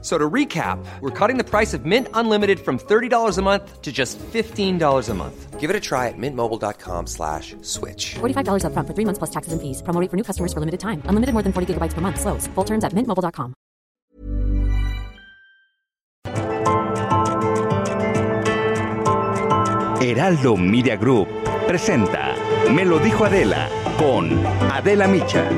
So 0.00 0.16
to 0.16 0.30
recap, 0.30 0.78
we're 1.00 1.10
cutting 1.10 1.38
the 1.38 1.44
price 1.44 1.74
of 1.74 1.84
Mint 1.84 2.06
Unlimited 2.14 2.60
from 2.60 2.78
$30 2.78 3.36
a 3.36 3.42
month 3.42 3.82
to 3.82 3.90
just 3.90 4.16
$15 4.18 5.08
a 5.08 5.14
month. 5.14 5.58
Give 5.58 5.70
it 5.70 5.74
a 5.74 5.80
try 5.80 6.06
at 6.06 6.14
mintmobile.com 6.16 7.08
slash 7.08 7.56
switch. 7.62 8.14
$45 8.20 8.62
upfront 8.62 8.86
for 8.86 8.94
three 8.94 9.04
months 9.04 9.18
plus 9.18 9.30
taxes 9.30 9.52
and 9.52 9.60
fees. 9.60 9.82
Promo 9.82 10.00
rate 10.00 10.08
for 10.08 10.16
new 10.16 10.22
customers 10.22 10.52
for 10.52 10.60
limited 10.60 10.78
time. 10.78 11.02
Unlimited 11.06 11.32
more 11.32 11.42
than 11.42 11.52
40 11.52 11.74
gigabytes 11.74 11.94
per 11.94 12.00
month. 12.00 12.20
Slows. 12.20 12.46
Full 12.54 12.64
terms 12.64 12.84
at 12.84 12.92
mintmobile.com. 12.92 13.54
Heraldo 20.00 20.56
Media 20.56 20.96
Group 20.96 21.28
presenta 21.66 22.34
Me 22.70 22.84
lo 22.84 23.00
dijo 23.00 23.24
Adela 23.24 23.68
con 23.98 24.30
Adela 24.70 25.08
Micha. 25.08 25.48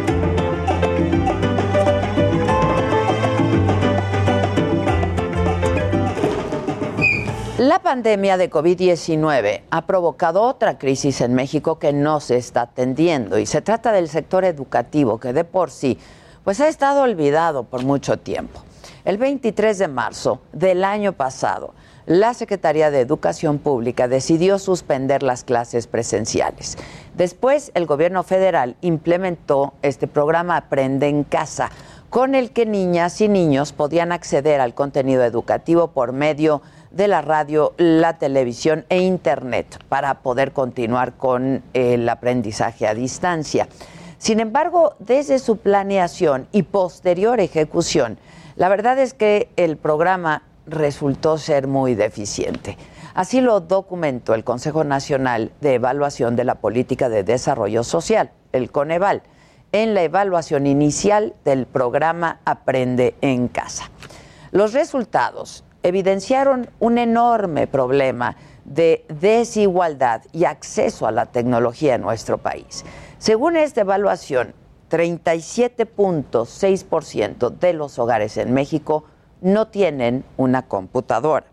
La 7.60 7.80
pandemia 7.80 8.38
de 8.38 8.48
COVID-19 8.48 9.64
ha 9.68 9.86
provocado 9.86 10.40
otra 10.40 10.78
crisis 10.78 11.20
en 11.20 11.34
México 11.34 11.78
que 11.78 11.92
no 11.92 12.18
se 12.20 12.38
está 12.38 12.62
atendiendo 12.62 13.38
y 13.38 13.44
se 13.44 13.60
trata 13.60 13.92
del 13.92 14.08
sector 14.08 14.46
educativo 14.46 15.20
que 15.20 15.34
de 15.34 15.44
por 15.44 15.70
sí 15.70 15.98
pues 16.42 16.58
ha 16.62 16.68
estado 16.68 17.02
olvidado 17.02 17.64
por 17.64 17.84
mucho 17.84 18.16
tiempo. 18.16 18.62
El 19.04 19.18
23 19.18 19.76
de 19.76 19.88
marzo 19.88 20.40
del 20.54 20.84
año 20.84 21.12
pasado, 21.12 21.74
la 22.06 22.32
Secretaría 22.32 22.90
de 22.90 23.00
Educación 23.00 23.58
Pública 23.58 24.08
decidió 24.08 24.58
suspender 24.58 25.22
las 25.22 25.44
clases 25.44 25.86
presenciales. 25.86 26.78
Después, 27.14 27.72
el 27.74 27.84
gobierno 27.84 28.22
federal 28.22 28.76
implementó 28.80 29.74
este 29.82 30.06
programa 30.06 30.56
Aprende 30.56 31.08
en 31.08 31.24
Casa, 31.24 31.70
con 32.08 32.34
el 32.34 32.52
que 32.52 32.66
niñas 32.66 33.20
y 33.20 33.28
niños 33.28 33.72
podían 33.72 34.12
acceder 34.12 34.60
al 34.62 34.74
contenido 34.74 35.22
educativo 35.24 35.88
por 35.88 36.12
medio 36.12 36.62
de 36.62 36.79
la 36.96 37.22
radio, 37.22 37.74
la 37.76 38.18
televisión 38.18 38.84
e 38.88 38.98
Internet 39.00 39.82
para 39.88 40.22
poder 40.22 40.52
continuar 40.52 41.14
con 41.14 41.62
el 41.72 42.08
aprendizaje 42.08 42.86
a 42.86 42.94
distancia. 42.94 43.68
Sin 44.18 44.40
embargo, 44.40 44.94
desde 44.98 45.38
su 45.38 45.56
planeación 45.56 46.46
y 46.52 46.64
posterior 46.64 47.40
ejecución, 47.40 48.18
la 48.56 48.68
verdad 48.68 48.98
es 48.98 49.14
que 49.14 49.48
el 49.56 49.76
programa 49.76 50.42
resultó 50.66 51.38
ser 51.38 51.66
muy 51.66 51.94
deficiente. 51.94 52.76
Así 53.14 53.40
lo 53.40 53.60
documentó 53.60 54.34
el 54.34 54.44
Consejo 54.44 54.84
Nacional 54.84 55.52
de 55.60 55.74
Evaluación 55.74 56.36
de 56.36 56.44
la 56.44 56.56
Política 56.56 57.08
de 57.08 57.24
Desarrollo 57.24 57.82
Social, 57.82 58.30
el 58.52 58.70
Coneval, 58.70 59.22
en 59.72 59.94
la 59.94 60.02
evaluación 60.02 60.66
inicial 60.66 61.34
del 61.44 61.66
programa 61.66 62.40
Aprende 62.44 63.14
en 63.20 63.48
Casa. 63.48 63.90
Los 64.52 64.72
resultados 64.72 65.64
evidenciaron 65.82 66.70
un 66.78 66.98
enorme 66.98 67.66
problema 67.66 68.36
de 68.64 69.04
desigualdad 69.08 70.22
y 70.32 70.44
acceso 70.44 71.06
a 71.06 71.12
la 71.12 71.26
tecnología 71.26 71.94
en 71.94 72.00
nuestro 72.02 72.38
país. 72.38 72.84
Según 73.18 73.56
esta 73.56 73.82
evaluación, 73.82 74.54
37.6% 74.90 77.58
de 77.58 77.72
los 77.72 77.98
hogares 77.98 78.36
en 78.36 78.52
México 78.52 79.04
no 79.40 79.68
tienen 79.68 80.24
una 80.36 80.68
computadora. 80.68 81.46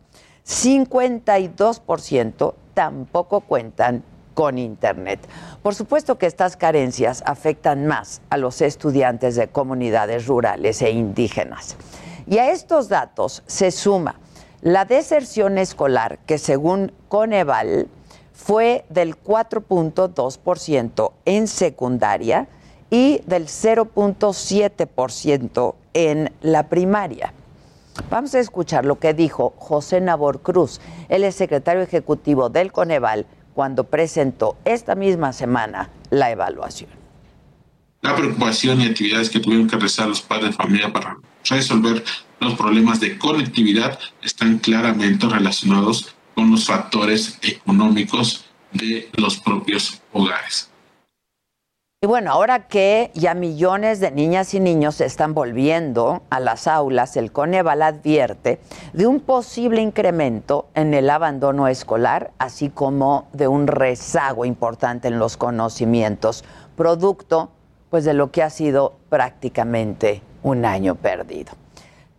52% 0.46 2.54
tampoco 2.74 3.40
cuentan 3.42 4.04
con 4.34 4.58
Internet. 4.58 5.20
Por 5.64 5.76
supuesto 5.76 6.18
que 6.18 6.26
estas 6.28 6.58
carencias 6.58 7.24
afectan 7.26 7.88
más 7.88 8.22
a 8.30 8.38
los 8.38 8.62
estudiantes 8.62 9.36
de 9.36 9.48
comunidades 9.48 10.28
rurales 10.28 10.82
e 10.82 10.92
indígenas. 10.92 11.78
Y 12.28 12.40
a 12.40 12.52
estos 12.52 12.90
datos 12.90 13.44
se 13.48 13.72
suma 13.72 14.20
la 14.62 14.86
deserción 14.86 15.58
escolar, 15.58 16.20
que 16.26 16.38
según 16.38 16.92
Coneval 17.08 17.88
fue 18.34 18.86
del 18.90 19.16
4.2% 19.16 21.12
en 21.26 21.48
secundaria 21.48 22.48
y 22.90 23.22
del 23.26 23.48
0.7% 23.48 25.76
en 25.94 26.34
la 26.42 26.70
primaria. 26.70 27.34
Vamos 28.10 28.34
a 28.36 28.40
escuchar 28.40 28.86
lo 28.86 29.00
que 29.00 29.14
dijo 29.14 29.54
José 29.58 30.00
Nabor 30.02 30.42
Cruz, 30.42 30.82
es 31.10 31.36
secretario 31.36 31.82
ejecutivo 31.82 32.50
del 32.50 32.72
Coneval, 32.72 33.26
cuando 33.56 33.86
presentó 33.86 34.56
esta 34.66 34.96
misma 34.96 35.34
semana 35.34 35.90
la 36.12 36.30
evaluación. 36.30 36.97
La 38.02 38.16
preocupación 38.16 38.82
y 38.82 38.86
actividades 38.86 39.30
que 39.30 39.40
tuvieron 39.40 39.68
que 39.68 39.76
realizar 39.76 40.08
los 40.08 40.22
padres 40.22 40.52
de 40.52 40.56
familia 40.56 40.94
para 40.94 41.18
resolver 41.50 42.04
los 42.40 42.54
problemas 42.54 43.00
de 43.00 43.18
conectividad 43.18 44.00
están 44.22 44.60
claramente 44.60 45.28
relacionados 45.28 46.16
con 46.36 46.52
los 46.52 46.66
factores 46.66 47.40
económicos 47.42 48.46
de 48.72 49.10
los 49.18 49.38
propios 49.40 50.02
hogares. 50.14 50.70
Y 52.04 52.06
bueno, 52.06 52.32
ahora 52.32 52.68
que 52.68 53.10
ya 53.16 53.34
millones 53.34 54.00
de 54.00 54.12
niñas 54.12 54.54
y 54.54 54.60
niños 54.60 55.02
están 55.02 55.34
volviendo 55.34 56.22
a 56.30 56.40
las 56.40 56.68
aulas, 56.68 57.18
el 57.18 57.32
Coneval 57.32 57.82
advierte 57.82 58.60
de 58.94 59.08
un 59.08 59.20
posible 59.20 59.82
incremento 59.82 60.68
en 60.76 60.94
el 60.94 61.10
abandono 61.10 61.68
escolar, 61.68 62.34
así 62.38 62.70
como 62.70 63.28
de 63.34 63.48
un 63.48 63.66
rezago 63.66 64.46
importante 64.46 65.08
en 65.08 65.18
los 65.18 65.38
conocimientos, 65.38 66.44
producto 66.76 67.50
pues 67.90 68.06
de 68.06 68.14
lo 68.14 68.32
que 68.32 68.44
ha 68.44 68.50
sido 68.50 68.98
prácticamente 69.10 70.22
un 70.44 70.66
año 70.66 70.96
perdido. 70.96 71.54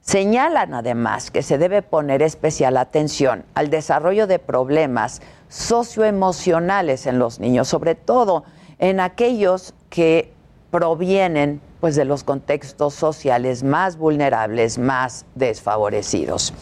Señalan 0.01 0.73
además 0.73 1.31
que 1.31 1.43
se 1.43 1.59
debe 1.59 1.83
poner 1.83 2.23
especial 2.23 2.79
atención 2.79 3.45
al 3.55 3.69
desarrollo 3.69 4.27
de 4.27 4.39
problemas 4.39 5.21
socioemocionales 5.49 7.06
en 7.06 7.19
los 7.19 7.41
niños, 7.41 7.69
sobre 7.69 7.95
todo 7.95 8.45
en 8.79 9.01
aquellos 9.01 9.75
que 9.91 10.33
provienen 10.71 11.61
pues 11.81 11.95
de 11.95 12.05
los 12.05 12.25
contextos 12.25 12.95
sociales 12.95 13.62
más 13.62 13.97
vulnerables, 13.99 14.79
más 14.79 15.27
desfavorecidos. 15.35 16.53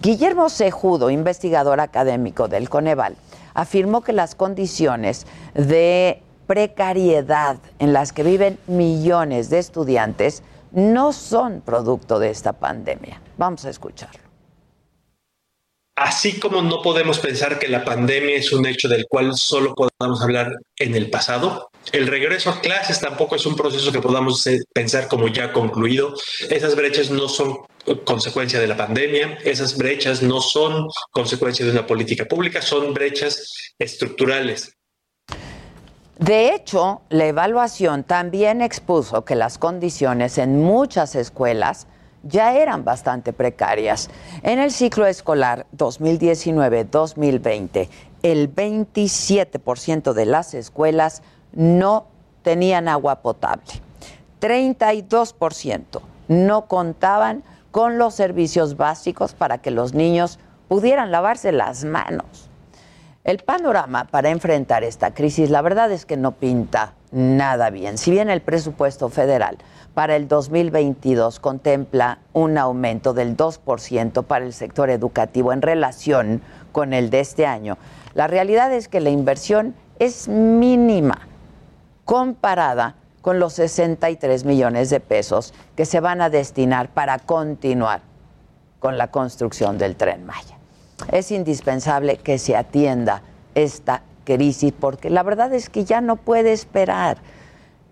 Guillermo 0.00 0.48
Cejudo, 0.48 1.10
investigador 1.10 1.80
académico 1.80 2.48
del 2.48 2.68
Coneval, 2.68 3.16
afirmó 3.54 4.02
que 4.02 4.12
las 4.12 4.34
condiciones 4.34 5.26
de 5.54 6.22
precariedad 6.46 7.58
en 7.78 7.92
las 7.92 8.12
que 8.12 8.22
viven 8.22 8.58
millones 8.66 9.50
de 9.50 9.58
estudiantes 9.58 10.42
no 10.72 11.12
son 11.12 11.60
producto 11.60 12.18
de 12.18 12.30
esta 12.30 12.52
pandemia. 12.52 13.20
Vamos 13.36 13.64
a 13.64 13.70
escucharlo. 13.70 14.24
Así 15.96 16.40
como 16.40 16.60
no 16.60 16.82
podemos 16.82 17.20
pensar 17.20 17.60
que 17.60 17.68
la 17.68 17.84
pandemia 17.84 18.34
es 18.34 18.52
un 18.52 18.66
hecho 18.66 18.88
del 18.88 19.06
cual 19.08 19.36
solo 19.36 19.74
podamos 19.74 20.20
hablar 20.22 20.56
en 20.76 20.96
el 20.96 21.08
pasado, 21.08 21.70
el 21.92 22.08
regreso 22.08 22.50
a 22.50 22.60
clases 22.60 22.98
tampoco 22.98 23.36
es 23.36 23.46
un 23.46 23.54
proceso 23.54 23.92
que 23.92 24.00
podamos 24.00 24.44
eh, 24.48 24.60
pensar 24.72 25.06
como 25.06 25.28
ya 25.28 25.52
concluido. 25.52 26.14
Esas 26.50 26.74
brechas 26.74 27.10
no 27.10 27.28
son 27.28 27.58
consecuencia 28.04 28.58
de 28.58 28.66
la 28.66 28.76
pandemia, 28.76 29.38
esas 29.44 29.76
brechas 29.76 30.22
no 30.22 30.40
son 30.40 30.88
consecuencia 31.12 31.64
de 31.64 31.70
una 31.70 31.86
política 31.86 32.24
pública, 32.24 32.60
son 32.60 32.92
brechas 32.92 33.72
estructurales. 33.78 34.72
De 36.18 36.54
hecho, 36.54 37.02
la 37.08 37.26
evaluación 37.26 38.04
también 38.04 38.62
expuso 38.62 39.24
que 39.24 39.34
las 39.34 39.58
condiciones 39.58 40.38
en 40.38 40.62
muchas 40.62 41.16
escuelas 41.16 41.88
ya 42.22 42.54
eran 42.54 42.84
bastante 42.84 43.32
precarias. 43.32 44.08
En 44.42 44.60
el 44.60 44.70
ciclo 44.70 45.06
escolar 45.06 45.66
2019-2020, 45.76 47.88
el 48.22 48.54
27% 48.54 50.12
de 50.12 50.26
las 50.26 50.54
escuelas 50.54 51.22
no 51.52 52.06
tenían 52.42 52.86
agua 52.86 53.20
potable. 53.20 53.64
32% 54.40 56.00
no 56.28 56.66
contaban 56.66 57.42
con 57.72 57.98
los 57.98 58.14
servicios 58.14 58.76
básicos 58.76 59.34
para 59.34 59.58
que 59.58 59.72
los 59.72 59.94
niños 59.94 60.38
pudieran 60.68 61.10
lavarse 61.10 61.50
las 61.50 61.84
manos. 61.84 62.48
El 63.24 63.38
panorama 63.38 64.04
para 64.04 64.28
enfrentar 64.28 64.84
esta 64.84 65.14
crisis, 65.14 65.48
la 65.48 65.62
verdad 65.62 65.90
es 65.90 66.04
que 66.04 66.18
no 66.18 66.32
pinta 66.32 66.92
nada 67.10 67.70
bien. 67.70 67.96
Si 67.96 68.10
bien 68.10 68.28
el 68.28 68.42
presupuesto 68.42 69.08
federal 69.08 69.56
para 69.94 70.14
el 70.14 70.28
2022 70.28 71.40
contempla 71.40 72.18
un 72.34 72.58
aumento 72.58 73.14
del 73.14 73.34
2% 73.34 74.24
para 74.24 74.44
el 74.44 74.52
sector 74.52 74.90
educativo 74.90 75.54
en 75.54 75.62
relación 75.62 76.42
con 76.70 76.92
el 76.92 77.08
de 77.08 77.20
este 77.20 77.46
año. 77.46 77.78
La 78.12 78.26
realidad 78.26 78.70
es 78.74 78.88
que 78.88 79.00
la 79.00 79.08
inversión 79.08 79.74
es 79.98 80.28
mínima 80.28 81.26
comparada 82.04 82.96
con 83.22 83.38
los 83.38 83.54
63 83.54 84.44
millones 84.44 84.90
de 84.90 85.00
pesos 85.00 85.54
que 85.76 85.86
se 85.86 86.00
van 86.00 86.20
a 86.20 86.28
destinar 86.28 86.90
para 86.90 87.18
continuar 87.18 88.02
con 88.80 88.98
la 88.98 89.10
construcción 89.10 89.78
del 89.78 89.96
tren 89.96 90.26
Maya. 90.26 90.58
Es 91.10 91.30
indispensable 91.30 92.18
que 92.18 92.38
se 92.38 92.56
atienda 92.56 93.22
esta 93.54 94.02
crisis 94.24 94.72
porque 94.78 95.10
la 95.10 95.22
verdad 95.22 95.52
es 95.52 95.68
que 95.68 95.84
ya 95.84 96.00
no 96.00 96.16
puede 96.16 96.52
esperar. 96.52 97.18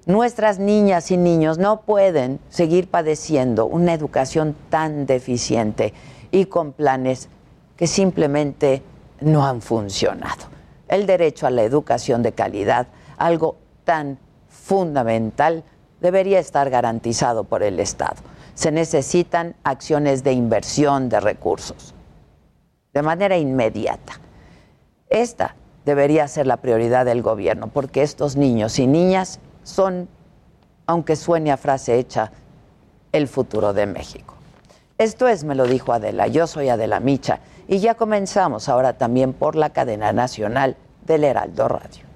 Nuestras 0.06 0.58
niñas 0.58 1.10
y 1.10 1.16
niños 1.16 1.58
no 1.58 1.82
pueden 1.82 2.40
seguir 2.48 2.88
padeciendo 2.88 3.66
una 3.66 3.94
educación 3.94 4.56
tan 4.70 5.06
deficiente 5.06 5.92
y 6.30 6.46
con 6.46 6.72
planes 6.72 7.28
que 7.76 7.86
simplemente 7.86 8.82
no 9.20 9.46
han 9.46 9.62
funcionado. 9.62 10.46
El 10.88 11.06
derecho 11.06 11.46
a 11.46 11.50
la 11.50 11.62
educación 11.62 12.22
de 12.22 12.32
calidad, 12.32 12.88
algo 13.16 13.56
tan 13.84 14.18
fundamental, 14.48 15.62
debería 16.00 16.40
estar 16.40 16.68
garantizado 16.68 17.44
por 17.44 17.62
el 17.62 17.78
Estado. 17.78 18.16
Se 18.54 18.72
necesitan 18.72 19.54
acciones 19.62 20.24
de 20.24 20.32
inversión 20.32 21.08
de 21.08 21.20
recursos 21.20 21.94
de 22.92 23.02
manera 23.02 23.36
inmediata. 23.36 24.14
Esta 25.08 25.56
debería 25.84 26.28
ser 26.28 26.46
la 26.46 26.58
prioridad 26.58 27.04
del 27.04 27.22
gobierno, 27.22 27.68
porque 27.68 28.02
estos 28.02 28.36
niños 28.36 28.78
y 28.78 28.86
niñas 28.86 29.40
son, 29.62 30.08
aunque 30.86 31.16
suene 31.16 31.52
a 31.52 31.56
frase 31.56 31.98
hecha, 31.98 32.32
el 33.12 33.28
futuro 33.28 33.72
de 33.72 33.86
México. 33.86 34.34
Esto 34.98 35.26
es, 35.26 35.44
me 35.44 35.54
lo 35.54 35.66
dijo 35.66 35.92
Adela, 35.92 36.28
yo 36.28 36.46
soy 36.46 36.68
Adela 36.68 37.00
Micha 37.00 37.40
y 37.66 37.78
ya 37.78 37.94
comenzamos 37.94 38.68
ahora 38.68 38.92
también 38.98 39.32
por 39.32 39.56
la 39.56 39.70
cadena 39.70 40.12
nacional 40.12 40.76
del 41.04 41.24
Heraldo 41.24 41.68
Radio. 41.68 42.11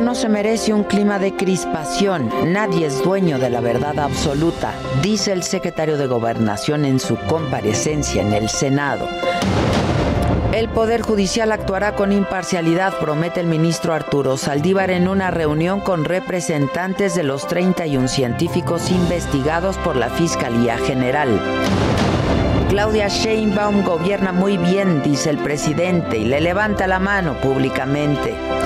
No 0.00 0.14
se 0.14 0.28
merece 0.28 0.72
un 0.72 0.84
clima 0.84 1.18
de 1.18 1.34
crispación. 1.34 2.30
Nadie 2.46 2.86
es 2.86 3.02
dueño 3.02 3.38
de 3.38 3.50
la 3.50 3.60
verdad 3.60 3.98
absoluta, 3.98 4.72
dice 5.02 5.32
el 5.32 5.42
secretario 5.42 5.98
de 5.98 6.06
Gobernación 6.06 6.84
en 6.84 7.00
su 7.00 7.16
comparecencia 7.16 8.22
en 8.22 8.32
el 8.32 8.48
Senado. 8.48 9.08
El 10.52 10.68
Poder 10.68 11.02
Judicial 11.02 11.50
actuará 11.52 11.94
con 11.94 12.12
imparcialidad, 12.12 12.94
promete 12.98 13.40
el 13.40 13.46
ministro 13.48 13.92
Arturo 13.92 14.36
Saldívar 14.36 14.90
en 14.90 15.08
una 15.08 15.30
reunión 15.30 15.80
con 15.80 16.04
representantes 16.04 17.14
de 17.14 17.24
los 17.24 17.46
31 17.48 18.08
científicos 18.08 18.90
investigados 18.90 19.76
por 19.78 19.96
la 19.96 20.08
Fiscalía 20.10 20.78
General. 20.78 21.28
Claudia 22.70 23.08
Sheinbaum 23.08 23.82
gobierna 23.82 24.32
muy 24.32 24.58
bien, 24.58 25.02
dice 25.02 25.30
el 25.30 25.38
presidente, 25.38 26.18
y 26.18 26.24
le 26.24 26.40
levanta 26.40 26.86
la 26.86 26.98
mano 26.98 27.34
públicamente. 27.40 28.57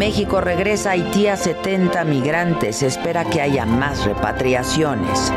México 0.00 0.40
regresa 0.40 0.88
a 0.88 0.92
Haití 0.92 1.26
a 1.26 1.36
70 1.36 2.04
migrantes. 2.04 2.82
espera 2.82 3.22
que 3.26 3.42
haya 3.42 3.66
más 3.66 4.06
repatriaciones. 4.06 5.30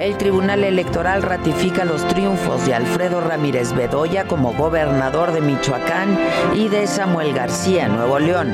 El 0.00 0.16
Tribunal 0.16 0.62
Electoral 0.62 1.24
ratifica 1.24 1.84
los 1.84 2.06
triunfos 2.06 2.64
de 2.64 2.74
Alfredo 2.74 3.20
Ramírez 3.20 3.72
Bedoya 3.72 4.28
como 4.28 4.52
gobernador 4.52 5.32
de 5.32 5.40
Michoacán 5.40 6.16
y 6.54 6.68
de 6.68 6.86
Samuel 6.86 7.34
García, 7.34 7.88
Nuevo 7.88 8.20
León. 8.20 8.52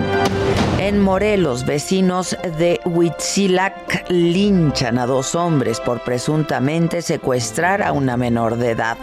En 0.78 1.00
Morelos, 1.00 1.66
vecinos 1.66 2.34
de 2.56 2.80
Huitzilac 2.86 4.06
linchan 4.08 4.98
a 4.98 5.04
dos 5.04 5.34
hombres 5.34 5.80
por 5.80 6.02
presuntamente 6.02 7.02
secuestrar 7.02 7.82
a 7.82 7.92
una 7.92 8.16
menor 8.16 8.56
de 8.56 8.70
edad. 8.70 8.96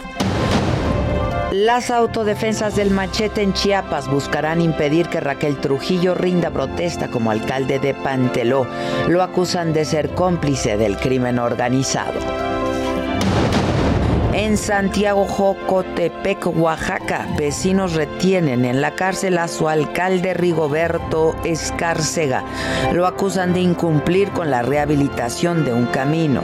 Las 1.63 1.89
autodefensas 1.89 2.75
del 2.75 2.91
machete 2.91 3.41
en 3.41 3.53
Chiapas 3.53 4.09
buscarán 4.09 4.59
impedir 4.59 5.07
que 5.07 5.21
Raquel 5.21 5.55
Trujillo 5.61 6.13
rinda 6.13 6.51
protesta 6.51 7.07
como 7.07 7.31
alcalde 7.31 7.79
de 7.79 7.93
Panteló. 7.93 8.67
Lo 9.07 9.23
acusan 9.23 9.71
de 9.71 9.85
ser 9.85 10.09
cómplice 10.09 10.75
del 10.75 10.97
crimen 10.97 11.39
organizado. 11.39 12.19
En 14.33 14.57
Santiago 14.57 15.23
Jocotepec, 15.23 16.45
Oaxaca, 16.45 17.25
vecinos 17.37 17.93
retienen 17.93 18.65
en 18.65 18.81
la 18.81 18.93
cárcel 18.93 19.37
a 19.37 19.47
su 19.47 19.69
alcalde 19.69 20.33
Rigoberto 20.33 21.37
Escárcega. 21.45 22.43
Lo 22.91 23.07
acusan 23.07 23.53
de 23.53 23.61
incumplir 23.61 24.29
con 24.31 24.51
la 24.51 24.61
rehabilitación 24.61 25.63
de 25.63 25.71
un 25.71 25.85
camino. 25.85 26.41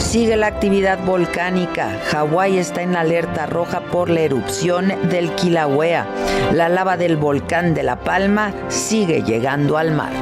Sigue 0.00 0.36
la 0.36 0.48
actividad 0.48 0.98
volcánica. 1.04 2.00
Hawái 2.10 2.58
está 2.58 2.82
en 2.82 2.96
alerta 2.96 3.46
roja 3.46 3.80
por 3.80 4.10
la 4.10 4.22
erupción 4.22 4.92
del 5.08 5.32
Kilauea. 5.36 6.04
La 6.52 6.68
lava 6.68 6.96
del 6.96 7.16
volcán 7.16 7.74
de 7.74 7.84
La 7.84 8.00
Palma 8.00 8.52
sigue 8.68 9.22
llegando 9.22 9.78
al 9.78 9.92
mar. 9.92 10.12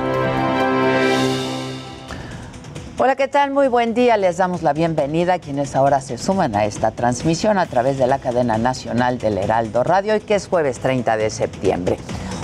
Hola, 2.99 3.17
¿qué 3.17 3.29
tal? 3.29 3.51
Muy 3.53 3.69
buen 3.69 3.95
día. 3.95 4.19
Les 4.19 4.37
damos 4.37 4.63
la 4.63 4.75
bienvenida 4.75 5.35
a 5.35 5.39
quienes 5.39 5.75
ahora 5.75 6.03
se 6.03 6.19
suman 6.19 6.55
a 6.55 6.67
esta 6.67 6.91
transmisión 6.91 7.57
a 7.57 7.65
través 7.65 7.97
de 7.97 8.07
la 8.07 8.19
cadena 8.19 8.59
nacional 8.59 9.19
del 9.19 9.39
Heraldo 9.39 9.85
Radio 9.85 10.17
y 10.17 10.21
que 10.21 10.35
es 10.35 10.49
jueves 10.49 10.81
30 10.81 11.17
de 11.17 11.31
septiembre. 11.31 11.97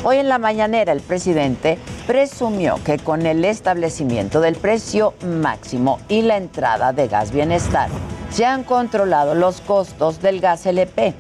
Hoy 0.06 0.18
en 0.18 0.28
la 0.28 0.38
mañanera 0.38 0.92
el 0.92 1.00
presidente 1.00 1.78
presumió 2.06 2.78
que 2.84 2.98
con 2.98 3.24
el 3.24 3.42
establecimiento 3.42 4.42
del 4.42 4.54
precio 4.54 5.14
máximo 5.24 5.98
y 6.10 6.20
la 6.20 6.36
entrada 6.36 6.92
de 6.92 7.08
gas 7.08 7.32
bienestar 7.32 7.88
se 8.28 8.44
han 8.44 8.64
controlado 8.64 9.34
los 9.34 9.62
costos 9.62 10.20
del 10.20 10.42
gas 10.42 10.66
LP. 10.66 11.14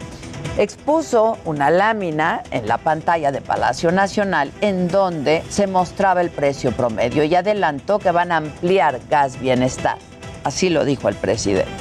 Expuso 0.58 1.38
una 1.46 1.70
lámina 1.70 2.42
en 2.50 2.68
la 2.68 2.76
pantalla 2.76 3.32
de 3.32 3.40
Palacio 3.40 3.90
Nacional 3.90 4.52
en 4.60 4.88
donde 4.88 5.42
se 5.48 5.66
mostraba 5.66 6.20
el 6.20 6.28
precio 6.28 6.70
promedio 6.72 7.24
y 7.24 7.34
adelantó 7.34 7.98
que 7.98 8.10
van 8.10 8.32
a 8.32 8.36
ampliar 8.36 9.00
gas 9.08 9.40
bienestar. 9.40 9.96
Así 10.44 10.68
lo 10.68 10.84
dijo 10.84 11.08
el 11.08 11.14
presidente. 11.14 11.72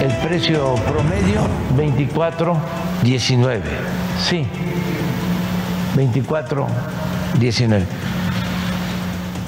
El 0.00 0.12
precio 0.26 0.74
promedio 0.86 1.42
24.19. 1.76 3.60
Sí, 4.26 4.46
24, 5.96 6.66
19. 7.38 7.86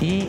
Y 0.01 0.29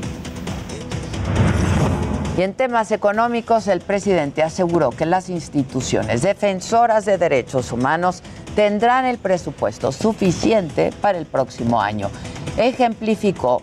y 2.36 2.42
en 2.42 2.56
temas 2.56 2.92
económicos, 2.92 3.68
el 3.68 3.80
presidente 3.80 4.42
aseguró 4.42 4.90
que 4.90 5.06
las 5.06 5.30
instituciones 5.30 6.24
defensoras 6.24 7.06
de 7.06 7.20
derechos 7.20 7.72
humanos 7.72 8.24
tendrán 8.56 9.06
el 9.06 9.20
presupuesto 9.20 9.92
suficiente 9.92 10.92
para 11.00 11.20
el 11.20 11.28
próximo 11.28 11.80
año. 11.80 12.10
Ejemplificó 12.58 13.62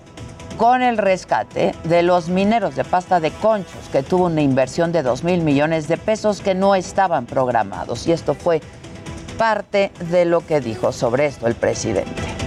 con 0.56 0.82
el 0.82 0.98
rescate 0.98 1.74
de 1.84 2.02
los 2.04 2.28
mineros 2.28 2.76
de 2.76 2.84
pasta 2.84 3.18
de 3.18 3.32
conchos, 3.32 3.88
que 3.90 4.04
tuvo 4.04 4.26
una 4.26 4.42
inversión 4.42 4.92
de 4.92 5.02
2 5.02 5.24
mil 5.24 5.40
millones 5.40 5.88
de 5.88 5.96
pesos 5.96 6.40
que 6.40 6.54
no 6.54 6.76
estaban 6.76 7.26
programados. 7.26 8.06
Y 8.06 8.12
esto 8.12 8.34
fue 8.34 8.60
parte 9.36 9.90
de 10.10 10.26
lo 10.26 10.46
que 10.46 10.60
dijo 10.60 10.92
sobre 10.92 11.26
esto 11.26 11.48
el 11.48 11.56
presidente. 11.56 12.39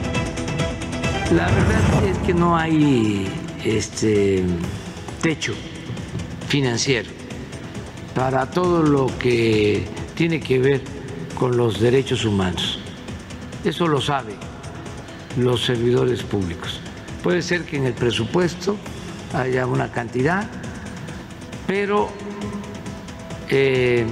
La 1.36 1.48
verdad 1.50 2.04
es 2.06 2.18
que 2.20 2.32
no 2.32 2.56
hay 2.56 3.28
este 3.66 4.44
techo 5.20 5.56
financiero 6.48 7.10
para 8.14 8.52
todo 8.52 8.84
lo 8.84 9.08
que 9.18 9.84
tiene 10.14 10.40
que 10.40 10.60
ver 10.60 10.82
con 11.34 11.58
los 11.58 11.80
derechos 11.80 12.24
humanos. 12.26 12.78
Eso 13.64 13.88
lo 13.88 14.00
saben 14.00 14.36
los 15.36 15.66
servidores 15.66 16.22
públicos. 16.22 16.80
Puede 17.24 17.42
ser 17.42 17.64
que 17.64 17.78
en 17.78 17.88
el 17.88 17.94
presupuesto 17.94 18.78
haya 19.34 19.66
una 19.66 19.92
cantidad, 19.92 20.48
pero 21.66 22.10
eh, 23.50 24.06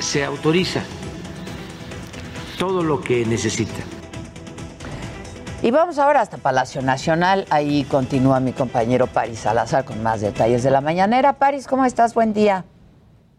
se 0.00 0.24
autoriza 0.24 0.82
todo 2.58 2.82
lo 2.82 3.00
que 3.00 3.24
necesita. 3.24 3.83
Y 5.64 5.70
vamos 5.70 5.98
ahora 5.98 6.20
hasta 6.20 6.36
Palacio 6.36 6.82
Nacional. 6.82 7.46
Ahí 7.50 7.86
continúa 7.90 8.38
mi 8.38 8.52
compañero 8.52 9.06
Paris 9.06 9.38
Salazar 9.38 9.86
con 9.86 10.02
más 10.02 10.20
detalles 10.20 10.62
de 10.62 10.70
la 10.70 10.82
mañanera. 10.82 11.38
Paris, 11.38 11.66
¿cómo 11.66 11.86
estás? 11.86 12.14
Buen 12.14 12.34
día. 12.34 12.66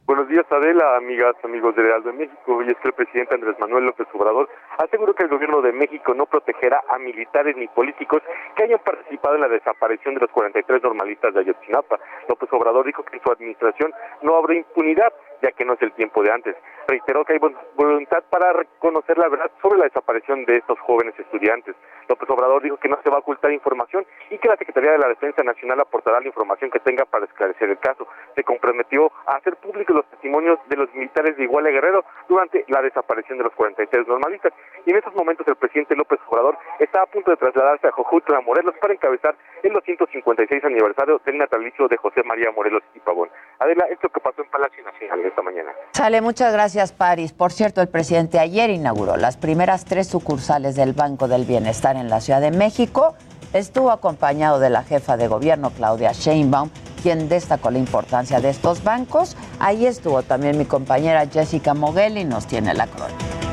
Buenos 0.07 0.27
días, 0.27 0.43
Adela, 0.49 0.97
amigas, 0.97 1.35
amigos 1.43 1.75
de 1.75 1.83
Real 1.83 2.03
de 2.03 2.13
México. 2.13 2.63
Y 2.63 2.71
es 2.71 2.77
que 2.81 2.87
el 2.87 2.95
presidente 2.95 3.35
Andrés 3.35 3.55
Manuel 3.59 3.85
López 3.85 4.07
Obrador 4.15 4.49
aseguró 4.77 5.13
que 5.13 5.23
el 5.23 5.29
gobierno 5.29 5.61
de 5.61 5.71
México 5.71 6.13
no 6.13 6.25
protegerá 6.25 6.83
a 6.89 6.97
militares 6.97 7.55
ni 7.57 7.67
políticos 7.67 8.21
que 8.55 8.63
hayan 8.63 8.79
participado 8.79 9.35
en 9.35 9.41
la 9.41 9.47
desaparición 9.47 10.15
de 10.15 10.21
los 10.21 10.31
43 10.31 10.83
normalistas 10.83 11.33
de 11.33 11.41
Ayotzinapa. 11.41 11.99
López 12.27 12.49
Obrador 12.51 12.85
dijo 12.85 13.03
que 13.03 13.17
en 13.17 13.23
su 13.23 13.31
administración 13.31 13.93
no 14.21 14.35
habrá 14.35 14.55
impunidad 14.55 15.13
ya 15.41 15.51
que 15.51 15.65
no 15.65 15.73
es 15.73 15.81
el 15.81 15.91
tiempo 15.93 16.23
de 16.23 16.31
antes. 16.31 16.55
Reiteró 16.87 17.25
que 17.25 17.33
hay 17.33 17.39
voluntad 17.75 18.23
para 18.29 18.53
reconocer 18.53 19.17
la 19.17 19.29
verdad 19.29 19.51
sobre 19.61 19.79
la 19.79 19.85
desaparición 19.85 20.45
de 20.45 20.57
estos 20.57 20.79
jóvenes 20.79 21.13
estudiantes. 21.19 21.75
López 22.07 22.29
Obrador 22.29 22.61
dijo 22.61 22.77
que 22.77 22.89
no 22.89 22.97
se 23.03 23.09
va 23.09 23.17
a 23.17 23.19
ocultar 23.19 23.51
información 23.51 24.05
y 24.29 24.37
que 24.37 24.47
la 24.47 24.57
Secretaría 24.57 24.91
de 24.91 24.99
la 24.99 25.07
Defensa 25.07 25.43
Nacional 25.43 25.79
aportará 25.79 26.19
la 26.19 26.27
información 26.27 26.69
que 26.69 26.79
tenga 26.79 27.05
para 27.05 27.25
esclarecer 27.25 27.69
el 27.69 27.79
caso. 27.79 28.07
Se 28.35 28.43
comprometió 28.43 29.11
a 29.25 29.37
hacer 29.37 29.55
públicos 29.57 29.95
los 29.95 30.05
testimonios 30.07 30.59
de 30.67 30.77
los 30.77 30.93
militares 30.93 31.37
de 31.37 31.43
Iguala 31.43 31.69
Guerrero 31.69 32.05
durante 32.27 32.63
la 32.67 32.81
desaparición 32.81 33.37
de 33.37 33.45
los 33.45 33.53
43 33.53 34.07
normalistas. 34.07 34.53
Y 34.85 34.91
en 34.91 34.97
estos 34.97 35.15
momentos 35.15 35.47
el 35.47 35.55
presidente 35.55 35.95
López 35.95 36.19
Obrador 36.29 36.57
está 36.79 37.01
a 37.01 37.05
punto 37.07 37.31
de 37.31 37.37
trasladarse 37.37 37.87
a 37.87 37.91
Jojutla, 37.91 38.41
Morelos, 38.41 38.75
para 38.79 38.93
encabezar 38.93 39.35
el 39.63 39.73
256 39.73 40.63
aniversario 40.63 41.19
del 41.25 41.37
natalicio 41.39 41.87
de 41.87 41.97
José 41.97 42.21
María 42.23 42.51
Morelos 42.51 42.83
y 42.93 42.99
Pavón. 42.99 43.29
Adela, 43.59 43.85
esto 43.89 44.09
que 44.09 44.19
pasó 44.19 44.43
en 44.43 44.49
Palacio 44.51 44.83
Nacional 44.83 45.25
esta 45.25 45.41
mañana. 45.41 45.71
Sale, 45.93 46.21
muchas 46.21 46.53
gracias, 46.53 46.91
Paris. 46.91 47.33
Por 47.33 47.51
cierto, 47.51 47.81
el 47.81 47.87
presidente 47.87 48.37
ayer 48.37 48.69
inauguró 48.69 49.17
las 49.17 49.37
primeras 49.37 49.85
tres 49.85 50.07
sucursales 50.07 50.75
del 50.75 50.93
Banco 50.93 51.27
del 51.27 51.45
Bienestar 51.45 51.95
en 51.95 52.09
la 52.09 52.21
Ciudad 52.21 52.41
de 52.41 52.51
México. 52.51 53.15
Estuvo 53.53 53.89
acompañado 53.89 54.59
de 54.59 54.69
la 54.69 54.83
jefa 54.83 55.17
de 55.17 55.27
gobierno, 55.27 55.71
Claudia 55.71 56.11
Sheinbaum, 56.11 56.69
quien 57.01 57.29
destacó 57.29 57.71
la 57.71 57.79
importancia 57.79 58.39
de 58.39 58.49
estos 58.49 58.83
bancos. 58.83 59.35
Ahí 59.59 59.87
estuvo 59.87 60.21
también 60.23 60.57
mi 60.57 60.65
compañera 60.65 61.25
Jessica 61.25 61.73
Moguel 61.73 62.17
y 62.17 62.25
nos 62.25 62.45
tiene 62.45 62.73
la 62.73 62.85
crónica. 62.85 63.44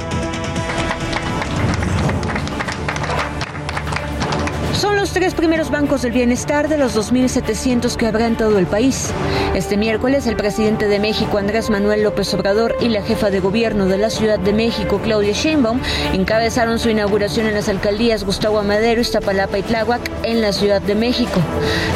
Los 5.02 5.10
tres 5.10 5.34
primeros 5.34 5.72
bancos 5.72 6.02
del 6.02 6.12
bienestar 6.12 6.68
de 6.68 6.78
los 6.78 6.96
2.700 6.96 7.96
que 7.96 8.06
habrá 8.06 8.28
en 8.28 8.36
todo 8.36 8.60
el 8.60 8.68
país. 8.68 9.10
Este 9.52 9.76
miércoles, 9.76 10.28
el 10.28 10.36
presidente 10.36 10.86
de 10.86 11.00
México, 11.00 11.38
Andrés 11.38 11.70
Manuel 11.70 12.04
López 12.04 12.32
Obrador, 12.34 12.76
y 12.80 12.88
la 12.88 13.02
jefa 13.02 13.28
de 13.30 13.40
gobierno 13.40 13.86
de 13.86 13.98
la 13.98 14.10
Ciudad 14.10 14.38
de 14.38 14.52
México, 14.52 15.00
Claudia 15.02 15.32
Sheinbaum, 15.32 15.80
encabezaron 16.12 16.78
su 16.78 16.88
inauguración 16.88 17.46
en 17.46 17.54
las 17.54 17.68
alcaldías 17.68 18.22
Gustavo 18.22 18.60
Amadero, 18.60 19.00
Iztapalapa 19.00 19.58
y 19.58 19.64
Tláhuac, 19.64 20.08
en 20.22 20.40
la 20.40 20.52
Ciudad 20.52 20.80
de 20.80 20.94
México. 20.94 21.40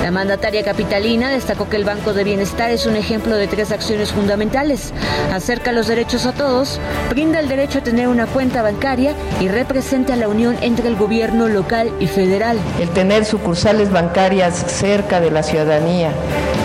La 0.02 0.10
mandataria 0.10 0.64
capitalina 0.64 1.30
destacó 1.30 1.68
que 1.68 1.76
el 1.76 1.84
Banco 1.84 2.12
de 2.12 2.25
Bienestar 2.25 2.72
es 2.72 2.86
un 2.86 2.96
ejemplo 2.96 3.36
de 3.36 3.46
tres 3.46 3.70
acciones 3.70 4.10
fundamentales. 4.10 4.92
Acerca 5.32 5.70
los 5.70 5.86
derechos 5.86 6.26
a 6.26 6.32
todos, 6.32 6.80
brinda 7.08 7.38
el 7.38 7.48
derecho 7.48 7.78
a 7.78 7.84
tener 7.84 8.08
una 8.08 8.26
cuenta 8.26 8.62
bancaria 8.62 9.14
y 9.40 9.46
representa 9.46 10.16
la 10.16 10.26
unión 10.26 10.56
entre 10.60 10.88
el 10.88 10.96
gobierno 10.96 11.46
local 11.46 11.92
y 12.00 12.08
federal 12.08 12.58
el 12.80 12.95
tener 12.96 13.26
sucursales 13.26 13.92
bancarias 13.92 14.54
cerca 14.54 15.20
de 15.20 15.30
la 15.30 15.42
ciudadanía, 15.42 16.12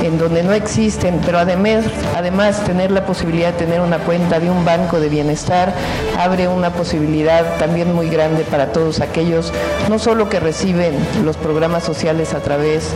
en 0.02 0.18
donde 0.18 0.44
no 0.44 0.54
existen, 0.54 1.20
pero 1.26 1.40
además, 1.40 1.84
además 2.16 2.64
tener 2.64 2.90
la 2.90 3.06
posibilidad 3.06 3.52
de 3.52 3.66
tener 3.66 3.82
una 3.82 3.98
cuenta 3.98 4.40
de 4.40 4.50
un 4.50 4.64
banco 4.64 5.02
de 5.02 5.10
bienestar 5.10 5.74
abre 6.18 6.48
una 6.48 6.72
posibilidad 6.72 7.58
también 7.58 7.94
muy 7.94 8.10
grande 8.10 8.46
para 8.46 8.72
todos 8.72 9.02
aquellos, 9.02 9.52
no 9.90 10.00
solo 10.00 10.30
que 10.30 10.40
reciben 10.40 10.96
los 11.26 11.36
programas 11.36 11.84
sociales 11.84 12.34
a 12.34 12.40
través 12.40 12.92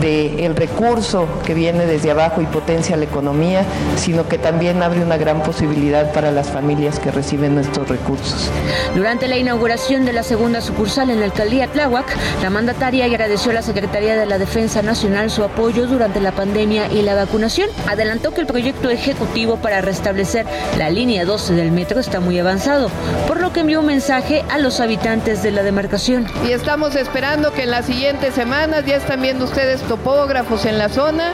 del 0.00 0.54
recurso 0.54 1.26
que 1.44 1.54
viene 1.54 1.86
desde 1.86 2.12
abajo 2.12 2.40
y 2.40 2.46
potencia 2.46 2.96
la 2.96 3.04
economía, 3.04 3.64
sino 3.96 4.28
que 4.28 4.38
también 4.38 4.80
abre 4.82 5.02
una 5.02 5.16
gran 5.16 5.42
posibilidad 5.42 6.12
para 6.12 6.30
las 6.30 6.50
familias 6.50 7.00
que 7.00 7.10
reciben 7.10 7.58
estos 7.58 7.88
recursos. 7.88 8.48
Durante 8.94 9.26
la 9.26 9.36
inauguración 9.36 10.04
de 10.04 10.12
la 10.12 10.22
segunda 10.22 10.60
sucursal 10.60 11.10
en 11.10 11.18
la 11.18 11.26
alcaldía 11.26 11.66
Tláhuac, 11.66 12.06
la 12.42 12.50
mandataria 12.76 13.06
agradeció 13.06 13.52
a 13.52 13.54
la 13.54 13.62
Secretaría 13.62 14.16
de 14.16 14.26
la 14.26 14.36
Defensa 14.36 14.82
Nacional 14.82 15.30
su 15.30 15.42
apoyo 15.42 15.86
durante 15.86 16.20
la 16.20 16.32
pandemia 16.32 16.92
y 16.92 17.00
la 17.00 17.14
vacunación. 17.14 17.70
Adelantó 17.88 18.34
que 18.34 18.42
el 18.42 18.46
proyecto 18.46 18.90
ejecutivo 18.90 19.56
para 19.56 19.80
restablecer 19.80 20.44
la 20.76 20.90
línea 20.90 21.24
12 21.24 21.54
del 21.54 21.72
metro 21.72 22.00
está 22.00 22.20
muy 22.20 22.38
avanzado, 22.38 22.90
por 23.26 23.40
lo 23.40 23.50
que 23.54 23.60
envió 23.60 23.80
un 23.80 23.86
mensaje 23.86 24.44
a 24.50 24.58
los 24.58 24.80
habitantes 24.80 25.42
de 25.42 25.52
la 25.52 25.62
demarcación. 25.62 26.26
Y 26.46 26.52
estamos 26.52 26.96
esperando 26.96 27.50
que 27.54 27.62
en 27.62 27.70
las 27.70 27.86
siguientes 27.86 28.34
semanas 28.34 28.84
ya 28.84 28.96
están 28.96 29.22
viendo 29.22 29.46
ustedes 29.46 29.80
topógrafos 29.80 30.66
en 30.66 30.76
la 30.76 30.90
zona, 30.90 31.32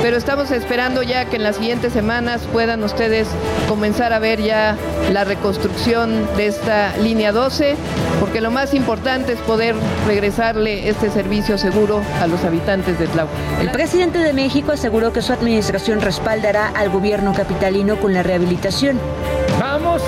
pero 0.00 0.16
estamos 0.16 0.50
esperando 0.50 1.02
ya 1.02 1.26
que 1.26 1.36
en 1.36 1.42
las 1.42 1.56
siguientes 1.56 1.92
semanas 1.92 2.40
puedan 2.50 2.82
ustedes 2.82 3.28
comenzar 3.68 4.14
a 4.14 4.20
ver 4.20 4.40
ya 4.40 4.74
la 5.12 5.24
reconstrucción 5.24 6.26
de 6.38 6.46
esta 6.46 6.96
línea 6.96 7.32
12, 7.32 7.76
porque 8.20 8.40
lo 8.40 8.50
más 8.50 8.72
importante 8.72 9.34
es 9.34 9.38
poder 9.40 9.74
regresarle 10.06 10.77
este 10.84 11.10
servicio 11.10 11.58
seguro 11.58 12.02
a 12.20 12.26
los 12.26 12.44
habitantes 12.44 12.98
de 12.98 13.06
Tláhuac. 13.06 13.32
El 13.60 13.70
presidente 13.70 14.18
de 14.18 14.32
México 14.32 14.72
aseguró 14.72 15.12
que 15.12 15.22
su 15.22 15.32
administración 15.32 16.00
respaldará 16.00 16.68
al 16.68 16.90
gobierno 16.90 17.32
capitalino 17.32 17.96
con 17.96 18.12
la 18.12 18.22
rehabilitación. 18.22 18.98
Vamos 19.58 20.02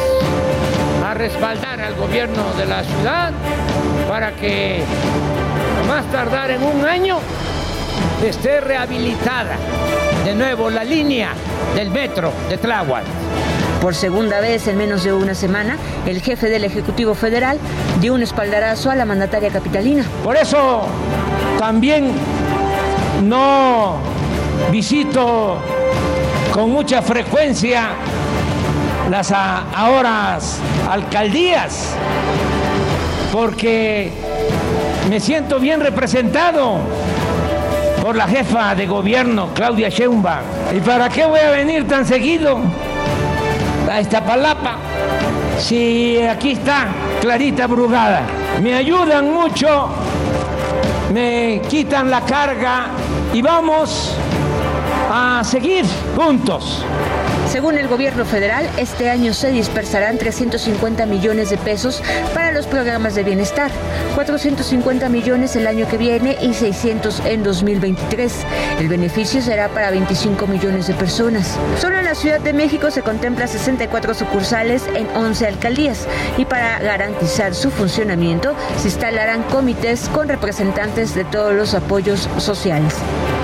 a 1.04 1.14
respaldar 1.14 1.80
al 1.80 1.94
gobierno 1.94 2.52
de 2.58 2.66
la 2.66 2.84
ciudad 2.84 3.32
para 4.08 4.32
que 4.32 4.82
más 5.88 6.04
tardar 6.12 6.50
en 6.50 6.62
un 6.62 6.84
año 6.84 7.18
esté 8.24 8.60
rehabilitada 8.60 9.56
de 10.24 10.34
nuevo 10.34 10.70
la 10.70 10.84
línea 10.84 11.30
del 11.74 11.90
metro 11.90 12.32
de 12.48 12.58
Tláhuac. 12.58 13.04
Por 13.80 13.94
segunda 13.94 14.40
vez 14.40 14.66
en 14.68 14.76
menos 14.76 15.04
de 15.04 15.12
una 15.14 15.34
semana, 15.34 15.78
el 16.06 16.20
jefe 16.20 16.50
del 16.50 16.64
Ejecutivo 16.64 17.14
Federal 17.14 17.58
dio 18.00 18.12
un 18.12 18.22
espaldarazo 18.22 18.90
a 18.90 18.94
la 18.94 19.06
mandataria 19.06 19.48
capitalina. 19.48 20.04
Por 20.22 20.36
eso 20.36 20.82
también 21.58 22.12
no 23.22 23.96
visito 24.70 25.56
con 26.52 26.70
mucha 26.70 27.00
frecuencia 27.00 27.88
las 29.10 29.32
ahora 29.32 30.38
alcaldías, 30.90 31.94
porque 33.32 34.12
me 35.08 35.20
siento 35.20 35.58
bien 35.58 35.80
representado 35.80 36.78
por 38.02 38.14
la 38.14 38.28
jefa 38.28 38.74
de 38.74 38.86
gobierno, 38.86 39.48
Claudia 39.54 39.88
Sheinbaum. 39.88 40.44
¿Y 40.76 40.80
para 40.80 41.08
qué 41.08 41.24
voy 41.24 41.40
a 41.40 41.50
venir 41.50 41.88
tan 41.88 42.04
seguido 42.06 42.60
a 43.90 44.00
esta 44.00 44.24
palapa 44.24 44.76
si 45.58 46.18
aquí 46.22 46.52
está 46.52 46.88
Clarita 47.20 47.66
Brugada? 47.66 48.22
Me 48.62 48.74
ayudan 48.74 49.32
mucho, 49.32 49.88
me 51.12 51.60
quitan 51.68 52.10
la 52.10 52.20
carga 52.22 52.86
y 53.32 53.42
vamos 53.42 54.14
a 55.12 55.42
seguir 55.44 55.84
juntos. 56.16 56.84
Según 57.60 57.76
el 57.76 57.88
gobierno 57.88 58.24
federal, 58.24 58.66
este 58.78 59.10
año 59.10 59.34
se 59.34 59.50
dispersarán 59.50 60.16
350 60.16 61.04
millones 61.04 61.50
de 61.50 61.58
pesos 61.58 62.02
para 62.32 62.52
los 62.52 62.66
programas 62.66 63.14
de 63.14 63.22
bienestar, 63.22 63.70
450 64.14 65.10
millones 65.10 65.54
el 65.56 65.66
año 65.66 65.86
que 65.86 65.98
viene 65.98 66.38
y 66.40 66.54
600 66.54 67.20
en 67.26 67.42
2023. 67.42 68.32
El 68.78 68.88
beneficio 68.88 69.42
será 69.42 69.68
para 69.68 69.90
25 69.90 70.46
millones 70.46 70.86
de 70.86 70.94
personas. 70.94 71.58
Solo 71.78 71.98
en 71.98 72.06
la 72.06 72.14
Ciudad 72.14 72.40
de 72.40 72.54
México 72.54 72.90
se 72.90 73.02
contempla 73.02 73.46
64 73.46 74.14
sucursales 74.14 74.82
en 74.94 75.06
11 75.14 75.46
alcaldías 75.46 76.08
y 76.38 76.46
para 76.46 76.78
garantizar 76.78 77.54
su 77.54 77.70
funcionamiento 77.70 78.54
se 78.78 78.88
instalarán 78.88 79.42
comités 79.42 80.08
con 80.08 80.30
representantes 80.30 81.14
de 81.14 81.26
todos 81.26 81.52
los 81.52 81.74
apoyos 81.74 82.26
sociales. 82.38 82.94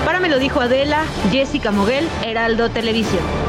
Para 0.05 0.19
me 0.19 0.27
lo 0.27 0.39
dijo 0.39 0.59
Adela, 0.59 1.03
Jessica 1.31 1.69
Moguel, 1.69 2.09
Heraldo 2.25 2.71
Televisión. 2.71 3.46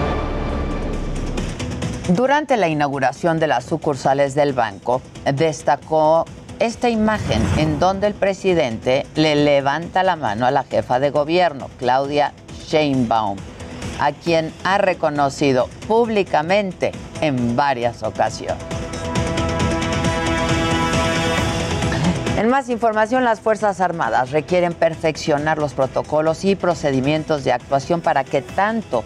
Durante 2.08 2.56
la 2.56 2.68
inauguración 2.68 3.38
de 3.38 3.46
las 3.48 3.66
sucursales 3.66 4.34
del 4.34 4.54
banco, 4.54 5.02
destacó 5.34 6.24
esta 6.58 6.88
imagen 6.88 7.42
en 7.58 7.78
donde 7.78 8.06
el 8.06 8.14
presidente 8.14 9.04
le 9.14 9.36
levanta 9.36 10.02
la 10.02 10.16
mano 10.16 10.46
a 10.46 10.50
la 10.50 10.64
jefa 10.64 11.00
de 11.00 11.10
gobierno, 11.10 11.68
Claudia 11.78 12.32
Sheinbaum, 12.66 13.36
a 14.00 14.12
quien 14.12 14.54
ha 14.64 14.78
reconocido 14.78 15.68
públicamente 15.86 16.92
en 17.20 17.56
varias 17.56 18.02
ocasiones. 18.02 18.56
En 22.38 22.48
más 22.48 22.70
información, 22.70 23.24
las 23.24 23.40
Fuerzas 23.40 23.82
Armadas 23.82 24.30
requieren 24.30 24.72
perfeccionar 24.72 25.58
los 25.58 25.74
protocolos 25.74 26.44
y 26.46 26.54
procedimientos 26.54 27.44
de 27.44 27.52
actuación 27.52 28.00
para 28.00 28.24
que 28.24 28.40
tanto 28.40 29.04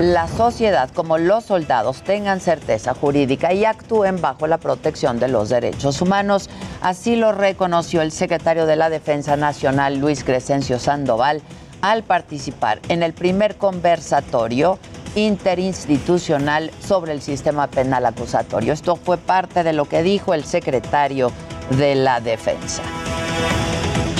la 0.00 0.26
sociedad 0.26 0.90
como 0.90 1.18
los 1.18 1.44
soldados 1.44 2.02
tengan 2.02 2.40
certeza 2.40 2.94
jurídica 2.94 3.52
y 3.52 3.64
actúen 3.64 4.20
bajo 4.20 4.46
la 4.46 4.58
protección 4.58 5.20
de 5.20 5.28
los 5.28 5.48
derechos 5.48 6.02
humanos. 6.02 6.50
Así 6.80 7.14
lo 7.14 7.32
reconoció 7.32 8.02
el 8.02 8.10
secretario 8.10 8.66
de 8.66 8.76
la 8.76 8.90
Defensa 8.90 9.36
Nacional, 9.36 9.98
Luis 9.98 10.24
Crescencio 10.24 10.78
Sandoval, 10.80 11.42
al 11.80 12.02
participar 12.02 12.80
en 12.88 13.02
el 13.02 13.12
primer 13.12 13.56
conversatorio 13.56 14.78
interinstitucional 15.14 16.72
sobre 16.80 17.12
el 17.12 17.22
sistema 17.22 17.68
penal 17.68 18.04
acusatorio. 18.04 18.72
Esto 18.72 18.96
fue 18.96 19.16
parte 19.16 19.62
de 19.62 19.72
lo 19.72 19.84
que 19.84 20.02
dijo 20.02 20.34
el 20.34 20.44
secretario 20.44 21.30
de 21.70 21.94
la 21.94 22.20
Defensa. 22.20 22.82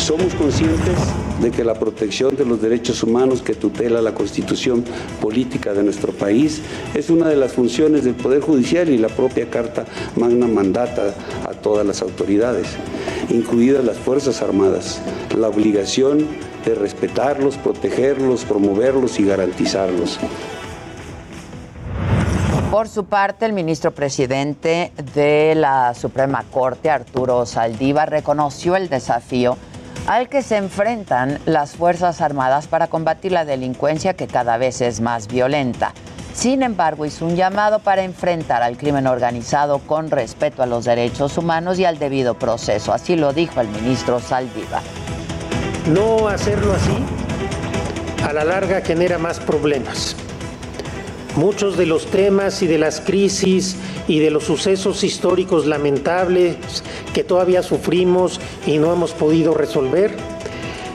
Somos 0.04 0.34
conscientes 0.34 0.98
de 1.40 1.50
que 1.50 1.64
la 1.64 1.72
protección 1.72 2.36
de 2.36 2.44
los 2.44 2.60
derechos 2.60 3.02
humanos 3.02 3.40
que 3.40 3.54
tutela 3.54 4.02
la 4.02 4.12
constitución 4.12 4.84
política 5.18 5.72
de 5.72 5.82
nuestro 5.82 6.12
país 6.12 6.60
es 6.92 7.08
una 7.08 7.26
de 7.26 7.36
las 7.36 7.54
funciones 7.54 8.04
del 8.04 8.14
Poder 8.14 8.42
Judicial 8.42 8.90
y 8.90 8.98
la 8.98 9.08
propia 9.08 9.48
Carta 9.48 9.86
Magna 10.16 10.46
mandata 10.46 11.14
a 11.48 11.54
todas 11.54 11.86
las 11.86 12.02
autoridades, 12.02 12.66
incluidas 13.30 13.82
las 13.82 13.96
Fuerzas 13.96 14.42
Armadas, 14.42 15.00
la 15.34 15.48
obligación 15.48 16.28
de 16.66 16.74
respetarlos, 16.74 17.56
protegerlos, 17.56 18.44
promoverlos 18.44 19.18
y 19.18 19.24
garantizarlos. 19.24 20.18
Por 22.70 22.88
su 22.88 23.06
parte, 23.06 23.46
el 23.46 23.54
ministro 23.54 23.90
presidente 23.92 24.92
de 25.14 25.54
la 25.54 25.94
Suprema 25.94 26.44
Corte, 26.50 26.90
Arturo 26.90 27.46
Saldívar, 27.46 28.10
reconoció 28.10 28.76
el 28.76 28.90
desafío 28.90 29.56
al 30.06 30.28
que 30.28 30.42
se 30.42 30.56
enfrentan 30.56 31.38
las 31.46 31.76
Fuerzas 31.76 32.20
Armadas 32.20 32.66
para 32.66 32.88
combatir 32.88 33.32
la 33.32 33.44
delincuencia 33.44 34.14
que 34.14 34.26
cada 34.26 34.58
vez 34.58 34.80
es 34.80 35.00
más 35.00 35.28
violenta. 35.28 35.94
Sin 36.34 36.62
embargo, 36.62 37.06
hizo 37.06 37.24
un 37.24 37.36
llamado 37.36 37.78
para 37.78 38.02
enfrentar 38.02 38.62
al 38.62 38.76
crimen 38.76 39.06
organizado 39.06 39.78
con 39.78 40.10
respeto 40.10 40.62
a 40.62 40.66
los 40.66 40.84
derechos 40.84 41.38
humanos 41.38 41.78
y 41.78 41.84
al 41.84 41.98
debido 41.98 42.34
proceso. 42.34 42.92
Así 42.92 43.16
lo 43.16 43.32
dijo 43.32 43.60
el 43.60 43.68
ministro 43.68 44.20
Saldívar. 44.20 44.82
No 45.86 46.28
hacerlo 46.28 46.72
así 46.74 46.96
a 48.24 48.32
la 48.32 48.44
larga 48.44 48.80
genera 48.80 49.18
más 49.18 49.38
problemas. 49.38 50.16
Muchos 51.36 51.76
de 51.76 51.86
los 51.86 52.06
temas 52.06 52.62
y 52.62 52.66
de 52.66 52.78
las 52.78 53.00
crisis 53.00 53.76
y 54.08 54.18
de 54.18 54.30
los 54.30 54.44
sucesos 54.44 55.02
históricos 55.04 55.66
lamentables 55.66 56.56
que 57.12 57.24
todavía 57.24 57.62
sufrimos 57.62 58.40
y 58.66 58.78
no 58.78 58.92
hemos 58.92 59.12
podido 59.12 59.54
resolver 59.54 60.16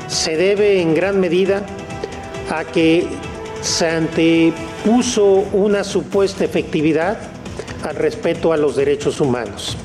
se 0.09 0.35
debe 0.35 0.81
en 0.81 0.95
gran 0.95 1.19
medida 1.19 1.61
a 2.49 2.65
que 2.65 3.07
se 3.61 3.87
antepuso 3.87 5.25
una 5.53 5.83
supuesta 5.83 6.43
efectividad 6.43 7.17
al 7.83 7.95
respeto 7.95 8.51
a 8.51 8.57
los 8.57 8.75
derechos 8.75 9.21
humanos. 9.21 9.77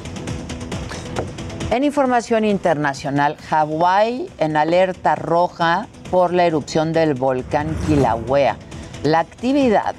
En 1.71 1.85
información 1.85 2.45
internacional, 2.45 3.37
Hawái 3.49 4.29
en 4.39 4.57
alerta 4.57 5.15
roja 5.15 5.89
por 6.11 6.33
la 6.33 6.47
erupción 6.47 6.93
del 6.93 7.15
volcán 7.15 7.77
Kilauea. 7.87 8.57
La 9.03 9.21
actividad 9.21 9.95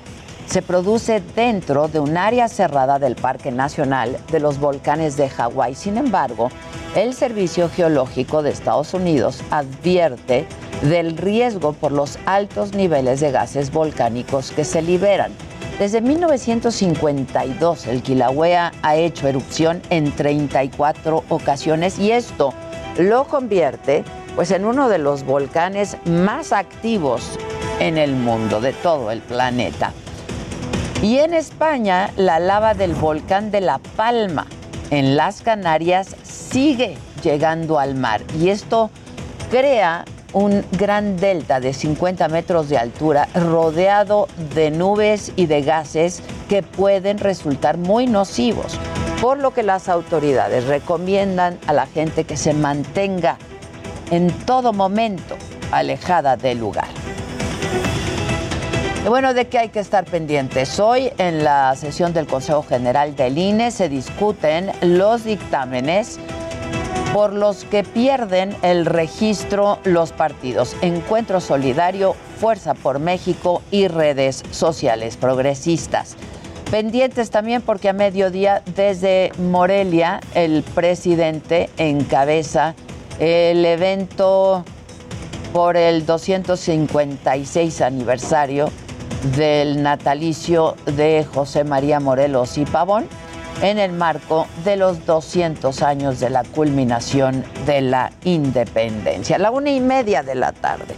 se 0.48 0.62
produce 0.62 1.22
dentro 1.36 1.88
de 1.88 2.00
un 2.00 2.18
área 2.18 2.48
cerrada 2.48 3.00
del 3.00 3.16
Parque 3.16 3.52
Nacional 3.52 4.18
de 4.32 4.40
los 4.40 4.60
Volcanes 4.60 5.18
de 5.18 5.30
Hawái. 5.30 5.76
Sin 5.76 5.98
embargo, 5.98 6.50
el 6.96 7.14
Servicio 7.14 7.70
Geológico 7.70 8.44
de 8.44 8.52
Estados 8.52 8.94
Unidos 8.94 9.42
advierte 9.52 10.46
del 10.84 11.18
riesgo 11.18 11.74
por 11.74 11.92
los 11.92 12.20
altos 12.26 12.74
niveles 12.74 13.20
de 13.20 13.32
gases 13.32 13.72
volcánicos 13.72 14.52
que 14.52 14.64
se 14.64 14.82
liberan. 14.82 15.32
Desde 15.80 16.00
1952 16.00 17.88
el 17.88 18.02
Kilauea 18.02 18.72
ha 18.82 18.96
hecho 18.96 19.28
erupción 19.28 19.82
en 19.90 20.12
34 20.16 21.26
ocasiones 21.28 22.00
y 22.00 22.12
esto 22.12 22.54
lo 22.98 23.26
convierte 23.26 24.06
pues 24.36 24.52
en 24.52 24.64
uno 24.64 24.88
de 24.90 25.00
los 25.00 25.24
volcanes 25.24 25.98
más 26.06 26.54
activos 26.54 27.38
en 27.80 27.98
el 27.98 28.14
mundo, 28.14 28.62
de 28.62 28.74
todo 28.74 29.12
el 29.12 29.20
planeta. 29.20 29.92
Y 31.02 31.18
en 31.18 31.34
España, 31.34 32.12
la 32.16 32.40
lava 32.40 32.74
del 32.74 32.94
volcán 32.94 33.52
de 33.52 33.62
La 33.62 33.80
Palma, 33.80 34.48
en 34.90 35.16
las 35.16 35.42
Canarias, 35.42 36.16
sigue 36.24 36.98
llegando 37.24 37.80
al 37.80 37.96
mar. 37.96 38.22
Y 38.40 38.50
esto 38.50 38.90
crea 39.52 40.06
un 40.34 40.66
gran 40.72 41.16
delta 41.18 41.60
de 41.60 41.74
50 41.74 42.28
metros 42.28 42.68
de 42.70 42.78
altura 42.78 43.28
rodeado 43.34 44.28
de 44.54 44.70
nubes 44.72 45.32
y 45.36 45.46
de 45.46 45.62
gases 45.62 46.22
que 46.50 46.62
pueden 46.62 47.20
resultar 47.20 47.78
muy 47.78 48.06
nocivos, 48.06 48.78
por 49.22 49.38
lo 49.38 49.54
que 49.54 49.64
las 49.64 49.88
autoridades 49.88 50.66
recomiendan 50.66 51.58
a 51.68 51.74
la 51.74 51.86
gente 51.86 52.26
que 52.26 52.36
se 52.36 52.54
mantenga 52.54 53.38
en 54.12 54.30
todo 54.46 54.74
momento 54.74 55.38
alejada 55.72 56.36
del 56.36 56.60
lugar. 56.60 56.95
Bueno, 59.08 59.36
¿de 59.36 59.46
qué 59.48 59.60
hay 59.60 59.70
que 59.70 59.80
estar 59.80 60.04
pendientes? 60.04 60.80
Hoy 60.80 61.12
en 61.20 61.44
la 61.44 61.76
sesión 61.76 62.12
del 62.12 62.26
Consejo 62.26 62.64
General 62.64 63.16
del 63.16 63.38
INE 63.38 63.70
se 63.70 63.88
discuten 63.88 64.72
los 64.82 65.24
dictámenes 65.24 66.18
por 67.14 67.32
los 67.32 67.66
que 67.66 67.84
pierden 67.84 68.58
el 68.64 68.88
registro 68.88 69.78
los 69.84 70.12
partidos 70.12 70.76
Encuentro 70.82 71.40
Solidario, 71.40 72.16
Fuerza 72.40 72.74
por 72.74 72.98
México 72.98 73.62
y 73.70 73.88
redes 73.88 74.44
sociales 74.50 75.18
progresistas. 75.18 76.16
Pendientes 76.72 77.30
también 77.30 77.62
porque 77.62 77.90
a 77.90 77.94
mediodía 77.94 78.64
desde 78.76 79.32
Morelia 79.38 80.20
el 80.34 80.64
presidente 80.64 81.70
encabeza 81.78 82.74
el 83.20 83.64
evento 83.66 84.66
por 85.54 85.78
el 85.78 86.08
256 86.08 87.82
aniversario 87.82 88.72
del 89.36 89.82
natalicio 89.82 90.76
de 90.86 91.26
José 91.34 91.64
María 91.64 92.00
Morelos 92.00 92.58
y 92.58 92.66
Pavón 92.66 93.08
en 93.62 93.80
el 93.80 93.92
marco 93.94 94.48
de 94.64 94.76
los 94.76 95.06
200 95.06 95.82
años 95.82 96.20
de 96.20 96.30
la 96.30 96.44
culminación 96.44 97.44
de 97.66 97.82
la 97.82 98.12
independencia. 98.24 99.38
A 99.38 99.40
la 99.40 99.52
una 99.52 99.72
y 99.72 99.80
media 99.80 100.24
de 100.24 100.36
la 100.36 100.52
tarde, 100.52 100.96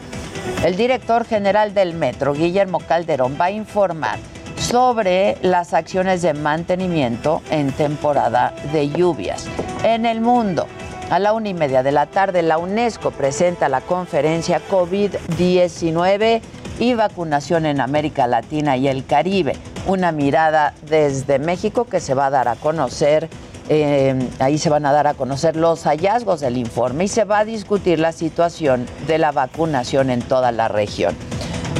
el 0.63 0.75
director 0.75 1.25
general 1.25 1.73
del 1.73 1.93
Metro, 1.93 2.33
Guillermo 2.33 2.79
Calderón, 2.79 3.37
va 3.39 3.45
a 3.45 3.51
informar 3.51 4.17
sobre 4.57 5.37
las 5.41 5.73
acciones 5.73 6.21
de 6.21 6.33
mantenimiento 6.33 7.41
en 7.51 7.71
temporada 7.71 8.53
de 8.73 8.89
lluvias. 8.89 9.45
En 9.83 10.05
el 10.05 10.19
mundo, 10.19 10.67
a 11.09 11.19
la 11.19 11.33
una 11.33 11.49
y 11.49 11.53
media 11.53 11.83
de 11.83 11.91
la 11.91 12.07
tarde, 12.07 12.41
la 12.41 12.57
UNESCO 12.57 13.11
presenta 13.11 13.69
la 13.69 13.81
conferencia 13.81 14.61
COVID-19 14.69 16.41
y 16.79 16.93
vacunación 16.93 17.65
en 17.65 17.81
América 17.81 18.27
Latina 18.27 18.77
y 18.77 18.87
el 18.87 19.05
Caribe. 19.05 19.53
Una 19.85 20.11
mirada 20.11 20.73
desde 20.89 21.39
México 21.39 21.85
que 21.85 21.99
se 21.99 22.13
va 22.13 22.27
a 22.27 22.29
dar 22.29 22.47
a 22.47 22.55
conocer. 22.55 23.29
Eh, 23.69 24.15
ahí 24.39 24.57
se 24.57 24.69
van 24.69 24.85
a 24.85 24.93
dar 24.93 25.07
a 25.07 25.13
conocer 25.13 25.57
los 25.57 25.83
hallazgos 25.83 26.39
del 26.39 26.55
informe 26.55 27.03
y 27.05 27.07
se 27.09 27.25
va 27.25 27.39
a 27.39 27.45
discutir 27.45 27.99
la 27.99 28.13
situación 28.13 28.85
de 29.07 29.17
la 29.17 29.31
vacunación 29.31 30.09
en 30.09 30.21
toda 30.21 30.53
la 30.53 30.69
región. 30.69 31.15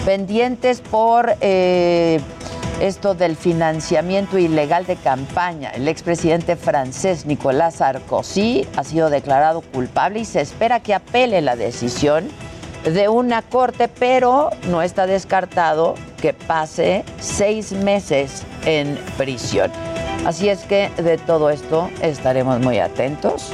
Pendientes 0.06 0.82
por 0.82 1.36
eh, 1.40 2.20
esto 2.82 3.14
del 3.16 3.36
financiamiento 3.36 4.38
ilegal 4.38 4.86
de 4.86 4.96
campaña. 4.98 5.70
El 5.72 5.88
expresidente 5.88 6.56
francés 6.56 7.26
Nicolás 7.26 7.76
Sarkozy 7.76 8.68
ha 8.76 8.84
sido 8.84 9.10
declarado 9.10 9.62
culpable 9.62 10.20
y 10.20 10.26
se 10.26 10.42
espera 10.42 10.82
que 10.82 10.94
apele 10.94 11.42
la 11.42 11.56
decisión 11.56 12.28
de 12.94 13.10
una 13.10 13.42
corte, 13.42 13.88
pero 13.88 14.50
no 14.68 14.82
está 14.82 15.08
descartado 15.08 15.96
que 16.22 16.34
pase 16.34 17.04
seis 17.20 17.72
meses 17.72 18.44
en 18.66 18.98
prisión. 19.18 19.72
Así 20.26 20.50
es 20.50 20.60
que 20.64 20.90
de 20.98 21.18
todo 21.18 21.50
esto 21.50 21.90
estaremos 22.02 22.60
muy 22.60 22.80
atentos 22.80 23.52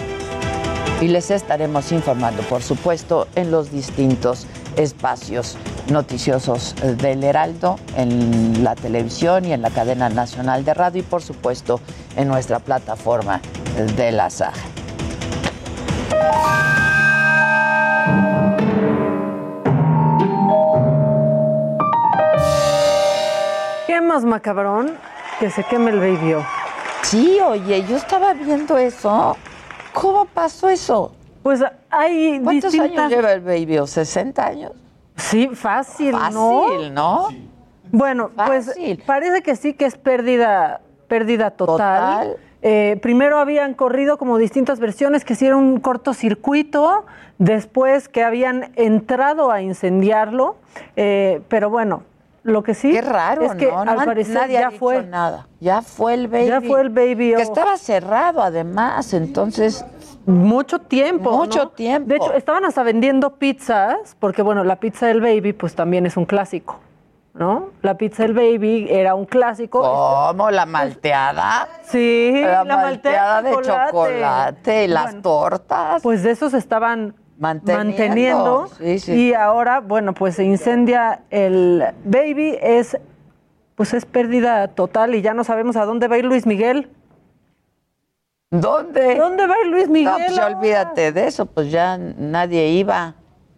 y 1.01 1.07
les 1.07 1.31
estaremos 1.31 1.91
informando, 1.91 2.43
por 2.43 2.63
supuesto, 2.63 3.27
en 3.35 3.51
los 3.51 3.71
distintos 3.71 4.47
espacios 4.77 5.57
noticiosos 5.89 6.75
del 6.97 7.23
Heraldo, 7.23 7.77
en 7.97 8.63
la 8.63 8.75
televisión 8.75 9.45
y 9.45 9.53
en 9.53 9.61
la 9.61 9.69
cadena 9.69 10.09
nacional 10.09 10.63
de 10.63 10.73
radio 10.73 11.01
y, 11.01 11.03
por 11.03 11.21
supuesto, 11.21 11.79
en 12.15 12.27
nuestra 12.27 12.59
plataforma 12.59 13.41
de 13.97 14.11
la 14.11 14.29
SAG. 14.29 14.53
Más 24.13 24.25
macabrón 24.25 24.91
que 25.39 25.49
se 25.49 25.63
queme 25.63 25.89
el 25.89 25.99
baby. 25.99 26.35
Sí, 27.01 27.39
oye, 27.43 27.83
yo 27.87 27.97
estaba 27.97 28.33
viendo 28.33 28.77
eso. 28.77 29.35
¿Cómo 29.91 30.25
pasó 30.25 30.69
eso? 30.69 31.15
Pues 31.41 31.61
hay 31.89 32.39
¿Cuántos 32.43 32.75
años 32.75 33.09
lleva 33.09 33.33
el 33.33 33.41
baby? 33.41 33.77
¿60 33.77 34.37
años? 34.39 34.71
Sí, 35.17 35.49
fácil, 35.53 36.11
fácil 36.11 36.93
¿no? 36.93 37.29
Bueno, 37.91 38.29
pues 38.45 38.75
parece 39.07 39.41
que 39.41 39.55
sí 39.55 39.73
que 39.73 39.85
es 39.85 39.97
pérdida, 39.97 40.81
pérdida 41.07 41.49
total. 41.49 42.37
Eh, 42.61 42.99
primero 43.01 43.39
habían 43.39 43.73
corrido 43.73 44.19
como 44.19 44.37
distintas 44.37 44.79
versiones 44.79 45.25
que 45.25 45.33
hicieron 45.33 45.63
un 45.63 45.79
cortocircuito, 45.79 47.05
después 47.39 48.09
que 48.09 48.23
habían 48.23 48.71
entrado 48.75 49.51
a 49.51 49.63
incendiarlo, 49.63 50.55
eh, 50.95 51.41
pero 51.49 51.71
bueno, 51.71 52.03
lo 52.43 52.61
que 52.61 52.73
sí 52.73 52.91
Qué 52.91 53.01
raro, 53.01 53.43
es 53.43 53.55
que 53.55 53.67
¿no? 53.71 53.79
al 53.79 54.05
parecer 54.05 54.35
nadie 54.35 54.57
ha 54.57 54.61
ya 54.61 54.67
dicho 54.67 54.79
fue. 54.79 55.03
nada. 55.03 55.47
Ya 55.59 55.81
fue 55.81 56.13
el 56.13 56.27
baby. 56.27 56.47
Ya 56.47 56.61
fue 56.61 56.81
el 56.81 56.89
baby. 56.89 57.33
Que 57.35 57.41
estaba 57.41 57.77
cerrado 57.77 58.41
además, 58.41 59.13
entonces 59.13 59.85
mucho 60.25 60.79
tiempo. 60.79 61.31
Mucho 61.31 61.63
¿no? 61.65 61.69
tiempo. 61.69 62.09
De 62.09 62.17
hecho, 62.17 62.33
estaban 62.33 62.65
hasta 62.65 62.83
vendiendo 62.83 63.35
pizzas, 63.35 64.15
porque 64.19 64.41
bueno, 64.41 64.63
la 64.63 64.75
pizza 64.77 65.07
del 65.07 65.21
baby 65.21 65.53
pues 65.53 65.75
también 65.75 66.05
es 66.05 66.17
un 66.17 66.25
clásico, 66.25 66.79
¿no? 67.33 67.69
La 67.81 67.95
pizza 67.97 68.23
del 68.23 68.33
baby 68.33 68.87
era 68.89 69.15
un 69.15 69.25
clásico. 69.25 69.81
¿Cómo? 69.81 70.51
¿La 70.51 70.65
malteada? 70.65 71.67
Sí, 71.83 72.41
La, 72.41 72.63
la, 72.65 72.77
malteada 72.77 73.41
de 73.41 73.51
chocolate, 73.61 74.85
y 74.85 74.87
las 74.87 75.21
tortas. 75.21 76.01
Pues 76.01 76.23
de 76.23 76.31
esos 76.31 76.53
estaban 76.53 77.15
Manteniendo. 77.43 77.83
manteniendo. 77.83 78.69
Sí, 78.77 78.99
sí. 78.99 79.11
Y 79.11 79.33
ahora, 79.33 79.81
bueno, 79.81 80.13
pues 80.13 80.35
se 80.35 80.45
incendia 80.45 81.23
el 81.29 81.83
baby, 82.05 82.57
es 82.61 82.97
pues 83.75 83.93
es 83.93 84.05
pérdida 84.05 84.67
total 84.69 85.13
y 85.15 85.21
ya 85.21 85.33
no 85.33 85.43
sabemos 85.43 85.75
a 85.75 85.85
dónde 85.85 86.07
va 86.07 86.15
a 86.15 86.19
ir 86.19 86.25
Luis 86.25 86.45
Miguel. 86.45 86.89
¿Dónde? 88.49 89.15
¿Dónde 89.15 89.45
va 89.45 89.55
a 89.55 89.61
ir 89.65 89.67
Luis 89.67 89.89
Miguel? 89.89 90.11
No, 90.11 90.17
pues 90.17 90.35
ya 90.35 90.47
olvídate 90.47 91.11
de 91.11 91.27
eso, 91.27 91.45
pues 91.45 91.69
ya 91.69 91.97
nadie 91.97 92.69
iba. 92.69 93.15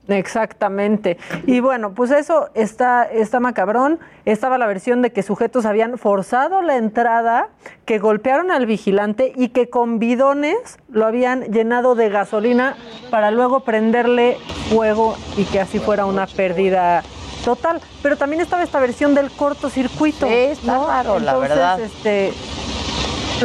Exactamente. 0.07 1.17
Y 1.47 1.59
bueno, 1.59 1.93
pues 1.93 2.11
eso 2.11 2.49
está, 2.53 3.03
está 3.03 3.39
macabrón. 3.39 3.99
Estaba 4.25 4.57
la 4.57 4.67
versión 4.67 5.01
de 5.01 5.11
que 5.11 5.23
sujetos 5.23 5.65
habían 5.65 5.97
forzado 5.97 6.61
la 6.61 6.77
entrada, 6.77 7.49
que 7.85 7.99
golpearon 7.99 8.51
al 8.51 8.65
vigilante 8.65 9.33
y 9.35 9.49
que 9.49 9.69
con 9.69 9.99
bidones 9.99 10.77
lo 10.89 11.05
habían 11.05 11.43
llenado 11.51 11.95
de 11.95 12.09
gasolina 12.09 12.75
para 13.09 13.31
luego 13.31 13.61
prenderle 13.61 14.37
fuego 14.69 15.15
y 15.37 15.45
que 15.45 15.59
así 15.59 15.79
fuera 15.79 16.05
una 16.05 16.27
pérdida 16.27 17.03
total. 17.43 17.81
Pero 18.01 18.17
también 18.17 18.41
estaba 18.41 18.63
esta 18.63 18.79
versión 18.79 19.15
del 19.15 19.31
cortocircuito. 19.31 20.27
Sí, 20.27 20.33
está 20.33 20.77
¿no? 20.77 20.87
raro, 20.87 21.19
la 21.19 21.31
Entonces, 21.31 21.49
verdad. 21.49 21.79
Este, 21.79 22.33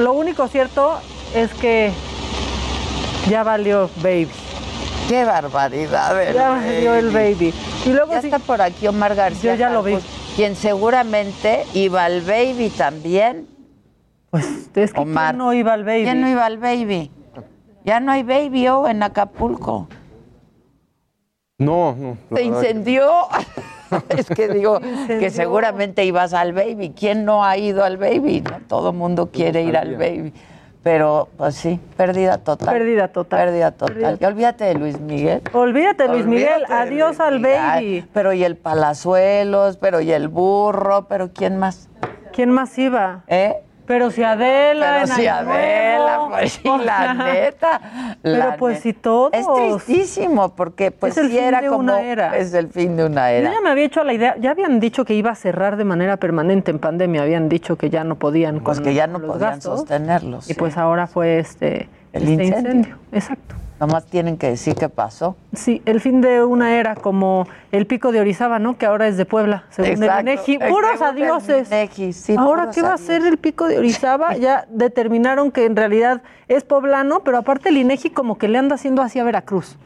lo 0.01 0.13
único 0.13 0.49
cierto 0.49 0.99
es 1.35 1.53
que 1.55 1.93
ya 3.29 3.43
valió 3.43 3.91
baby. 4.03 4.29
Qué 5.11 5.25
barbaridad, 5.25 6.23
el 6.23 6.35
Ya 6.35 6.51
valió 6.51 6.95
el 6.95 7.11
baby. 7.11 7.53
Y 7.85 7.89
luego 7.89 8.13
ya 8.13 8.21
sí- 8.21 8.29
está 8.29 8.39
por 8.39 8.63
aquí 8.63 8.87
Omar 8.87 9.17
García. 9.17 9.55
Yo 9.55 9.59
ya 9.59 9.69
lo 9.69 9.83
vi. 9.83 9.99
Quien 10.37 10.55
seguramente 10.55 11.65
iba 11.75 12.05
al 12.05 12.21
baby 12.21 12.71
también. 12.71 13.49
Pues 14.31 14.71
es 14.73 14.93
que 14.93 15.01
Omar. 15.01 15.35
¿quién 15.35 15.39
no 15.39 15.53
iba 15.53 15.73
al 15.73 15.83
baby? 15.83 16.05
¿Quién 16.05 16.21
no 16.21 16.29
iba 16.29 16.47
al 16.47 16.59
baby? 16.59 17.11
Ya 17.85 17.99
no 17.99 18.13
hay 18.13 18.23
baby 18.23 18.69
oh, 18.69 18.87
en 18.87 19.03
Acapulco. 19.03 19.89
No, 21.59 21.97
no. 21.97 22.17
Se 22.33 22.45
incendió. 22.45 23.11
es 24.17 24.29
que 24.29 24.47
digo 24.47 24.79
que 25.09 25.31
seguramente 25.31 26.05
ibas 26.05 26.35
al 26.35 26.53
baby. 26.53 26.91
¿Quién 26.91 27.25
no 27.25 27.45
ha 27.45 27.57
ido 27.57 27.83
al 27.83 27.97
baby? 27.97 28.43
No, 28.43 28.61
todo 28.69 28.93
mundo 28.93 29.33
quiere 29.33 29.65
ir 29.65 29.77
al 29.77 29.97
baby. 29.97 30.33
Pero, 30.83 31.29
pues 31.37 31.57
sí, 31.57 31.79
pérdida 31.97 32.39
total. 32.39 32.73
Pérdida 32.73 33.09
total. 33.09 33.41
Pérdida 33.41 33.71
total. 33.73 33.95
Pérdida 33.97 34.17
Y 34.21 34.25
olvídate 34.25 34.65
de 34.65 34.75
Luis 34.75 34.99
Miguel. 34.99 35.43
Olvídate, 35.53 36.09
Luis 36.09 36.25
Miguel. 36.25 36.65
De 36.67 36.75
Adiós 36.75 37.09
Luis 37.09 37.21
al 37.21 37.41
Miguel. 37.41 37.59
baby. 37.61 38.09
Pero 38.15 38.33
y 38.33 38.45
el 38.45 38.57
Palazuelos, 38.57 39.77
pero 39.77 40.01
y 40.01 40.11
el 40.13 40.29
burro, 40.29 41.07
pero 41.07 41.33
¿quién 41.35 41.59
más? 41.59 41.89
¿Quién 42.33 42.51
más 42.51 42.79
iba? 42.79 43.25
¿Eh? 43.27 43.57
Pero 43.91 44.09
si 44.13 44.23
Adela. 44.23 45.01
Pero 45.03 45.15
si 45.17 45.27
Adela, 45.27 46.17
Nuevo. 46.19 46.29
pues 46.31 46.53
sí, 46.53 46.69
O 46.69 46.79
la 46.79 46.85
sea, 46.97 47.15
neta. 47.15 47.81
Pero 48.23 48.39
la 48.39 48.57
pues 48.57 48.75
neta. 48.75 48.83
si 48.85 48.93
todos. 48.93 49.31
Es 49.33 49.47
tristísimo, 49.85 50.51
porque 50.55 50.93
pues 50.93 51.17
Es 51.17 51.25
el 51.25 51.31
sí 51.31 51.37
fin 51.39 51.45
era 51.45 51.61
de 51.61 51.67
como... 51.67 51.81
una 51.81 52.01
era. 52.01 52.37
Es 52.37 52.55
el 52.55 52.69
fin 52.69 52.97
de 52.97 53.07
una 53.07 53.33
Yo 53.33 53.39
era. 53.39 53.53
ya 53.53 53.61
me 53.61 53.69
había 53.71 53.85
hecho 53.87 54.05
la 54.05 54.13
idea, 54.13 54.37
ya 54.39 54.53
habían 54.53 54.79
dicho 54.79 55.05
que 55.05 55.15
iba 55.15 55.31
a 55.31 55.35
cerrar 55.35 55.77
de 55.77 55.83
manera 55.85 56.19
permanente 56.19 56.71
en 56.71 56.79
pandemia, 56.79 57.23
habían 57.23 57.49
dicho 57.49 57.75
que 57.75 57.91
ya 57.91 58.05
no 58.05 58.15
podían 58.15 58.61
Pues 58.61 58.79
con- 58.79 58.85
que 58.85 58.95
ya 58.95 59.09
no 59.09 59.19
podían 59.19 59.39
gastos, 59.55 59.81
sostenerlos. 59.81 60.49
Y 60.49 60.55
pues 60.55 60.77
ahora 60.77 61.09
fue 61.09 61.41
este, 61.41 61.89
El 62.13 62.29
este 62.29 62.45
incendio. 62.45 62.97
Exacto. 63.11 63.57
Nomás 63.81 64.05
tienen 64.05 64.37
que 64.37 64.51
decir 64.51 64.75
qué 64.75 64.91
pasó. 64.91 65.37
Sí, 65.55 65.81
el 65.87 66.03
fin 66.03 66.21
de 66.21 66.45
una 66.45 66.77
era 66.79 66.95
como 66.95 67.47
el 67.73 67.87
pico 67.87 68.13
de 68.13 68.21
Orizaba, 68.21 68.59
¿no? 68.59 68.77
Que 68.77 68.85
ahora 68.85 69.09
es 69.09 69.17
de 69.17 69.25
Puebla, 69.25 69.65
según 69.71 69.93
Exacto. 69.93 70.15
el 70.19 70.35
INEGI. 70.35 70.59
Puros 70.59 71.01
adioses. 71.01 71.69
INEGI, 71.69 72.13
sí, 72.13 72.35
ahora, 72.37 72.65
puros 72.65 72.75
¿qué 72.75 72.83
va 72.83 72.93
a 72.93 72.99
ser 72.99 73.25
el 73.25 73.39
pico 73.39 73.69
de 73.69 73.79
Orizaba? 73.79 74.37
Ya 74.41 74.67
determinaron 74.71 75.51
que 75.51 75.65
en 75.65 75.77
realidad 75.77 76.23
es 76.49 76.63
poblano, 76.65 77.25
pero 77.25 77.39
aparte 77.39 77.71
el 77.71 77.79
INEGI 77.79 78.11
como 78.11 78.37
que 78.37 78.49
le 78.49 78.59
anda 78.59 78.75
haciendo 78.75 79.01
hacia 79.01 79.25
Veracruz. 79.25 79.79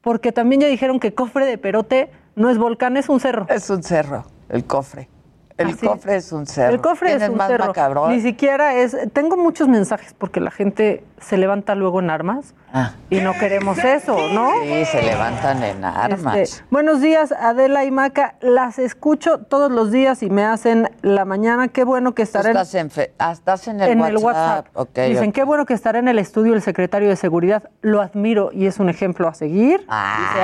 Porque 0.00 0.32
también 0.32 0.62
ya 0.62 0.68
dijeron 0.68 0.98
que 0.98 1.12
Cofre 1.12 1.44
de 1.44 1.58
Perote 1.58 2.10
no 2.36 2.48
es 2.48 2.56
volcán, 2.56 2.96
es 2.96 3.10
un 3.10 3.20
cerro. 3.20 3.46
Es 3.50 3.68
un 3.68 3.82
cerro, 3.82 4.24
el 4.48 4.64
cofre. 4.64 5.10
El 5.56 5.68
Así 5.68 5.86
cofre 5.86 6.16
es 6.16 6.32
un 6.32 6.46
cerro. 6.46 6.74
El 6.74 6.80
cofre 6.80 7.08
¿Quién 7.10 7.22
es 7.22 7.28
un 7.30 7.36
más 7.36 7.48
cerro. 7.48 7.66
macabrón? 7.66 8.12
Ni 8.12 8.20
siquiera 8.20 8.74
es. 8.74 8.96
Tengo 9.12 9.36
muchos 9.38 9.68
mensajes 9.68 10.12
porque 10.12 10.40
la 10.40 10.50
gente 10.50 11.02
se 11.18 11.38
levanta 11.38 11.74
luego 11.74 12.00
en 12.00 12.10
armas 12.10 12.54
Ah. 12.78 12.92
y 13.08 13.20
no 13.20 13.32
queremos 13.32 13.78
eso, 13.78 14.18
¿no? 14.34 14.50
Sí, 14.62 14.84
se 14.84 15.00
levantan 15.02 15.62
en 15.62 15.82
armas. 15.82 16.36
Este, 16.36 16.64
buenos 16.70 17.00
días, 17.00 17.32
Adela 17.32 17.84
y 17.84 17.90
Maca. 17.90 18.34
Las 18.42 18.78
escucho 18.78 19.38
todos 19.38 19.70
los 19.72 19.90
días 19.90 20.22
y 20.22 20.28
me 20.28 20.44
hacen 20.44 20.90
la 21.00 21.24
mañana. 21.24 21.68
Qué 21.68 21.84
bueno 21.84 22.14
que 22.14 22.20
estaré 22.22 22.50
estás 22.50 22.74
en, 22.74 22.90
fe- 22.90 23.14
ah, 23.18 23.32
estás 23.32 23.66
en 23.68 23.80
el 23.80 23.92
en 23.92 24.00
WhatsApp. 24.00 24.16
el 24.18 24.24
WhatsApp. 24.24 24.66
Ok, 24.74 24.98
Dicen, 25.08 25.28
ok. 25.30 25.34
qué 25.34 25.44
bueno 25.44 25.64
que 25.64 25.72
estará 25.72 25.98
en 26.00 26.08
el 26.08 26.18
estudio 26.18 26.52
el 26.52 26.60
secretario 26.60 27.08
de 27.08 27.16
Seguridad. 27.16 27.62
Lo 27.80 28.02
admiro 28.02 28.50
y 28.52 28.66
es 28.66 28.78
un 28.78 28.90
ejemplo 28.90 29.26
a 29.26 29.32
seguir. 29.32 29.80
Dice 29.80 29.88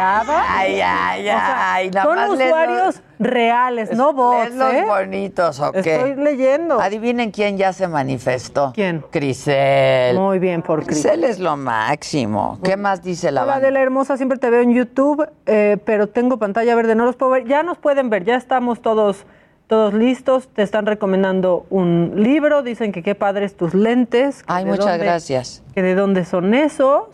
Ada. 0.00 0.44
Ay, 0.48 0.80
ay, 0.80 1.20
O 1.20 1.24
sea, 1.24 1.74
ay. 1.74 1.90
son 1.92 2.18
usuarios 2.30 2.86
los- 2.96 3.02
reales, 3.18 3.92
no 3.92 4.14
bots, 4.14 4.54
los 4.54 4.72
¿eh? 4.72 4.84
bonitos, 4.86 5.60
¿o 5.60 5.70
qué? 5.72 5.96
Estoy 5.96 6.16
leyendo. 6.16 6.80
Adivinen 6.80 7.30
quién 7.30 7.58
ya 7.58 7.72
se 7.74 7.86
manifestó. 7.88 8.72
¿Quién? 8.74 9.04
Crisel. 9.10 10.16
Muy 10.18 10.38
bien, 10.38 10.62
por 10.62 10.84
Cris. 10.86 11.02
Crisel 11.02 11.24
es 11.24 11.38
lo 11.38 11.56
máximo. 11.56 12.21
¿Qué 12.62 12.76
más 12.76 13.02
dice 13.02 13.30
la 13.32 13.42
Hola 13.44 13.58
banda? 13.60 13.80
hermosa, 13.80 14.16
siempre 14.16 14.38
te 14.38 14.50
veo 14.50 14.60
en 14.62 14.72
YouTube, 14.74 15.26
eh, 15.46 15.78
pero 15.84 16.08
tengo 16.08 16.38
pantalla 16.38 16.74
verde, 16.74 16.94
no 16.94 17.04
los 17.04 17.16
puedo 17.16 17.32
ver. 17.32 17.44
Ya 17.46 17.62
nos 17.62 17.78
pueden 17.78 18.10
ver, 18.10 18.24
ya 18.24 18.36
estamos 18.36 18.80
todos, 18.82 19.24
todos 19.66 19.94
listos. 19.94 20.48
Te 20.48 20.62
están 20.62 20.86
recomendando 20.86 21.66
un 21.70 22.12
libro, 22.16 22.62
dicen 22.62 22.92
que 22.92 23.02
qué 23.02 23.14
padres 23.14 23.56
tus 23.56 23.74
lentes. 23.74 24.44
Ay, 24.46 24.64
muchas 24.64 24.86
dónde- 24.86 25.04
gracias. 25.04 25.62
Que 25.74 25.82
de 25.82 25.94
dónde 25.94 26.24
son 26.24 26.54
esos. 26.54 27.04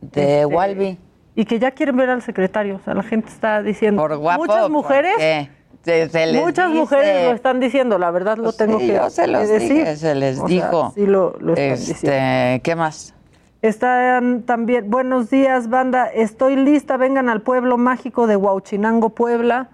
De 0.00 0.40
Este, 0.42 0.46
Walby. 0.46 0.98
Y 1.34 1.44
que 1.46 1.58
ya 1.58 1.70
quieren 1.70 1.96
ver 1.96 2.10
al 2.10 2.20
secretario. 2.22 2.76
O 2.76 2.80
sea, 2.80 2.94
la 2.94 3.02
gente 3.02 3.28
está 3.28 3.62
diciendo. 3.62 4.02
Por 4.02 4.16
guapo. 4.18 4.44
muchas 4.44 4.68
mujeres. 4.68 5.14
Muchas 5.84 6.68
dice. 6.68 6.78
mujeres 6.78 7.24
lo 7.24 7.32
están 7.34 7.58
diciendo, 7.58 7.98
la 7.98 8.10
verdad 8.12 8.36
lo 8.36 8.44
Pues 8.44 8.56
tengo 8.56 8.78
sí, 8.78 8.86
que, 8.86 8.94
yo 8.94 9.10
se 9.10 9.26
los 9.26 9.40
que 9.42 9.46
decir. 9.48 9.72
dije, 9.78 9.96
se 9.96 10.14
les 10.14 10.38
O 10.38 10.46
sea, 10.46 10.54
dijo. 10.54 10.92
sí 10.94 11.06
lo, 11.06 11.34
lo 11.40 11.54
están 11.54 11.72
este, 11.72 11.92
diciendo. 11.92 12.62
¿Qué 12.62 12.76
más? 12.76 13.14
Están 13.62 14.42
también, 14.42 14.90
buenos 14.90 15.30
días, 15.30 15.68
banda. 15.68 16.06
Estoy 16.06 16.56
lista, 16.56 16.96
vengan 16.96 17.28
al 17.28 17.42
pueblo 17.42 17.78
mágico 17.78 18.26
de 18.26 18.34
Huauchinango, 18.34 19.10
Puebla. 19.10 19.68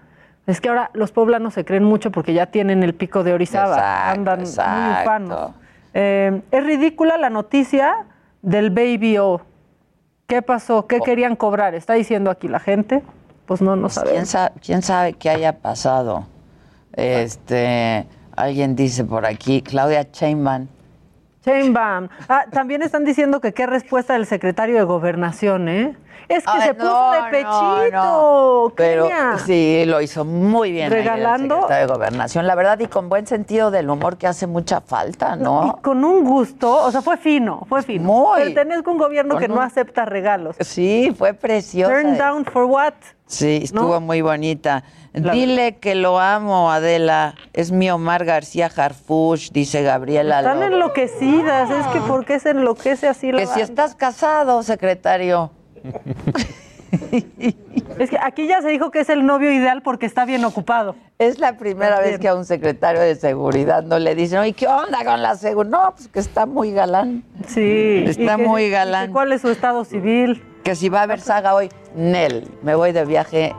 Es 0.45 0.61
que 0.61 0.69
ahora 0.69 0.91
los 0.93 1.11
poblanos 1.11 1.55
se 1.55 1.65
creen 1.65 1.83
mucho 1.83 2.11
porque 2.11 2.33
ya 2.33 2.45
tienen 2.45 2.83
el 2.83 2.93
pico 2.93 3.23
de 3.23 3.33
Orizaba. 3.33 3.75
Exacto, 3.75 4.11
Andan 4.11 4.39
muy 4.41 5.01
ufanos. 5.01 5.51
Eh, 5.95 6.41
es 6.51 6.63
ridícula 6.63 7.17
la 7.17 7.31
noticia 7.31 8.05
del 8.43 8.69
Baby 8.69 9.17
O. 9.17 9.41
¿Qué 10.27 10.43
pasó? 10.43 10.85
¿Qué 10.85 10.99
querían 10.99 11.35
cobrar? 11.35 11.73
Está 11.73 11.93
diciendo 11.93 12.29
aquí 12.29 12.47
la 12.47 12.59
gente. 12.59 13.01
Pues 13.47 13.59
no, 13.59 13.75
no 13.75 13.87
¿Quién, 13.87 14.05
sabemos. 14.05 14.29
sa- 14.29 14.51
quién 14.63 14.83
sabe 14.83 15.13
qué 15.13 15.31
haya 15.31 15.57
pasado? 15.57 16.27
Este, 16.93 18.05
alguien 18.35 18.75
dice 18.75 19.03
por 19.03 19.25
aquí, 19.25 19.63
Claudia 19.63 20.03
Sheinbaum. 20.11 20.67
Chainbaum. 21.49 22.07
Ah, 22.27 22.45
también 22.51 22.81
están 22.81 23.05
diciendo 23.05 23.41
que 23.41 23.53
qué 23.53 23.65
respuesta 23.65 24.13
del 24.13 24.25
secretario 24.25 24.75
de 24.77 24.83
Gobernación, 24.83 25.67
¿eh? 25.69 25.97
Es 26.27 26.43
que 26.43 26.51
Ay, 26.53 26.61
se 26.61 26.73
puso 26.75 26.89
no, 26.89 27.11
de 27.11 27.21
pechito. 27.31 27.91
no. 27.91 28.73
Pero 28.75 29.03
Kenia. 29.05 29.37
sí, 29.39 29.83
lo 29.87 29.99
hizo 29.99 30.25
muy 30.25 30.71
bien. 30.71 30.85
ayer 30.93 30.99
el 30.99 31.03
Regalando- 31.05 31.55
secretario 31.55 31.87
de 31.87 31.93
Gobernación, 31.93 32.45
la 32.45 32.53
verdad, 32.55 32.79
y 32.79 32.85
con 32.87 33.09
buen 33.09 33.25
sentido 33.25 33.71
del 33.71 33.89
humor 33.89 34.17
que 34.17 34.27
hace 34.27 34.45
mucha 34.45 34.79
falta, 34.81 35.35
¿no? 35.35 35.75
Y 35.79 35.81
con 35.81 36.03
un 36.05 36.23
gusto, 36.23 36.71
o 36.85 36.91
sea, 36.91 37.01
fue 37.01 37.17
fino, 37.17 37.65
fue 37.67 37.81
fino. 37.81 38.03
Muy. 38.03 38.41
Pertenezco 38.53 38.91
a 38.91 38.93
un 38.93 38.99
gobierno 38.99 39.37
que 39.37 39.47
no 39.47 39.59
acepta 39.61 40.05
regalos. 40.05 40.55
Sí, 40.59 41.15
fue 41.17 41.33
preciosa. 41.33 41.93
Turn 41.93 42.17
down 42.17 42.45
for 42.45 42.65
what? 42.65 42.93
Sí, 43.29 43.61
estuvo 43.63 43.93
¿No? 43.93 44.01
muy 44.01 44.21
bonita. 44.21 44.83
La 45.13 45.33
Dile 45.33 45.77
que 45.77 45.93
lo 45.93 46.19
amo, 46.19 46.71
Adela. 46.71 47.35
Es 47.53 47.71
mi 47.71 47.89
Omar 47.91 48.25
García 48.25 48.71
Harfush, 48.75 49.51
dice 49.51 49.83
Gabriela. 49.83 50.39
Están 50.39 50.63
enloquecidas, 50.63 51.69
es 51.69 51.85
que 51.87 51.99
¿por 52.01 52.25
qué 52.25 52.39
se 52.39 52.49
enloquece 52.49 53.07
así 53.07 53.31
la 53.31 53.37
Que 53.37 53.45
si 53.45 53.61
estás 53.61 53.93
casado, 53.93 54.63
secretario. 54.63 55.51
Es 57.99 58.09
que 58.09 58.17
aquí 58.19 58.47
ya 58.47 58.63
se 58.63 58.69
dijo 58.69 58.89
que 58.89 59.01
es 59.01 59.09
el 59.09 59.23
novio 59.23 59.51
ideal 59.51 59.83
porque 59.83 60.07
está 60.07 60.25
bien 60.25 60.43
ocupado. 60.43 60.95
Es 61.19 61.37
la 61.37 61.55
primera 61.55 61.97
También. 61.97 62.13
vez 62.13 62.19
que 62.19 62.27
a 62.27 62.33
un 62.33 62.45
secretario 62.45 62.99
de 62.99 63.15
seguridad 63.15 63.83
no 63.83 63.99
le 63.99 64.15
dicen, 64.15 64.39
oye, 64.39 64.53
¿qué 64.53 64.67
onda 64.67 65.05
con 65.05 65.21
la 65.21 65.35
seguridad? 65.35 65.83
No, 65.83 65.93
pues 65.95 66.07
que 66.07 66.19
está 66.19 66.47
muy 66.47 66.71
galán. 66.71 67.23
Sí. 67.47 68.05
Está 68.07 68.37
muy 68.39 68.63
que 68.63 68.69
galán. 68.71 69.11
¿Cuál 69.11 69.33
es 69.33 69.41
su 69.41 69.49
estado 69.49 69.85
civil? 69.85 70.41
Que 70.63 70.75
si 70.75 70.89
va 70.89 70.99
a 70.99 71.03
haber 71.03 71.19
saga 71.19 71.55
hoy, 71.55 71.69
Nel, 71.95 72.47
me 72.61 72.75
voy 72.75 72.91
de 72.91 73.05
viaje 73.05 73.55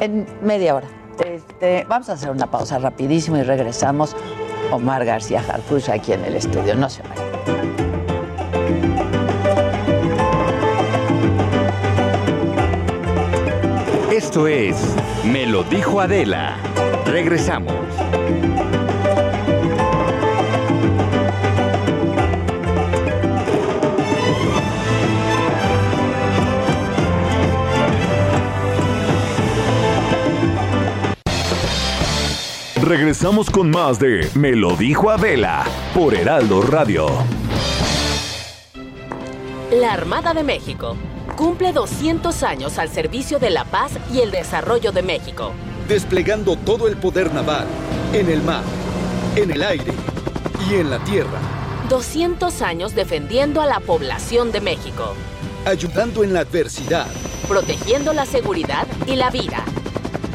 en 0.00 0.26
media 0.42 0.74
hora. 0.74 0.88
Este, 1.24 1.84
vamos 1.88 2.08
a 2.08 2.14
hacer 2.14 2.30
una 2.30 2.50
pausa 2.50 2.78
rapidísimo 2.78 3.36
y 3.36 3.42
regresamos. 3.42 4.16
Omar 4.70 5.04
García 5.04 5.44
Harfush 5.46 5.90
aquí 5.90 6.12
en 6.12 6.24
el 6.24 6.36
estudio. 6.36 6.74
No 6.74 6.88
se 6.88 7.02
vayan. 7.02 7.32
Esto 14.10 14.46
es 14.46 14.76
Me 15.24 15.46
lo 15.46 15.62
dijo 15.64 16.00
Adela. 16.00 16.56
Regresamos. 17.06 17.74
Regresamos 32.82 33.48
con 33.48 33.70
más 33.70 34.00
de 34.00 34.28
Me 34.34 34.56
lo 34.56 34.74
dijo 34.74 35.08
Adela 35.08 35.64
por 35.94 36.16
Heraldo 36.16 36.62
Radio. 36.62 37.06
La 39.70 39.92
Armada 39.92 40.34
de 40.34 40.42
México 40.42 40.96
cumple 41.36 41.72
200 41.72 42.42
años 42.42 42.80
al 42.80 42.88
servicio 42.88 43.38
de 43.38 43.50
la 43.50 43.64
paz 43.64 43.92
y 44.12 44.18
el 44.18 44.32
desarrollo 44.32 44.90
de 44.90 45.02
México. 45.02 45.52
Desplegando 45.86 46.56
todo 46.56 46.88
el 46.88 46.96
poder 46.96 47.32
naval, 47.32 47.68
en 48.12 48.28
el 48.28 48.42
mar, 48.42 48.64
en 49.36 49.52
el 49.52 49.62
aire 49.62 49.92
y 50.68 50.74
en 50.74 50.90
la 50.90 50.98
tierra. 51.04 51.38
200 51.88 52.62
años 52.62 52.96
defendiendo 52.96 53.60
a 53.60 53.66
la 53.66 53.78
población 53.78 54.50
de 54.50 54.60
México. 54.60 55.14
Ayudando 55.66 56.24
en 56.24 56.32
la 56.32 56.40
adversidad. 56.40 57.06
Protegiendo 57.46 58.12
la 58.12 58.26
seguridad 58.26 58.88
y 59.06 59.14
la 59.14 59.30
vida. 59.30 59.64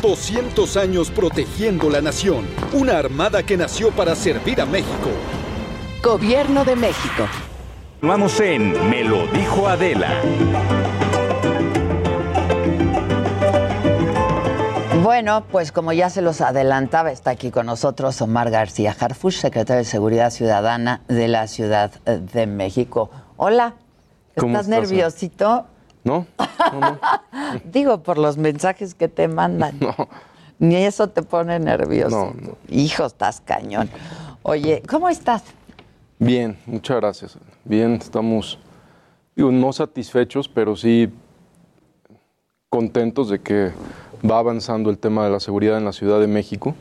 200 0.01 0.77
años 0.77 1.09
protegiendo 1.09 1.89
la 1.89 2.01
nación. 2.01 2.45
Una 2.73 2.97
armada 2.97 3.43
que 3.43 3.57
nació 3.57 3.91
para 3.91 4.15
servir 4.15 4.61
a 4.61 4.65
México. 4.65 5.09
Gobierno 6.03 6.63
de 6.63 6.75
México. 6.75 7.27
Vamos 8.01 8.39
en 8.39 8.89
Me 8.89 9.03
lo 9.03 9.25
dijo 9.27 9.67
Adela. 9.67 10.21
Bueno, 15.01 15.45
pues 15.51 15.71
como 15.71 15.93
ya 15.93 16.09
se 16.09 16.21
los 16.21 16.41
adelantaba, 16.41 17.11
está 17.11 17.31
aquí 17.31 17.49
con 17.49 17.65
nosotros 17.65 18.21
Omar 18.21 18.51
García 18.51 18.95
Harfush, 18.99 19.39
secretario 19.39 19.79
de 19.79 19.85
Seguridad 19.85 20.31
Ciudadana 20.31 21.01
de 21.07 21.27
la 21.27 21.47
Ciudad 21.47 21.91
de 22.03 22.45
México. 22.45 23.09
Hola, 23.37 23.75
¿Cómo 24.35 24.57
¿estás 24.57 24.67
estás, 24.67 24.89
nerviosito? 24.89 25.65
No, 26.07 26.25
no, 26.71 26.79
no. 26.79 26.99
Digo, 27.65 28.01
por 28.01 28.17
los 28.17 28.37
mensajes 28.37 28.95
que 28.95 29.09
te 29.09 29.27
mandan. 29.27 29.77
Ni 30.59 30.75
eso 30.75 31.09
te 31.09 31.21
pone 31.21 31.59
nervioso. 31.59 32.33
No, 32.33 32.47
no. 32.47 32.57
Hijo, 32.69 33.05
estás 33.05 33.41
cañón. 33.41 33.89
Oye, 34.41 34.81
¿cómo 34.89 35.09
estás? 35.09 35.43
Bien, 36.17 36.57
muchas 36.65 36.97
gracias. 36.97 37.37
Bien, 37.63 37.93
estamos, 37.93 38.57
digo, 39.35 39.51
no 39.51 39.71
satisfechos, 39.73 40.47
pero 40.47 40.75
sí 40.75 41.11
contentos 42.69 43.29
de 43.29 43.39
que 43.39 43.71
va 44.29 44.39
avanzando 44.39 44.89
el 44.89 44.97
tema 44.97 45.25
de 45.25 45.31
la 45.31 45.39
seguridad 45.39 45.77
en 45.77 45.85
la 45.85 45.91
Ciudad 45.91 46.19
de 46.19 46.27
México. 46.27 46.73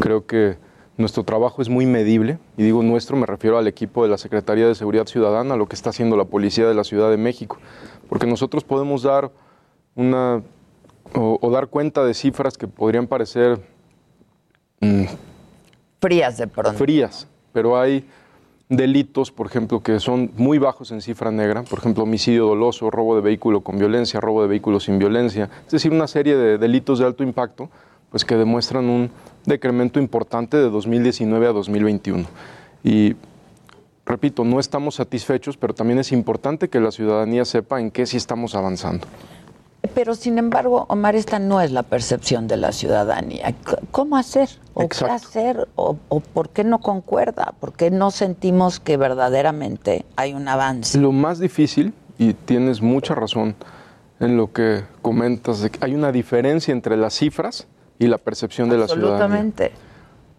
Creo 0.00 0.26
que 0.26 0.56
nuestro 0.96 1.24
trabajo 1.24 1.62
es 1.62 1.68
muy 1.68 1.86
medible, 1.86 2.38
y 2.56 2.62
digo 2.62 2.82
nuestro, 2.82 3.16
me 3.16 3.26
refiero 3.26 3.58
al 3.58 3.66
equipo 3.66 4.02
de 4.02 4.10
la 4.10 4.18
Secretaría 4.18 4.66
de 4.66 4.74
Seguridad 4.74 5.06
Ciudadana, 5.06 5.56
lo 5.56 5.66
que 5.66 5.74
está 5.74 5.90
haciendo 5.90 6.16
la 6.16 6.26
Policía 6.26 6.66
de 6.66 6.74
la 6.74 6.84
Ciudad 6.84 7.10
de 7.10 7.16
México, 7.16 7.58
porque 8.10 8.26
nosotros 8.26 8.64
podemos 8.64 9.04
dar 9.04 9.30
una 9.94 10.42
o, 11.14 11.38
o 11.40 11.50
dar 11.50 11.68
cuenta 11.68 12.04
de 12.04 12.12
cifras 12.12 12.58
que 12.58 12.66
podrían 12.66 13.06
parecer 13.06 13.60
mm, 14.80 15.04
Frías 16.00 16.36
de 16.36 16.48
pronto. 16.48 16.76
frías, 16.76 17.28
pero 17.52 17.80
hay 17.80 18.04
delitos, 18.68 19.30
por 19.30 19.46
ejemplo, 19.46 19.80
que 19.80 20.00
son 20.00 20.32
muy 20.36 20.58
bajos 20.58 20.90
en 20.90 21.00
cifra 21.00 21.30
negra, 21.30 21.62
por 21.62 21.78
ejemplo, 21.78 22.02
homicidio 22.02 22.46
doloso, 22.46 22.90
robo 22.90 23.14
de 23.14 23.20
vehículo 23.20 23.60
con 23.60 23.78
violencia, 23.78 24.20
robo 24.20 24.42
de 24.42 24.48
vehículo 24.48 24.80
sin 24.80 24.98
violencia, 24.98 25.48
es 25.66 25.72
decir, 25.72 25.92
una 25.92 26.08
serie 26.08 26.36
de 26.36 26.58
delitos 26.58 26.98
de 26.98 27.06
alto 27.06 27.22
impacto, 27.22 27.70
pues 28.10 28.24
que 28.24 28.34
demuestran 28.34 28.88
un 28.88 29.10
decremento 29.46 30.00
importante 30.00 30.56
de 30.56 30.68
2019 30.68 31.46
a 31.46 31.52
2021. 31.52 32.24
Y 32.82 33.14
repito, 34.06 34.44
no 34.44 34.60
estamos 34.60 34.96
satisfechos, 34.96 35.56
pero 35.56 35.74
también 35.74 35.98
es 35.98 36.12
importante 36.12 36.68
que 36.68 36.80
la 36.80 36.90
ciudadanía 36.90 37.44
sepa 37.44 37.80
en 37.80 37.90
qué 37.90 38.06
sí 38.06 38.16
estamos 38.16 38.54
avanzando. 38.54 39.06
Pero 39.94 40.14
sin 40.14 40.38
embargo, 40.38 40.84
Omar, 40.88 41.16
esta 41.16 41.38
no 41.38 41.60
es 41.60 41.72
la 41.72 41.82
percepción 41.82 42.46
de 42.46 42.58
la 42.58 42.72
ciudadanía. 42.72 43.54
¿Cómo 43.90 44.16
hacer? 44.16 44.48
¿O 44.74 44.88
qué 44.88 45.04
hacer? 45.06 45.68
¿O, 45.74 45.96
o 46.08 46.20
por 46.20 46.50
qué 46.50 46.64
no 46.64 46.80
concuerda? 46.80 47.54
¿Por 47.58 47.72
qué 47.72 47.90
no 47.90 48.10
sentimos 48.10 48.78
que 48.78 48.98
verdaderamente 48.98 50.04
hay 50.16 50.34
un 50.34 50.48
avance? 50.48 50.98
Lo 50.98 51.12
más 51.12 51.38
difícil, 51.38 51.94
y 52.18 52.34
tienes 52.34 52.82
mucha 52.82 53.14
razón 53.14 53.56
en 54.20 54.36
lo 54.36 54.52
que 54.52 54.84
comentas, 55.00 55.60
de 55.60 55.70
que 55.70 55.82
hay 55.82 55.94
una 55.94 56.12
diferencia 56.12 56.72
entre 56.72 56.96
las 56.98 57.14
cifras 57.14 57.66
y 57.98 58.06
la 58.06 58.18
percepción 58.18 58.68
de 58.68 58.76
la 58.76 58.86
ciudadanía. 58.86 59.24
Absolutamente. 59.24 59.72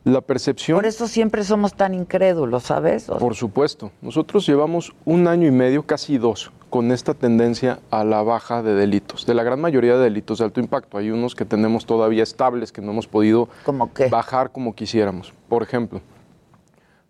La 0.04 0.22
percepción, 0.22 0.78
Por 0.78 0.88
eso 0.88 1.08
siempre 1.08 1.44
somos 1.44 1.76
tan 1.76 1.94
incrédulos, 1.94 2.64
¿sabes? 2.64 3.08
O- 3.08 3.20
por 3.20 3.36
supuesto, 3.36 3.92
nosotros 4.02 4.48
llevamos 4.48 4.94
un 5.06 5.28
año 5.28 5.48
y 5.48 5.52
medio, 5.52 5.84
casi 5.84 6.18
dos, 6.18 6.52
con 6.72 6.92
esta 6.92 7.14
tendencia 7.14 7.80
a 7.92 8.04
la 8.04 8.24
baja 8.24 8.64
de 8.64 8.74
delitos, 8.74 9.28
de 9.28 9.36
la 9.36 9.44
gran 9.44 9.62
mayoría 9.62 9.98
de 9.98 10.04
delitos 10.06 10.40
de 10.40 10.46
alto 10.46 10.60
impacto. 10.60 10.98
Hay 10.98 11.12
unos 11.12 11.36
que 11.36 11.46
tenemos 11.46 11.86
todavía 11.86 12.24
estables, 12.24 12.72
que 12.72 12.82
no 12.82 12.92
hemos 12.94 13.06
podido 13.08 13.48
¿Cómo 13.64 13.94
qué? 13.94 14.08
bajar 14.08 14.52
como 14.52 14.74
quisiéramos. 14.74 15.34
Por 15.48 15.62
ejemplo, 15.62 16.02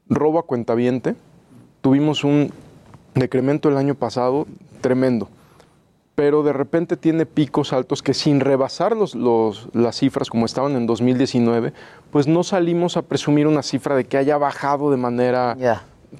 robo 0.09 0.39
a 0.39 0.43
cuentaviente, 0.45 1.15
tuvimos 1.79 2.25
un 2.25 2.51
decremento 3.15 3.69
el 3.69 3.77
año 3.77 3.95
pasado 3.95 4.47
tremendo, 4.81 5.29
pero 6.15 6.43
de 6.43 6.53
repente 6.53 6.97
tiene 6.97 7.25
picos 7.25 7.73
altos 7.73 8.03
que 8.03 8.13
sin 8.13 8.39
rebasar 8.41 8.95
los, 8.95 9.15
los- 9.15 9.69
las 9.73 9.95
cifras 9.97 10.29
como 10.29 10.45
estaban 10.45 10.75
en 10.75 10.85
2019, 10.85 11.73
pues 12.11 12.27
no 12.27 12.43
salimos 12.43 12.97
a 12.97 13.01
presumir 13.03 13.47
una 13.47 13.63
cifra 13.63 13.95
de 13.95 14.03
que 14.05 14.17
haya 14.17 14.37
bajado 14.37 14.91
de 14.91 14.97
manera 14.97 15.55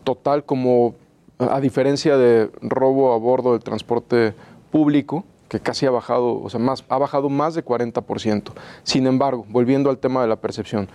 total 0.03 0.43
como 0.45 0.95
a 1.39 1.59
diferencia 1.59 2.17
de 2.17 2.49
robo 2.61 3.13
a 3.13 3.17
bordo 3.17 3.51
del 3.53 3.63
transporte 3.63 4.33
público, 4.71 5.25
que 5.49 5.59
casi 5.59 5.85
ha 5.85 5.91
bajado, 5.91 6.41
o 6.41 6.49
sea, 6.49 6.59
más, 6.61 6.85
ha 6.87 6.97
bajado 6.97 7.27
más 7.29 7.55
de 7.55 7.65
40%. 7.65 8.53
Sin 8.83 9.05
embargo, 9.05 9.45
volviendo 9.49 9.89
al 9.89 9.97
tema 9.97 10.21
de 10.21 10.27
la 10.29 10.37
percepción, 10.37 10.87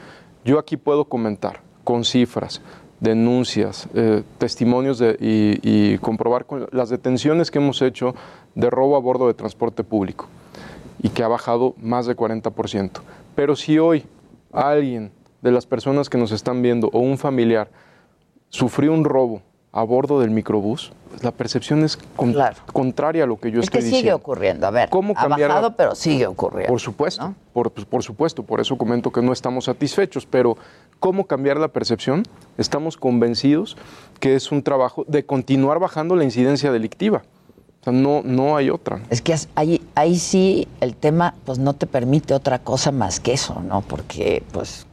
yo 0.44 0.58
aquí 0.58 0.76
puedo 0.78 1.04
comentar 1.04 1.60
con 1.84 2.04
cifras, 2.04 2.62
denuncias, 3.00 3.88
eh, 3.94 4.22
testimonios 4.38 4.98
de- 4.98 5.16
y, 5.20 5.98
comprobar 5.98 6.46
las 6.72 6.88
detenciones 6.88 7.50
que 7.50 7.58
hemos 7.58 7.82
hecho 7.82 8.14
de 8.54 8.70
robo 8.70 8.96
a 8.96 9.00
bordo 9.00 9.26
de 9.26 9.34
transporte 9.34 9.84
público 9.84 10.26
y 11.02 11.10
que 11.10 11.22
ha 11.22 11.28
bajado 11.28 11.74
más 11.80 12.06
de 12.06 12.14
40%. 12.16 13.02
Pero 13.34 13.54
si 13.56 13.78
hoy 13.78 14.04
alguien 14.52 15.10
de 15.42 15.52
las 15.52 15.66
personas 15.66 16.08
que 16.08 16.18
nos 16.18 16.32
están 16.32 16.62
viendo 16.62 16.88
o 16.92 17.00
un 17.00 17.18
familiar 17.18 17.70
sufrió 18.48 18.92
un 18.92 19.04
robo 19.04 19.42
a 19.76 19.82
bordo 19.82 20.20
del 20.20 20.30
microbús, 20.30 20.90
pues 21.10 21.22
la 21.22 21.32
percepción 21.32 21.84
es 21.84 21.98
con- 22.16 22.34
contraria 22.72 23.24
a 23.24 23.26
lo 23.26 23.38
que 23.38 23.50
yo 23.50 23.60
es 23.60 23.68
que 23.68 23.78
estoy 23.78 23.90
sigue 23.90 23.96
diciendo. 23.98 24.16
ocurriendo. 24.16 24.66
A 24.66 24.70
ver, 24.70 24.88
¿Cómo 24.88 25.12
ha 25.14 25.20
cambiar 25.28 25.48
la- 25.50 25.54
bajado, 25.56 25.76
pero 25.76 25.94
sigue 25.94 26.26
ocurriendo. 26.26 26.68
Por 26.72 26.80
supuesto, 26.80 27.34
por, 27.52 27.70
pues, 27.70 27.84
por 27.86 28.02
supuesto, 28.02 28.42
por 28.42 28.60
eso 28.60 28.78
comento 28.78 29.12
que 29.12 29.20
no 29.20 29.34
estamos 29.34 29.66
satisfechos, 29.66 30.24
pero 30.24 30.56
¿cómo 30.98 31.26
cambiar 31.26 31.58
la 31.58 31.68
percepción? 31.68 32.22
Estamos 32.56 32.96
convencidos 32.96 33.76
que 34.18 34.34
es 34.34 34.50
un 34.50 34.62
trabajo 34.62 35.04
de 35.08 35.26
continuar 35.26 35.78
bajando 35.78 36.16
la 36.16 36.24
incidencia 36.24 36.72
delictiva. 36.72 37.22
O 37.82 37.84
sea, 37.84 37.92
no, 37.92 38.22
no 38.24 38.56
hay 38.56 38.70
otra. 38.70 39.00
Es 39.10 39.20
que 39.20 39.34
ahí, 39.56 39.82
ahí 39.94 40.16
sí 40.18 40.66
el 40.80 40.96
tema 40.96 41.34
pues 41.44 41.58
no 41.58 41.74
te 41.74 41.86
permite 41.86 42.32
otra 42.32 42.58
cosa 42.60 42.92
más 42.92 43.20
que 43.20 43.34
eso, 43.34 43.60
¿no? 43.62 43.82
Porque 43.82 44.42
pues 44.52 44.86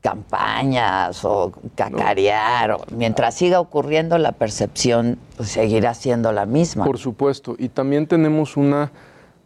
campañas 0.00 1.24
o 1.24 1.52
cacarear, 1.74 2.72
o- 2.72 2.80
mientras 2.94 3.34
siga 3.34 3.60
ocurriendo 3.60 4.18
la 4.18 4.32
percepción 4.32 5.18
pues, 5.36 5.50
seguirá 5.50 5.94
siendo 5.94 6.32
la 6.32 6.46
misma. 6.46 6.84
Por 6.84 6.98
supuesto, 6.98 7.56
y 7.58 7.68
también 7.68 8.06
tenemos 8.06 8.56
una 8.56 8.90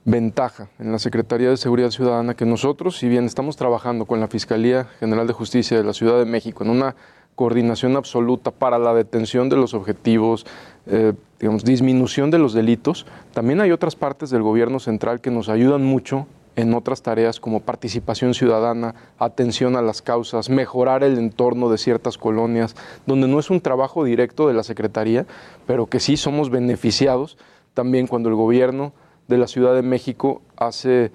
ventaja 0.05 0.69
en 0.79 0.91
la 0.93 0.99
Secretaría 0.99 1.49
de 1.49 1.57
Seguridad 1.57 1.91
Ciudadana 1.91 2.35
que 2.35 2.45
nosotros, 2.45 2.97
si 2.99 3.09
bien 3.09 3.25
estamos 3.25 3.57
trabajando 3.57 4.05
con 4.05 4.21
la 4.21 4.29
Fiscalía 4.29 4.87
General 4.99 5.27
de 5.27 5.33
Justicia 5.33 5.77
de 5.77 5.85
la 5.85 5.93
Ciudad 5.93 6.19
de 6.19 6.25
México 6.25 6.65
en 6.65 6.71
una 6.71 6.97
coordinación 7.35 7.97
absoluta 7.97 8.51
para 8.51 8.79
la 8.79 8.93
detención 8.95 9.49
de 9.49 9.57
los 9.57 9.75
objetivos, 9.75 10.45
eh, 10.87 11.15
digamos, 11.41 11.65
disminución 11.65 12.31
de 12.31 12.39
los 12.39 12.53
delitos, 12.53 13.07
también 13.33 13.61
hay 13.61 13.71
otras 13.73 13.97
partes 13.97 14.29
del 14.31 14.43
gobierno 14.43 14.81
central 14.81 15.21
que 15.21 15.31
nos 15.31 15.49
ayudan 15.49 15.83
mucho 15.85 16.27
en 16.57 16.75
otras 16.75 17.03
tareas 17.03 17.41
como 17.41 17.61
participación 17.61 18.35
ciudadana, 18.35 18.95
atención 19.19 19.77
a 19.77 19.83
las 19.83 20.03
causas, 20.03 20.51
mejorar 20.51 21.03
el 21.03 21.19
entorno 21.19 21.71
de 21.71 21.79
ciertas 21.79 22.19
colonias, 22.19 22.77
donde 23.07 23.29
no 23.29 23.39
es 23.39 23.51
un 23.51 23.61
trabajo 23.61 24.05
directo 24.05 24.49
de 24.49 24.55
la 24.55 24.63
Secretaría, 24.63 25.27
pero 25.67 25.87
que 25.87 26.01
sí 26.01 26.17
somos 26.17 26.51
beneficiados 26.51 27.39
también 27.75 28.07
cuando 28.07 28.29
el 28.29 28.35
gobierno 28.35 28.93
de 29.29 29.39
la 29.39 29.47
Ciudad 29.47 29.75
de 29.75 29.83
México 29.83 30.43
hace 30.57 31.11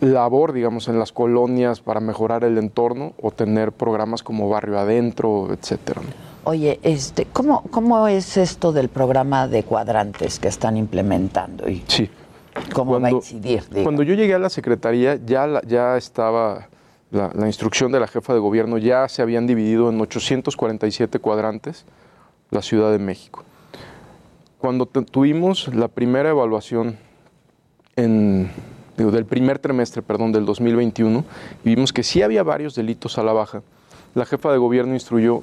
labor, 0.00 0.52
digamos, 0.52 0.88
en 0.88 0.98
las 0.98 1.12
colonias 1.12 1.80
para 1.80 2.00
mejorar 2.00 2.44
el 2.44 2.58
entorno 2.58 3.14
o 3.20 3.30
tener 3.30 3.72
programas 3.72 4.22
como 4.22 4.48
Barrio 4.48 4.78
Adentro, 4.78 5.52
etcétera. 5.52 6.02
Oye, 6.44 6.78
este, 6.82 7.26
¿cómo, 7.32 7.62
¿cómo 7.70 8.06
es 8.06 8.36
esto 8.36 8.72
del 8.72 8.90
programa 8.90 9.48
de 9.48 9.62
cuadrantes 9.62 10.38
que 10.38 10.48
están 10.48 10.76
implementando? 10.76 11.68
Y 11.70 11.82
Sí. 11.86 12.10
¿Cómo 12.72 13.00
va 13.00 13.08
a 13.08 13.10
incidir? 13.10 13.62
digo? 13.70 13.82
Cuando 13.84 14.02
yo 14.02 14.14
llegué 14.14 14.34
a 14.34 14.38
la 14.38 14.48
Secretaría, 14.50 15.18
ya, 15.24 15.46
la- 15.46 15.62
ya 15.62 15.96
estaba 15.96 16.68
la, 17.10 17.30
la 17.34 17.46
instrucción 17.46 17.92
de 17.92 18.00
la 18.00 18.06
jefa 18.06 18.32
de 18.34 18.40
gobierno, 18.40 18.78
ya 18.78 19.08
se 19.08 19.22
habían 19.22 19.46
dividido 19.46 19.88
en 19.90 20.00
847 20.00 21.18
cuadrantes 21.18 21.84
la 22.50 22.62
Ciudad 22.62 22.90
de 22.92 22.98
México. 22.98 23.44
Cuando 24.58 24.86
tuvimos 24.86 25.74
la 25.74 25.88
primera 25.88 26.30
evaluación 26.30 26.96
en, 27.96 28.50
digo, 28.96 29.10
del 29.10 29.24
primer 29.26 29.58
trimestre, 29.58 30.02
perdón, 30.02 30.32
del 30.32 30.46
2021, 30.46 31.24
y 31.64 31.68
vimos 31.74 31.92
que 31.92 32.02
sí 32.02 32.22
había 32.22 32.42
varios 32.42 32.74
delitos 32.74 33.18
a 33.18 33.22
la 33.22 33.32
baja, 33.32 33.62
la 34.14 34.24
jefa 34.24 34.50
de 34.52 34.58
gobierno 34.58 34.94
instruyó 34.94 35.42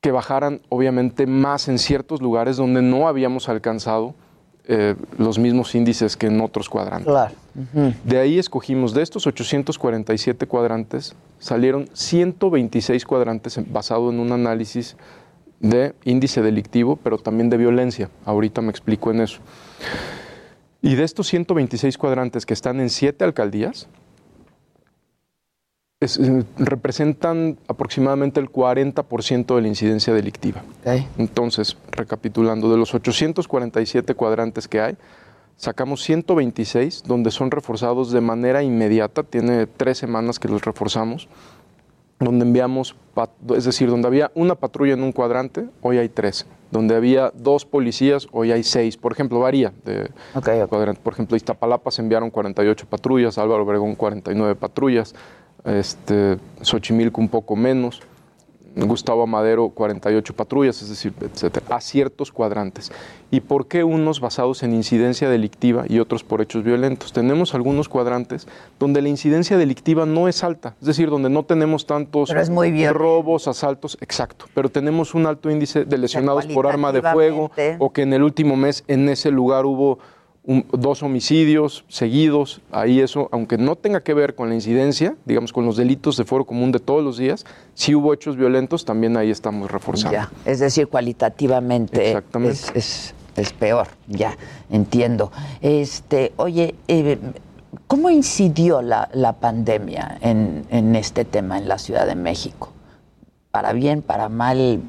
que 0.00 0.12
bajaran 0.12 0.60
obviamente 0.68 1.26
más 1.26 1.68
en 1.68 1.78
ciertos 1.78 2.22
lugares 2.22 2.56
donde 2.56 2.80
no 2.82 3.08
habíamos 3.08 3.48
alcanzado 3.48 4.14
eh, 4.68 4.96
los 5.16 5.38
mismos 5.38 5.74
índices 5.74 6.16
que 6.16 6.26
en 6.26 6.40
otros 6.40 6.68
cuadrantes. 6.68 7.06
Claro. 7.06 7.34
De 8.04 8.18
ahí 8.18 8.38
escogimos, 8.38 8.94
de 8.94 9.02
estos 9.02 9.26
847 9.26 10.46
cuadrantes, 10.46 11.14
salieron 11.38 11.88
126 11.92 13.04
cuadrantes 13.04 13.60
basado 13.70 14.10
en 14.10 14.18
un 14.18 14.32
análisis 14.32 14.96
de 15.60 15.94
índice 16.04 16.42
delictivo, 16.42 16.96
pero 16.96 17.18
también 17.18 17.48
de 17.48 17.56
violencia. 17.56 18.10
Ahorita 18.24 18.60
me 18.60 18.70
explico 18.70 19.10
en 19.10 19.20
eso. 19.20 19.38
Y 20.82 20.94
de 20.94 21.04
estos 21.04 21.28
126 21.28 21.96
cuadrantes 21.96 22.44
que 22.44 22.54
están 22.54 22.80
en 22.80 22.90
siete 22.90 23.24
alcaldías, 23.24 23.88
es, 25.98 26.18
eh, 26.18 26.44
representan 26.58 27.56
aproximadamente 27.68 28.38
el 28.38 28.50
40% 28.50 29.56
de 29.56 29.62
la 29.62 29.68
incidencia 29.68 30.12
delictiva. 30.12 30.62
Entonces, 31.16 31.78
recapitulando, 31.90 32.70
de 32.70 32.76
los 32.76 32.94
847 32.94 34.14
cuadrantes 34.14 34.68
que 34.68 34.80
hay, 34.80 34.96
sacamos 35.56 36.02
126 36.02 37.04
donde 37.06 37.30
son 37.30 37.50
reforzados 37.50 38.12
de 38.12 38.20
manera 38.20 38.62
inmediata, 38.62 39.22
tiene 39.22 39.66
tres 39.66 39.96
semanas 39.96 40.38
que 40.38 40.48
los 40.48 40.62
reforzamos, 40.62 41.28
donde 42.18 42.44
enviamos, 42.44 42.94
es 43.54 43.64
decir, 43.64 43.88
donde 43.88 44.08
había 44.08 44.30
una 44.34 44.54
patrulla 44.54 44.94
en 44.94 45.02
un 45.02 45.12
cuadrante, 45.12 45.66
hoy 45.80 45.96
hay 45.96 46.10
tres, 46.10 46.46
donde 46.70 46.94
había 46.94 47.30
dos 47.34 47.64
policías, 47.64 48.26
hoy 48.32 48.52
hay 48.52 48.64
seis, 48.64 48.98
por 48.98 49.12
ejemplo, 49.12 49.40
varía 49.40 49.72
de 49.84 50.10
cuadrante. 50.68 51.00
Por 51.02 51.14
ejemplo, 51.14 51.36
Iztapalapa 51.36 51.90
se 51.90 52.02
enviaron 52.02 52.30
48 52.30 52.86
patrullas, 52.86 53.38
Álvaro 53.38 53.64
Obregón 53.64 53.94
49 53.94 54.56
patrullas, 54.56 55.14
este, 55.66 56.38
Xochimilco 56.62 57.20
un 57.20 57.28
poco 57.28 57.56
menos, 57.56 58.02
Gustavo 58.84 59.26
Madero 59.26 59.70
48 59.70 60.34
patrullas, 60.34 60.82
es 60.82 60.90
decir, 60.90 61.14
etcétera, 61.20 61.76
a 61.76 61.80
ciertos 61.80 62.30
cuadrantes. 62.30 62.92
¿Y 63.30 63.40
por 63.40 63.68
qué 63.68 63.84
unos 63.84 64.20
basados 64.20 64.62
en 64.62 64.74
incidencia 64.74 65.30
delictiva 65.30 65.84
y 65.88 65.98
otros 65.98 66.22
por 66.24 66.42
hechos 66.42 66.62
violentos? 66.62 67.12
Tenemos 67.12 67.54
algunos 67.54 67.88
cuadrantes 67.88 68.46
donde 68.78 69.00
la 69.00 69.08
incidencia 69.08 69.56
delictiva 69.56 70.04
no 70.04 70.28
es 70.28 70.44
alta, 70.44 70.76
es 70.78 70.86
decir, 70.86 71.08
donde 71.08 71.30
no 71.30 71.44
tenemos 71.44 71.86
tantos 71.86 72.30
robos, 72.92 73.48
asaltos, 73.48 73.96
exacto, 74.02 74.44
pero 74.52 74.68
tenemos 74.68 75.14
un 75.14 75.26
alto 75.26 75.50
índice 75.50 75.86
de 75.86 75.96
lesionados 75.96 76.46
por 76.46 76.66
arma 76.66 76.92
de 76.92 77.00
fuego 77.00 77.50
o 77.78 77.92
que 77.92 78.02
en 78.02 78.12
el 78.12 78.22
último 78.22 78.56
mes 78.56 78.84
en 78.88 79.08
ese 79.08 79.30
lugar 79.30 79.64
hubo 79.64 79.98
un- 80.46 80.64
dos 80.70 81.02
homicidios 81.02 81.84
seguidos, 81.88 82.60
ahí 82.70 83.00
eso, 83.00 83.28
aunque 83.32 83.58
no 83.58 83.74
tenga 83.76 84.00
que 84.02 84.14
ver 84.14 84.34
con 84.34 84.48
la 84.48 84.54
incidencia, 84.54 85.16
digamos 85.24 85.52
con 85.52 85.66
los 85.66 85.76
delitos 85.76 86.16
de 86.16 86.24
foro 86.24 86.44
común 86.44 86.70
de 86.72 86.78
todos 86.78 87.02
los 87.02 87.18
días, 87.18 87.44
si 87.74 87.94
hubo 87.94 88.14
hechos 88.14 88.36
violentos, 88.36 88.84
también 88.84 89.16
ahí 89.16 89.30
estamos 89.30 89.70
reforzando. 89.70 90.12
Ya, 90.16 90.30
es 90.44 90.60
decir, 90.60 90.86
cualitativamente 90.88 92.16
es, 92.44 92.70
es- 92.74 93.14
es 93.36 93.52
peor, 93.52 93.88
ya, 94.06 94.36
entiendo. 94.70 95.30
Este, 95.60 96.32
oye, 96.36 96.74
eh, 96.88 97.18
¿cómo 97.86 98.08
incidió 98.08 98.80
la, 98.82 99.08
la 99.12 99.34
pandemia 99.34 100.16
en, 100.22 100.64
en 100.70 100.96
este 100.96 101.24
tema 101.24 101.58
en 101.58 101.68
la 101.68 101.78
Ciudad 101.78 102.06
de 102.06 102.14
México? 102.14 102.70
Para 103.50 103.72
bien, 103.72 104.00
para 104.02 104.28
mal, 104.28 104.80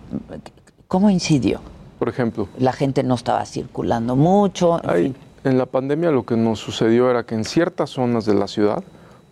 ¿cómo 0.88 1.10
incidió? 1.10 1.60
Por 2.00 2.10
ejemplo, 2.10 2.48
La 2.60 2.74
gente 2.74 3.02
no 3.04 3.16
estaba 3.16 3.44
circulando 3.46 4.16
mucho, 4.16 4.82
en 4.84 4.90
Hay- 4.90 5.04
fin. 5.06 5.16
En 5.44 5.58
la 5.58 5.66
pandemia 5.66 6.12
lo 6.12 6.26
que 6.26 6.36
nos 6.36 6.60
sucedió 6.60 7.10
era 7.10 7.26
que 7.26 7.36
en 7.36 7.46
ciertas 7.46 7.92
zonas 7.92 8.26
de 8.26 8.34
la 8.34 8.48
ciudad, 8.48 8.84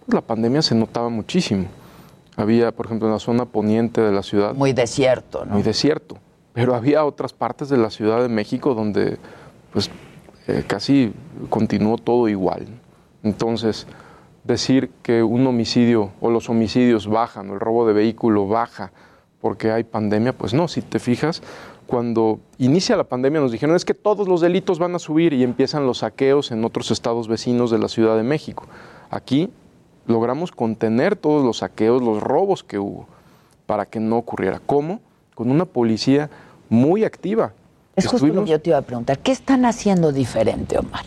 pues, 0.05 0.13
la 0.13 0.21
pandemia 0.21 0.61
se 0.61 0.75
notaba 0.75 1.09
muchísimo. 1.09 1.65
Había, 2.37 2.71
por 2.71 2.85
ejemplo, 2.85 3.07
en 3.07 3.13
la 3.13 3.19
zona 3.19 3.45
poniente 3.45 4.01
de 4.01 4.11
la 4.11 4.23
ciudad. 4.23 4.53
Muy 4.53 4.73
desierto, 4.73 5.45
¿no? 5.45 5.53
Muy 5.53 5.63
desierto. 5.63 6.17
Pero 6.53 6.75
había 6.75 7.05
otras 7.05 7.33
partes 7.33 7.69
de 7.69 7.77
la 7.77 7.89
Ciudad 7.89 8.21
de 8.21 8.29
México 8.29 8.73
donde, 8.73 9.17
pues, 9.73 9.89
eh, 10.47 10.63
casi 10.65 11.13
continuó 11.49 11.97
todo 11.97 12.29
igual. 12.29 12.67
Entonces, 13.23 13.87
decir 14.43 14.91
que 15.01 15.23
un 15.23 15.45
homicidio 15.47 16.11
o 16.21 16.29
los 16.29 16.49
homicidios 16.49 17.07
bajan 17.07 17.49
o 17.49 17.53
el 17.53 17.59
robo 17.59 17.87
de 17.87 17.93
vehículo 17.93 18.47
baja 18.47 18.91
porque 19.41 19.71
hay 19.71 19.83
pandemia, 19.83 20.33
pues 20.33 20.53
no, 20.53 20.67
si 20.67 20.81
te 20.81 20.99
fijas, 20.99 21.41
cuando 21.87 22.39
inicia 22.57 22.95
la 22.95 23.03
pandemia 23.03 23.39
nos 23.41 23.51
dijeron 23.51 23.75
es 23.75 23.85
que 23.85 23.93
todos 23.93 24.27
los 24.27 24.41
delitos 24.41 24.79
van 24.79 24.95
a 24.95 24.99
subir 24.99 25.33
y 25.33 25.43
empiezan 25.43 25.85
los 25.85 25.99
saqueos 25.99 26.51
en 26.51 26.63
otros 26.65 26.91
estados 26.91 27.27
vecinos 27.27 27.71
de 27.71 27.79
la 27.79 27.87
Ciudad 27.87 28.17
de 28.17 28.23
México. 28.23 28.65
Aquí 29.09 29.49
logramos 30.07 30.51
contener 30.51 31.15
todos 31.15 31.43
los 31.45 31.57
saqueos, 31.57 32.01
los 32.01 32.21
robos 32.21 32.63
que 32.63 32.79
hubo, 32.79 33.07
para 33.65 33.85
que 33.85 33.99
no 33.99 34.17
ocurriera. 34.17 34.61
¿Cómo? 34.65 34.99
Con 35.35 35.51
una 35.51 35.65
policía 35.65 36.29
muy 36.69 37.03
activa. 37.03 37.53
Es 37.95 38.05
justo 38.07 38.25
lo 38.25 38.33
Estuvimos- 38.33 38.45
que 38.45 38.51
yo 38.51 38.61
te 38.61 38.69
iba 38.71 38.77
a 38.79 38.81
preguntar. 38.81 39.19
¿Qué 39.19 39.31
están 39.31 39.65
haciendo 39.65 40.11
diferente, 40.11 40.77
Omar? 40.77 41.05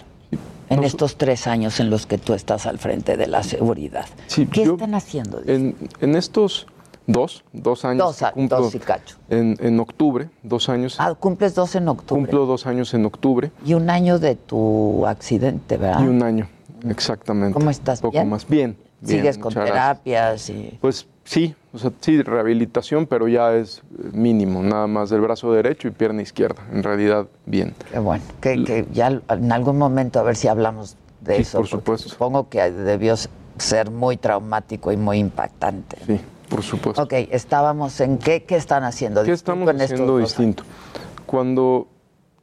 En 0.71 0.85
estos 0.85 1.17
tres 1.17 1.47
años 1.47 1.81
en 1.81 1.89
los 1.89 2.07
que 2.07 2.19
tú 2.19 2.35
estás 2.35 2.67
al 2.67 2.79
frente 2.79 3.17
de 3.17 3.27
la 3.27 3.43
seguridad. 3.43 4.05
Sí, 4.27 4.47
¿Qué 4.47 4.67
yo- 4.67 4.73
están 4.75 4.95
haciendo? 4.95 5.41
En, 5.47 5.75
en 6.01 6.15
estos 6.15 6.67
dos, 7.09 7.43
dos 7.53 7.85
años 7.85 8.07
Dos 8.07 8.19
que 8.19 8.25
a- 8.27 8.31
cumplo 8.33 8.61
dos 8.61 8.75
y 8.75 8.79
cacho. 8.79 9.17
En, 9.29 9.57
en 9.61 9.81
octubre, 9.81 10.29
dos 10.45 10.69
años. 10.69 10.97
Ah, 11.01 11.15
cumples 11.19 11.55
dos 11.57 11.75
en 11.75 11.89
octubre. 11.89 12.21
Cumplo 12.21 12.47
dos 12.47 12.67
años 12.67 12.95
en 12.95 13.05
octubre 13.07 13.51
Y 13.65 13.75
un 13.75 13.91
año 13.91 14.19
de 14.21 14.37
tu 14.37 15.05
accidente, 15.07 15.77
¿verdad? 15.79 16.05
y 16.05 16.07
un 16.07 16.23
año, 16.23 16.49
exactamente. 16.89 17.55
¿Cómo 17.55 17.71
estás? 17.71 18.01
Poco 18.01 18.13
¿Bien? 18.13 18.29
más. 18.29 18.47
Bien. 18.47 18.77
bien, 19.01 19.19
Sigues 19.19 19.39
con 19.39 19.53
terapias 19.55 20.51
y... 20.51 20.79
Pues 20.81 21.07
sí, 21.25 21.55
o 21.73 21.79
sea, 21.79 21.91
sí, 22.01 22.21
rehabilitación, 22.23 23.07
pero 23.07 23.27
ya 23.27 23.55
es 23.55 23.83
mínimo, 24.13 24.63
nada 24.63 24.87
más 24.87 25.09
del 25.11 25.21
brazo 25.23 25.53
derecho 25.53 25.89
y 25.89 25.91
pierna 25.93 26.23
izquierda. 26.23 26.63
En 26.73 26.83
realidad, 26.83 27.27
bien. 27.47 27.75
Qué 27.91 27.99
bueno. 27.99 28.23
Que, 28.41 28.63
que 28.65 28.87
ya 28.93 29.21
en 29.31 29.53
algún 29.53 29.79
momento 29.79 30.21
a 30.21 30.23
ver 30.23 30.37
si 30.37 30.47
hablamos 30.49 30.97
de 31.23 31.37
Sí, 31.37 31.43
eso. 31.43 31.59
por 31.59 31.67
supuesto. 31.69 32.09
Supongo 32.11 32.49
que 32.49 32.71
debió 32.71 33.15
ser 33.59 33.91
muy 33.91 34.17
traumático 34.19 34.93
y 34.93 34.97
muy 34.97 35.19
impactante. 35.19 35.97
Sí, 36.07 36.21
por 36.49 36.63
supuesto. 36.63 37.03
Ok, 37.03 37.13
estábamos 37.31 38.01
en 38.01 38.19
qué, 38.19 38.45
qué 38.45 38.57
están 38.57 38.85
haciendo 38.85 39.23
¿Qué 39.25 39.33
estamos 39.33 39.69
en 39.69 39.81
haciendo 39.81 40.19
distinto? 40.19 40.65
Cuando 41.27 41.89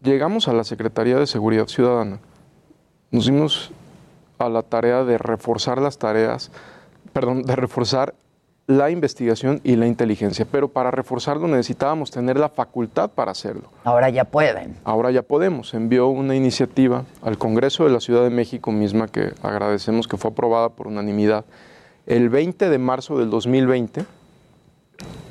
llegamos 0.01 0.47
a 0.47 0.53
la 0.53 0.63
Secretaría 0.63 1.17
de 1.17 1.27
Seguridad 1.27 1.67
Ciudadana, 1.67 2.19
nos 3.11 3.25
dimos 3.25 3.71
a 4.37 4.49
la 4.49 4.61
tarea 4.61 5.03
de 5.03 5.17
reforzar 5.17 5.81
las 5.81 5.97
tareas, 5.97 6.51
perdón, 7.13 7.43
de 7.43 7.55
reforzar 7.55 8.13
la 8.67 8.89
investigación 8.89 9.61
y 9.63 9.75
la 9.75 9.85
inteligencia, 9.85 10.45
pero 10.49 10.69
para 10.69 10.89
reforzarlo 10.89 11.47
necesitábamos 11.47 12.09
tener 12.09 12.37
la 12.39 12.49
facultad 12.49 13.11
para 13.11 13.31
hacerlo. 13.31 13.69
Ahora 13.83 14.09
ya 14.09 14.25
pueden. 14.25 14.75
Ahora 14.83 15.11
ya 15.11 15.21
podemos. 15.21 15.73
Envió 15.75 16.07
una 16.07 16.35
iniciativa 16.35 17.03
al 17.21 17.37
Congreso 17.37 17.83
de 17.83 17.91
la 17.91 17.99
Ciudad 17.99 18.23
de 18.23 18.31
México 18.31 18.71
misma 18.71 19.07
que 19.07 19.33
agradecemos 19.43 20.07
que 20.07 20.17
fue 20.17 20.31
aprobada 20.31 20.69
por 20.69 20.87
unanimidad. 20.87 21.45
El 22.07 22.29
20 22.29 22.69
de 22.69 22.77
marzo 22.77 23.17
del 23.17 23.29
2020 23.29 24.05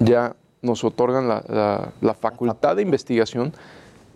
ya 0.01 0.35
nos 0.63 0.83
otorgan 0.85 1.29
la, 1.29 1.45
la- 1.49 1.93
la 2.01 2.15
facultad 2.15 2.77
de 2.77 2.83
investigación 2.83 3.53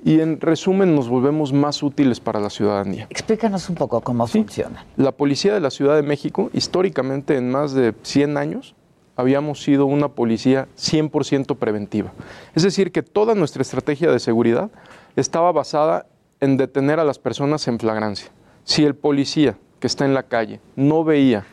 y 0.04 0.20
en 0.20 0.40
resumen 0.40 0.94
nos 0.94 1.08
volvemos 1.08 1.52
más 1.52 1.82
útiles 1.82 2.20
para 2.20 2.40
la 2.40 2.50
ciudadanía. 2.50 3.06
Explícanos 3.10 3.68
un 3.68 3.74
poco 3.74 4.00
cómo 4.00 4.26
funciona. 4.26 4.84
La 4.96 5.12
policía 5.12 5.52
de 5.54 5.60
la 5.60 5.70
Ciudad 5.70 5.96
de 5.96 6.02
México, 6.02 6.50
históricamente 6.52 7.36
en 7.36 7.50
más 7.50 7.72
de 7.72 7.94
100 8.02 8.36
años, 8.36 8.74
habíamos 9.16 9.60
sido 9.62 9.86
una 9.86 10.08
policía 10.08 10.68
100% 10.78 11.56
preventiva. 11.56 12.12
Es 12.54 12.62
decir, 12.62 12.92
que 12.92 13.02
toda 13.02 13.34
nuestra 13.34 13.62
estrategia 13.62 14.12
de 14.12 14.20
seguridad 14.20 14.70
estaba 15.16 15.50
basada 15.50 16.06
en 16.40 16.56
detener 16.56 17.00
a 17.00 17.04
las 17.04 17.18
personas 17.18 17.66
en 17.66 17.80
flagrancia. 17.80 18.30
Si 18.62 18.84
el 18.84 18.94
policía 18.94 19.56
que 19.80 19.88
está 19.88 20.04
en 20.04 20.14
la 20.14 20.22
calle 20.22 20.60
no 20.76 21.02
veía 21.02 21.44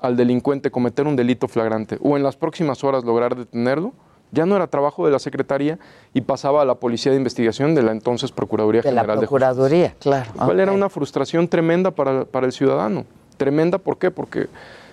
al 0.00 0.16
delincuente 0.16 0.70
cometer 0.70 1.06
un 1.06 1.16
delito 1.16 1.48
flagrante 1.48 1.98
o 2.02 2.16
en 2.16 2.22
las 2.22 2.36
próximas 2.36 2.82
horas 2.84 3.04
lograr 3.04 3.36
detenerlo, 3.36 3.92
ya 4.32 4.46
no 4.46 4.54
era 4.56 4.66
trabajo 4.68 5.04
de 5.04 5.12
la 5.12 5.18
Secretaría 5.18 5.78
y 6.14 6.20
pasaba 6.20 6.62
a 6.62 6.64
la 6.64 6.76
Policía 6.76 7.10
de 7.12 7.18
Investigación 7.18 7.74
de 7.74 7.82
la 7.82 7.90
entonces 7.92 8.30
Procuraduría 8.30 8.80
De 8.82 8.92
la 8.92 9.00
General 9.02 9.20
de 9.20 9.26
Justicia. 9.26 9.48
Procuraduría, 9.50 9.94
claro. 9.98 10.30
¿Cuál 10.36 10.60
era 10.60 10.72
una 10.72 10.88
frustración 10.88 11.48
tremenda 11.48 11.90
para, 11.90 12.24
para 12.24 12.46
el 12.46 12.52
ciudadano? 12.52 13.04
Tremenda, 13.36 13.78
¿por 13.78 13.98
qué? 13.98 14.10
Porque 14.10 14.46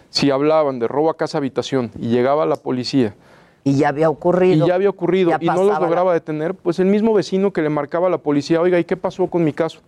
si 0.09 0.31
hablaban 0.31 0.79
de 0.79 0.87
robo 0.87 1.09
a 1.09 1.17
casa 1.17 1.37
habitación 1.37 1.91
y 1.99 2.07
llegaba 2.07 2.45
la 2.45 2.55
policía 2.55 3.13
Y 3.63 3.75
ya 3.75 3.89
había 3.89 4.09
ocurrido. 4.09 4.65
y 4.65 4.67
ya 4.69 4.75
había 4.75 4.89
ocurrido 4.89 5.29
Ya 5.31 5.37
y 5.39 5.45
no 5.45 5.55
los 5.63 5.67
la- 5.67 5.79
lograba 5.81 6.13
detener, 6.13 6.55
pues 6.55 6.79
el 6.79 6.87
mismo 6.87 7.13
vecino 7.13 7.51
que 7.53 7.61
le 7.61 7.69
marcaba 7.69 8.07
a 8.07 8.09
la 8.09 8.17
policía, 8.17 8.59
oiga, 8.59 8.79
¿y 8.79 8.85
qué 8.85 8.97
pasó 8.97 9.27
con 9.27 9.43
mi 9.43 9.53
caso? 9.53 9.79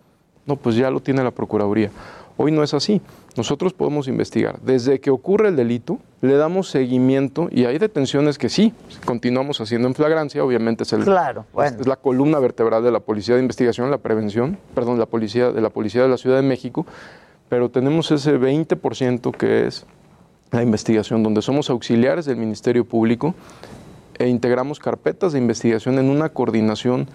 No, 0.46 0.58
pues 0.58 0.76
ya 0.76 0.92
lo 0.92 1.00
tiene 1.00 1.24
la 1.24 1.32
Procuraduría. 1.32 1.90
Hoy 2.38 2.52
no 2.52 2.64
es 2.64 2.74
así. 2.74 3.02
Nosotros 3.38 3.74
podemos 3.74 4.08
investigar. 4.08 4.60
Desde 4.62 5.00
que 5.00 5.12
ocurre 5.12 5.50
el 5.50 5.56
delito, 5.56 6.00
le 6.22 6.34
damos 6.36 6.70
seguimiento 6.70 7.48
y 7.52 7.66
hay 7.66 7.78
detenciones 7.78 8.38
que 8.38 8.50
sí, 8.50 8.74
continuamos 9.06 9.62
haciendo 9.62 9.88
en 9.88 9.96
flagrancia, 9.96 10.44
obviamente 10.44 10.84
es, 10.84 10.94
el, 10.94 11.04
Claro, 11.04 11.42
es- 11.42 11.54
bueno. 11.54 11.78
es 11.80 11.88
la 11.88 11.96
columna 11.96 12.40
vertebral 12.40 12.84
de 12.84 12.92
la 12.92 13.00
Policía 13.00 13.36
de 13.36 13.42
Investigación, 13.42 13.90
la 13.92 14.00
prevención, 14.00 14.58
perdón, 14.76 15.00
la 15.00 15.06
policía 15.06 15.52
de 15.52 15.62
la 15.62 15.70
Policía 15.70 16.02
de 16.02 16.10
la 16.10 16.18
Ciudad 16.18 16.38
de 16.38 16.42
México, 16.48 16.86
pero 17.48 17.70
tenemos 17.70 18.12
ese 18.12 18.38
20% 18.38 19.32
que 19.32 19.68
es 19.68 19.86
la 20.52 20.62
investigación, 20.64 21.24
donde 21.24 21.42
somos 21.42 21.70
auxiliares 21.70 22.26
del 22.26 22.38
Ministerio 22.38 22.84
Público 22.84 23.36
e 24.18 24.28
integramos 24.28 24.80
carpetas 24.80 25.32
de 25.34 25.40
investigación 25.40 25.98
en 26.00 26.10
una 26.10 26.30
coordinación 26.30 27.08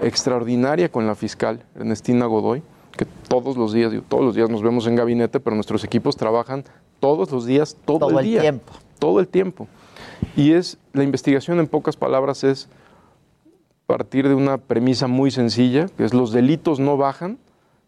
extraordinaria 0.00 0.88
con 0.90 1.06
la 1.06 1.14
fiscal 1.14 1.62
Ernestina 1.76 2.26
Godoy, 2.26 2.62
que 2.98 3.06
todos 3.28 3.56
los 3.56 3.72
días, 3.72 3.90
digo, 3.92 4.04
todos 4.06 4.24
los 4.24 4.34
días 4.34 4.50
nos 4.50 4.62
vemos 4.62 4.86
en 4.86 4.96
gabinete, 4.96 5.40
pero 5.40 5.54
nuestros 5.54 5.84
equipos 5.84 6.16
trabajan 6.16 6.64
todos 7.00 7.30
los 7.30 7.46
días, 7.46 7.76
todo, 7.86 8.00
Todo 8.00 8.18
el 8.18 8.26
día, 8.26 8.40
tiempo. 8.42 8.72
todo 8.98 9.20
el 9.20 9.28
tiempo. 9.28 9.68
Y 10.36 10.52
es 10.52 10.76
la 10.92 11.04
investigación 11.04 11.60
en 11.60 11.68
pocas 11.68 11.96
palabras 11.96 12.44
es 12.44 12.68
partir 13.86 14.28
de 14.28 14.34
una 14.34 14.58
premisa 14.58 15.06
muy 15.06 15.30
sencilla, 15.30 15.86
que 15.96 16.04
es 16.04 16.12
los 16.12 16.30
delitos 16.32 16.78
no 16.78 16.98
bajan 16.98 17.38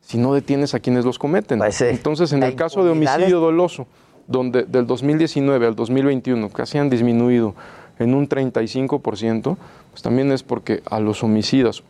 si 0.00 0.16
no 0.16 0.32
detienes 0.32 0.74
a 0.74 0.80
quienes 0.80 1.04
los 1.04 1.18
cometen. 1.18 1.61
Entonces, 1.80 2.32
en 2.32 2.40
la 2.40 2.46
el 2.46 2.54
caso 2.54 2.82
de 2.82 2.90
homicidio 2.90 3.38
doloso, 3.40 3.86
donde 4.26 4.62
del 4.62 4.86
2019 4.86 5.66
al 5.66 5.76
2021 5.76 6.48
casi 6.48 6.78
han 6.78 6.88
disminuido 6.88 7.54
en 7.98 8.14
un 8.14 8.28
35%, 8.28 9.56
pues 9.90 10.02
también 10.02 10.32
es 10.32 10.42
porque 10.42 10.82
a 10.88 11.00
los 11.00 11.22
homicidas 11.22 11.82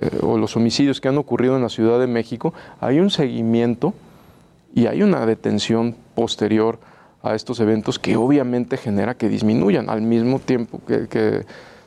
eh, 0.00 0.10
o 0.22 0.36
los 0.38 0.56
homicidios 0.56 1.00
que 1.00 1.08
han 1.08 1.18
ocurrido 1.18 1.56
en 1.56 1.62
la 1.62 1.68
Ciudad 1.68 1.98
de 1.98 2.06
México 2.06 2.52
hay 2.80 3.00
un 3.00 3.10
seguimiento 3.10 3.94
y 4.74 4.86
hay 4.86 5.02
una 5.02 5.24
detención 5.26 5.96
posterior 6.14 6.78
a 7.22 7.34
estos 7.34 7.60
eventos 7.60 7.98
que 7.98 8.16
obviamente 8.16 8.76
genera 8.76 9.14
que 9.14 9.28
disminuyan 9.28 9.88
al 9.90 10.02
mismo 10.02 10.38
tiempo 10.38 10.80
que, 10.86 11.44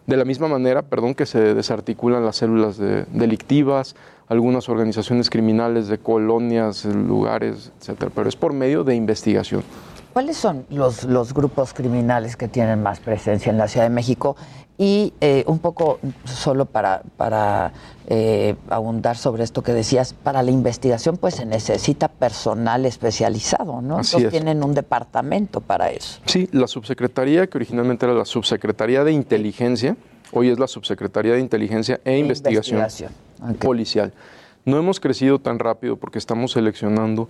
de 0.07 0.17
la 0.17 0.25
misma 0.25 0.47
manera, 0.47 0.81
perdón, 0.81 1.13
que 1.13 1.25
se 1.27 1.53
desarticulan 1.53 2.25
las 2.25 2.37
células 2.37 2.77
de- 2.77 3.05
delictivas, 3.13 3.95
algunas 4.27 4.67
organizaciones 4.69 5.29
criminales 5.29 5.87
de 5.87 5.99
colonias, 5.99 6.83
lugares, 6.85 7.71
etcétera, 7.79 8.11
pero 8.13 8.27
es 8.27 8.35
por 8.35 8.53
medio 8.53 8.83
de 8.83 8.95
investigación. 8.95 9.63
¿Cuáles 10.13 10.37
son 10.37 10.65
los, 10.69 11.03
los 11.03 11.33
grupos 11.33 11.73
criminales 11.73 12.35
que 12.35 12.47
tienen 12.47 12.81
más 12.81 12.99
presencia 12.99 13.51
en 13.51 13.57
la 13.59 13.67
Ciudad 13.67 13.85
de 13.85 13.93
México? 13.93 14.35
Y 14.81 15.13
eh, 15.19 15.43
un 15.45 15.59
poco 15.59 15.99
solo 16.23 16.65
para, 16.65 17.03
para 17.17 17.73
eh, 18.07 18.55
abundar 18.69 19.17
sobre 19.17 19.43
esto 19.43 19.61
que 19.61 19.73
decías, 19.73 20.13
para 20.13 20.41
la 20.41 20.51
investigación 20.51 21.17
pues 21.17 21.35
se 21.35 21.45
necesita 21.45 22.07
personal 22.07 22.85
especializado, 22.85 23.81
¿no? 23.81 23.97
Así 23.97 24.15
Entonces 24.15 24.23
es. 24.23 24.31
tienen 24.31 24.63
un 24.63 24.73
departamento 24.73 25.59
para 25.59 25.91
eso. 25.91 26.21
Sí, 26.25 26.47
la 26.53 26.65
subsecretaría, 26.65 27.45
que 27.47 27.57
originalmente 27.57 28.05
era 28.05 28.15
la 28.15 28.23
subsecretaría 28.23 29.03
de 29.03 29.11
inteligencia, 29.11 29.97
hoy 30.31 30.49
es 30.49 30.57
la 30.57 30.67
subsecretaría 30.67 31.33
de 31.33 31.41
inteligencia 31.41 31.99
e, 32.05 32.17
investigación, 32.17 32.79
investigación. 32.79 33.11
policial. 33.59 34.13
No 34.63 34.77
hemos 34.77 35.01
crecido 35.01 35.39
tan 35.39 35.59
rápido 35.59 35.97
porque 35.97 36.19
estamos 36.19 36.53
seleccionando, 36.53 37.27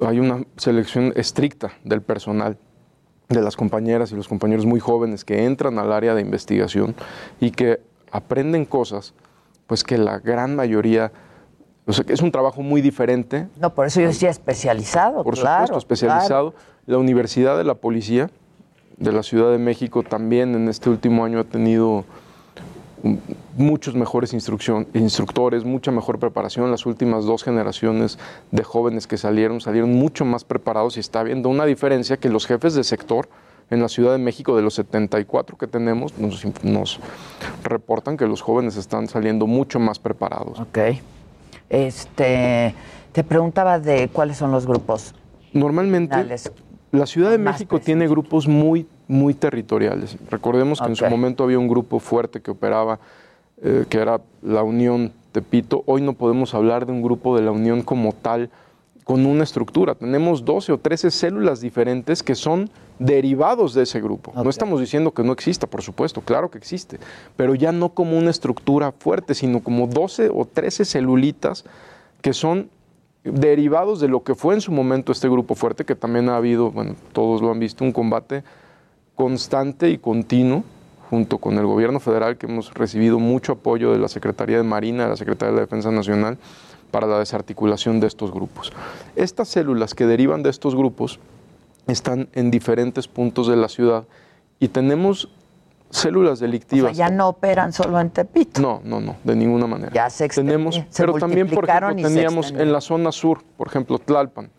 hay 0.00 0.20
una 0.20 0.44
selección 0.56 1.12
estricta 1.16 1.72
del 1.82 2.02
personal 2.02 2.56
de 3.28 3.42
las 3.42 3.56
compañeras 3.56 4.10
y 4.10 4.14
los 4.14 4.26
compañeros 4.26 4.64
muy 4.64 4.80
jóvenes 4.80 5.24
que 5.24 5.44
entran 5.44 5.78
al 5.78 5.92
área 5.92 6.14
de 6.14 6.22
investigación 6.22 6.94
y 7.40 7.50
que 7.50 7.80
aprenden 8.10 8.64
cosas, 8.64 9.12
pues 9.66 9.84
que 9.84 9.98
la 9.98 10.18
gran 10.18 10.56
mayoría, 10.56 11.12
o 11.86 11.92
sea, 11.92 12.04
que 12.04 12.14
es 12.14 12.22
un 12.22 12.32
trabajo 12.32 12.62
muy 12.62 12.80
diferente 12.80 13.48
No, 13.60 13.74
por 13.74 13.86
eso 13.86 14.00
yo 14.00 14.06
decía 14.06 14.30
especializado, 14.30 15.24
por 15.24 15.34
claro. 15.34 15.66
supuesto, 15.66 15.78
especializado. 15.78 16.54
La 16.86 16.96
Universidad 16.96 17.58
de 17.58 17.64
la 17.64 17.74
Policía 17.74 18.30
de 18.96 19.12
la 19.12 19.22
Ciudad 19.22 19.52
de 19.52 19.58
México 19.58 20.02
también 20.02 20.54
en 20.54 20.68
este 20.68 20.88
último 20.88 21.24
año 21.24 21.38
ha 21.38 21.44
tenido 21.44 22.04
muchos 23.58 23.94
mejores 23.94 24.32
instructores, 24.32 25.64
mucha 25.64 25.90
mejor 25.90 26.18
preparación. 26.18 26.70
Las 26.70 26.86
últimas 26.86 27.24
dos 27.24 27.42
generaciones 27.42 28.18
de 28.50 28.62
jóvenes 28.62 29.06
que 29.06 29.16
salieron 29.16 29.60
salieron 29.60 29.92
mucho 29.92 30.24
más 30.24 30.44
preparados 30.44 30.96
y 30.96 31.00
está 31.00 31.20
habiendo 31.20 31.48
una 31.48 31.64
diferencia 31.64 32.16
que 32.16 32.28
los 32.28 32.46
jefes 32.46 32.74
de 32.74 32.84
sector 32.84 33.28
en 33.70 33.80
la 33.80 33.88
Ciudad 33.88 34.12
de 34.12 34.18
México, 34.18 34.56
de 34.56 34.62
los 34.62 34.74
74 34.74 35.58
que 35.58 35.66
tenemos, 35.66 36.16
nos, 36.18 36.44
nos 36.64 37.00
reportan 37.62 38.16
que 38.16 38.26
los 38.26 38.40
jóvenes 38.40 38.76
están 38.76 39.08
saliendo 39.08 39.46
mucho 39.46 39.78
más 39.78 39.98
preparados. 39.98 40.58
Ok. 40.58 40.78
Este, 41.68 42.74
te 43.12 43.24
preguntaba 43.24 43.78
de 43.78 44.08
cuáles 44.08 44.38
son 44.38 44.50
los 44.50 44.66
grupos. 44.66 45.14
Normalmente, 45.52 46.16
la 46.92 47.06
Ciudad 47.06 47.30
de 47.30 47.38
más 47.38 47.56
México 47.56 47.80
tiene 47.80 48.08
grupos 48.08 48.48
muy, 48.48 48.86
muy 49.06 49.34
territoriales. 49.34 50.16
Recordemos 50.30 50.80
que 50.80 50.86
en 50.86 50.96
su 50.96 51.06
momento 51.06 51.44
había 51.44 51.58
un 51.58 51.68
grupo 51.68 52.00
fuerte 52.00 52.40
que 52.40 52.50
operaba, 52.50 52.98
eh, 53.62 53.86
que 53.88 53.98
era 53.98 54.20
la 54.42 54.62
Unión 54.62 55.12
Tepito. 55.32 55.82
Hoy 55.86 56.00
no 56.00 56.12
podemos 56.12 56.54
hablar 56.54 56.86
de 56.86 56.92
un 56.92 57.02
grupo 57.02 57.36
de 57.36 57.42
la 57.42 57.50
Unión 57.50 57.82
como 57.82 58.12
tal, 58.12 58.50
con 59.08 59.24
una 59.24 59.42
estructura. 59.42 59.94
Tenemos 59.94 60.44
12 60.44 60.72
o 60.72 60.78
13 60.78 61.10
células 61.10 61.60
diferentes 61.60 62.22
que 62.22 62.34
son 62.34 62.68
derivados 62.98 63.72
de 63.72 63.84
ese 63.84 64.00
grupo. 64.02 64.32
No 64.34 64.50
estamos 64.50 64.80
diciendo 64.80 65.12
que 65.12 65.22
no 65.22 65.32
exista, 65.32 65.66
por 65.66 65.82
supuesto, 65.82 66.20
claro 66.20 66.50
que 66.50 66.58
existe, 66.58 66.98
pero 67.34 67.54
ya 67.54 67.72
no 67.72 67.88
como 67.88 68.18
una 68.18 68.30
estructura 68.30 68.92
fuerte, 68.92 69.34
sino 69.34 69.60
como 69.60 69.86
12 69.86 70.30
o 70.32 70.44
13 70.44 70.84
celulitas 70.84 71.64
que 72.20 72.34
son 72.34 72.68
derivados 73.24 73.98
de 73.98 74.08
lo 74.08 74.22
que 74.22 74.34
fue 74.34 74.54
en 74.54 74.60
su 74.60 74.72
momento 74.72 75.10
este 75.10 75.28
grupo 75.28 75.54
fuerte, 75.54 75.84
que 75.84 75.94
también 75.94 76.28
ha 76.28 76.36
habido, 76.36 76.70
bueno, 76.70 76.94
todos 77.12 77.40
lo 77.40 77.50
han 77.50 77.60
visto, 77.60 77.84
un 77.84 77.92
combate 77.92 78.44
constante 79.14 79.90
y 79.90 79.98
continuo 79.98 80.64
junto 81.08 81.38
con 81.38 81.58
el 81.58 81.66
gobierno 81.66 82.00
federal, 82.00 82.36
que 82.36 82.46
hemos 82.46 82.74
recibido 82.74 83.18
mucho 83.18 83.52
apoyo 83.52 83.92
de 83.92 83.98
la 83.98 84.08
Secretaría 84.08 84.58
de 84.58 84.62
Marina, 84.62 85.04
de 85.04 85.10
la 85.10 85.16
Secretaría 85.16 85.52
de 85.52 85.56
la 85.56 85.62
Defensa 85.62 85.90
Nacional, 85.90 86.38
para 86.90 87.06
la 87.06 87.18
desarticulación 87.18 88.00
de 88.00 88.06
estos 88.06 88.32
grupos. 88.32 88.72
Estas 89.16 89.48
células 89.48 89.94
que 89.94 90.06
derivan 90.06 90.42
de 90.42 90.50
estos 90.50 90.74
grupos 90.74 91.18
están 91.86 92.28
en 92.34 92.50
diferentes 92.50 93.08
puntos 93.08 93.46
de 93.46 93.56
la 93.56 93.68
ciudad 93.68 94.04
y 94.58 94.68
tenemos 94.68 95.28
células 95.90 96.32
O 96.34 96.36
sea, 96.36 96.46
delictivas. 96.46 96.96
ya 96.96 97.08
no 97.10 97.28
operan 97.28 97.72
solo 97.72 97.98
en 98.00 98.10
Tepito. 98.10 98.60
No, 98.60 98.80
no, 98.84 99.00
no, 99.00 99.16
de 99.24 99.36
ninguna 99.36 99.66
manera. 99.66 99.92
Ya 99.94 100.10
se, 100.10 100.28
Tenemos, 100.28 100.74
se 100.74 101.02
pero 101.02 101.14
también, 101.14 101.48
por 101.48 101.68
ejemplo, 101.68 101.94
teníamos 101.96 102.50
en 102.50 102.72
la 102.72 102.80
zona 102.82 103.12
sur, 103.12 103.42
por 103.56 103.68
ejemplo, 103.68 103.98
Tlalpan. 103.98 104.50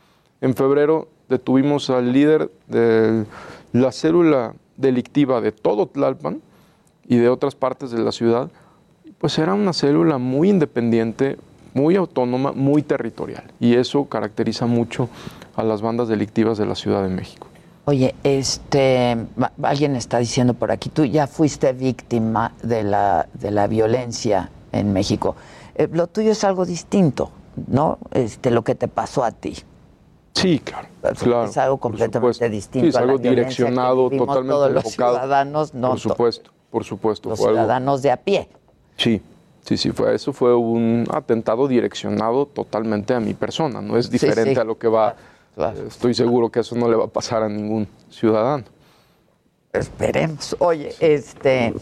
En 0.42 0.56
febrero 0.56 1.08
detuvimos 1.28 1.90
al 1.92 2.12
líder 2.12 2.50
de 2.68 3.26
la 3.74 3.92
célula 3.92 4.54
delictiva 4.80 5.42
de 5.42 5.52
todo 5.52 5.86
Tlalpan 5.86 6.42
y 7.08 7.18
de 7.18 7.30
otras 7.30 7.56
partes 7.56 7.92
de 7.92 8.00
la 8.00 8.12
ciudad. 8.12 8.50
Pues 9.20 9.38
era 9.38 9.54
una 9.54 9.74
célula 9.74 10.18
muy 10.18 10.50
independiente, 10.50 11.38
muy 11.74 11.96
autónoma, 11.96 12.54
muy 12.54 12.82
territorial. 12.82 13.44
Y 13.60 13.76
eso 13.76 14.06
caracteriza 14.06 14.66
mucho 14.66 15.10
a 15.56 15.64
las 15.64 15.82
bandas 15.82 16.08
delictivas 16.08 16.58
de 16.58 16.66
la 16.66 16.76
Ciudad 16.76 17.04
de 17.04 17.10
México. 17.10 17.48
Oye, 17.86 18.14
este, 18.24 19.18
alguien 19.64 19.96
está 19.96 20.20
diciendo 20.20 20.54
por 20.54 20.72
aquí, 20.72 20.90
tú 20.90 21.06
ya 21.06 21.28
fuiste 21.28 21.74
víctima 21.74 22.54
de 22.62 22.84
la, 22.84 23.28
de 23.34 23.52
la 23.52 23.68
violencia 23.68 24.52
en 24.72 24.94
México. 24.94 25.36
Eh, 25.76 25.90
lo 25.92 26.08
tuyo 26.08 26.32
es 26.32 26.44
algo 26.44 26.66
distinto, 26.66 27.32
¿no? 27.68 27.98
Este, 28.12 28.52
lo 28.52 28.64
que 28.64 28.76
te 28.76 28.88
pasó 28.88 29.24
a 29.24 29.32
ti. 29.32 29.56
Sí, 30.34 30.60
claro. 30.60 30.88
claro 31.20 31.46
es 31.46 31.58
algo 31.58 31.78
completamente 31.78 32.50
distinto. 32.50 32.86
Sí, 32.86 32.90
es 32.90 32.96
a 32.96 33.00
la 33.00 33.06
algo 33.06 33.18
violencia 33.18 33.30
que 33.30 33.64
direccionado, 33.64 34.10
vivimos 34.10 34.28
totalmente 34.28 34.52
todos 34.54 34.72
los 34.72 34.86
enfocado. 34.86 35.14
ciudadanos, 35.16 35.74
no 35.74 35.90
por 35.90 36.00
to- 36.02 36.10
supuesto, 36.10 36.52
por 36.70 36.84
supuesto. 36.86 37.30
los 37.30 37.40
fue 37.40 37.48
algo- 37.50 37.58
ciudadanos 37.60 38.02
de 38.02 38.12
a 38.12 38.18
pie. 38.18 38.48
Sí, 38.96 39.22
sí, 39.66 39.78
sí, 39.78 39.92
fue, 39.92 40.14
eso 40.16 40.32
fue 40.32 40.56
un 40.56 41.06
atentado 41.12 41.68
direccionado 41.68 42.46
totalmente 42.46 43.14
a 43.14 43.20
mi 43.20 43.34
persona, 43.34 43.82
no 43.82 43.98
es 43.98 44.10
diferente 44.10 44.54
sí. 44.56 44.60
a 44.60 44.64
lo 44.64 44.78
que 44.78 44.88
va, 44.88 45.16
estoy 45.88 46.14
seguro 46.14 46.50
que 46.50 46.62
eso 46.62 46.76
no 46.76 46.88
le 46.90 46.96
va 46.96 47.06
a 47.06 47.10
pasar 47.10 47.44
a 47.44 47.50
ningún 47.50 47.88
ciudadano. 48.10 48.64
Esperemos. 49.72 50.56
Oye, 50.60 50.96
este, 51.00 51.76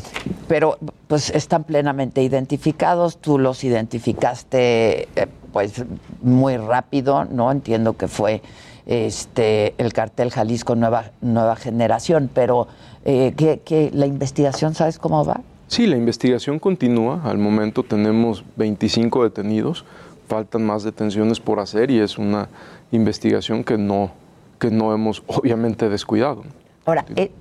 pero 0.49 0.77
pues 1.07 1.29
están 1.29 1.63
plenamente 1.63 2.21
identificados. 2.21 3.17
Tú 3.17 3.39
los 3.39 3.63
identificaste, 3.63 5.03
eh, 5.15 5.27
pues 5.53 5.83
muy 6.21 6.57
rápido, 6.57 7.25
¿no? 7.25 7.51
Entiendo 7.51 7.93
que 7.93 8.07
fue 8.07 8.41
este 8.85 9.73
el 9.77 9.93
cartel 9.93 10.31
Jalisco 10.31 10.75
Nueva 10.75 11.11
Nueva 11.21 11.55
Generación, 11.55 12.29
pero 12.33 12.67
eh, 13.05 13.33
¿qué, 13.35 13.61
qué- 13.63 13.91
la 13.93 14.05
investigación, 14.05 14.73
sabes 14.75 14.97
cómo 14.99 15.25
va? 15.25 15.41
Sí, 15.67 15.85
la 15.87 15.97
investigación 15.97 16.59
continúa, 16.59 17.21
al 17.25 17.37
momento 17.37 17.83
tenemos 17.83 18.43
25 18.55 19.23
detenidos, 19.23 19.83
faltan 20.29 20.65
más 20.65 20.83
detenciones 20.83 21.39
por 21.41 21.59
hacer 21.59 21.91
y 21.91 21.99
es 21.99 22.17
una 22.17 22.47
investigación 22.91 23.63
que 23.65 23.77
no, 23.77 24.11
que 24.59 24.71
no 24.71 24.93
hemos 24.93 25.21
obviamente 25.27 25.89
descuidado. 25.89 26.43
Ahora, 26.85 27.03
eh, 27.17 27.31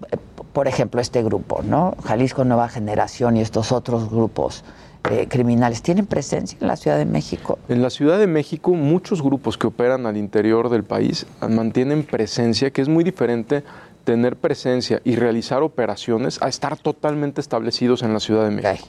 por 0.53 0.67
ejemplo, 0.67 1.01
este 1.01 1.23
grupo, 1.23 1.63
¿no? 1.63 1.95
Jalisco 2.03 2.45
Nueva 2.45 2.69
Generación 2.69 3.37
y 3.37 3.43
estos 3.43 3.71
otros 3.71 4.11
grupos 4.11 4.65
eh, 5.11 5.27
criminales, 5.29 5.83
¿tienen 5.83 6.07
presencia 6.07 6.59
en 6.61 6.67
la 6.67 6.77
Ciudad 6.77 6.99
de 6.99 7.05
México? 7.05 7.59
En 7.69 7.83
la 7.83 7.91
Ciudad 7.91 8.19
de 8.19 8.27
México, 8.27 8.73
muchos 8.73 9.23
grupos 9.23 9.59
que 9.59 9.67
operan 9.67 10.07
al 10.07 10.17
interior 10.17 10.69
del 10.69 10.85
país 10.85 11.27
mantienen 11.49 12.05
presencia, 12.05 12.71
que 12.71 12.83
es 12.83 12.89
muy 12.89 13.05
diferente 13.05 13.63
tener 14.05 14.37
presencia 14.37 15.01
y 15.05 15.17
realizar 15.17 15.63
operaciones 15.63 16.41
a 16.41 16.49
estar 16.49 16.77
totalmente 16.79 17.41
establecidos 17.41 18.03
en 18.03 18.13
la 18.13 18.21
Ciudad 18.21 18.45
de 18.45 18.51
México. 18.53 18.89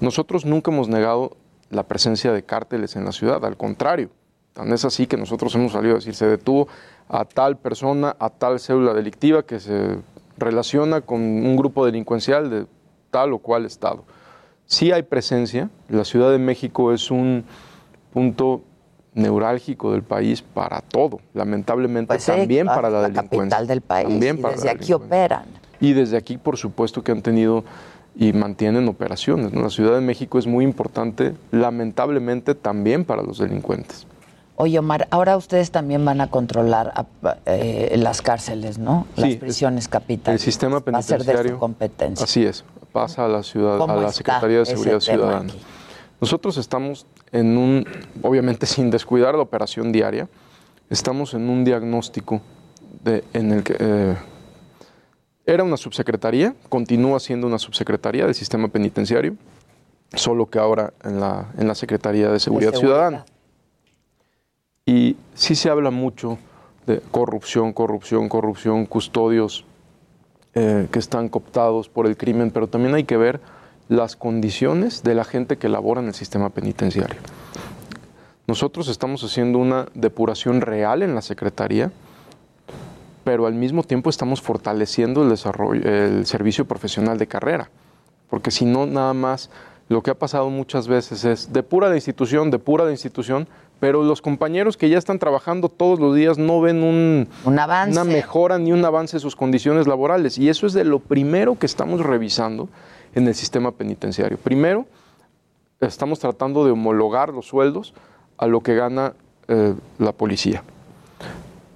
Nosotros 0.00 0.44
nunca 0.44 0.72
hemos 0.72 0.88
negado 0.88 1.36
la 1.70 1.84
presencia 1.84 2.32
de 2.32 2.42
cárteles 2.42 2.96
en 2.96 3.04
la 3.04 3.12
ciudad, 3.12 3.44
al 3.44 3.56
contrario. 3.56 4.10
Tan 4.54 4.72
es 4.72 4.84
así 4.84 5.06
que 5.06 5.16
nosotros 5.16 5.54
hemos 5.54 5.72
salido 5.72 5.94
a 5.94 5.98
decir, 5.98 6.14
se 6.14 6.26
detuvo 6.26 6.66
a 7.08 7.24
tal 7.24 7.56
persona, 7.56 8.16
a 8.18 8.30
tal 8.30 8.58
célula 8.58 8.94
delictiva 8.94 9.44
que 9.44 9.60
se 9.60 9.96
relaciona 10.36 11.00
con 11.02 11.20
un 11.20 11.56
grupo 11.56 11.86
delincuencial 11.86 12.50
de 12.50 12.66
tal 13.10 13.32
o 13.32 13.38
cual 13.38 13.64
estado. 13.64 14.04
Sí 14.70 14.92
hay 14.92 15.02
presencia, 15.02 15.70
la 15.88 16.04
Ciudad 16.04 16.30
de 16.30 16.36
México 16.38 16.92
es 16.92 17.10
un 17.10 17.42
punto 18.12 18.60
neurálgico 19.14 19.92
del 19.92 20.02
país 20.02 20.42
para 20.42 20.82
todo, 20.82 21.20
lamentablemente 21.32 22.08
Pues 22.08 22.22
sí, 22.24 22.30
también 22.32 22.66
para 22.66 22.90
la, 22.90 23.00
la 23.00 23.08
delincuencia. 23.08 23.38
capital 23.38 23.66
del 23.66 23.80
país, 23.80 24.08
También 24.08 24.38
y 24.38 24.42
para 24.42 24.54
desde 24.54 24.66
la 24.66 24.72
aquí 24.72 24.92
operan. 24.92 25.44
y 25.80 25.94
desde 25.94 26.18
aquí, 26.18 26.36
por 26.36 26.58
supuesto, 26.58 27.02
que 27.02 27.12
han 27.12 27.22
tenido 27.22 27.64
y 28.14 28.34
mantienen 28.34 28.86
operaciones. 28.88 29.54
¿no? 29.54 29.62
La 29.62 29.70
Ciudad 29.70 29.94
de 29.94 30.02
México 30.02 30.38
es 30.38 30.46
muy 30.46 30.64
importante, 30.64 31.32
lamentablemente, 31.50 32.54
también 32.54 33.06
para 33.06 33.22
los 33.22 33.38
delincuentes. 33.38 34.06
Oye, 34.60 34.76
Omar, 34.80 35.06
ahora 35.12 35.36
ustedes 35.36 35.70
también 35.70 36.04
van 36.04 36.20
a 36.20 36.30
controlar 36.30 36.92
a- 36.96 37.06
eh, 37.46 37.94
las 37.96 38.22
cárceles, 38.22 38.76
¿no? 38.78 39.06
Las 39.14 39.30
Sí, 39.30 39.36
prisiones 39.36 39.86
capitales. 39.86 40.40
El 40.40 40.44
sistema 40.44 40.80
Va 40.80 40.98
a 40.98 41.02
ser 41.02 41.18
de 41.20 41.24
penitenciario. 41.26 41.52
su 41.52 41.58
competencia. 41.60 42.24
Así 42.24 42.44
es, 42.44 42.64
pasa 42.92 43.26
a 43.26 43.28
la 43.28 43.44
ciudad, 43.44 43.78
¿Cómo 43.78 43.92
a 43.94 44.02
la 44.02 44.10
Secretaría 44.12 44.58
de 44.58 44.66
Seguridad 44.66 44.98
Ciudadana. 44.98 45.52
Nosotros 46.20 46.56
estamos 46.56 47.06
en 47.30 47.56
un, 47.56 47.86
obviamente 48.22 48.66
sin 48.66 48.90
descuidar 48.90 49.36
la 49.36 49.42
operación 49.42 49.92
diaria, 49.92 50.28
estamos 50.90 51.34
en 51.34 51.48
un 51.48 51.62
diagnóstico 51.64 52.40
de, 53.04 53.22
en 53.34 53.52
el 53.52 53.62
que 53.62 53.76
eh, 53.78 54.16
era 55.46 55.62
una 55.62 55.76
subsecretaría, 55.76 56.56
continúa 56.68 57.20
siendo 57.20 57.46
una 57.46 57.60
subsecretaría 57.60 58.24
del 58.26 58.34
sistema 58.34 58.66
penitenciario, 58.66 59.36
solo 60.14 60.46
que 60.46 60.58
ahora 60.58 60.92
en 61.04 61.20
la, 61.20 61.46
en 61.56 61.68
la 61.68 61.76
Secretaría 61.76 62.28
de 62.30 62.40
Seguridad 62.40 62.72
Ciudadana. 62.72 63.24
Y 64.88 65.16
sí 65.34 65.54
se 65.54 65.68
habla 65.68 65.90
mucho 65.90 66.38
de 66.86 67.02
corrupción, 67.10 67.74
corrupción, 67.74 68.30
corrupción, 68.30 68.86
custodios 68.86 69.66
eh, 70.54 70.88
que 70.90 70.98
están 70.98 71.28
cooptados 71.28 71.90
por 71.90 72.06
el 72.06 72.16
crimen, 72.16 72.50
pero 72.50 72.68
también 72.68 72.94
hay 72.94 73.04
que 73.04 73.18
ver 73.18 73.38
las 73.90 74.16
condiciones 74.16 75.02
de 75.02 75.14
la 75.14 75.24
gente 75.24 75.58
que 75.58 75.68
labora 75.68 76.00
en 76.00 76.06
el 76.06 76.14
sistema 76.14 76.48
penitenciario. 76.48 77.20
Nosotros 78.46 78.88
estamos 78.88 79.22
haciendo 79.22 79.58
una 79.58 79.88
depuración 79.92 80.62
real 80.62 81.02
en 81.02 81.14
la 81.14 81.20
Secretaría, 81.20 81.92
pero 83.24 83.44
al 83.44 83.52
mismo 83.52 83.82
tiempo 83.82 84.08
estamos 84.08 84.40
fortaleciendo 84.40 85.22
el 85.22 85.28
desarrollo, 85.28 85.82
el 85.86 86.24
servicio 86.24 86.64
profesional 86.64 87.18
de 87.18 87.26
carrera, 87.26 87.68
porque 88.30 88.50
si 88.50 88.64
no 88.64 88.86
nada 88.86 89.12
más 89.12 89.50
lo 89.90 90.02
que 90.02 90.10
ha 90.10 90.18
pasado 90.18 90.48
muchas 90.48 90.88
veces 90.88 91.26
es 91.26 91.52
depura 91.52 91.90
de 91.90 91.96
institución, 91.96 92.50
depura 92.50 92.86
de 92.86 92.92
institución, 92.92 93.48
pero 93.80 94.02
los 94.02 94.20
compañeros 94.20 94.76
que 94.76 94.88
ya 94.88 94.98
están 94.98 95.18
trabajando 95.18 95.68
todos 95.68 96.00
los 96.00 96.14
días 96.14 96.38
no 96.38 96.60
ven 96.60 96.82
un, 96.82 97.28
avance. 97.58 97.92
una 97.92 98.04
mejora 98.04 98.58
ni 98.58 98.72
un 98.72 98.84
avance 98.84 99.16
en 99.16 99.20
sus 99.20 99.36
condiciones 99.36 99.86
laborales. 99.86 100.38
Y 100.38 100.48
eso 100.48 100.66
es 100.66 100.72
de 100.72 100.84
lo 100.84 100.98
primero 100.98 101.58
que 101.58 101.66
estamos 101.66 102.00
revisando 102.00 102.68
en 103.14 103.28
el 103.28 103.34
sistema 103.34 103.72
penitenciario. 103.72 104.36
Primero, 104.38 104.86
estamos 105.80 106.18
tratando 106.18 106.64
de 106.64 106.72
homologar 106.72 107.30
los 107.30 107.46
sueldos 107.46 107.94
a 108.36 108.46
lo 108.46 108.60
que 108.60 108.74
gana 108.74 109.14
eh, 109.46 109.74
la 109.98 110.12
policía. 110.12 110.62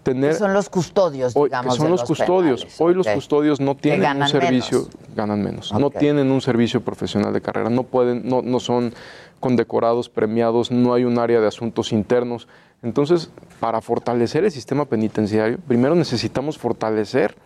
Tener, 0.03 0.33
Que 0.33 0.37
son 0.39 0.53
los 0.53 0.69
custodios, 0.69 1.37
Hoy- 1.37 1.49
digamos. 1.49 1.75
que 1.75 1.79
son 1.79 1.87
de 1.87 1.91
los 1.93 2.03
custodios. 2.03 2.61
penales, 2.63 2.81
Hoy 2.81 2.95
los 2.95 3.07
custodios 3.07 3.61
no 3.61 3.77
tienen 3.77 4.21
un 4.21 4.29
servicio, 4.29 4.79
menos. 4.79 4.91
ganan 5.15 5.43
menos, 5.43 5.73
no 5.73 5.91
tienen 5.91 6.31
un 6.33 6.41
servicio 6.41 6.81
profesional 6.81 7.33
de 7.33 7.41
carrera, 7.41 7.71
no 7.71 7.85
pueden, 7.85 8.29
no, 8.29 8.43
no 8.43 8.59
son 8.59 8.93
condecorados, 9.39 10.09
premiados, 10.09 10.71
no 10.73 10.95
hay 10.95 11.05
un 11.05 11.19
área 11.21 11.41
de 11.41 11.47
asuntos 11.47 11.93
internos. 11.93 12.49
Entonces, 12.83 13.31
para 13.61 13.81
fortalecer 13.81 14.45
el 14.45 14.51
sistema 14.51 14.87
penitenciario, 14.87 15.59
primero 15.69 15.95
necesitamos 15.95 16.59
fortalecer 16.59 17.37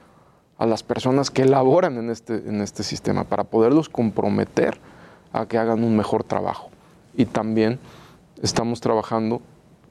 a 0.57 0.64
las 0.64 0.82
personas 0.82 1.30
que 1.30 1.44
laboran 1.44 1.98
en 1.98 2.09
este, 2.09 2.36
en 2.36 2.62
este 2.62 2.82
sistema 2.82 3.24
para 3.24 3.44
poderlos 3.44 3.90
comprometer 3.90 4.78
a 5.34 5.44
que 5.44 5.59
hagan 5.59 5.84
un 5.84 5.94
mejor 5.94 6.24
trabajo. 6.24 6.70
Y 7.14 7.26
también 7.26 7.78
estamos 8.42 8.80
trabajando 8.80 9.42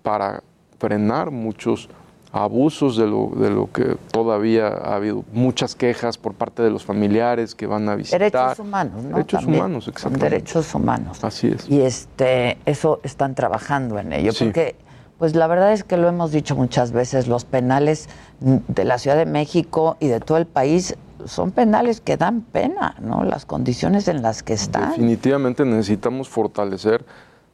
para 0.01 0.41
frenar 0.79 1.29
muchos 1.29 1.89
abusos 2.35 2.97
de 2.97 3.07
lo, 3.07 3.31
de 3.35 3.49
lo 3.49 3.71
que 3.71 3.95
todavía 4.11 4.67
ha 4.67 4.95
habido 4.95 5.23
muchas 5.31 5.73
quejas 5.73 6.17
por 6.17 6.33
parte 6.33 6.61
de 6.61 6.69
los 6.69 6.83
familiares 6.83 7.55
que 7.55 7.65
van 7.65 7.87
a 7.87 7.95
visitar. 7.95 8.19
Derechos 8.19 8.59
humanos, 8.59 9.03
¿no? 9.03 9.17
Derechos 9.17 9.39
También. 9.39 9.59
humanos, 9.61 9.87
exactamente. 9.87 10.29
derechos 10.29 10.75
humanos. 10.75 11.23
Así 11.23 11.47
es. 11.47 11.69
Y 11.69 11.81
este, 11.81 12.57
eso 12.65 12.99
están 13.03 13.35
trabajando 13.35 13.99
en 13.99 14.11
ello. 14.11 14.33
Sí. 14.33 14.45
Porque, 14.45 14.75
pues 15.17 15.33
la 15.33 15.47
verdad 15.47 15.71
es 15.71 15.85
que 15.85 15.95
lo 15.95 16.09
hemos 16.09 16.33
dicho 16.33 16.57
muchas 16.57 16.91
veces, 16.91 17.27
los 17.29 17.45
penales 17.45 18.09
de 18.41 18.83
la 18.83 18.97
Ciudad 18.97 19.15
de 19.15 19.25
México 19.25 19.95
y 20.01 20.07
de 20.07 20.19
todo 20.19 20.37
el 20.37 20.45
país 20.45 20.97
son 21.25 21.51
penales 21.51 22.01
que 22.01 22.17
dan 22.17 22.41
pena, 22.41 22.95
¿no? 22.99 23.23
Las 23.23 23.45
condiciones 23.45 24.09
en 24.09 24.21
las 24.21 24.43
que 24.43 24.53
están. 24.53 24.89
Definitivamente 24.89 25.63
necesitamos 25.63 26.27
fortalecer 26.27 27.05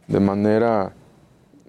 de 0.07 0.19
manera 0.19 0.93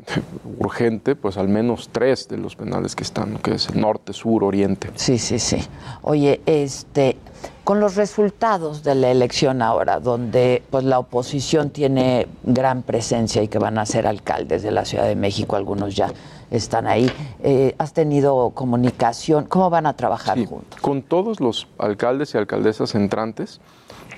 urgente, 0.58 1.14
pues 1.16 1.36
al 1.36 1.48
menos 1.48 1.88
tres 1.92 2.28
de 2.28 2.36
los 2.38 2.56
penales 2.56 2.94
que 2.96 3.02
están, 3.04 3.38
que 3.38 3.54
es 3.54 3.68
el 3.68 3.80
norte, 3.80 4.12
sur, 4.12 4.44
oriente. 4.44 4.90
Sí, 4.94 5.18
sí, 5.18 5.38
sí. 5.38 5.58
Oye, 6.02 6.40
este, 6.46 7.16
con 7.64 7.80
los 7.80 7.94
resultados 7.96 8.82
de 8.82 8.94
la 8.94 9.10
elección 9.10 9.62
ahora, 9.62 10.00
donde 10.00 10.62
pues 10.70 10.84
la 10.84 10.98
oposición 10.98 11.70
tiene 11.70 12.26
gran 12.42 12.82
presencia 12.82 13.42
y 13.42 13.48
que 13.48 13.58
van 13.58 13.78
a 13.78 13.86
ser 13.86 14.06
alcaldes 14.06 14.62
de 14.62 14.70
la 14.72 14.84
Ciudad 14.84 15.04
de 15.06 15.16
México, 15.16 15.56
algunos 15.56 15.94
ya 15.94 16.12
están 16.50 16.86
ahí, 16.86 17.10
eh, 17.42 17.74
¿has 17.78 17.92
tenido 17.94 18.50
comunicación? 18.50 19.44
¿Cómo 19.46 19.70
van 19.70 19.86
a 19.86 19.94
trabajar 19.96 20.36
Sí, 20.36 20.44
juntos? 20.46 20.80
con 20.80 21.02
todos 21.02 21.40
los 21.40 21.66
alcaldes 21.78 22.34
y 22.34 22.38
alcaldesas 22.38 22.94
entrantes, 22.94 23.60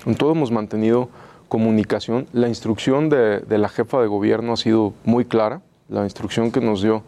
con 0.03 0.15
todos 0.17 0.35
hemos 0.35 0.51
mantenido 0.51 1.09
comunicación. 1.49 2.27
La 2.33 2.49
instrucción 2.49 3.09
de, 3.09 3.39
de 3.41 3.59
la 3.59 3.69
jefa 3.69 4.01
de 4.01 4.09
gobierno 4.09 4.55
ha 4.55 4.57
sido 4.57 4.95
muy 5.05 5.25
clara. 5.25 5.61
La 5.89 6.05
instrucción 6.05 6.51
que 6.51 6.61
nos 6.61 6.83
dio 6.83 7.03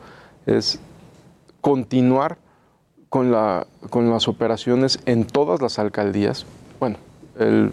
es 0.46 0.78
continuar 1.60 2.38
con, 3.08 3.30
la, 3.32 3.66
con 3.90 4.10
las 4.10 4.28
operaciones 4.28 4.98
en 5.06 5.24
todas 5.26 5.60
las 5.62 5.78
alcaldías. 5.78 6.46
Bueno, 6.80 6.96
el- 7.38 7.72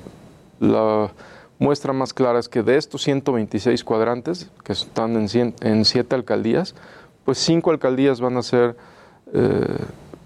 la 0.59 1.11
muestra 1.59 1.91
más 1.93 2.13
clara 2.13 2.39
es 2.39 2.47
que 2.47 2.63
de 2.63 2.77
estos 2.77 3.01
126 3.03 3.83
cuadrantes, 3.83 4.49
que 4.63 4.71
están 4.73 5.15
en, 5.15 5.27
cien- 5.27 5.53
en 5.61 5.83
siete 5.85 6.15
alcaldías, 6.15 6.73
pues 7.25 7.37
cinco 7.37 7.71
alcaldías 7.71 8.21
van 8.21 8.37
a 8.37 8.43
ser 8.43 8.75
eh, 9.33 9.77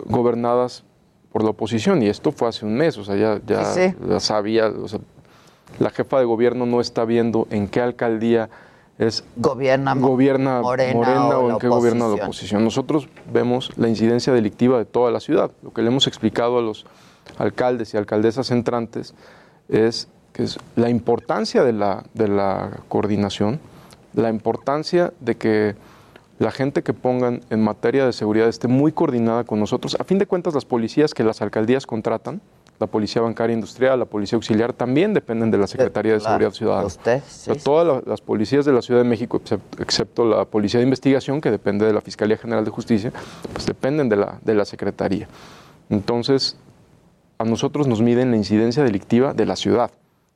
gobernadas 0.05 0.83
por 1.31 1.43
la 1.43 1.49
oposición. 1.51 2.01
Y 2.03 2.07
esto 2.07 2.31
fue 2.31 2.47
hace 2.49 2.65
un 2.65 2.75
mes, 2.75 2.97
o 2.97 3.03
sea, 3.03 3.15
ya, 3.15 3.41
ya, 3.45 3.65
Sí, 3.65 3.93
sabía, 4.19 4.67
o 4.67 4.87
sea, 4.87 4.99
la 5.79 5.89
jefa 5.89 6.19
de 6.19 6.25
gobierno 6.25 6.65
no 6.65 6.79
está 6.81 7.03
viendo 7.05 7.47
en 7.49 7.67
qué 7.67 7.81
alcaldía 7.81 8.49
es 8.99 9.23
Gobierna, 9.35 9.93
gobierna 9.93 10.61
Morena 10.61 10.93
Morena, 10.93 11.37
o 11.37 11.51
en 11.51 11.59
qué 11.59 11.67
gobierna 11.67 11.99
la 11.99 12.13
oposición. 12.13 12.27
oposición. 12.27 12.63
Nosotros 12.63 13.09
vemos 13.31 13.71
la 13.77 13.89
incidencia 13.89 14.33
delictiva 14.33 14.77
de 14.77 14.85
toda 14.85 15.11
la 15.11 15.19
ciudad. 15.19 15.51
Lo 15.61 15.71
que 15.71 15.81
le 15.81 15.89
hemos 15.89 16.07
explicado 16.07 16.57
a 16.57 16.61
los 16.61 16.85
alcaldes 17.37 17.93
y 17.93 17.97
alcaldesas 17.97 18.49
entrantes 18.51 19.13
es 19.69 20.07
que 20.33 20.43
es 20.43 20.57
la 20.75 20.89
importancia 20.89 21.63
de 21.63 21.73
la, 21.73 22.05
de 22.13 22.27
la 22.27 22.79
coordinación, 22.87 23.59
la 24.13 24.29
importancia 24.29 25.13
de 25.19 25.35
que 25.35 25.75
la 26.39 26.51
gente 26.51 26.83
que 26.83 26.93
pongan 26.93 27.41
en 27.49 27.63
materia 27.63 28.05
de 28.05 28.13
seguridad 28.13 28.47
esté 28.47 28.67
muy 28.67 28.91
coordinada 28.91 29.43
con 29.43 29.59
nosotros. 29.59 29.97
A 29.99 30.03
fin 30.03 30.19
de 30.19 30.27
cuentas, 30.27 30.53
las 30.53 30.65
policías 30.65 31.13
que 31.13 31.23
las 31.23 31.41
alcaldías 31.41 31.85
contratan, 31.85 32.41
la 32.79 32.87
Policía 32.87 33.21
Bancaria 33.21 33.53
Industrial, 33.53 33.97
la 33.97 34.05
Policía 34.05 34.35
Auxiliar, 34.35 34.71
también 34.73 35.13
dependen 35.13 35.49
de 35.49 35.57
la 35.57 35.67
Secretaría 35.67 36.13
de 36.13 36.19
Seguridad 36.19 36.51
Ciudadana. 36.51 36.85
usted, 36.87 37.21
sea, 37.27 37.55
todas 37.55 37.87
la- 37.87 38.01
las 38.05 38.21
policías 38.21 38.65
de 38.65 38.71
la 38.73 38.81
Ciudad 38.81 39.01
de 39.01 39.07
México, 39.09 39.37
excepto, 39.37 39.81
excepto 39.81 40.25
la 40.25 40.45
Policía 40.45 40.79
de 40.79 40.83
Investigación, 40.83 41.41
que 41.41 41.49
depende 41.51 41.85
de 41.85 41.93
la 41.93 42.01
Fiscalía 42.01 42.37
General 42.37 42.63
de 42.63 42.71
Justicia, 42.71 43.11
pues 43.51 43.65
dependen 43.65 44.09
de 44.09 44.17
la, 44.17 44.39
de 44.43 44.53
la 44.53 44.65
Secretaría. 44.65 45.27
Entonces, 45.89 46.57
a 47.39 47.43
nosotros 47.45 47.87
nos 47.87 48.01
miden 48.01 48.31
la 48.31 48.37
incidencia 48.37 48.83
delictiva 48.83 49.33
de 49.33 49.45
la 49.45 49.55
ciudad. 49.55 49.91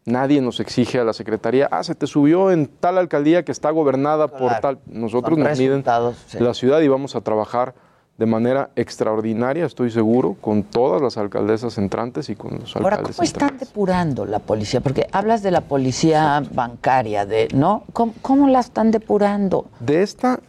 Nadie 0.05 0.41
nos 0.41 0.59
exige 0.59 0.99
a 0.99 1.03
la 1.03 1.13
Secretaría, 1.13 1.67
ah, 1.71 1.83
se 1.83 1.93
te 1.93 2.07
subió 2.07 2.49
en 2.51 2.65
tal 2.67 2.97
alcaldía 2.97 3.43
que 3.45 3.51
está 3.51 3.69
gobernada 3.69 4.27
por 4.29 4.51
tal. 4.59 4.79
Nosotros 4.87 5.37
nos 5.37 5.59
miden 5.59 5.83
sí. 6.27 6.37
la 6.39 6.53
ciudad 6.55 6.79
y 6.81 6.87
vamos 6.87 7.15
a 7.15 7.21
trabajar 7.21 7.75
de 8.17 8.25
manera 8.25 8.69
extraordinaria, 8.75 9.65
estoy 9.65 9.89
seguro, 9.89 10.35
con 10.39 10.63
todas 10.63 11.01
las 11.01 11.17
alcaldesas 11.17 11.77
entrantes 11.77 12.29
y 12.29 12.35
con 12.35 12.59
los 12.59 12.75
Ahora, 12.75 12.97
alcaldes 12.97 13.15
¿cómo 13.17 13.25
están 13.25 13.57
depurando 13.57 14.25
la 14.25 14.39
policía? 14.39 14.79
Porque 14.81 15.07
hablas 15.11 15.41
de 15.41 15.51
la 15.51 15.61
policía 15.61 16.43
bancaria, 16.53 17.25
de, 17.25 17.47
¿no? 17.53 17.83
¿Cómo, 17.93 18.13
cómo 18.21 18.47
la 18.47 18.59
están 18.59 18.91
depurando? 18.91 19.65
De 19.79 20.03
esta, 20.03 20.39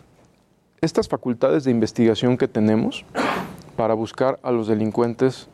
estas 0.81 1.09
facultades 1.09 1.65
de 1.65 1.71
investigación 1.71 2.37
que 2.37 2.47
tenemos 2.47 3.07
para 3.77 3.95
buscar 3.95 4.39
a 4.43 4.51
los 4.51 4.69
delincuentes, 4.69 5.49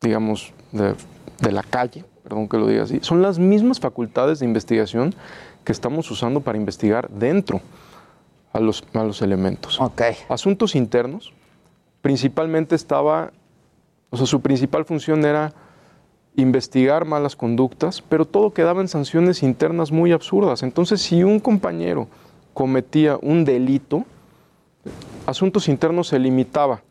digamos, 0.00 0.52
de, 0.70 0.94
de 1.40 1.52
la 1.52 1.62
calle, 1.64 2.04
perdón 2.22 2.48
que 2.48 2.56
lo 2.56 2.68
diga 2.68 2.84
así, 2.84 3.00
son 3.02 3.20
las 3.20 3.38
mismas 3.38 3.80
facultades 3.80 4.38
de 4.38 4.46
investigación 4.46 5.14
que 5.64 5.72
estamos 5.72 6.08
usando 6.10 6.40
para 6.40 6.56
investigar 6.56 7.10
dentro 7.10 7.60
a 8.52 8.60
los, 8.60 8.84
a 8.94 9.04
los 9.04 9.22
elementos. 9.22 9.80
Asuntos 10.28 10.74
internos, 10.74 11.32
principalmente 12.02 12.74
estaba, 12.74 13.32
o 14.10 14.16
sea, 14.16 14.26
su 14.26 14.40
principal 14.40 14.84
función 14.84 15.24
era 15.24 15.52
investigar 16.36 17.04
malas 17.04 17.36
conductas, 17.36 18.02
pero 18.02 18.24
todo 18.24 18.52
quedaba 18.52 18.80
en 18.80 18.88
sanciones 18.88 19.42
internas 19.42 19.92
muy 19.92 20.12
absurdas. 20.12 20.62
Entonces, 20.62 21.00
si 21.00 21.22
un 21.22 21.40
compañero 21.40 22.08
cometía 22.54 23.18
un 23.20 23.44
delito, 23.44 24.04
asuntos 25.26 25.68
internos 25.68 26.08
se 26.08 26.18
limitaba 26.18 26.82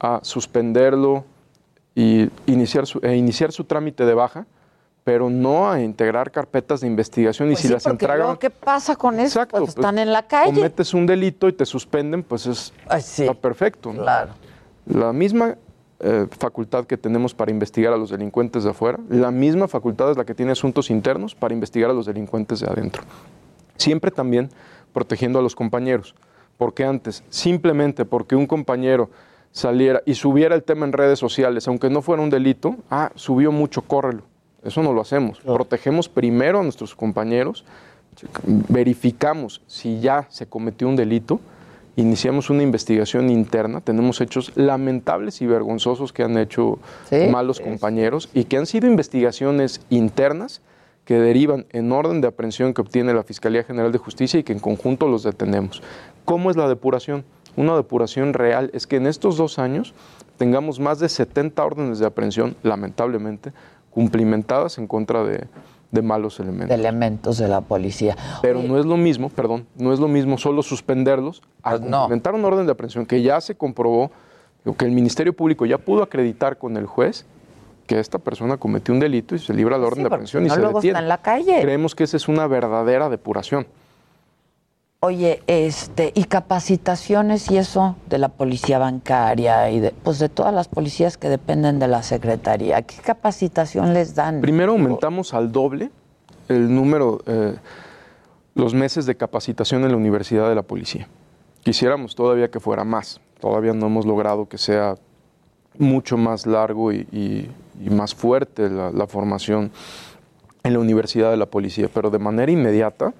a 0.00 0.20
suspenderlo 0.22 1.24
y 1.94 2.28
iniciar 2.46 2.86
su, 2.86 2.98
e 3.02 3.16
iniciar 3.16 3.52
su 3.52 3.64
trámite 3.64 4.04
de 4.04 4.14
baja, 4.14 4.46
pero 5.06 5.30
no 5.30 5.70
a 5.70 5.80
integrar 5.80 6.32
carpetas 6.32 6.80
de 6.80 6.88
investigación 6.88 7.46
y 7.46 7.52
Pues 7.52 7.60
si 7.60 7.68
sí, 7.68 7.72
las 7.72 7.86
entregan 7.86 8.36
¿qué 8.38 8.50
pasa 8.50 8.96
con 8.96 9.20
eso? 9.20 9.40
Pues 9.46 9.68
están 9.68 10.00
en 10.00 10.12
la 10.12 10.26
calle. 10.26 10.52
cometes 10.52 10.92
un 10.94 11.06
delito 11.06 11.46
y 11.46 11.52
te 11.52 11.64
suspenden, 11.64 12.24
pues 12.24 12.44
es 12.46 12.72
está 12.90 13.32
perfecto. 13.34 13.92
¿no? 13.92 14.02
Claro. 14.02 14.32
La 14.84 15.12
misma 15.12 15.58
eh, 16.00 16.26
facultad 16.36 16.86
que 16.86 16.96
tenemos 16.96 17.34
para 17.34 17.52
investigar 17.52 17.92
a 17.92 17.96
los 17.96 18.10
delincuentes 18.10 18.64
de 18.64 18.70
afuera, 18.70 18.98
la 19.08 19.30
misma 19.30 19.68
facultad 19.68 20.10
es 20.10 20.16
la 20.16 20.24
que 20.24 20.34
tiene 20.34 20.50
asuntos 20.50 20.90
internos 20.90 21.36
para 21.36 21.54
investigar 21.54 21.88
a 21.88 21.94
los 21.94 22.06
delincuentes 22.06 22.58
de 22.58 22.66
adentro. 22.66 23.04
Siempre 23.76 24.10
también 24.10 24.50
protegiendo 24.92 25.38
a 25.38 25.42
los 25.42 25.54
compañeros, 25.54 26.16
porque 26.56 26.84
antes, 26.84 27.22
simplemente 27.30 28.04
porque 28.06 28.34
un 28.34 28.48
compañero 28.48 29.08
saliera 29.52 30.02
y 30.04 30.16
subiera 30.16 30.56
el 30.56 30.64
tema 30.64 30.84
en 30.84 30.92
redes 30.92 31.20
sociales, 31.20 31.68
aunque 31.68 31.90
no 31.90 32.02
fuera 32.02 32.24
un 32.24 32.30
delito, 32.30 32.74
ah, 32.90 33.12
subió 33.14 33.52
mucho, 33.52 33.82
córrelo. 33.82 34.24
Eso 34.66 34.82
no 34.82 34.92
lo 34.92 35.00
hacemos. 35.00 35.40
Protegemos 35.40 36.08
primero 36.08 36.60
a 36.60 36.62
nuestros 36.62 36.94
compañeros, 36.94 37.64
verificamos 38.68 39.62
si 39.66 40.00
ya 40.00 40.26
se 40.30 40.46
cometió 40.46 40.88
un 40.88 40.96
delito, 40.96 41.40
iniciamos 41.96 42.50
una 42.50 42.62
investigación 42.62 43.30
interna, 43.30 43.80
tenemos 43.80 44.20
hechos 44.20 44.52
lamentables 44.54 45.40
y 45.40 45.46
vergonzosos 45.46 46.12
que 46.12 46.22
han 46.22 46.36
hecho 46.36 46.78
Sí, 47.08 47.28
malos 47.30 47.60
compañeros 47.60 48.28
y 48.34 48.44
que 48.44 48.56
han 48.56 48.66
sido 48.66 48.86
investigaciones 48.86 49.80
internas 49.88 50.60
que 51.04 51.18
derivan 51.18 51.66
en 51.70 51.92
orden 51.92 52.20
de 52.20 52.28
aprehensión 52.28 52.74
que 52.74 52.80
obtiene 52.80 53.14
la 53.14 53.22
Fiscalía 53.22 53.62
General 53.62 53.92
de 53.92 53.98
Justicia 53.98 54.40
y 54.40 54.42
que 54.42 54.52
en 54.52 54.58
conjunto 54.58 55.06
los 55.06 55.22
detenemos. 55.22 55.80
¿Cómo 56.24 56.50
es 56.50 56.56
la 56.56 56.68
depuración? 56.68 57.24
Una 57.56 57.76
depuración 57.76 58.34
real 58.34 58.70
es 58.74 58.86
que 58.86 58.96
en 58.96 59.06
estos 59.06 59.36
dos 59.36 59.58
años 59.58 59.94
tengamos 60.36 60.80
más 60.80 60.98
de 60.98 61.08
70 61.08 61.64
órdenes 61.64 61.98
de 62.00 62.06
aprehensión, 62.06 62.56
lamentablemente, 62.62 63.52
cumplimentadas 63.96 64.76
en 64.76 64.86
contra 64.86 65.24
de, 65.24 65.46
de 65.90 66.02
malos 66.02 66.38
elementos. 66.38 66.68
De 66.68 66.74
elementos 66.74 67.38
de 67.38 67.48
la 67.48 67.62
policía. 67.62 68.14
Pero 68.42 68.62
no 68.62 68.78
es 68.78 68.84
lo 68.84 68.98
mismo, 68.98 69.30
perdón, 69.30 69.66
no 69.74 69.90
es 69.94 70.00
lo 70.00 70.06
mismo 70.06 70.36
solo 70.36 70.62
suspenderlos 70.62 71.40
a 71.62 71.78
cumplimentar 71.78 72.34
una 72.34 72.46
orden 72.46 72.66
de 72.66 72.72
aprehensión 72.72 73.06
que 73.06 73.22
ya 73.22 73.40
se 73.40 73.54
comprobó, 73.54 74.10
o 74.66 74.74
que 74.74 74.84
el 74.84 74.90
Ministerio 74.90 75.32
Público 75.32 75.64
ya 75.64 75.78
pudo 75.78 76.02
acreditar 76.02 76.58
con 76.58 76.76
el 76.76 76.84
juez 76.84 77.24
que 77.86 77.98
esta 77.98 78.18
persona 78.18 78.58
cometió 78.58 78.92
un 78.92 79.00
delito 79.00 79.34
y 79.34 79.38
se 79.38 79.54
libra 79.54 79.78
la 79.78 79.86
orden 79.86 80.02
de 80.02 80.08
aprehensión 80.08 80.44
y 80.44 80.50
se 80.50 80.58
luego 80.58 80.80
detiene. 80.80 80.98
está 80.98 81.02
en 81.02 81.08
la 81.08 81.18
calle. 81.22 81.62
Creemos 81.62 81.94
que 81.94 82.04
esa 82.04 82.18
es 82.18 82.28
una 82.28 82.46
verdadera 82.46 83.08
depuración. 83.08 83.66
Oye, 85.00 85.42
este, 85.46 86.10
y 86.14 86.24
capacitaciones 86.24 87.50
y 87.50 87.58
eso 87.58 87.96
de 88.08 88.18
la 88.18 88.28
policía 88.28 88.78
bancaria 88.78 89.70
y 89.70 89.78
de, 89.78 89.90
pues 89.92 90.18
de 90.18 90.28
todas 90.28 90.54
las 90.54 90.68
policías 90.68 91.18
que 91.18 91.28
dependen 91.28 91.78
de 91.78 91.86
la 91.86 92.02
secretaría. 92.02 92.80
¿Qué 92.82 92.96
capacitación 93.02 93.92
les 93.92 94.14
dan? 94.14 94.40
Primero 94.40 94.72
aumentamos 94.72 95.34
al 95.34 95.52
doble 95.52 95.90
el 96.48 96.74
número, 96.74 97.20
eh, 97.26 97.56
los 98.54 98.72
meses 98.72 99.04
de 99.04 99.16
capacitación 99.16 99.84
en 99.84 99.90
la 99.90 99.96
Universidad 99.96 100.48
de 100.48 100.54
la 100.54 100.62
Policía. 100.62 101.08
Quisiéramos 101.62 102.14
todavía 102.14 102.50
que 102.50 102.58
fuera 102.58 102.82
más. 102.84 103.20
Todavía 103.38 103.74
no 103.74 103.86
hemos 103.86 104.06
logrado 104.06 104.48
que 104.48 104.56
sea 104.56 104.94
mucho 105.78 106.16
más 106.16 106.46
largo 106.46 106.90
y, 106.90 107.06
y- 107.12 107.50
y 107.84 107.90
más 107.90 108.14
fuerte 108.14 108.70
la, 108.70 108.90
la 108.90 109.06
formación 109.06 109.70
en 110.62 110.72
la 110.72 110.78
Universidad 110.78 111.30
de 111.30 111.36
la 111.36 111.44
Policía, 111.46 111.90
pero 111.92 112.08
de 112.08 112.18
manera 112.18 112.50
inmediata 112.50 113.12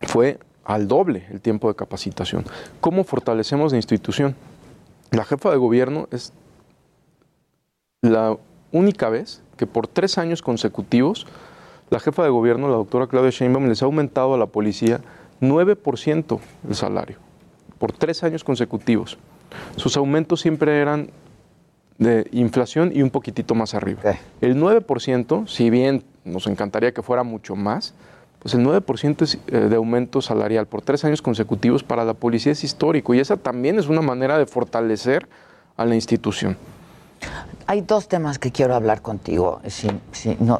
fue 0.00 0.38
al 0.74 0.88
doble 0.88 1.26
el 1.30 1.40
tiempo 1.40 1.68
de 1.68 1.74
capacitación. 1.74 2.44
¿Cómo 2.80 3.04
fortalecemos 3.04 3.72
la 3.72 3.78
institución? 3.78 4.36
La 5.10 5.24
jefa 5.24 5.50
de 5.50 5.56
gobierno 5.56 6.08
es 6.12 6.32
la 8.02 8.36
única 8.72 9.08
vez 9.08 9.42
que 9.56 9.66
por 9.66 9.88
tres 9.88 10.16
años 10.18 10.42
consecutivos 10.42 11.26
la 11.90 11.98
jefa 11.98 12.22
de 12.22 12.30
gobierno, 12.30 12.68
la 12.68 12.76
doctora 12.76 13.08
Claudia 13.08 13.30
Sheinbaum, 13.30 13.66
les 13.66 13.82
ha 13.82 13.86
aumentado 13.86 14.34
a 14.34 14.38
la 14.38 14.46
policía 14.46 15.00
9% 15.40 16.38
el 16.68 16.74
salario, 16.76 17.16
por 17.78 17.90
tres 17.90 18.22
años 18.22 18.44
consecutivos. 18.44 19.18
Sus 19.74 19.96
aumentos 19.96 20.40
siempre 20.40 20.80
eran 20.80 21.10
de 21.98 22.28
inflación 22.30 22.92
y 22.94 23.02
un 23.02 23.10
poquitito 23.10 23.56
más 23.56 23.74
arriba. 23.74 24.02
El 24.40 24.56
9%, 24.56 25.48
si 25.48 25.68
bien 25.68 26.04
nos 26.24 26.46
encantaría 26.46 26.94
que 26.94 27.02
fuera 27.02 27.24
mucho 27.24 27.56
más, 27.56 27.92
pues 28.40 28.54
el 28.54 28.64
9% 28.64 29.22
es, 29.22 29.38
eh, 29.46 29.58
de 29.58 29.76
aumento 29.76 30.22
salarial 30.22 30.66
por 30.66 30.82
tres 30.82 31.04
años 31.04 31.22
consecutivos 31.22 31.82
para 31.82 32.04
la 32.04 32.14
policía 32.14 32.52
es 32.52 32.64
histórico 32.64 33.14
y 33.14 33.20
esa 33.20 33.36
también 33.36 33.78
es 33.78 33.88
una 33.88 34.00
manera 34.00 34.38
de 34.38 34.46
fortalecer 34.46 35.28
a 35.76 35.84
la 35.84 35.94
institución. 35.94 36.56
Hay 37.66 37.82
dos 37.82 38.08
temas 38.08 38.38
que 38.38 38.50
quiero 38.50 38.74
hablar 38.74 39.02
contigo. 39.02 39.60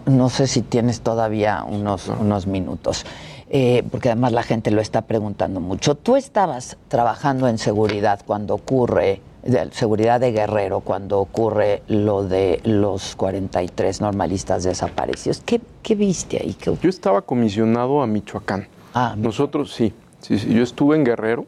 No 0.07 0.29
sé 0.29 0.47
si 0.47 0.63
tienes 0.63 1.01
todavía 1.01 1.65
unos, 1.65 2.09
unos 2.09 2.47
minutos, 2.47 3.05
eh, 3.49 3.83
porque 3.91 4.11
además 4.11 4.33
la 4.33 4.43
gente 4.43 4.71
lo 4.71 4.81
está 4.81 5.03
preguntando 5.03 5.59
mucho. 5.61 5.97
Tú 5.97 6.17
estabas 6.17 6.77
trabajando 6.89 7.49
en 7.49 7.59
seguridad 7.59 8.21
cuando 8.25 8.55
ocurre, 8.55 9.23
de, 9.43 9.71
seguridad 9.73 10.21
de 10.21 10.33
Guerrero, 10.33 10.81
cuando 10.81 11.19
ocurre 11.21 11.83
lo 11.89 12.25
de 12.25 12.61
los 12.65 13.17
43 13.17 14.01
normalistas 14.01 14.65
desaparecidos. 14.65 15.43
¿Qué, 15.45 15.61
qué 15.83 15.95
viste 15.95 16.39
ahí? 16.43 16.55
¿Qué- 16.55 16.77
Yo 16.81 16.89
estaba 16.89 17.23
comisionado 17.23 18.03
a 18.03 18.07
Michoacán. 18.07 18.69
Nosotros 19.17 19.73
sí, 19.73 19.93
sí, 20.21 20.39
sí, 20.39 20.53
yo 20.53 20.63
estuve 20.63 20.97
en 20.97 21.05
Guerrero 21.05 21.47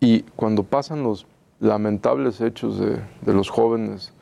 y 0.00 0.22
cuando 0.36 0.62
pasan 0.62 1.02
los 1.02 1.26
lamentables 1.60 2.40
hechos 2.40 2.78
de, 2.78 2.98
de 3.22 3.32
los 3.34 3.50
jóvenes 3.50 4.12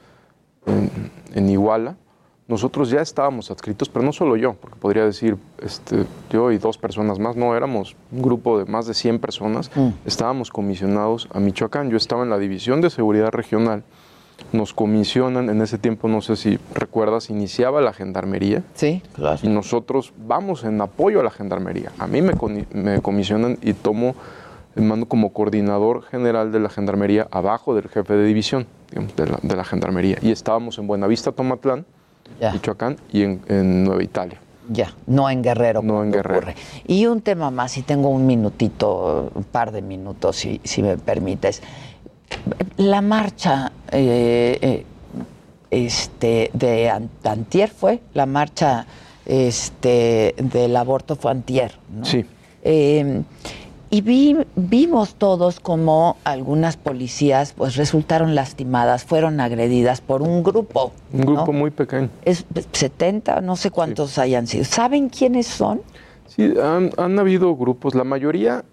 en, 0.66 0.90
en 1.34 1.48
Iguala, 1.48 1.96
nosotros 2.50 2.90
ya 2.90 3.00
estábamos 3.00 3.50
adscritos, 3.50 3.88
pero 3.88 4.04
no 4.04 4.12
solo 4.12 4.36
yo, 4.36 4.54
porque 4.54 4.76
podría 4.76 5.04
decir 5.04 5.36
este, 5.62 6.04
yo 6.30 6.50
y 6.50 6.58
dos 6.58 6.76
personas 6.78 7.20
más, 7.20 7.36
no, 7.36 7.56
éramos 7.56 7.94
un 8.10 8.22
grupo 8.22 8.58
de 8.58 8.64
más 8.64 8.86
de 8.86 8.94
100 8.94 9.20
personas, 9.20 9.70
estábamos 10.04 10.50
comisionados 10.50 11.28
a 11.32 11.38
Michoacán, 11.38 11.90
yo 11.90 11.96
estaba 11.96 12.24
en 12.24 12.30
la 12.30 12.38
División 12.38 12.80
de 12.80 12.90
Seguridad 12.90 13.30
Regional, 13.30 13.84
nos 14.52 14.74
comisionan, 14.74 15.48
en 15.48 15.62
ese 15.62 15.78
tiempo, 15.78 16.08
no 16.08 16.22
sé 16.22 16.34
si 16.34 16.58
recuerdas, 16.74 17.30
iniciaba 17.30 17.80
la 17.80 17.92
gendarmería. 17.92 18.64
Sí, 18.74 19.00
claro. 19.14 19.38
Y 19.42 19.48
nosotros 19.48 20.12
vamos 20.26 20.64
en 20.64 20.80
apoyo 20.80 21.20
a 21.20 21.22
la 21.22 21.30
gendarmería. 21.30 21.92
A 21.98 22.06
mí 22.06 22.20
me, 22.20 22.32
me 22.72 23.00
comisionan 23.00 23.58
y 23.62 23.74
tomo 23.74 24.16
el 24.74 24.82
mando 24.82 25.06
como 25.06 25.32
coordinador 25.32 26.02
general 26.02 26.52
de 26.52 26.58
la 26.58 26.70
gendarmería 26.70 27.28
abajo 27.30 27.74
del 27.74 27.88
jefe 27.88 28.14
de 28.14 28.24
división 28.24 28.66
digamos, 28.88 29.14
de, 29.14 29.26
la, 29.26 29.38
de 29.42 29.56
la 29.56 29.64
gendarmería. 29.64 30.18
Y 30.22 30.32
estábamos 30.32 30.78
en 30.78 30.86
Buenavista, 30.86 31.32
Tomatlán, 31.32 31.84
Michoacán 32.52 32.96
y 33.12 33.22
en, 33.22 33.40
en 33.48 33.84
Nueva 33.84 34.02
Italia. 34.02 34.38
Ya, 34.68 34.92
no 35.06 35.28
en 35.28 35.42
Guerrero. 35.42 35.82
No 35.82 36.02
en 36.04 36.12
Guerrero. 36.12 36.38
ocurre. 36.38 36.54
Y 36.86 37.06
un 37.06 37.20
tema 37.22 37.50
más, 37.50 37.72
si 37.72 37.82
tengo 37.82 38.08
un 38.08 38.24
minutito, 38.26 39.30
un 39.34 39.42
par 39.44 39.72
de 39.72 39.82
minutos, 39.82 40.36
si, 40.36 40.60
si 40.64 40.82
me 40.82 40.96
permites. 40.96 41.60
La 42.76 43.00
marcha 43.00 43.72
eh, 43.90 44.58
eh, 44.62 44.84
este, 45.70 46.50
de 46.52 46.88
an- 46.88 47.10
antier 47.24 47.68
fue, 47.70 48.00
la 48.14 48.26
marcha 48.26 48.86
este, 49.26 50.34
del 50.38 50.76
aborto 50.76 51.16
fue 51.16 51.32
antier, 51.32 51.72
¿no? 51.92 52.04
Sí. 52.04 52.24
Eh, 52.62 53.22
Y 53.92 54.02
vi, 54.02 54.36
vimos 54.54 55.16
todos 55.16 55.58
como 55.58 56.16
algunas 56.22 56.76
policías 56.76 57.52
pues 57.54 57.74
resultaron 57.74 58.36
lastimadas, 58.36 59.04
fueron 59.04 59.40
agredidas 59.40 60.00
por 60.00 60.22
un 60.22 60.44
grupo. 60.44 60.92
Un 61.12 61.22
grupo 61.22 61.46
¿no? 61.46 61.52
muy 61.58 61.70
pequeño. 61.72 62.08
Es 62.24 62.44
70, 62.72 63.40
no 63.40 63.56
sé 63.56 63.72
cuántos 63.72 64.16
hayan 64.18 64.46
sido. 64.46 64.64
¿Saben 64.64 65.08
quiénes 65.08 65.48
son? 65.48 65.82
Sí, 66.28 66.54
han, 66.62 66.90
han 66.96 67.18
habido 67.18 67.56
grupos, 67.56 67.96
la 67.96 68.04
mayoría 68.04 68.64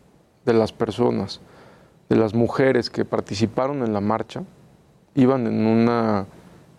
de 0.45 0.53
las 0.53 0.71
personas, 0.71 1.41
de 2.09 2.15
las 2.15 2.35
mujeres 2.35 2.91
que 2.91 3.03
participaron 3.03 3.81
en 3.83 3.93
la 3.93 4.01
marcha, 4.01 4.43
iban 5.15 5.47
en 5.47 5.65
una 5.65 6.27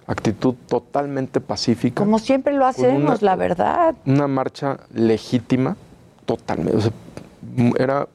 actitud 0.07 0.55
totalmente 0.69 1.41
pacífica. 1.41 2.03
Como 2.05 2.21
siempre 2.21 2.55
lo 2.55 2.67
hacemos, 2.67 3.03
una- 3.03 3.19
la 3.21 3.35
verdad. 3.35 3.95
Una 4.07 4.29
marcha 4.29 4.79
legítima, 4.95 5.77
totalmente. 6.25 6.77
o 6.77 6.81
sea, 6.81 6.93
era, 7.79 8.09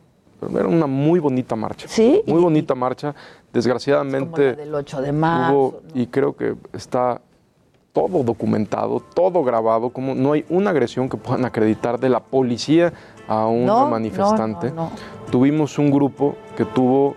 era 0.51 0.67
una 0.67 0.87
muy 0.87 1.19
bonita 1.19 1.55
marcha. 1.55 1.87
Sí. 1.87 2.21
Muy 2.27 2.41
bonita 2.41 2.75
marcha. 2.75 3.13
Desgraciadamente. 3.51 4.55
Del 4.55 4.73
8 4.73 5.01
de 5.01 5.11
marzo. 5.11 5.53
hubo, 5.57 5.81
y 5.93 6.07
creo 6.07 6.35
que 6.35 6.55
está 6.73 7.21
todo 7.91 8.23
documentado, 8.23 8.99
todo 9.13 9.43
grabado, 9.43 9.91
como 9.91 10.15
no 10.15 10.33
hay 10.33 10.43
una 10.49 10.71
agresión 10.71 11.07
que 11.07 11.17
puedan 11.17 11.45
acreditar 11.45 11.99
de 11.99 12.09
la 12.09 12.19
policía 12.21 12.91
a 13.27 13.43
No, 13.51 13.65
no, 13.65 13.87
manifestante. 13.89 14.69
no, 14.71 14.75
no. 14.75 14.91
Tuvimos 15.31 15.77
un 15.77 15.91
grupo 15.91 16.35
que 16.57 16.65
tuvo 16.65 17.11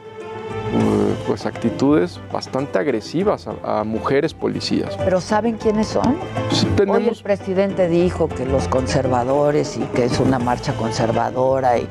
eh, 0.74 1.14
pues 1.26 1.46
actitudes 1.46 2.20
bastante 2.30 2.78
agresivas 2.78 3.48
a, 3.48 3.80
a 3.80 3.84
mujeres 3.84 4.34
policías. 4.34 4.94
Pero 4.98 5.20
¿saben 5.22 5.56
quiénes 5.56 5.86
son? 5.88 6.16
Sí, 6.50 6.66
Hoy 6.66 6.70
el 6.70 6.76
tenemos 6.76 7.22
presidente 7.22 7.88
dijo 7.88 8.28
que 8.28 8.44
los 8.44 8.68
conservadores 8.68 9.78
y 9.78 9.80
que 9.94 10.04
es 10.04 10.20
una 10.20 10.38
marcha 10.38 10.74
conservadora. 10.76 11.78
y 11.78 11.88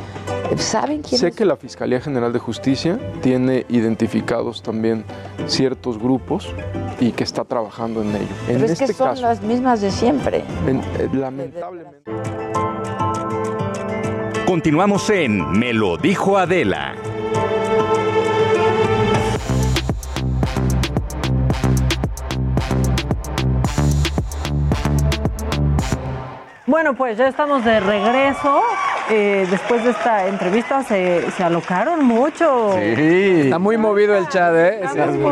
¿Saben 0.57 1.01
quiénes 1.01 1.19
Sé 1.19 1.31
que 1.31 1.45
la 1.45 1.55
Fiscalía 1.57 1.99
General 1.99 2.31
de 2.31 2.39
Justicia 2.39 2.97
tiene 3.21 3.65
identificados 3.69 4.61
también 4.63 5.03
ciertos 5.47 5.97
grupos 5.99 6.47
y 6.99 7.11
que 7.11 7.23
está 7.23 7.43
trabajando 7.43 8.01
en 8.01 8.15
ello. 8.15 8.27
Pero 8.47 8.59
en 8.59 8.65
es 8.65 8.71
este 8.71 8.87
que 8.87 8.93
son 8.93 9.07
caso, 9.09 9.21
las 9.23 9.41
mismas 9.41 9.81
de 9.81 9.91
siempre. 9.91 10.43
en- 10.67 10.79
eh, 10.79 11.09
lamentablemente. 11.13 12.03
Continuamos 14.45 15.09
en 15.09 15.51
Me 15.51 15.73
lo 15.73 15.97
dijo 15.97 16.37
Adela. 16.37 16.95
Bueno, 26.67 26.95
pues 26.95 27.17
ya 27.17 27.27
estamos 27.27 27.63
de 27.63 27.79
regreso. 27.79 28.61
Eh, 29.11 29.45
después 29.51 29.83
de 29.83 29.91
esta 29.91 30.27
entrevista 30.27 30.81
se, 30.83 31.29
se 31.31 31.43
alocaron 31.43 32.03
mucho. 32.03 32.73
Sí. 32.73 33.41
Está 33.41 33.59
muy 33.59 33.77
movido 33.77 34.17
el 34.17 34.27
chat, 34.29 34.53
¿eh? 34.55 34.81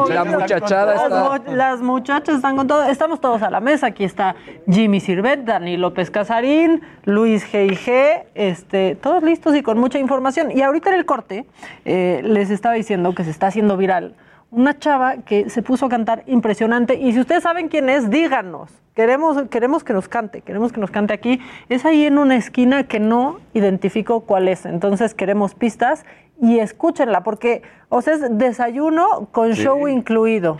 La 0.09 0.23
muchachada 0.23 0.93
Las, 0.93 1.03
está. 1.03 1.51
las 1.51 1.81
muchachas 1.81 2.35
están 2.35 2.55
con 2.55 2.67
todo. 2.67 2.83
Estamos 2.83 3.19
todos 3.19 3.41
a 3.41 3.49
la 3.49 3.59
mesa. 3.59 3.87
Aquí 3.87 4.03
está 4.03 4.35
Jimmy 4.69 4.99
Sirvet, 4.99 5.43
Dani 5.43 5.77
López 5.77 6.11
Casarín, 6.11 6.81
Luis 7.05 7.45
G.I.G., 7.51 8.25
este, 8.35 8.95
todos 8.95 9.23
listos 9.23 9.55
y 9.55 9.63
con 9.63 9.79
mucha 9.79 9.97
información. 9.97 10.51
Y 10.51 10.61
ahorita 10.61 10.89
en 10.91 10.95
el 10.95 11.05
corte 11.05 11.45
eh, 11.85 12.21
les 12.23 12.51
estaba 12.51 12.75
diciendo 12.75 13.15
que 13.15 13.23
se 13.23 13.31
está 13.31 13.47
haciendo 13.47 13.75
viral 13.75 14.13
una 14.53 14.77
chava 14.77 15.17
que 15.17 15.49
se 15.49 15.61
puso 15.61 15.87
a 15.87 15.89
cantar 15.89 16.23
impresionante. 16.27 16.95
Y 16.95 17.11
si 17.13 17.19
ustedes 17.19 17.43
saben 17.43 17.67
quién 17.69 17.89
es, 17.89 18.09
díganos. 18.09 18.71
Queremos, 18.95 19.49
queremos 19.49 19.83
que 19.83 19.93
nos 19.93 20.07
cante, 20.07 20.41
queremos 20.41 20.71
que 20.71 20.79
nos 20.79 20.91
cante 20.91 21.13
aquí. 21.13 21.39
Es 21.69 21.83
ahí 21.85 22.05
en 22.05 22.19
una 22.19 22.35
esquina 22.35 22.83
que 22.83 22.99
no 22.99 23.39
identifico 23.53 24.21
cuál 24.21 24.47
es. 24.47 24.65
Entonces 24.65 25.15
queremos 25.15 25.55
pistas 25.55 26.05
y 26.39 26.59
escúchenla, 26.59 27.23
porque, 27.23 27.63
o 27.89 28.01
sea, 28.01 28.13
es 28.13 28.37
desayuno 28.37 29.29
con 29.31 29.55
Sí. 29.55 29.63
show 29.63 29.87
incluido. 29.87 30.59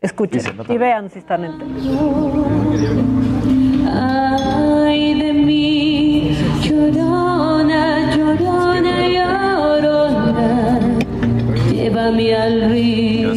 Escuchen 0.00 0.42
Y 0.68 0.78
vean 0.78 1.10
si 1.10 1.18
están 1.20 1.44
enteros. 1.44 3.31
Llévame 12.02 12.34
al 12.34 12.70
río. 12.70 13.32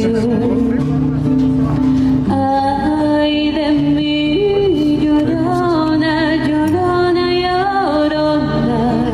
Ay 2.31 3.51
de 3.51 3.71
mí, 3.71 4.99
llorona, 5.03 6.35
llorona, 6.47 7.25
llorona, 7.43 9.05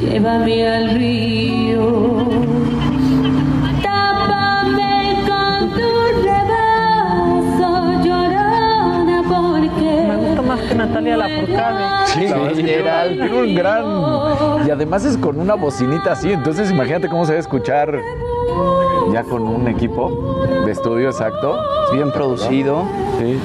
llévame 0.00 0.68
al 0.68 0.90
río. 0.90 2.28
Tápame 3.82 5.16
con 5.28 5.70
tu 5.72 5.90
rebazo, 6.22 7.70
llorona, 8.04 9.22
porque 9.28 9.90
Me 10.06 10.16
gusta 10.16 10.42
más 10.42 10.60
que 10.60 10.74
Natalia 10.76 11.16
Lafourcade. 11.16 11.84
Sí, 12.06 12.26
literal, 12.54 13.08
tiene 13.16 13.42
un 13.42 13.54
gran. 13.56 13.84
Y 14.64 14.70
además 14.70 15.04
es 15.04 15.18
con 15.18 15.40
una 15.40 15.54
bocinita 15.54 16.12
así, 16.12 16.32
entonces 16.32 16.70
imagínate 16.70 17.08
cómo 17.08 17.24
se 17.26 17.32
va 17.32 17.36
a 17.38 17.40
escuchar 17.40 17.98
ya 19.12 19.22
con 19.24 19.42
un 19.42 19.68
equipo 19.68 20.44
de 20.64 20.72
estudio 20.72 21.08
exacto. 21.08 21.58
Bien 21.92 22.10
producido. 22.10 22.84
Sí. 23.18 23.38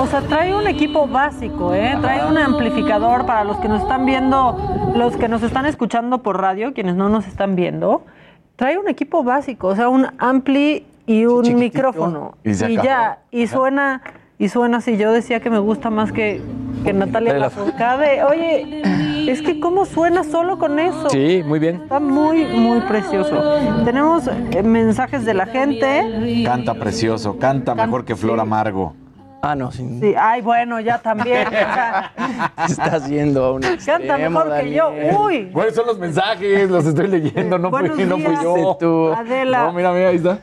O 0.00 0.06
sea, 0.06 0.20
trae 0.22 0.54
un 0.54 0.66
equipo 0.66 1.06
básico, 1.06 1.74
¿eh? 1.74 1.96
Trae 2.00 2.26
un 2.26 2.38
amplificador 2.38 3.26
para 3.26 3.44
los 3.44 3.56
que 3.58 3.68
nos 3.68 3.82
están 3.82 4.06
viendo, 4.06 4.56
los 4.94 5.16
que 5.16 5.28
nos 5.28 5.42
están 5.42 5.66
escuchando 5.66 6.18
por 6.18 6.40
radio, 6.40 6.74
quienes 6.74 6.94
no 6.94 7.08
nos 7.08 7.26
están 7.26 7.56
viendo. 7.56 8.02
Trae 8.56 8.78
un 8.78 8.88
equipo 8.88 9.24
básico, 9.24 9.68
o 9.68 9.76
sea, 9.76 9.88
un 9.88 10.06
ampli 10.18 10.86
y 11.06 11.26
un 11.26 11.54
micrófono. 11.56 12.36
Y 12.44 12.54
ya, 12.54 13.18
y 13.30 13.46
suena, 13.46 14.02
y 14.38 14.48
suena 14.48 14.78
así. 14.78 14.96
Yo 14.96 15.12
decía 15.12 15.40
que 15.40 15.50
me 15.50 15.58
gusta 15.58 15.90
más 15.90 16.12
que, 16.12 16.40
que 16.84 16.92
Natalia 16.92 17.32
Natalia 17.32 17.38
Lafourcade. 17.38 18.24
Oye, 18.24 18.82
es 19.28 19.42
que 19.42 19.60
cómo 19.60 19.84
suena 19.84 20.24
solo 20.24 20.58
con 20.58 20.78
eso. 20.78 21.10
Sí, 21.10 21.42
muy 21.44 21.58
bien. 21.58 21.82
Está 21.82 22.00
muy, 22.00 22.44
muy 22.44 22.80
precioso. 22.80 23.40
Tenemos 23.84 24.26
eh, 24.26 24.62
mensajes 24.62 25.24
de 25.24 25.34
la 25.34 25.46
gente. 25.46 26.42
Canta 26.44 26.74
precioso, 26.74 27.38
canta 27.38 27.74
mejor 27.74 28.04
que 28.04 28.16
Flor 28.16 28.40
Amargo. 28.40 28.94
Ah, 29.46 29.54
no, 29.54 29.70
sin... 29.70 30.00
Sí, 30.00 30.14
ay, 30.18 30.40
bueno, 30.40 30.80
ya 30.80 30.98
también. 30.98 31.46
o 31.46 31.50
sea, 31.50 32.12
Estás 32.66 33.08
yendo 33.10 33.44
a 33.44 33.52
un 33.52 33.60
Canta 33.60 34.16
mejor 34.16 34.58
que 34.58 34.72
yo. 34.72 34.90
Uy. 35.20 35.50
¿Cuáles 35.52 35.74
son 35.74 35.86
los 35.86 35.98
mensajes? 35.98 36.70
Los 36.70 36.86
estoy 36.86 37.08
leyendo, 37.08 37.58
no, 37.58 37.70
Buenos 37.70 37.94
fui, 37.94 38.04
no 38.04 38.16
fui 38.16 38.28
días, 38.28 38.42
yo. 38.42 39.14
Adela. 39.14 39.66
No, 39.66 39.72
mira, 39.74 39.92
mira, 39.92 40.08
ahí 40.08 40.16
está. 40.16 40.38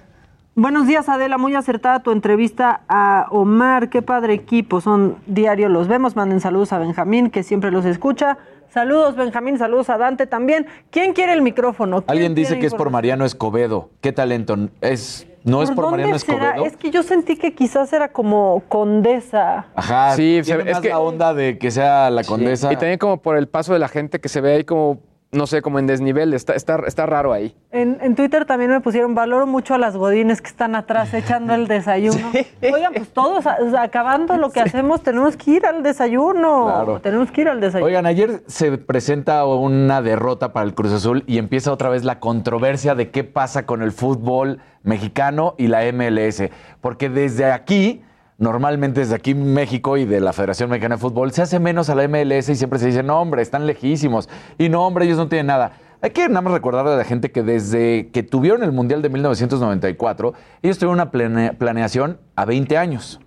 Buenos 0.53 0.85
días, 0.85 1.09
Adela. 1.09 1.39
Muy 1.39 1.55
acertada 1.55 2.01
tu 2.01 2.11
entrevista 2.11 2.81
a 2.87 3.25
Omar. 3.31 3.89
Qué 3.89 4.03
padre 4.03 4.33
equipo. 4.33 4.81
Son 4.81 5.15
diario 5.25 5.67
Los 5.67 5.87
Vemos. 5.87 6.15
Manden 6.15 6.39
saludos 6.39 6.71
a 6.71 6.77
Benjamín, 6.77 7.31
que 7.31 7.41
siempre 7.41 7.71
los 7.71 7.85
escucha. 7.85 8.37
Saludos, 8.73 9.15
Benjamín. 9.15 9.57
Saludos 9.57 9.89
a 9.89 9.97
Dante 9.97 10.27
también. 10.27 10.65
¿Quién 10.89 11.13
quiere 11.13 11.33
el 11.33 11.41
micrófono? 11.41 12.01
¿Quién 12.01 12.09
Alguien 12.09 12.35
dice 12.35 12.57
que 12.59 12.67
es 12.67 12.73
por? 12.73 12.89
Mariano 12.89 13.25
Escobedo. 13.25 13.89
¿Qué 14.01 14.11
talento? 14.13 14.55
Es, 14.79 15.27
¿No 15.43 15.61
es 15.63 15.71
por 15.71 15.85
dónde 15.85 15.97
Mariano 16.03 16.19
será? 16.19 16.37
Escobedo? 16.51 16.65
Es 16.65 16.77
que 16.77 16.89
yo 16.91 17.03
sentí 17.03 17.35
que 17.35 17.53
quizás 17.53 17.91
era 17.93 18.09
como 18.09 18.63
condesa. 18.69 19.65
Ajá, 19.75 20.15
Sí, 20.15 20.39
tiene 20.43 20.63
se- 20.63 20.69
es 20.69 20.75
más 20.75 20.81
que- 20.81 20.89
la 20.89 20.99
onda 20.99 21.33
de 21.33 21.57
que 21.57 21.69
sea 21.71 22.09
la 22.09 22.23
condesa. 22.23 22.71
Y 22.71 22.75
también 22.77 22.97
como 22.97 23.21
por 23.21 23.35
el 23.37 23.47
paso 23.47 23.73
de 23.73 23.79
la 23.79 23.87
gente 23.89 24.19
que 24.21 24.29
se 24.29 24.39
ve 24.39 24.55
ahí 24.55 24.63
como, 24.63 24.99
no 25.31 25.47
sé, 25.47 25.61
como 25.61 25.79
en 25.79 25.87
desnivel. 25.87 26.33
Está, 26.33 26.53
está, 26.53 26.75
está 26.85 27.05
raro 27.05 27.31
ahí. 27.31 27.55
En, 27.71 27.97
en 28.01 28.15
Twitter 28.15 28.45
también 28.45 28.69
me 28.71 28.81
pusieron 28.81 29.15
valoro 29.15 29.47
mucho 29.47 29.73
a 29.73 29.77
las 29.77 29.95
godines 29.95 30.41
que 30.41 30.49
están 30.49 30.75
atrás 30.75 31.13
echando 31.13 31.53
el 31.53 31.67
desayuno. 31.67 32.31
Oigan, 32.61 32.93
pues 32.93 33.09
todos 33.13 33.45
a- 33.47 33.57
acabando 33.81 34.35
lo 34.37 34.49
que 34.49 34.59
hacemos 34.59 35.01
tenemos 35.03 35.37
que 35.37 35.51
ir 35.51 35.65
al 35.65 35.83
desayuno. 35.83 36.65
Claro. 36.65 36.99
Tenemos 36.99 37.31
que 37.31 37.41
ir 37.41 37.47
al 37.49 37.61
desayuno. 37.61 37.85
Oigan, 37.87 38.05
ayer 38.05 38.43
se 38.47 38.77
presenta 38.77 39.45
una 39.45 40.01
derrota 40.01 40.51
para 40.51 40.65
el 40.65 40.73
Cruz 40.73 40.91
Azul 40.91 41.23
y 41.27 41.37
empieza 41.37 41.71
otra 41.71 41.89
vez 41.89 42.03
la 42.03 42.19
controversia 42.19 42.93
de 42.95 43.09
qué 43.09 43.23
pasa 43.23 43.65
con 43.65 43.81
el 43.81 43.91
fútbol 43.93 44.59
mexicano 44.83 45.55
y 45.57 45.67
la 45.67 45.81
MLS. 45.93 46.43
Porque 46.81 47.09
desde 47.09 47.51
aquí, 47.51 48.01
normalmente 48.41 49.01
desde 49.01 49.15
aquí 49.15 49.35
México 49.35 49.97
y 49.97 50.05
de 50.05 50.19
la 50.19 50.33
Federación 50.33 50.69
Mexicana 50.69 50.95
de 50.95 51.01
Fútbol, 51.01 51.31
se 51.31 51.43
hace 51.43 51.59
menos 51.59 51.89
a 51.89 51.95
la 51.95 52.07
MLS 52.07 52.49
y 52.49 52.55
siempre 52.55 52.79
se 52.79 52.87
dice, 52.87 53.03
no, 53.03 53.21
hombre, 53.21 53.43
están 53.43 53.67
lejísimos. 53.67 54.27
Y 54.57 54.67
no, 54.67 54.85
hombre, 54.85 55.05
ellos 55.05 55.17
no 55.17 55.29
tienen 55.29 55.45
nada. 55.45 55.73
Hay 56.01 56.09
que 56.09 56.27
nada 56.27 56.41
más 56.41 56.51
recordarle 56.51 56.91
a 56.91 56.95
la 56.97 57.03
gente 57.03 57.31
que 57.31 57.43
desde 57.43 58.09
que 58.09 58.23
tuvieron 58.23 58.63
el 58.63 58.71
Mundial 58.71 59.03
de 59.03 59.09
1994, 59.09 60.33
ellos 60.63 60.79
tuvieron 60.79 60.95
una 60.95 61.11
plane- 61.11 61.53
planeación 61.53 62.19
a 62.35 62.45
20 62.45 62.77
años. 62.79 63.19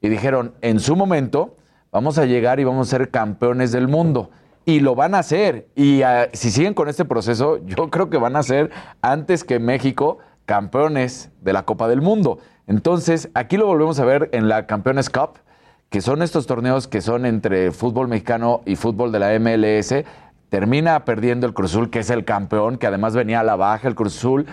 Y 0.00 0.08
dijeron, 0.08 0.54
en 0.60 0.80
su 0.80 0.96
momento, 0.96 1.56
vamos 1.92 2.18
a 2.18 2.24
llegar 2.26 2.58
y 2.58 2.64
vamos 2.64 2.88
a 2.88 2.98
ser 2.98 3.10
campeones 3.10 3.70
del 3.70 3.86
mundo. 3.86 4.30
Y 4.64 4.80
lo 4.80 4.96
van 4.96 5.14
a 5.14 5.20
hacer. 5.20 5.68
Y 5.76 6.02
ah, 6.02 6.28
si 6.32 6.50
siguen 6.50 6.74
con 6.74 6.88
este 6.88 7.04
proceso, 7.04 7.64
yo 7.64 7.88
creo 7.90 8.10
que 8.10 8.18
van 8.18 8.34
a 8.34 8.42
ser, 8.42 8.70
antes 9.02 9.44
que 9.44 9.60
México, 9.60 10.18
campeones 10.48 11.30
de 11.42 11.52
la 11.52 11.66
Copa 11.66 11.88
del 11.88 12.00
Mundo. 12.00 12.38
Entonces, 12.66 13.28
aquí 13.34 13.58
lo 13.58 13.66
volvemos 13.66 14.00
a 14.00 14.06
ver 14.06 14.30
en 14.32 14.48
la 14.48 14.66
Campeones 14.66 15.10
Cup, 15.10 15.40
que 15.90 16.00
son 16.00 16.22
estos 16.22 16.46
torneos 16.46 16.88
que 16.88 17.02
son 17.02 17.26
entre 17.26 17.70
fútbol 17.70 18.08
mexicano 18.08 18.62
y 18.64 18.74
fútbol 18.74 19.12
de 19.12 19.18
la 19.18 19.38
MLS, 19.38 20.06
termina 20.48 21.04
perdiendo 21.04 21.46
el 21.46 21.52
Cruz 21.52 21.72
Azul, 21.72 21.90
que 21.90 21.98
es 21.98 22.08
el 22.08 22.24
campeón, 22.24 22.78
que 22.78 22.86
además 22.86 23.14
venía 23.14 23.40
a 23.40 23.44
la 23.44 23.56
baja 23.56 23.88
el 23.88 23.94
Cruz 23.94 24.16
Azul. 24.16 24.46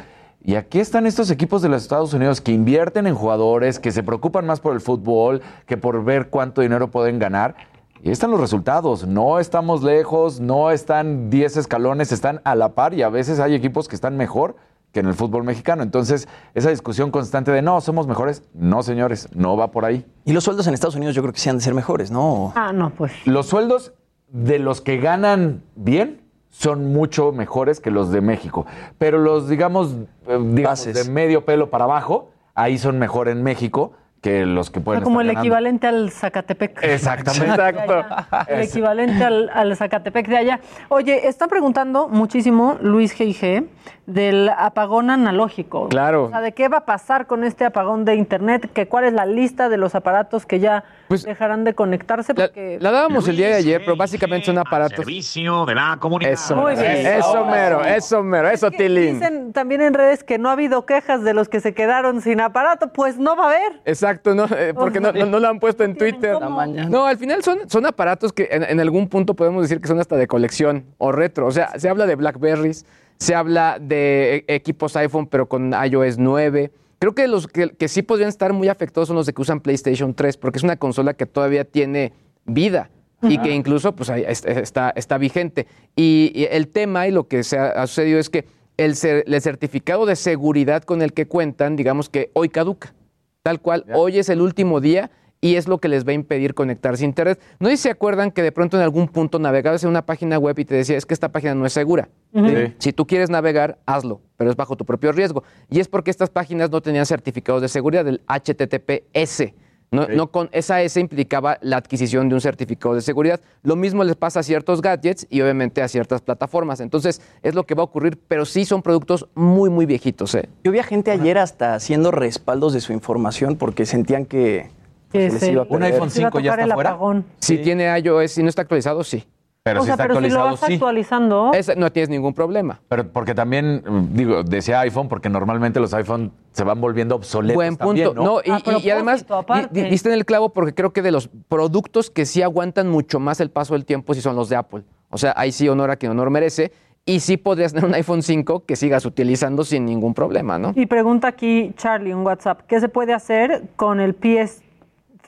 Y 0.43 0.55
aquí 0.55 0.81
están 0.81 1.07
estos 1.07 1.31
equipos 1.31 1.61
de 1.61 1.69
los 1.69 1.83
Estados 1.83 2.13
Unidos 2.13 2.41
que 2.41 2.51
invierten 2.51 3.07
en 3.07 3.15
jugadores, 3.15 3.79
que 3.79 3.93
se 3.93 4.03
preocupan 4.03 4.45
más 4.45 4.59
por 4.59 4.73
el 4.73 4.81
fútbol, 4.81 5.41
que 5.65 5.77
por 5.77 6.03
ver 6.03 6.27
cuánto 6.29 6.59
dinero 6.59 6.91
pueden 6.91 7.19
ganar. 7.19 7.55
Y 8.03 8.11
están 8.11 8.31
los 8.31 8.41
resultados. 8.41 9.07
No 9.07 9.39
estamos 9.39 9.81
lejos, 9.81 10.41
no 10.41 10.71
están 10.71 11.29
10 11.29 11.55
escalones, 11.55 12.11
están 12.11 12.41
a 12.43 12.53
la 12.53 12.75
par 12.75 12.93
y 12.93 13.01
a 13.01 13.07
veces 13.07 13.39
hay 13.39 13.55
equipos 13.55 13.87
que 13.87 13.95
están 13.95 14.17
mejor 14.17 14.57
que 14.95 15.01
en 15.01 15.07
el 15.07 15.13
fútbol 15.13 15.43
mexicano. 15.43 15.83
Entonces, 15.83 16.29
esa 16.53 16.69
discusión 16.69 17.11
constante 17.11 17.51
de 17.51 17.61
no, 17.61 17.81
somos 17.81 18.07
mejores. 18.07 18.43
No, 18.53 18.81
señores, 18.81 19.27
no 19.35 19.57
va 19.57 19.69
por 19.69 19.83
ahí. 19.83 20.05
Y 20.23 20.31
los 20.31 20.45
sueldos 20.45 20.67
en 20.67 20.73
Estados 20.73 20.95
Unidos 20.95 21.13
yo 21.13 21.21
creo 21.21 21.33
que 21.33 21.39
sí 21.41 21.49
han 21.49 21.57
de 21.57 21.63
ser 21.63 21.73
mejores, 21.73 22.11
¿no? 22.11 22.53
Ah, 22.55 22.71
no, 22.71 22.91
pues. 22.91 23.11
Los 23.25 23.47
sueldos 23.47 23.91
de 24.29 24.57
los 24.57 24.79
que 24.79 24.97
ganan 24.97 25.63
bien 25.75 26.21
son 26.49 26.93
mucho 26.93 27.33
mejores 27.33 27.81
que 27.81 27.91
los 27.91 28.09
de 28.09 28.21
México. 28.21 28.65
Pero 28.97 29.17
los, 29.17 29.49
digamos, 29.49 29.95
eh, 30.27 30.39
digamos 30.41 30.85
de 30.85 31.03
medio 31.09 31.43
pelo 31.43 31.69
para 31.69 31.83
abajo, 31.83 32.29
ahí 32.53 32.77
son 32.77 32.97
mejor 32.97 33.27
en 33.27 33.43
México 33.43 33.91
que 34.25 34.43
los 34.47 34.71
que 34.71 34.81
pueden 34.81 35.03
como 35.03 35.21
estar 35.21 35.29
el 35.29 35.35
ganando. 35.35 35.45
equivalente 35.45 35.85
al 35.87 36.09
Zacatepec. 36.09 36.81
Exactamente. 36.81 37.61
Allá. 37.61 38.17
El 38.47 38.61
equivalente 38.61 39.23
al, 39.23 39.51
al 39.53 39.77
Zacatepec 39.77 40.27
de 40.27 40.37
allá. 40.37 40.59
Oye, 40.89 41.27
están 41.27 41.47
preguntando 41.47 42.07
muchísimo 42.07 42.75
Luis 42.81 43.15
G.I.G. 43.15 43.67
del 44.07 44.49
apagón 44.49 45.11
analógico. 45.11 45.89
Claro. 45.89 46.23
O 46.23 46.29
sea, 46.29 46.41
¿de 46.41 46.53
qué 46.53 46.69
va 46.69 46.77
a 46.77 46.85
pasar 46.85 47.27
con 47.27 47.43
este 47.43 47.65
apagón 47.65 48.03
de 48.03 48.15
Internet? 48.15 48.71
¿Que 48.73 48.87
¿Cuál 48.87 49.03
es 49.03 49.13
la 49.13 49.27
lista 49.27 49.69
de 49.69 49.77
los 49.77 49.93
aparatos 49.93 50.47
que 50.47 50.59
ya 50.59 50.83
dejarán 51.09 51.63
de 51.63 51.73
conectarse? 51.73 52.33
Porque... 52.33 52.73
Pues, 52.75 52.83
La 52.83 52.91
dábamos 52.91 53.27
el 53.27 53.37
día 53.37 53.47
de 53.47 53.53
ayer, 53.55 53.81
pero 53.83 53.95
básicamente 53.95 54.45
son 54.47 54.57
aparatos. 54.57 54.97
Servicio 54.97 55.65
de 55.65 55.75
la 55.75 55.97
comunidad. 55.99 56.31
Eso, 56.33 56.55
Muy 56.55 56.73
bien. 56.75 57.05
eso 57.07 57.45
mero, 57.45 57.83
eso 57.83 58.23
mero, 58.23 58.49
eso 58.49 58.71
Tilín. 58.71 59.19
Dicen 59.19 59.53
también 59.53 59.81
en 59.81 59.93
redes 59.93 60.23
que 60.23 60.37
no 60.37 60.49
ha 60.49 60.53
habido 60.53 60.85
quejas 60.85 61.23
de 61.23 61.33
los 61.33 61.49
que 61.49 61.59
se 61.59 61.73
quedaron 61.73 62.21
sin 62.21 62.41
aparato. 62.41 62.91
Pues 62.93 63.17
no 63.17 63.35
va 63.35 63.43
a 63.45 63.47
haber. 63.47 63.81
Exacto, 63.85 64.33
¿no? 64.35 64.45
Eh, 64.57 64.73
porque 64.73 64.99
no, 64.99 65.11
no- 65.11 65.25
no 65.25 65.39
lo 65.39 65.47
han 65.47 65.59
puesto 65.59 65.83
en 65.83 65.95
Twitter. 65.97 66.35
No, 66.39 67.05
al 67.05 67.17
final 67.17 67.43
son, 67.43 67.69
son 67.69 67.85
aparatos 67.85 68.33
que 68.33 68.47
en, 68.51 68.63
en 68.63 68.79
algún 68.79 69.07
punto 69.09 69.33
podemos 69.35 69.61
decir 69.63 69.79
que 69.81 69.87
son 69.87 69.99
hasta 69.99 70.15
de 70.17 70.27
colección 70.27 70.85
o 70.97 71.11
retro. 71.11 71.45
O 71.47 71.51
sea, 71.51 71.77
se 71.77 71.89
habla 71.89 72.05
de 72.05 72.15
Blackberries, 72.15 72.85
se 73.17 73.35
habla 73.35 73.77
de 73.79 74.43
e- 74.47 74.55
equipos 74.55 74.95
iPhone, 74.95 75.27
pero 75.27 75.47
con 75.47 75.73
iOS 75.73 76.17
9. 76.17 76.71
Creo 77.05 77.13
que 77.13 77.27
los 77.27 77.45
que, 77.47 77.69
que 77.69 77.87
sí 77.87 78.01
podrían 78.01 78.29
estar 78.29 78.51
muy 78.51 78.67
afectados 78.67 79.09
son 79.09 79.15
los 79.15 79.27
de 79.27 79.33
que 79.33 79.39
usan 79.39 79.59
PlayStation 79.61 80.15
3, 80.15 80.37
porque 80.37 80.57
es 80.57 80.63
una 80.63 80.77
consola 80.77 81.13
que 81.13 81.27
todavía 81.27 81.63
tiene 81.63 82.13
vida 82.45 82.89
y 83.21 83.37
que 83.37 83.51
incluso 83.51 83.95
pues, 83.95 84.09
está, 84.09 84.89
está 84.89 85.19
vigente. 85.19 85.67
Y, 85.95 86.31
y 86.33 86.45
el 86.45 86.67
tema 86.69 87.07
y 87.07 87.11
lo 87.11 87.27
que 87.27 87.43
se 87.43 87.59
ha, 87.59 87.67
ha 87.67 87.85
sucedido 87.85 88.17
es 88.17 88.31
que 88.31 88.45
el, 88.77 88.93
cer- 88.95 89.23
el 89.27 89.39
certificado 89.39 90.07
de 90.07 90.15
seguridad 90.15 90.81
con 90.81 91.03
el 91.03 91.13
que 91.13 91.27
cuentan, 91.27 91.75
digamos 91.75 92.09
que 92.09 92.31
hoy 92.33 92.49
caduca. 92.49 92.95
Tal 93.43 93.61
cual, 93.61 93.85
hoy 93.93 94.17
es 94.17 94.29
el 94.29 94.41
último 94.41 94.81
día 94.81 95.11
y 95.45 95.57
es 95.57 95.67
lo 95.67 95.77
que 95.77 95.87
les 95.89 96.07
va 96.07 96.09
a 96.09 96.13
impedir 96.13 96.55
conectarse 96.55 97.03
a 97.03 97.05
Internet. 97.05 97.39
No 97.59 97.69
sé 97.69 97.77
si 97.77 97.83
se 97.83 97.89
acuerdan 97.91 98.31
que 98.31 98.41
de 98.41 98.51
pronto 98.51 98.77
en 98.77 98.83
algún 98.83 99.07
punto 99.07 99.37
navegabas 99.37 99.83
en 99.83 99.91
una 99.91 100.03
página 100.03 100.39
web 100.39 100.57
y 100.57 100.65
te 100.65 100.73
decía, 100.73 100.97
es 100.97 101.05
que 101.05 101.13
esta 101.13 101.29
página 101.29 101.53
no 101.53 101.67
es 101.67 101.73
segura. 101.73 102.09
Sí. 102.33 102.73
Si 102.79 102.93
tú 102.93 103.05
quieres 103.05 103.29
navegar, 103.29 103.77
hazlo, 103.85 104.21
pero 104.37 104.49
es 104.49 104.55
bajo 104.55 104.75
tu 104.75 104.85
propio 104.85 105.11
riesgo. 105.11 105.43
Y 105.69 105.79
es 105.81 105.87
porque 105.87 106.09
estas 106.09 106.31
páginas 106.31 106.71
no 106.71 106.81
tenían 106.81 107.05
certificados 107.05 107.61
de 107.61 107.67
seguridad 107.67 108.03
del 108.03 108.23
HTTPS. 108.27 109.53
No, 109.91 110.07
no 110.07 110.31
con 110.31 110.49
esa 110.51 110.81
S 110.81 110.99
implicaba 110.99 111.59
la 111.61 111.77
adquisición 111.77 112.27
de 112.27 112.33
un 112.33 112.41
certificado 112.41 112.95
de 112.95 113.01
seguridad. 113.01 113.39
Lo 113.61 113.75
mismo 113.75 114.03
les 114.03 114.15
pasa 114.15 114.39
a 114.39 114.43
ciertos 114.43 114.81
gadgets 114.81 115.27
y 115.29 115.41
obviamente 115.41 115.83
a 115.83 115.87
ciertas 115.87 116.23
plataformas. 116.23 116.79
Entonces 116.79 117.21
es 117.43 117.53
lo 117.53 117.67
que 117.67 117.75
va 117.75 117.83
a 117.83 117.85
ocurrir, 117.85 118.17
pero 118.27 118.45
sí 118.45 118.65
son 118.65 118.81
productos 118.81 119.27
muy, 119.35 119.69
muy 119.69 119.85
viejitos. 119.85 120.33
¿eh? 120.33 120.49
Yo 120.63 120.71
vi 120.71 120.79
a 120.79 120.83
gente 120.83 121.11
ayer 121.11 121.37
hasta 121.37 121.75
haciendo 121.75 122.09
respaldos 122.09 122.73
de 122.73 122.81
su 122.81 122.93
información 122.93 123.57
porque 123.57 123.85
sentían 123.85 124.25
que 124.25 124.71
Que 125.17 125.27
se 125.27 125.33
les 125.33 125.39
se- 125.39 125.51
iba 125.51 125.61
a 125.63 125.65
Un 125.69 125.83
iPhone 125.83 126.09
Se 126.09 126.19
iba 126.21 126.29
a 126.29 126.31
5 126.31 126.39
ya 126.41 126.53
está 126.55 126.73
fuera. 126.75 126.97
Si 127.39 127.57
tiene 127.59 127.97
iOS 127.99 128.37
y 128.37 128.43
no 128.43 128.49
está 128.49 128.61
actualizado, 128.63 129.03
sí. 129.03 129.23
Pero 129.63 129.81
o 129.81 129.83
sea, 129.83 129.97
pero 129.97 130.21
si 130.21 130.29
lo 130.29 130.43
vas 130.43 130.61
actualizando. 130.61 131.51
Ese 131.51 131.75
no 131.75 131.91
tienes 131.91 132.09
ningún 132.09 132.35
problema. 132.35 132.79
Pero 132.87 133.07
porque 133.11 133.33
también, 133.33 133.81
digo, 134.13 134.43
decía 134.43 134.81
iPhone, 134.81 135.07
porque 135.09 135.27
normalmente 135.27 135.79
los 135.79 135.91
iPhone 135.95 136.31
se 136.51 136.63
van 136.63 136.79
volviendo 136.79 137.15
obsoletos. 137.15 137.55
Buen 137.55 137.75
punto. 137.75 137.85
también, 138.11 138.13
¿no? 138.13 138.23
No, 138.23 138.39
y, 138.41 138.85
y 138.85 138.89
además, 138.91 139.25
di- 139.71 139.81
di- 139.81 139.89
diste 139.89 140.09
en 140.09 140.13
el 140.15 140.25
clavo 140.25 140.49
porque 140.49 140.75
creo 140.75 140.93
que 140.93 141.01
de 141.01 141.11
los 141.11 141.29
productos 141.47 142.11
que 142.11 142.27
sí 142.27 142.43
aguantan 142.43 142.89
mucho 142.89 143.19
más 143.19 143.39
el 143.39 143.49
paso 143.49 143.73
del 143.73 143.85
tiempo 143.85 144.13
sí 144.13 144.21
son 144.21 144.35
los 144.35 144.49
de 144.49 144.55
Apple. 144.55 144.83
O 145.09 145.17
sea, 145.17 145.33
ahí 145.35 145.51
sí 145.51 145.67
honor 145.67 145.89
a 145.89 145.95
quien 145.95 146.11
honor 146.11 146.29
merece. 146.29 146.71
Y 147.07 147.19
sí 147.21 147.37
podrías 147.37 147.71
tener 147.73 147.87
un 147.87 147.93
iPhone 147.95 148.21
5 148.21 148.65
que 148.65 148.75
sigas 148.75 149.03
utilizando 149.05 149.63
sin 149.63 149.85
ningún 149.85 150.13
problema, 150.13 150.57
¿no? 150.59 150.73
Y 150.75 150.85
pregunta 150.87 151.27
aquí 151.27 151.71
Charlie 151.77 152.11
en 152.11 152.19
WhatsApp, 152.19 152.61
¿qué 152.67 152.79
se 152.79 152.89
puede 152.89 153.13
hacer 153.13 153.63
con 153.75 153.99
el 153.99 154.13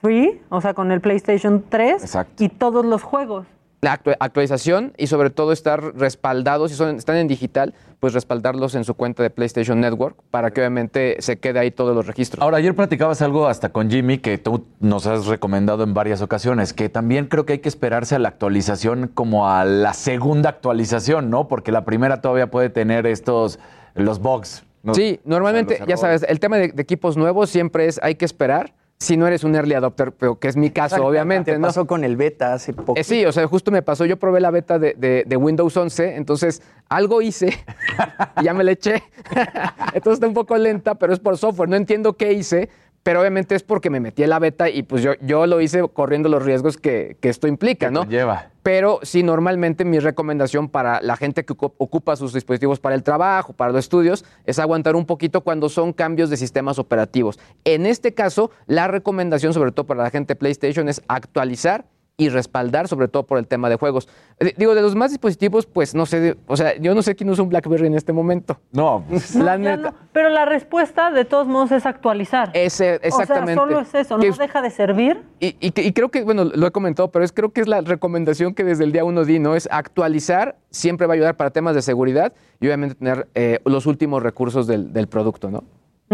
PS3, 0.08 0.38
o 0.50 0.62
sea, 0.62 0.74
con 0.74 0.92
el 0.92 1.02
PlayStation 1.02 1.64
3 1.70 2.18
y 2.40 2.50
todos 2.50 2.86
los 2.86 3.04
juegos? 3.04 3.46
La 3.80 4.00
actu- 4.02 4.18
actualización 4.20 4.94
y 4.98 5.06
sobre 5.06 5.30
todo 5.30 5.52
estar 5.52 5.96
respaldados, 5.96 6.72
si 6.72 6.78
son, 6.78 6.96
están 6.96 7.16
en 7.18 7.28
digital, 7.28 7.76
pues 8.00 8.14
respaldarlos 8.14 8.74
en 8.74 8.84
su 8.84 8.96
cuenta 8.96 9.22
de 9.22 9.30
PlayStation 9.30 9.80
Network 9.80 10.18
para 10.32 10.50
que 10.50 10.62
obviamente 10.62 11.18
se 11.20 11.38
quede 11.38 11.60
ahí 11.60 11.70
todos 11.70 11.96
los 11.96 12.08
registros. 12.08 12.42
Ahora, 12.42 12.58
ayer 12.58 12.74
platicabas 12.76 13.22
algo 13.22 13.46
hasta 13.48 13.70
con 13.70 13.92
Jimmy 13.92 14.18
que 14.18 14.40
tú 14.40 14.66
nos 14.80 15.06
has 15.06 15.28
recomendado 15.28 15.84
en 15.84 15.94
varias 15.94 16.24
ocasiones, 16.24 16.74
que 16.74 16.90
también 16.90 17.28
creo 17.28 17.46
que 17.46 17.54
hay 17.54 17.60
que 17.60 17.70
esperarse 17.70 18.16
a 18.16 18.20
la 18.20 18.30
actualización 18.30 19.12
como 19.14 19.48
a 19.48 19.64
la 19.64 19.94
segunda 19.94 20.50
actualización, 20.50 21.30
¿no? 21.30 21.48
Porque 21.48 21.72
la 21.72 21.86
primera 21.86 22.20
todavía 22.20 22.50
puede 22.50 22.72
tener 22.72 23.06
estos, 23.06 23.60
los 23.94 24.20
bugs. 24.20 24.64
¿no? 24.82 24.96
Sí, 24.96 25.20
normalmente, 25.24 25.84
ya 25.88 25.98
sabes, 25.98 26.24
el 26.28 26.40
tema 26.40 26.58
de, 26.58 26.70
de 26.70 26.82
equipos 26.82 27.16
nuevos 27.16 27.52
siempre 27.52 27.86
es 27.86 28.00
hay 28.02 28.16
que 28.16 28.26
esperar. 28.26 28.74
Si 29.00 29.16
no 29.16 29.28
eres 29.28 29.44
un 29.44 29.54
early 29.56 29.76
adopter, 29.76 30.12
pero 30.12 30.40
que 30.40 30.48
es 30.48 30.58
mi 30.58 30.72
caso, 30.72 30.96
Exacto, 30.96 31.08
obviamente. 31.08 31.52
te 31.52 31.60
¿no? 31.60 31.68
pasó 31.68 31.86
con 31.86 32.04
el 32.04 32.16
beta 32.18 32.54
hace 32.54 32.74
poco. 32.74 32.96
Eh, 32.98 33.04
sí, 33.04 33.24
o 33.26 33.32
sea, 33.32 33.46
justo 33.46 33.70
me 33.70 33.84
pasó. 33.84 34.06
Yo 34.06 34.18
probé 34.18 34.40
la 34.40 34.50
beta 34.50 34.80
de, 34.80 34.96
de- 34.98 35.24
de 35.28 35.38
Windows 35.38 35.78
11, 35.78 36.16
entonces 36.16 36.64
algo 36.90 37.22
hice 37.22 37.54
y 38.42 38.46
ya 38.46 38.56
me 38.56 38.64
le 38.64 38.72
eché. 38.72 39.04
entonces 39.94 40.14
está 40.16 40.28
un 40.28 40.34
poco 40.34 40.58
lenta, 40.58 40.96
pero 40.96 41.14
es 41.14 41.20
por 41.20 41.38
software. 41.38 41.70
No 41.70 41.76
entiendo 41.76 42.14
qué 42.14 42.34
hice, 42.34 42.70
pero 43.08 43.22
obviamente 43.22 43.56
es 43.56 43.64
porque 43.64 43.90
me 43.90 44.02
metí 44.02 44.24
en 44.24 44.32
la 44.32 44.38
beta 44.38 44.70
y 44.70 44.84
pues 44.84 45.02
yo, 45.02 45.14
yo 45.22 45.48
lo 45.48 45.62
hice 45.62 45.82
corriendo 45.94 46.28
los 46.28 46.44
riesgos 46.44 46.76
que, 46.76 47.16
que 47.22 47.30
esto 47.30 47.48
implica, 47.48 47.90
¿no? 47.90 48.04
Lleva. 48.04 48.50
Pero 48.64 49.00
sí, 49.02 49.24
normalmente 49.24 49.86
mi 49.86 49.98
recomendación 50.00 50.68
para 50.68 51.00
la 51.00 51.16
gente 51.16 51.46
que 51.46 51.54
ocu- 51.54 51.72
ocupa 51.78 52.18
sus 52.18 52.34
dispositivos 52.34 52.82
para 52.82 52.96
el 52.96 53.04
trabajo, 53.04 53.54
para 53.54 53.72
los 53.72 53.80
estudios, 53.80 54.26
es 54.46 54.60
aguantar 54.60 54.98
un 54.98 55.06
poquito 55.06 55.40
cuando 55.40 55.70
son 55.70 55.94
cambios 55.94 56.30
de 56.30 56.36
sistemas 56.36 56.80
operativos. 56.80 57.40
En 57.64 57.86
este 57.86 58.14
caso, 58.14 58.52
la 58.66 58.90
recomendación, 58.90 59.54
sobre 59.54 59.72
todo 59.72 59.86
para 59.86 60.04
la 60.04 60.10
gente 60.10 60.34
de 60.34 60.36
PlayStation, 60.40 60.90
es 60.90 61.02
actualizar 61.08 61.86
y 62.20 62.30
respaldar, 62.30 62.88
sobre 62.88 63.08
todo 63.08 63.28
por 63.28 63.38
el 63.38 63.46
tema 63.46 63.70
de 63.70 63.76
juegos. 63.76 64.10
Eh, 64.40 64.52
Digo, 64.58 64.74
de 64.74 64.82
los 64.82 64.96
más 64.96 65.12
dispositivos, 65.12 65.68
pues 65.68 65.94
no 65.94 66.08
sé, 66.08 66.36
o 66.48 66.58
sea, 66.58 66.76
yo 66.78 66.96
no 66.96 67.04
sé 67.04 67.16
quién 67.16 67.30
usa 67.30 67.44
un 67.44 67.50
BlackBerry 67.50 67.86
en 67.86 67.94
este 67.94 68.12
momento. 68.12 68.60
No, 68.72 69.04
la 69.36 69.56
neta. 69.60 69.78
no, 69.92 69.94
pero 70.14 70.30
la 70.30 70.46
respuesta, 70.46 71.12
de 71.12 71.26
todos 71.26 71.46
modos, 71.48 71.72
es 71.72 71.86
actualizar. 71.86 72.50
Ese, 72.56 72.96
exactamente. 73.04 73.52
O 73.62 73.68
sea, 73.68 73.76
solo 73.76 73.80
es 73.82 73.94
eso, 73.94 74.18
no 74.18 74.24
Que- 74.24 74.32
deja 74.32 74.64
de 74.64 74.70
servir. 74.72 75.22
Y, 75.40 75.56
y 75.60 75.70
que- 75.70 75.84
y 75.84 75.94
creo 75.94 76.10
que, 76.10 76.24
bueno, 76.24 76.46
lo 76.46 76.66
he 76.66 76.72
comentado, 76.72 77.12
pero 77.12 77.24
es 77.24 77.32
creo 77.32 77.52
que 77.54 77.62
es 77.62 77.68
la 77.68 77.82
recomendación 77.82 78.56
que 78.56 78.64
desde 78.64 78.84
el 78.84 78.92
día 78.92 79.04
uno 79.04 79.24
di, 79.24 79.38
¿no? 79.38 79.56
Es 79.56 79.70
actualizar, 79.72 80.56
siempre 80.72 81.06
va 81.06 81.14
a 81.14 81.16
ayudar 81.18 81.38
para 81.38 81.52
temas 81.52 81.76
de 81.76 81.84
seguridad 81.84 82.34
y 82.60 82.66
obviamente 82.66 82.96
tener 82.96 83.28
eh, 83.36 83.60
los 83.64 83.86
últimos 83.86 84.24
recursos 84.24 84.66
del, 84.66 84.92
del 84.92 85.08
producto, 85.08 85.52
¿no? 85.52 85.64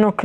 Ok. 0.06 0.24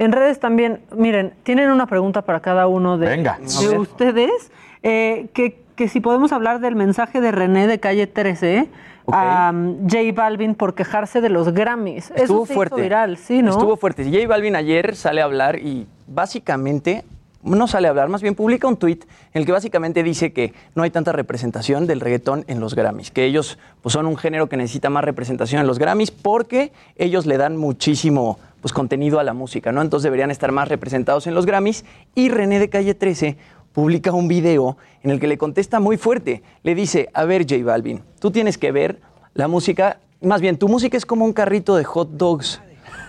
En 0.00 0.10
redes 0.10 0.40
también, 0.40 0.80
miren, 0.96 1.34
tienen 1.44 1.70
una 1.70 1.86
pregunta 1.86 2.22
para 2.22 2.40
cada 2.40 2.66
uno 2.66 2.98
de, 2.98 3.06
Venga. 3.06 3.38
de 3.38 3.78
ustedes. 3.78 4.50
Eh, 4.82 5.28
que, 5.32 5.58
que 5.76 5.88
si 5.88 6.00
podemos 6.00 6.32
hablar 6.32 6.60
del 6.60 6.76
mensaje 6.76 7.20
de 7.20 7.32
René 7.32 7.66
de 7.66 7.80
calle 7.80 8.06
13 8.06 8.68
a 9.12 9.50
um, 9.52 9.88
J 9.88 10.12
Balvin 10.14 10.54
por 10.54 10.74
quejarse 10.74 11.20
de 11.20 11.28
los 11.28 11.52
Grammys. 11.52 12.10
Estuvo 12.10 12.44
Eso 12.44 12.46
se 12.46 12.54
fuerte. 12.54 12.74
hizo 12.76 12.82
viral, 12.82 13.16
sí, 13.16 13.42
¿no? 13.42 13.50
Estuvo 13.50 13.76
fuerte. 13.76 14.04
J 14.04 14.26
Balvin 14.26 14.56
ayer 14.56 14.96
sale 14.96 15.20
a 15.20 15.24
hablar 15.24 15.58
y 15.58 15.86
básicamente, 16.06 17.04
no 17.42 17.66
sale 17.66 17.88
a 17.88 17.90
hablar, 17.90 18.08
más 18.08 18.22
bien 18.22 18.34
publica 18.34 18.68
un 18.68 18.76
tuit 18.76 19.04
en 19.32 19.40
el 19.40 19.46
que 19.46 19.52
básicamente 19.52 20.02
dice 20.02 20.32
que 20.32 20.52
no 20.74 20.82
hay 20.82 20.90
tanta 20.90 21.12
representación 21.12 21.86
del 21.86 22.00
reggaetón 22.00 22.44
en 22.48 22.60
los 22.60 22.74
Grammys, 22.74 23.10
que 23.10 23.24
ellos 23.24 23.58
pues, 23.82 23.94
son 23.94 24.06
un 24.06 24.16
género 24.16 24.48
que 24.48 24.56
necesita 24.56 24.90
más 24.90 25.04
representación 25.04 25.60
en 25.60 25.66
los 25.66 25.78
Grammys 25.78 26.10
porque 26.10 26.72
ellos 26.96 27.26
le 27.26 27.38
dan 27.38 27.56
muchísimo 27.56 28.38
pues, 28.60 28.74
contenido 28.74 29.18
a 29.18 29.24
la 29.24 29.32
música, 29.32 29.72
¿no? 29.72 29.80
Entonces 29.80 30.04
deberían 30.04 30.30
estar 30.30 30.52
más 30.52 30.68
representados 30.68 31.26
en 31.26 31.34
los 31.34 31.46
Grammys. 31.46 31.84
Y 32.14 32.28
René 32.28 32.58
de 32.58 32.68
Calle 32.68 32.94
13 32.94 33.38
publica 33.72 34.12
un 34.12 34.28
video 34.28 34.76
en 35.02 35.10
el 35.10 35.20
que 35.20 35.26
le 35.26 35.38
contesta 35.38 35.80
muy 35.80 35.96
fuerte. 35.96 36.42
Le 36.62 36.74
dice, 36.74 37.08
a 37.14 37.24
ver 37.24 37.42
J 37.42 37.64
Balvin, 37.64 38.02
tú 38.20 38.30
tienes 38.30 38.58
que 38.58 38.72
ver 38.72 39.00
la 39.34 39.48
música, 39.48 39.98
más 40.20 40.40
bien 40.40 40.58
tu 40.58 40.68
música 40.68 40.96
es 40.96 41.06
como 41.06 41.24
un 41.24 41.32
carrito 41.32 41.76
de 41.76 41.84
hot 41.84 42.10
dogs. 42.12 42.60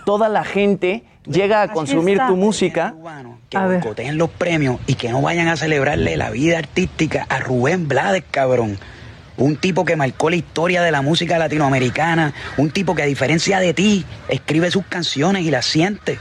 Toda 0.04 0.28
la 0.28 0.44
gente 0.44 1.04
llega 1.26 1.62
a 1.62 1.68
consumir 1.68 2.18
tu 2.26 2.36
música. 2.36 2.94
que 3.48 3.58
boicoteen 3.58 4.18
los 4.18 4.30
premios 4.30 4.80
y 4.86 4.94
que 4.94 5.10
no 5.10 5.22
vayan 5.22 5.48
a 5.48 5.56
celebrarle 5.56 6.16
la 6.16 6.30
vida 6.30 6.58
artística 6.58 7.26
a 7.28 7.38
Rubén 7.40 7.88
Blades, 7.88 8.24
cabrón. 8.30 8.78
un 9.36 9.56
tipo 9.56 9.84
que 9.84 9.96
marcó 9.96 10.30
la 10.30 10.36
historia 10.36 10.82
de 10.82 10.92
la 10.92 11.02
música 11.02 11.38
latinoamericana, 11.38 12.34
un 12.58 12.70
tipo 12.70 12.94
que 12.94 13.02
a 13.02 13.06
diferencia 13.06 13.58
de 13.58 13.74
ti 13.74 14.04
escribe 14.28 14.70
sus 14.70 14.84
canciones 14.86 15.44
y 15.44 15.50
las 15.50 15.66
siente. 15.66 16.18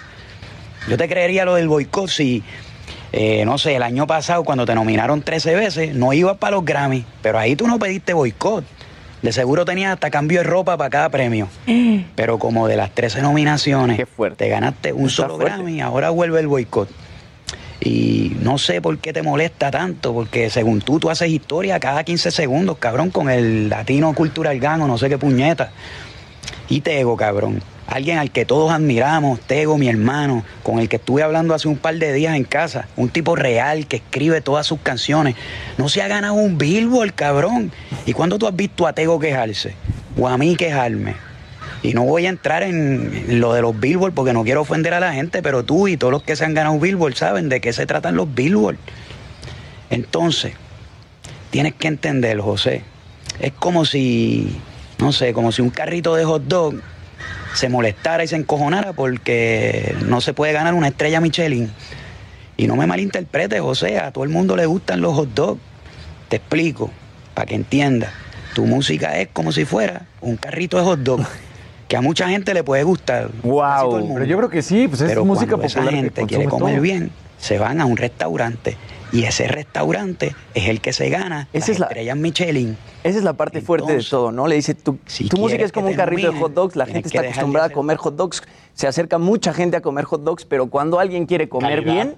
Yo 0.88 0.98
te 0.98 1.08
creería 1.08 1.46
lo 1.46 1.56
del 1.56 1.68
boicot 1.68 2.08
si, 2.08 2.44
eh, 3.14 3.44
no 3.46 3.58
sé, 3.58 3.76
el 3.76 3.84
año 3.84 4.08
pasado 4.08 4.44
cuando 4.44 4.66
te 4.66 4.74
nominaron 4.74 5.22
13 5.22 5.56
veces, 5.56 5.96
no 5.96 6.14
ibas 6.14 6.38
para 6.38 6.56
los 6.56 6.66
Grammy, 6.66 7.06
pero 7.22 7.40
ahí 7.40 7.56
tú 7.56 7.68
no 7.68 7.78
pediste 7.80 8.14
boicot. 8.14 8.64
De 9.22 9.32
seguro 9.32 9.66
tenías 9.66 9.94
hasta 9.94 10.10
cambio 10.10 10.40
de 10.40 10.44
ropa 10.46 10.78
para 10.78 10.90
cada 10.90 11.10
premio. 11.10 11.48
Pero 12.16 12.40
como 12.40 12.68
de 12.68 12.76
las 12.76 12.92
13 12.92 13.22
nominaciones, 13.22 14.02
te 14.36 14.50
ganaste 14.50 14.94
un 14.94 15.10
solo 15.10 15.38
Grammy, 15.38 15.82
ahora 15.82 16.10
vuelve 16.10 16.40
el 16.40 16.48
boicot. 16.48 16.90
Y 17.84 18.38
no 18.42 18.58
sé 18.58 18.80
por 18.80 18.98
qué 19.00 19.12
te 19.12 19.24
molesta 19.24 19.72
tanto, 19.72 20.14
porque 20.14 20.50
según 20.50 20.82
tú, 20.82 21.00
tú 21.00 21.10
haces 21.10 21.30
historia 21.30 21.80
cada 21.80 22.04
15 22.04 22.32
segundos, 22.32 22.78
cabrón, 22.78 23.10
con 23.10 23.30
el 23.30 23.70
latino 23.70 24.14
cultural 24.14 24.60
gano, 24.60 24.88
no 24.88 24.98
sé 24.98 25.10
qué 25.10 25.18
puñeta. 25.18 25.72
Y 26.70 26.82
Tego, 26.82 27.18
cabrón. 27.18 27.62
Alguien 27.92 28.20
al 28.20 28.32
que 28.32 28.46
todos 28.46 28.72
admiramos, 28.72 29.42
Tego, 29.42 29.78
mi 29.78 29.90
hermano, 29.90 30.46
con 30.64 30.80
el 30.80 30.88
que 30.88 30.96
estuve 30.96 31.24
hablando 31.24 31.54
hace 31.54 31.68
un 31.68 31.76
par 31.76 31.96
de 31.96 32.14
días 32.14 32.38
en 32.38 32.46
casa. 32.46 32.88
Un 32.96 33.10
tipo 33.10 33.36
real 33.36 33.86
que 33.86 33.98
escribe 33.98 34.40
todas 34.40 34.66
sus 34.66 34.80
canciones. 34.80 35.36
No 35.78 35.90
se 35.90 36.02
ha 36.02 36.08
ganado 36.08 36.36
un 36.36 36.58
billboard, 36.58 37.14
cabrón. 37.14 37.70
¿Y 38.06 38.14
cuándo 38.14 38.40
tú 38.40 38.48
has 38.48 38.56
visto 38.56 38.88
a 38.88 38.94
Tego 38.94 39.20
quejarse? 39.20 39.76
O 40.18 40.30
a 40.30 40.38
mí 40.38 40.56
quejarme. 40.56 41.16
Y 41.84 41.94
no 41.94 42.06
voy 42.06 42.28
a 42.28 42.30
entrar 42.30 42.64
en 42.64 43.42
lo 43.42 43.52
de 43.52 43.62
los 43.62 43.78
billboard 43.78 44.14
porque 44.14 44.32
no 44.32 44.46
quiero 44.46 44.62
ofender 44.62 44.94
a 44.94 45.02
la 45.02 45.12
gente, 45.12 45.42
pero 45.42 45.66
tú 45.66 45.90
y 45.90 45.98
todos 45.98 46.14
los 46.14 46.24
que 46.24 46.38
se 46.38 46.46
han 46.46 46.54
ganado 46.54 46.80
billboard 46.80 47.16
saben 47.16 47.50
de 47.50 47.60
qué 47.60 47.74
se 47.74 47.86
tratan 47.86 48.16
los 48.16 48.34
billboard. 48.34 48.78
Entonces, 49.90 50.54
tienes 51.50 51.74
que 51.74 51.90
entender, 51.90 52.40
José. 52.40 52.84
Es 53.42 53.52
como 53.52 53.84
si, 53.84 54.62
no 54.98 55.12
sé, 55.12 55.34
como 55.34 55.52
si 55.52 55.62
un 55.62 55.72
carrito 55.72 56.16
de 56.16 56.24
hot 56.24 56.44
dog 56.44 56.76
se 57.54 57.70
molestara 57.70 58.24
y 58.24 58.28
se 58.28 58.36
encojonara 58.36 58.94
porque 58.94 59.96
no 60.06 60.22
se 60.22 60.34
puede 60.34 60.54
ganar 60.54 60.74
una 60.74 60.88
estrella 60.88 61.20
Michelin. 61.22 61.72
Y 62.58 62.68
no 62.68 62.76
me 62.76 62.86
malinterpretes, 62.88 63.62
José, 63.62 63.98
a 64.00 64.12
todo 64.12 64.24
el 64.24 64.30
mundo 64.30 64.56
le 64.56 64.66
gustan 64.66 65.02
los 65.02 65.14
hot 65.16 65.34
dogs. 65.34 65.62
Te 66.30 66.38
explico, 66.38 66.92
para 67.34 67.46
que 67.48 67.56
entiendas. 67.56 68.12
Tu 68.54 68.66
música 68.66 69.18
es 69.20 69.30
como 69.32 69.52
si 69.52 69.66
fuera 69.66 70.04
un 70.22 70.38
carrito 70.38 70.78
de 70.78 70.84
hot 70.84 71.00
dog. 71.00 71.22
Que 71.88 71.98
a 71.98 72.02
mucha 72.02 72.30
gente 72.30 72.54
le 72.54 72.64
puede 72.64 72.84
gustar. 72.84 73.30
Wow, 73.44 74.14
pero 74.14 74.24
yo 74.24 74.38
creo 74.38 74.50
que 74.50 74.62
sí, 74.62 74.88
pues 74.88 75.02
es 75.02 75.10
Pero 75.10 75.26
música 75.26 75.58
cuando 75.58 75.68
popular. 75.68 75.84
esa 75.88 75.92
que 75.92 75.98
gente 75.98 76.26
quiere 76.26 76.46
comer 76.46 76.76
todo. 76.76 76.82
bien, 76.82 77.12
se 77.38 77.58
van 77.58 77.82
a 77.82 77.86
un 77.86 77.98
restaurante. 77.98 78.78
Y 79.12 79.24
ese 79.24 79.48
restaurante 79.48 80.36
es 80.54 80.70
el 80.70 80.80
que 80.82 80.94
se 80.94 81.10
gana 81.10 81.48
Esa 81.52 81.60
las 81.66 81.70
es 81.70 81.80
la- 81.80 81.86
estrellas 81.88 82.18
Michelin. 82.18 82.78
Esa 83.04 83.18
es 83.18 83.24
la 83.24 83.34
parte 83.34 83.62
fuerte 83.62 83.98
de 83.98 84.04
todo, 84.04 84.32
¿no? 84.32 84.48
Le 84.48 84.56
dice, 84.56 84.74
tu, 84.76 84.98
tu 85.30 85.38
música 85.38 85.64
es 85.66 85.72
como 85.72 85.88
un 85.88 85.96
carrito 85.96 86.32
de 86.32 86.40
hot 86.40 86.54
dogs, 86.54 86.76
la 86.76 86.86
gente 86.86 87.08
está 87.08 87.22
acostumbrada 87.22 87.68
a 87.68 87.72
comer 87.72 87.98
hot 87.98 88.16
dogs, 88.16 88.44
se 88.74 88.88
acerca 88.88 89.18
mucha 89.18 89.54
gente 89.54 89.76
a 89.78 89.82
comer 89.82 90.06
hot 90.06 90.24
dogs, 90.24 90.46
pero 90.46 90.68
cuando 90.68 91.00
alguien 91.00 91.26
quiere 91.26 91.50
comer 91.50 91.84
Calidad. 91.84 91.94
bien, 91.94 92.16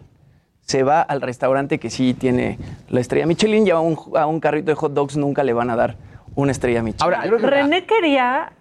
se 0.61 0.83
va 0.83 1.01
al 1.01 1.21
restaurante 1.21 1.79
que 1.79 1.89
sí 1.89 2.13
tiene 2.13 2.57
la 2.89 2.99
estrella 2.99 3.25
Michelin 3.25 3.65
y 3.67 3.71
a 3.71 3.79
un, 3.79 3.97
a 4.15 4.25
un 4.27 4.39
carrito 4.39 4.71
de 4.71 4.75
hot 4.75 4.93
dogs 4.93 5.17
nunca 5.17 5.43
le 5.43 5.53
van 5.53 5.69
a 5.69 5.75
dar 5.75 5.97
una 6.35 6.51
estrella 6.51 6.81
Michelin. 6.83 7.03
Ahora, 7.15 7.21
René 7.39 7.85
quería 7.85 8.53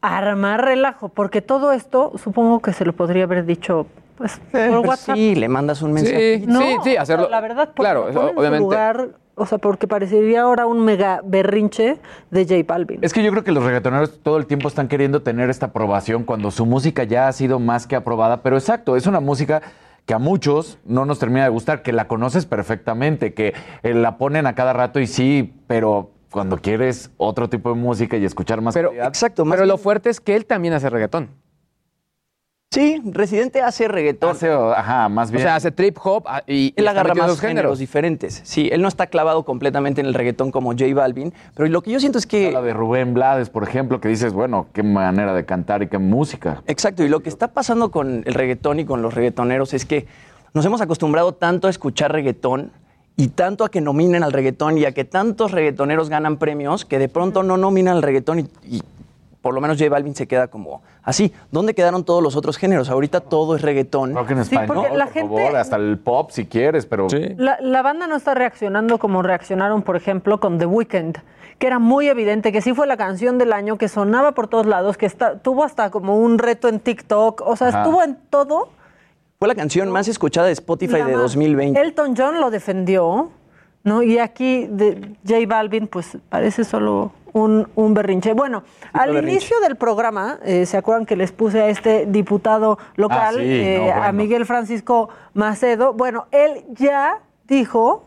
armar 0.00 0.64
relajo, 0.64 1.08
porque 1.10 1.42
todo 1.42 1.72
esto 1.72 2.12
supongo 2.22 2.60
que 2.60 2.72
se 2.72 2.84
lo 2.84 2.94
podría 2.94 3.24
haber 3.24 3.44
dicho 3.44 3.86
pues, 4.20 4.38
por 4.70 4.86
WhatsApp. 4.86 5.16
sí, 5.16 5.34
le 5.34 5.48
mandas 5.48 5.80
un 5.80 5.92
mensaje. 5.92 6.40
Sí, 6.40 6.46
No, 6.46 6.60
sí, 6.60 6.76
sí, 6.84 6.96
hacerlo. 6.96 7.28
La 7.30 7.40
verdad, 7.40 7.70
porque 7.74 7.80
Claro, 7.80 8.12
su 8.12 8.18
obviamente. 8.18 8.58
lugar, 8.58 9.08
o 9.34 9.46
sea, 9.46 9.56
porque 9.56 9.88
parecería 9.88 10.42
ahora 10.42 10.66
un 10.66 10.84
mega 10.84 11.22
berrinche 11.24 11.96
de 12.30 12.44
J 12.44 12.56
Balvin. 12.66 12.98
Es 13.02 13.14
que 13.14 13.22
yo 13.22 13.30
creo 13.30 13.44
que 13.44 13.52
los 13.52 13.64
reggaetoneros 13.64 14.20
todo 14.22 14.36
el 14.36 14.44
tiempo 14.44 14.68
están 14.68 14.88
queriendo 14.88 15.22
tener 15.22 15.48
esta 15.48 15.66
aprobación 15.66 16.24
cuando 16.24 16.50
su 16.50 16.66
música 16.66 17.04
ya 17.04 17.28
ha 17.28 17.32
sido 17.32 17.58
más 17.58 17.86
que 17.86 17.96
aprobada. 17.96 18.42
Pero 18.42 18.56
exacto, 18.58 18.94
es 18.96 19.06
una 19.06 19.20
música 19.20 19.62
que 20.04 20.12
a 20.12 20.18
muchos 20.18 20.78
no 20.84 21.06
nos 21.06 21.18
termina 21.18 21.44
de 21.44 21.50
gustar, 21.50 21.82
que 21.82 21.92
la 21.92 22.06
conoces 22.06 22.44
perfectamente, 22.44 23.32
que 23.32 23.54
eh, 23.82 23.94
la 23.94 24.18
ponen 24.18 24.46
a 24.46 24.54
cada 24.54 24.74
rato 24.74 25.00
y 25.00 25.06
sí, 25.06 25.54
pero 25.66 26.10
cuando 26.30 26.58
quieres 26.58 27.10
otro 27.16 27.48
tipo 27.48 27.70
de 27.70 27.76
música 27.76 28.16
y 28.18 28.24
escuchar 28.24 28.60
más 28.60 28.74
Pero, 28.74 28.90
calidad, 28.90 29.08
Exacto, 29.08 29.44
más 29.44 29.56
pero 29.56 29.66
lo 29.66 29.78
fuerte 29.78 30.10
es 30.10 30.20
que 30.20 30.36
él 30.36 30.44
también 30.46 30.74
hace 30.74 30.90
reggaetón. 30.90 31.30
Sí, 32.72 33.02
Residente 33.04 33.62
hace 33.62 33.88
reggaetón. 33.88 34.30
hace, 34.30 34.48
ajá, 34.48 35.08
más 35.08 35.30
O 35.30 35.32
bien. 35.32 35.42
sea, 35.42 35.56
hace 35.56 35.72
trip 35.72 35.98
hop 36.04 36.22
ah, 36.28 36.44
y, 36.46 36.72
Él 36.76 36.86
agarra 36.86 37.16
más 37.16 37.26
esos 37.26 37.40
géneros 37.40 37.80
diferentes. 37.80 38.42
Sí, 38.44 38.68
él 38.70 38.80
no 38.80 38.86
está 38.86 39.08
clavado 39.08 39.44
completamente 39.44 40.00
en 40.00 40.06
el 40.06 40.14
reggaetón 40.14 40.52
como 40.52 40.70
J 40.70 40.84
Balvin, 40.94 41.34
pero 41.56 41.68
lo 41.68 41.82
que 41.82 41.90
yo 41.90 41.98
siento 41.98 42.18
es 42.18 42.26
que... 42.26 42.52
La 42.52 42.62
de 42.62 42.72
Rubén 42.72 43.12
Blades, 43.12 43.50
por 43.50 43.64
ejemplo, 43.64 44.00
que 44.00 44.06
dices, 44.08 44.32
bueno, 44.32 44.68
qué 44.72 44.84
manera 44.84 45.34
de 45.34 45.44
cantar 45.44 45.82
y 45.82 45.88
qué 45.88 45.98
música. 45.98 46.62
Exacto, 46.68 47.02
y 47.02 47.08
lo 47.08 47.24
que 47.24 47.28
está 47.28 47.48
pasando 47.48 47.90
con 47.90 48.22
el 48.24 48.34
reggaetón 48.34 48.78
y 48.78 48.84
con 48.84 49.02
los 49.02 49.14
reggaetoneros 49.14 49.74
es 49.74 49.84
que 49.84 50.06
nos 50.54 50.64
hemos 50.64 50.80
acostumbrado 50.80 51.34
tanto 51.34 51.66
a 51.66 51.70
escuchar 51.70 52.12
reggaetón 52.12 52.70
y 53.16 53.28
tanto 53.30 53.64
a 53.64 53.68
que 53.72 53.80
nominen 53.80 54.22
al 54.22 54.32
reggaetón 54.32 54.78
y 54.78 54.84
a 54.84 54.92
que 54.92 55.04
tantos 55.04 55.50
reggaetoneros 55.50 56.08
ganan 56.08 56.36
premios 56.36 56.84
que 56.84 57.00
de 57.00 57.08
pronto 57.08 57.42
no 57.42 57.56
nominan 57.56 57.96
al 57.96 58.02
reggaetón 58.02 58.38
y, 58.38 58.42
y 58.76 58.82
por 59.42 59.54
lo 59.54 59.60
menos 59.60 59.78
J 59.78 59.88
Balvin 59.90 60.14
se 60.14 60.26
queda 60.28 60.48
como 60.48 60.82
así. 61.02 61.32
¿Dónde 61.50 61.74
quedaron 61.74 62.04
todos 62.04 62.22
los 62.22 62.36
otros 62.36 62.56
géneros? 62.58 62.90
Ahorita 62.90 63.20
todo 63.20 63.56
es 63.56 63.62
reggaetón. 63.62 64.14
Rock 64.14 64.30
en 64.32 64.38
español, 64.40 64.66
porque 64.76 64.96
la 64.96 65.04
por 65.06 65.12
gente- 65.14 65.36
favor, 65.36 65.56
hasta 65.56 65.76
el 65.76 65.98
pop 65.98 66.30
si 66.30 66.46
quieres, 66.46 66.86
pero... 66.86 67.06
La, 67.36 67.58
la 67.60 67.82
banda 67.82 68.06
no 68.06 68.16
está 68.16 68.34
reaccionando 68.34 68.98
como 68.98 69.22
reaccionaron, 69.22 69.82
por 69.82 69.96
ejemplo, 69.96 70.40
con 70.40 70.58
The 70.58 70.66
Weeknd, 70.66 71.16
que 71.58 71.66
era 71.66 71.78
muy 71.78 72.08
evidente 72.08 72.52
que 72.52 72.60
sí 72.62 72.74
fue 72.74 72.86
la 72.86 72.96
canción 72.96 73.38
del 73.38 73.52
año, 73.52 73.76
que 73.78 73.88
sonaba 73.88 74.32
por 74.32 74.48
todos 74.48 74.66
lados, 74.66 74.96
que 74.96 75.06
está, 75.06 75.38
tuvo 75.38 75.64
hasta 75.64 75.90
como 75.90 76.16
un 76.18 76.38
reto 76.38 76.68
en 76.68 76.80
TikTok, 76.80 77.42
o 77.44 77.56
sea, 77.56 77.68
Ajá. 77.68 77.82
estuvo 77.82 78.02
en 78.02 78.16
todo. 78.30 78.68
Fue 79.38 79.48
la 79.48 79.54
canción 79.54 79.90
más 79.90 80.06
escuchada 80.08 80.46
de 80.48 80.52
Spotify 80.52 80.96
de 80.96 81.04
más. 81.04 81.22
2020. 81.22 81.80
Elton 81.80 82.14
John 82.16 82.40
lo 82.40 82.50
defendió, 82.50 83.30
¿no? 83.84 84.02
Y 84.02 84.18
aquí 84.18 84.66
de 84.70 85.14
J 85.26 85.38
Balvin, 85.46 85.86
pues 85.86 86.18
parece 86.28 86.64
solo 86.64 87.12
un, 87.32 87.68
un 87.74 87.94
berrinche. 87.94 88.32
Bueno, 88.34 88.62
al 88.92 89.12
berrinche. 89.12 89.32
inicio 89.36 89.60
del 89.60 89.76
programa, 89.76 90.38
eh, 90.44 90.66
¿se 90.66 90.76
acuerdan 90.76 91.06
que 91.06 91.16
les 91.16 91.32
puse 91.32 91.60
a 91.60 91.68
este 91.68 92.06
diputado 92.06 92.78
local, 92.96 93.36
Ah, 93.38 93.40
sí, 93.40 93.44
eh, 93.44 93.92
no, 93.94 94.02
a. 94.02 94.12
Miguel 94.12 94.46
Francisco 94.46 95.08
Macedo? 95.34 95.92
Bueno, 95.92 96.26
él 96.30 96.64
ya 96.70 97.18
dijo 97.46 98.04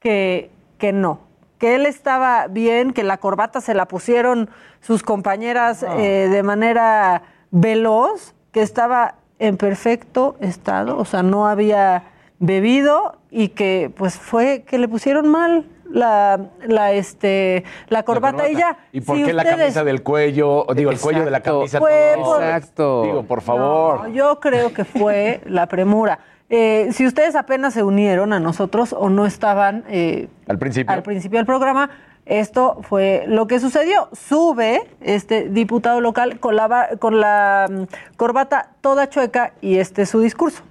que, 0.00 0.50
que 0.78 0.92
no, 0.92 1.20
que 1.58 1.74
él 1.74 1.86
estaba 1.86 2.46
bien, 2.48 2.92
que 2.92 3.02
la 3.04 3.18
corbata 3.18 3.60
se 3.60 3.74
la 3.74 3.86
pusieron 3.86 4.48
sus 4.80 5.02
compañeras 5.02 5.82
Ah. 5.82 5.96
eh, 5.98 6.28
de 6.28 6.42
manera 6.42 7.22
veloz, 7.50 8.34
que 8.52 8.62
estaba 8.62 9.14
en 9.38 9.56
perfecto 9.56 10.36
estado, 10.40 10.96
o 10.98 11.04
sea, 11.04 11.22
no 11.22 11.46
había 11.46 12.04
bebido 12.38 13.16
y 13.30 13.48
que 13.48 13.90
pues 13.96 14.16
fue 14.18 14.64
que 14.66 14.78
le 14.78 14.88
pusieron 14.88 15.28
mal 15.28 15.64
la, 15.90 16.40
la, 16.66 16.92
este, 16.92 17.64
la 17.88 18.02
corbata, 18.02 18.48
y 18.48 18.56
ya. 18.56 18.76
¿Y 18.92 19.00
por 19.00 19.16
Si 19.16 19.24
qué 19.24 19.32
la 19.32 19.44
camisa 19.44 19.84
del 19.84 20.02
cuello? 20.02 20.64
o 20.66 20.74
Digo, 20.74 20.90
el 20.90 20.98
cuello 21.00 21.24
de 21.24 21.30
la 21.30 21.40
camisa. 21.40 21.78
Fue 21.78 22.12
todo- 22.14 22.24
por- 22.36 22.42
Exacto. 22.42 23.02
Digo, 23.04 23.22
por 23.24 23.40
favor. 23.42 24.08
No, 24.08 24.14
yo 24.14 24.40
creo 24.40 24.72
que 24.72 24.84
fue 24.84 25.40
la 25.46 25.66
premura. 25.66 26.18
Eh, 26.48 26.88
si 26.92 27.06
ustedes 27.06 27.34
apenas 27.34 27.74
se 27.74 27.82
unieron 27.82 28.32
a 28.32 28.38
nosotros 28.40 28.92
o 28.92 29.08
no 29.10 29.26
estaban 29.26 29.84
eh, 29.88 30.28
Al 30.46 30.58
principio. 30.58 30.92
al 30.94 31.02
principio 31.02 31.38
del 31.40 31.46
programa, 31.46 31.90
esto 32.24 32.78
fue 32.82 33.24
lo 33.26 33.46
que 33.48 33.58
sucedió. 33.58 34.08
Sube 34.12 34.82
este 35.00 35.48
diputado 35.48 36.00
local 36.00 36.38
con 36.38 36.54
la, 36.56 36.90
con 37.00 37.20
la 37.20 37.66
mm, 37.68 38.14
corbata 38.16 38.70
toda 38.80 39.08
chueca 39.08 39.52
y 39.60 39.78
este 39.78 40.02
es 40.02 40.08
su 40.10 40.20
discurso. 40.20 40.62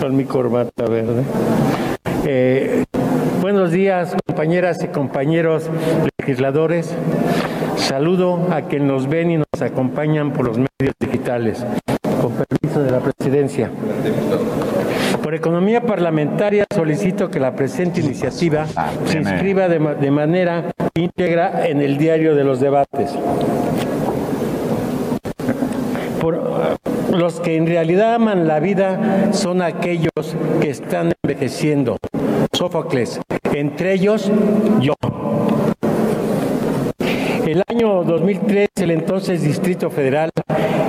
con 0.00 0.14
mi 0.16 0.24
corbata 0.24 0.84
verde. 0.86 1.24
Eh, 2.26 2.84
buenos 3.44 3.72
días, 3.72 4.14
compañeras 4.26 4.82
y 4.82 4.88
compañeros 4.88 5.68
legisladores. 6.18 6.94
Saludo 7.76 8.48
a 8.50 8.62
quienes 8.62 8.88
nos 8.88 9.06
ven 9.06 9.30
y 9.32 9.36
nos 9.36 9.60
acompañan 9.60 10.32
por 10.32 10.46
los 10.46 10.56
medios 10.56 10.94
digitales. 10.98 11.62
Con 12.22 12.32
permiso 12.32 12.82
de 12.82 12.90
la 12.90 13.00
presidencia. 13.00 13.70
Por 15.22 15.34
economía 15.34 15.82
parlamentaria 15.82 16.64
solicito 16.74 17.30
que 17.30 17.38
la 17.38 17.54
presente 17.54 18.00
iniciativa 18.00 18.64
se 18.66 19.10
tiene- 19.12 19.30
inscriba 19.30 19.68
de, 19.68 19.78
ma- 19.78 19.92
de 19.94 20.10
manera 20.10 20.70
íntegra 20.94 21.66
en 21.68 21.82
el 21.82 21.98
diario 21.98 22.34
de 22.34 22.44
los 22.44 22.60
debates. 22.60 23.10
Por, 26.18 26.40
los 27.14 27.40
que 27.40 27.56
en 27.56 27.66
realidad 27.66 28.14
aman 28.14 28.46
la 28.46 28.60
vida 28.60 29.32
son 29.32 29.62
aquellos 29.62 30.36
que 30.60 30.70
están 30.70 31.12
envejeciendo. 31.22 31.96
Sófocles, 32.52 33.20
entre 33.52 33.92
ellos 33.92 34.30
yo. 34.80 34.94
El 37.46 37.62
año 37.68 38.04
2003, 38.04 38.68
el 38.76 38.90
entonces 38.90 39.42
Distrito 39.42 39.90
Federal 39.90 40.30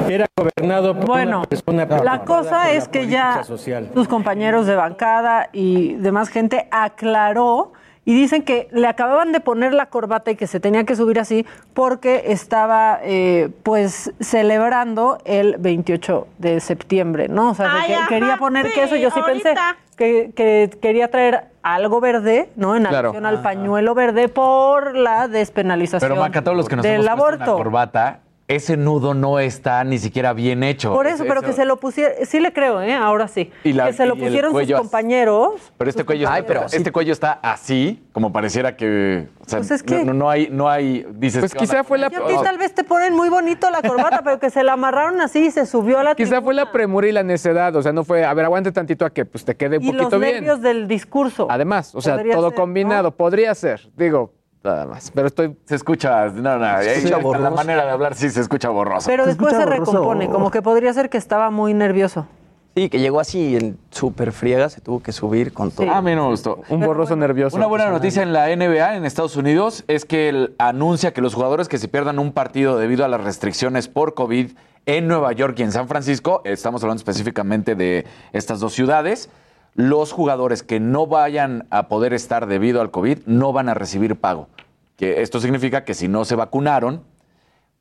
era 0.10 0.26
gobernado 0.38 0.96
por 0.96 1.08
Bueno, 1.08 1.40
una 1.40 1.48
persona 1.48 1.82
La 1.84 1.88
preocupada 1.88 2.26
cosa 2.26 2.72
es 2.72 2.86
la 2.86 2.92
que 2.92 3.08
ya 3.08 3.44
social. 3.44 3.90
sus 3.94 4.08
compañeros 4.08 4.66
de 4.66 4.76
bancada 4.76 5.50
y 5.52 5.96
demás 5.96 6.30
gente 6.30 6.68
aclaró 6.72 7.74
y 8.06 8.14
dicen 8.14 8.44
que 8.44 8.68
le 8.72 8.88
acababan 8.88 9.32
de 9.32 9.40
poner 9.40 9.74
la 9.74 9.88
corbata 9.88 10.30
y 10.32 10.36
que 10.36 10.46
se 10.48 10.60
tenía 10.60 10.84
que 10.84 10.96
subir 10.96 11.20
así 11.20 11.46
porque 11.74 12.26
estaba 12.28 13.00
eh, 13.02 13.50
pues 13.64 14.14
celebrando 14.20 15.18
el 15.26 15.56
28 15.58 16.28
de 16.38 16.60
septiembre, 16.60 17.28
¿no? 17.28 17.50
O 17.50 17.56
sea, 17.56 17.68
Ay, 17.82 17.88
que 17.88 17.96
ajá, 17.96 18.08
quería 18.08 18.38
poner 18.38 18.68
sí, 18.68 18.74
queso, 18.76 18.96
yo 18.96 19.10
sí 19.10 19.20
pensé 19.26 19.56
que, 19.98 20.32
que 20.36 20.70
quería 20.82 21.10
traer 21.10 21.46
algo 21.64 22.00
verde, 22.00 22.50
¿no? 22.56 22.76
En 22.76 22.84
Claro. 22.84 23.10
alusión 23.10 23.26
al 23.26 23.42
pañuelo 23.42 23.96
verde 23.96 24.28
por 24.30 24.96
la 24.96 25.28
despenalización 25.28 26.08
Pero 26.12 26.22
Maca, 26.22 26.44
todos 26.44 26.56
los 26.56 26.70
que 26.70 26.76
nos 26.76 26.84
del 26.84 26.98
hemos 27.02 27.10
aborto. 27.10 27.56
una 27.56 27.64
corbata, 27.64 28.20
ese 28.48 28.78
nudo 28.78 29.16
no 29.16 29.40
está 29.40 29.84
ni 29.84 29.98
siquiera 29.98 30.32
bien 30.34 30.62
hecho. 30.64 30.94
Por 30.94 31.08
eso, 31.08 31.24
pero 31.28 31.42
que 31.42 31.52
se 31.52 31.66
lo 31.66 31.78
pusieron, 31.78 32.14
sí 32.28 32.40
le 32.40 32.54
creo, 32.54 32.80
¿eh? 32.80 32.94
Ahora 32.94 33.28
sí. 33.28 33.52
Y 33.64 33.74
la- 33.74 33.88
que 33.88 33.94
se 33.94 34.06
lo 34.06 34.16
pusieron 34.16 34.54
sus 34.54 34.72
compañeros. 34.78 35.74
Pero 35.78 35.90
este 35.90 36.04
cuello, 36.04 36.28
Ay, 36.30 36.42
está, 36.42 36.48
pero 36.48 36.66
este 36.72 36.92
cuello 36.92 37.12
está 37.12 37.32
así, 37.42 38.04
como 38.12 38.32
pareciera 38.32 38.76
que. 38.76 39.28
o 39.40 39.50
sea, 39.50 39.60
Pues 39.60 39.72
es 39.72 39.82
que- 39.82 39.98
no, 39.98 40.06
no- 40.06 40.14
no 40.14 40.30
hay, 40.30 40.48
no 40.52 40.70
hay. 40.70 41.08
Dices. 41.16 41.40
Pues 41.42 41.54
¿qué 41.54 41.60
quizá 41.60 41.84
fue 41.84 41.98
la- 41.98 42.10
Y 42.12 42.16
a 42.16 42.26
ti 42.28 42.34
tal 42.44 42.58
vez 42.60 42.74
te 42.76 42.84
ponen 42.84 43.14
muy 43.16 43.30
bonito 43.30 43.70
la 43.72 43.82
corbata, 43.82 44.22
pero 44.24 44.40
que 44.40 44.52
se 44.52 44.64
la 44.64 44.74
amarraron 44.74 45.20
así 45.22 45.46
y 45.48 45.52
se 45.52 45.66
subió 45.66 45.98
a 46.00 46.04
la 46.04 46.14
Quizá 46.16 46.40
fue 46.42 46.54
la 46.54 46.72
premura 46.72 47.08
y 47.08 47.12
la 47.12 47.24
necedad, 47.24 47.76
o 47.76 47.82
sea, 47.82 47.94
no 47.94 48.04
fue, 48.04 48.24
a 48.26 48.34
ver, 48.36 48.46
aguante 48.46 48.72
tantito 48.72 49.06
a 49.06 49.10
que 49.10 49.26
pues 49.26 49.44
te 49.44 49.56
quede 49.56 49.78
un 49.80 49.84
y 49.84 49.92
los 49.92 50.04
poquito 50.04 50.20
bien. 50.20 50.36
nervios 50.36 50.62
del 50.62 50.88
discurso. 50.88 51.48
Además, 51.50 51.96
o 51.96 52.02
sea, 52.02 52.16
Podría 52.16 52.36
todo 52.36 52.50
ser, 52.50 52.56
combinado, 52.60 53.10
podría 53.12 53.56
ser, 53.56 53.90
digo, 53.98 54.34
nada 54.66 54.86
más, 54.86 55.12
pero 55.14 55.28
estoy... 55.28 55.56
Se 55.66 55.76
escucha, 55.76 56.26
no, 56.28 56.58
no, 56.58 56.82
Se 56.82 57.06
escucha 57.06 57.40
la 57.40 57.50
manera 57.52 57.86
de 57.86 57.92
hablar 57.92 58.16
sí 58.16 58.30
se 58.30 58.42
escucha 58.42 58.70
borroso. 58.70 59.08
Pero 59.08 59.26
después 59.26 59.54
se 59.56 59.66
recompone, 59.66 60.30
como 60.30 60.52
que 60.52 60.62
podría 60.62 60.94
ser 60.94 61.10
que 61.10 61.18
estaba 61.18 61.50
muy 61.52 61.74
nervioso. 61.74 62.28
Sí, 62.76 62.90
que 62.90 63.00
llegó 63.00 63.22
así 63.22 63.56
en 63.56 63.78
súper 63.90 64.34
friega, 64.34 64.68
se 64.68 64.82
tuvo 64.82 65.02
que 65.02 65.14
subir 65.14 65.54
con 65.54 65.72
todo. 65.72 65.90
A 65.90 66.02
mí 66.02 66.14
no 66.14 66.24
me 66.26 66.30
gustó. 66.32 66.60
Un 66.68 66.82
borroso 66.82 67.16
nervioso. 67.16 67.56
Una 67.56 67.68
buena 67.68 67.90
noticia 67.90 68.22
en 68.22 68.34
la 68.34 68.54
NBA 68.54 68.98
en 68.98 69.06
Estados 69.06 69.38
Unidos 69.38 69.86
es 69.88 70.04
que 70.04 70.28
el- 70.28 70.56
anuncia 70.58 71.14
que 71.14 71.22
los 71.22 71.34
jugadores 71.36 71.70
que 71.70 71.78
se 71.78 71.88
pierdan 71.88 72.20
un 72.20 72.34
partido 72.34 72.78
debido 72.78 73.06
a 73.06 73.08
las 73.08 73.24
restricciones 73.24 73.88
por 73.88 74.14
COVID 74.14 74.52
en 74.88 75.08
Nueva 75.08 75.32
York 75.32 75.56
y 75.60 75.64
en 75.64 75.72
San 75.72 75.88
Francisco, 75.88 76.42
estamos 76.44 76.84
hablando 76.84 77.00
específicamente 77.00 77.76
de 77.76 78.06
estas 78.34 78.60
dos 78.60 78.74
ciudades, 78.74 79.30
los 79.76 80.14
jugadores 80.14 80.64
que 80.64 80.80
no 80.80 81.06
vayan 81.06 81.68
a 81.70 81.90
poder 81.90 82.14
estar 82.14 82.48
debido 82.48 82.82
al 82.82 82.92
COVID 82.92 83.20
no 83.26 83.54
van 83.54 83.70
a 83.70 83.74
recibir 83.74 84.16
pago. 84.16 84.48
Que 84.96 85.22
esto 85.22 85.42
significa 85.42 85.84
que 85.84 85.94
si 85.94 86.08
no 86.08 86.24
se 86.24 86.36
vacunaron, 86.36 87.04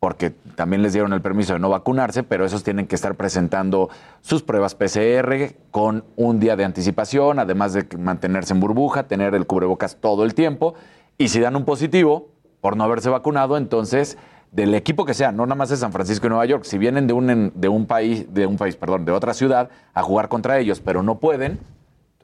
porque 0.00 0.30
también 0.30 0.82
les 0.82 0.92
dieron 0.92 1.12
el 1.12 1.22
permiso 1.22 1.54
de 1.54 1.60
no 1.60 1.70
vacunarse, 1.70 2.24
pero 2.24 2.44
esos 2.44 2.64
tienen 2.64 2.88
que 2.88 2.96
estar 2.96 3.14
presentando 3.14 3.88
sus 4.20 4.42
pruebas 4.42 4.74
PCR 4.74 5.54
con 5.70 6.04
un 6.16 6.40
día 6.40 6.56
de 6.56 6.64
anticipación, 6.64 7.38
además 7.38 7.72
de 7.72 7.86
mantenerse 7.96 8.52
en 8.52 8.60
burbuja, 8.60 9.04
tener 9.04 9.34
el 9.34 9.46
cubrebocas 9.46 9.96
todo 9.96 10.24
el 10.24 10.34
tiempo. 10.34 10.74
Y 11.16 11.28
si 11.28 11.38
dan 11.38 11.54
un 11.54 11.64
positivo 11.64 12.28
por 12.60 12.76
no 12.76 12.84
haberse 12.84 13.08
vacunado, 13.08 13.56
entonces 13.56 14.18
del 14.50 14.74
equipo 14.74 15.04
que 15.04 15.14
sea, 15.14 15.32
no 15.32 15.46
nada 15.46 15.56
más 15.56 15.68
de 15.68 15.76
San 15.76 15.92
Francisco 15.92 16.26
y 16.26 16.30
Nueva 16.30 16.46
York, 16.46 16.64
si 16.64 16.76
vienen 16.76 17.06
de 17.06 17.12
un, 17.12 17.52
de 17.54 17.68
un 17.68 17.86
país, 17.86 18.32
de 18.34 18.46
un 18.46 18.56
país, 18.56 18.76
perdón, 18.76 19.04
de 19.04 19.12
otra 19.12 19.32
ciudad 19.32 19.70
a 19.94 20.02
jugar 20.02 20.28
contra 20.28 20.58
ellos, 20.58 20.80
pero 20.80 21.02
no 21.02 21.18
pueden, 21.18 21.58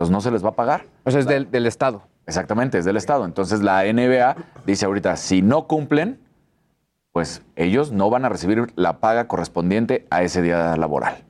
pues 0.00 0.08
no 0.08 0.22
se 0.22 0.30
les 0.30 0.42
va 0.42 0.48
a 0.48 0.52
pagar. 0.52 0.86
O 1.04 1.10
sea, 1.10 1.20
es 1.20 1.26
del, 1.26 1.50
del 1.50 1.66
Estado. 1.66 2.00
Exactamente, 2.26 2.78
es 2.78 2.86
del 2.86 2.96
Estado. 2.96 3.26
Entonces 3.26 3.60
la 3.60 3.82
NBA 3.84 4.34
dice 4.64 4.86
ahorita, 4.86 5.14
si 5.18 5.42
no 5.42 5.66
cumplen, 5.66 6.18
pues 7.12 7.42
ellos 7.54 7.92
no 7.92 8.08
van 8.08 8.24
a 8.24 8.30
recibir 8.30 8.72
la 8.76 8.98
paga 9.00 9.28
correspondiente 9.28 10.06
a 10.08 10.22
ese 10.22 10.40
día 10.40 10.74
laboral, 10.78 11.22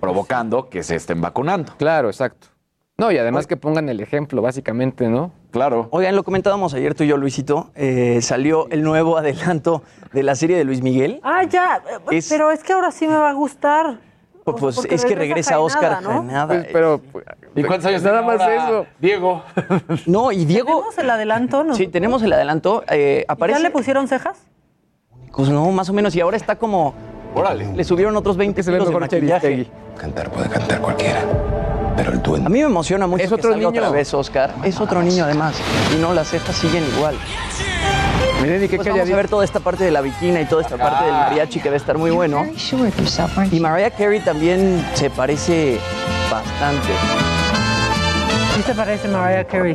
provocando 0.00 0.70
que 0.70 0.82
se 0.82 0.96
estén 0.96 1.20
vacunando. 1.20 1.74
Claro, 1.76 2.08
exacto. 2.08 2.46
No, 2.96 3.12
y 3.12 3.18
además 3.18 3.46
que 3.46 3.58
pongan 3.58 3.88
el 3.90 4.00
ejemplo, 4.00 4.40
básicamente, 4.40 5.08
¿no? 5.08 5.30
Claro. 5.50 5.88
Oigan, 5.90 6.16
lo 6.16 6.22
comentábamos 6.24 6.72
ayer 6.72 6.94
tú 6.94 7.04
y 7.04 7.08
yo, 7.08 7.18
Luisito. 7.18 7.70
eh, 7.74 8.20
salió 8.22 8.66
el 8.70 8.82
nuevo 8.82 9.18
adelanto 9.18 9.82
de 10.14 10.22
la 10.22 10.36
serie 10.36 10.56
de 10.56 10.64
Luis 10.64 10.80
Miguel. 10.82 11.20
Ah, 11.22 11.42
ya, 11.44 11.82
Es- 12.10 12.28
pero 12.30 12.50
es 12.50 12.62
que 12.64 12.72
ahora 12.72 12.90
sí 12.92 13.06
me 13.06 13.16
va 13.16 13.28
a 13.30 13.34
gustar. 13.34 13.98
Pues, 14.44 14.56
pues, 14.58 14.84
es 14.90 15.04
que 15.04 15.14
regresa 15.14 15.60
Oscar 15.60 15.92
Jaenada, 15.94 16.00
¿no? 16.14 16.22
Jaenada. 16.24 16.46
Pues, 16.48 16.66
pero, 16.72 17.00
¿Y 17.54 17.62
cuántos 17.62 17.86
años 17.86 18.02
Nada 18.02 18.22
más 18.22 18.40
ahora 18.40 18.66
eso. 18.66 18.86
Diego. 18.98 19.42
No, 20.06 20.32
y 20.32 20.44
Diego. 20.44 20.66
¿Tenemos 20.78 20.98
el 20.98 21.10
adelanto? 21.10 21.64
No? 21.64 21.74
Sí, 21.74 21.86
tenemos 21.86 22.22
el 22.22 22.32
adelanto. 22.32 22.82
eh, 22.88 23.24
¿Ya 23.28 23.32
aparece. 23.32 23.60
le 23.60 23.70
pusieron 23.70 24.08
cejas? 24.08 24.38
Pues 25.34 25.48
no, 25.48 25.70
más 25.70 25.88
o 25.88 25.92
menos. 25.92 26.14
Y 26.16 26.20
ahora 26.20 26.36
está 26.36 26.56
como. 26.56 26.92
Órale. 27.34 27.72
Le 27.72 27.84
subieron 27.84 28.16
otros 28.16 28.36
20 28.36 28.62
se 28.62 28.70
ve 28.72 28.78
kilos 28.78 28.92
de 28.92 28.98
maquillaje. 29.00 29.66
Cantar 29.96 30.28
puede 30.30 30.48
cantar 30.50 30.80
cualquiera, 30.80 31.20
pero 31.96 32.12
el 32.12 32.20
duende. 32.20 32.46
A 32.46 32.50
mí 32.50 32.58
me 32.58 32.64
emociona 32.66 33.06
mucho 33.06 33.22
Es 33.22 33.28
que 33.30 33.34
otro 33.36 33.52
salga 33.52 33.56
niño. 33.68 33.68
otra 33.80 33.90
vez 33.90 34.12
Oscar. 34.12 34.52
Es 34.64 34.80
otro 34.80 35.02
niño 35.02 35.24
además. 35.24 35.54
Y 35.96 36.00
no, 36.00 36.12
las 36.12 36.28
cejas 36.28 36.54
siguen 36.56 36.84
igual. 36.96 37.14
Miren, 38.42 38.64
y 38.64 38.68
qué 38.68 38.76
Pues 38.76 38.88
vamos 38.88 39.08
a 39.08 39.16
ver 39.16 39.28
toda 39.28 39.44
esta 39.44 39.60
parte 39.60 39.84
de 39.84 39.92
la 39.92 40.00
bikina 40.00 40.40
y 40.40 40.46
toda 40.46 40.62
esta 40.62 40.76
parte 40.76 41.04
del 41.04 41.14
mariachi 41.14 41.60
que 41.60 41.68
va 41.68 41.74
a 41.74 41.78
estar 41.78 41.96
muy 41.96 42.10
bueno. 42.10 42.44
Y 43.50 43.60
Mariah 43.60 43.90
Carey 43.90 44.20
también 44.20 44.84
se 44.94 45.10
parece 45.10 45.78
bastante. 46.30 46.88
Sí 48.56 48.62
se 48.62 48.74
parece 48.74 49.06
Mariah 49.06 49.44
Carey. 49.44 49.74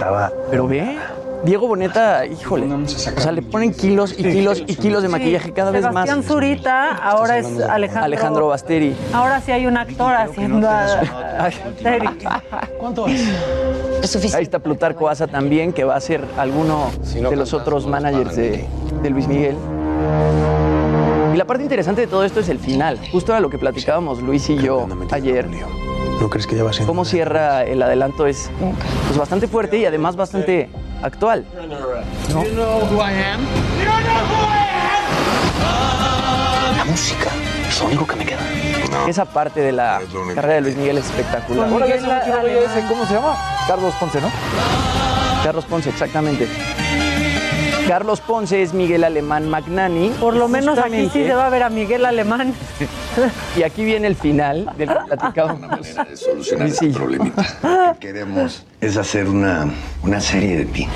Pero 0.52 0.68
ve, 0.68 0.98
Diego 1.44 1.68
Boneta, 1.68 2.26
híjole, 2.26 2.66
o 2.74 2.88
sea, 2.88 3.32
le 3.32 3.42
ponen 3.42 3.74
kilos 3.74 4.14
y 4.18 4.24
kilos 4.24 4.64
y 4.66 4.76
kilos 4.76 5.04
de 5.04 5.10
maquillaje 5.10 5.54
cada 5.54 5.72
vez 5.72 5.84
más. 5.84 6.08
Sebastián 6.08 6.24
Zurita, 6.24 6.96
ahora 6.96 7.38
es 7.38 7.46
Alejandro. 7.46 8.04
Alejandro 8.04 8.48
Basteri. 8.48 8.96
Ahora 9.14 9.42
sí 9.42 9.52
hay 9.52 9.66
un 9.66 9.78
actor 9.78 10.14
haciendo 10.14 10.68
a... 10.68 11.02
Basteri. 11.40 12.08
Ahí 14.34 14.44
está 14.44 14.60
Plutarco 14.60 15.10
Asa 15.10 15.28
también, 15.28 15.74
que 15.74 15.84
va 15.84 15.96
a 15.96 16.02
ser 16.02 16.24
alguno 16.38 16.92
de 17.14 17.36
los 17.36 17.54
otros 17.54 17.88
managers 17.88 18.36
de, 18.36 18.66
de 19.02 19.10
Luis 19.10 19.28
Miguel. 19.28 19.56
Y 21.34 21.38
la 21.38 21.46
parte 21.46 21.64
interesante 21.64 22.02
de 22.02 22.08
todo 22.08 22.24
esto 22.24 22.40
es 22.40 22.50
el 22.50 22.60
final. 22.60 23.00
Justo 23.12 23.32
era 23.32 23.40
lo 23.40 23.50
que 23.50 23.58
platicábamos 23.58 24.22
Luis 24.22 24.50
y 24.50 24.58
yo 24.58 24.88
ayer. 25.12 25.48
¿No 26.20 26.30
crees 26.30 26.48
que 26.48 26.56
ya 26.56 26.64
va 26.64 26.74
siendo? 26.74 26.92
Cómo 26.92 27.06
cierra 27.06 27.64
el 27.64 27.82
adelanto 27.82 28.26
es 28.26 28.50
pues, 29.08 29.18
bastante 29.18 29.48
fuerte 29.48 29.78
y 29.78 29.86
además 29.86 30.16
bastante 30.16 30.70
actual. 31.02 31.46
¿no? 32.34 32.44
La 36.78 36.86
música, 36.86 37.30
es 37.68 37.80
lo 37.80 37.88
único 37.88 38.08
que 38.08 38.16
me 38.16 38.26
queda. 38.26 38.40
Esa 39.08 39.26
parte 39.26 39.62
de 39.62 39.72
la 39.72 40.02
carrera 40.36 40.56
de 40.56 40.62
Luis 40.62 40.76
Miguel 40.76 40.98
es 40.98 41.06
espectacular. 41.06 41.70
Miguel. 41.70 42.02
¿Cómo 42.88 43.06
se 43.06 43.14
llama? 43.14 43.36
Carlos 43.68 43.94
Ponce, 44.00 44.22
¿no? 44.22 44.30
Carlos 45.44 45.66
Ponce, 45.66 45.90
exactamente. 45.90 46.48
Carlos 47.88 48.20
Ponce 48.20 48.62
es 48.62 48.74
Miguel 48.74 49.04
Alemán 49.06 49.50
Magnani. 49.50 50.10
Por 50.20 50.36
lo 50.36 50.48
menos 50.50 50.78
aquí 50.78 51.10
sí 51.12 51.24
se 51.24 51.34
va 51.34 51.46
a 51.48 51.50
ver 51.50 51.64
a 51.64 51.70
Miguel 51.70 52.06
Alemán. 52.06 52.54
Y 53.56 53.64
aquí 53.64 53.86
viene 53.86 54.08
el 54.08 54.16
final 54.16 54.70
del 54.78 54.90
que 54.90 54.96
platicábamos. 55.08 55.62
manera 55.70 56.04
de 56.04 56.18
solucionar 56.18 56.70
Sí. 56.72 56.88
este 56.88 57.00
problemita. 57.00 57.46
Lo 57.64 57.94
que 57.94 58.00
queremos 58.00 58.66
es 58.82 58.98
hacer 58.98 59.28
una, 59.28 59.70
una 60.04 60.20
serie 60.20 60.58
de 60.58 60.66
ti. 60.66 60.88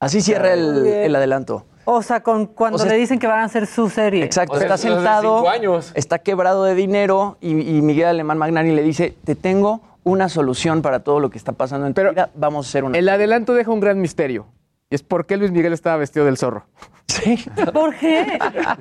Así 0.00 0.20
cierra 0.20 0.52
el, 0.54 0.84
el 0.86 1.14
adelanto. 1.14 1.66
O 1.84 2.02
sea, 2.02 2.22
con, 2.22 2.46
cuando 2.46 2.76
O 2.76 2.78
sea, 2.80 2.90
le 2.90 2.98
dicen 2.98 3.18
que 3.18 3.26
van 3.26 3.40
a 3.40 3.44
hacer 3.44 3.66
su 3.66 3.88
serie. 3.88 4.24
Exacto, 4.24 4.54
O 4.54 4.56
sea, 4.58 4.66
está 4.66 4.76
sentado, 4.76 5.48
años. 5.48 5.92
está 5.94 6.18
quebrado 6.18 6.64
de 6.64 6.74
dinero 6.74 7.36
y, 7.40 7.50
y 7.50 7.80
Miguel 7.82 8.06
Alemán 8.08 8.38
Magnani 8.38 8.74
le 8.74 8.82
dice, 8.82 9.14
te 9.24 9.34
tengo 9.34 9.80
una 10.02 10.28
solución 10.28 10.82
para 10.82 11.00
todo 11.00 11.20
lo 11.20 11.30
que 11.30 11.38
está 11.38 11.52
pasando 11.52 11.86
en 11.86 11.92
tu 11.92 11.96
Pero 11.96 12.10
vida, 12.10 12.30
vamos 12.34 12.66
a 12.66 12.68
hacer 12.68 12.84
una... 12.84 12.98
El 12.98 13.08
adelanto 13.08 13.54
deja 13.54 13.70
un 13.70 13.80
gran 13.80 14.00
misterio. 14.00 14.46
Y 14.92 14.96
es 14.96 15.04
por 15.04 15.24
qué 15.24 15.36
Luis 15.36 15.52
Miguel 15.52 15.72
estaba 15.72 15.96
vestido 15.98 16.26
del 16.26 16.36
zorro. 16.36 16.64
Sí. 17.06 17.38
¿Por 17.72 17.94
qué? 17.94 18.38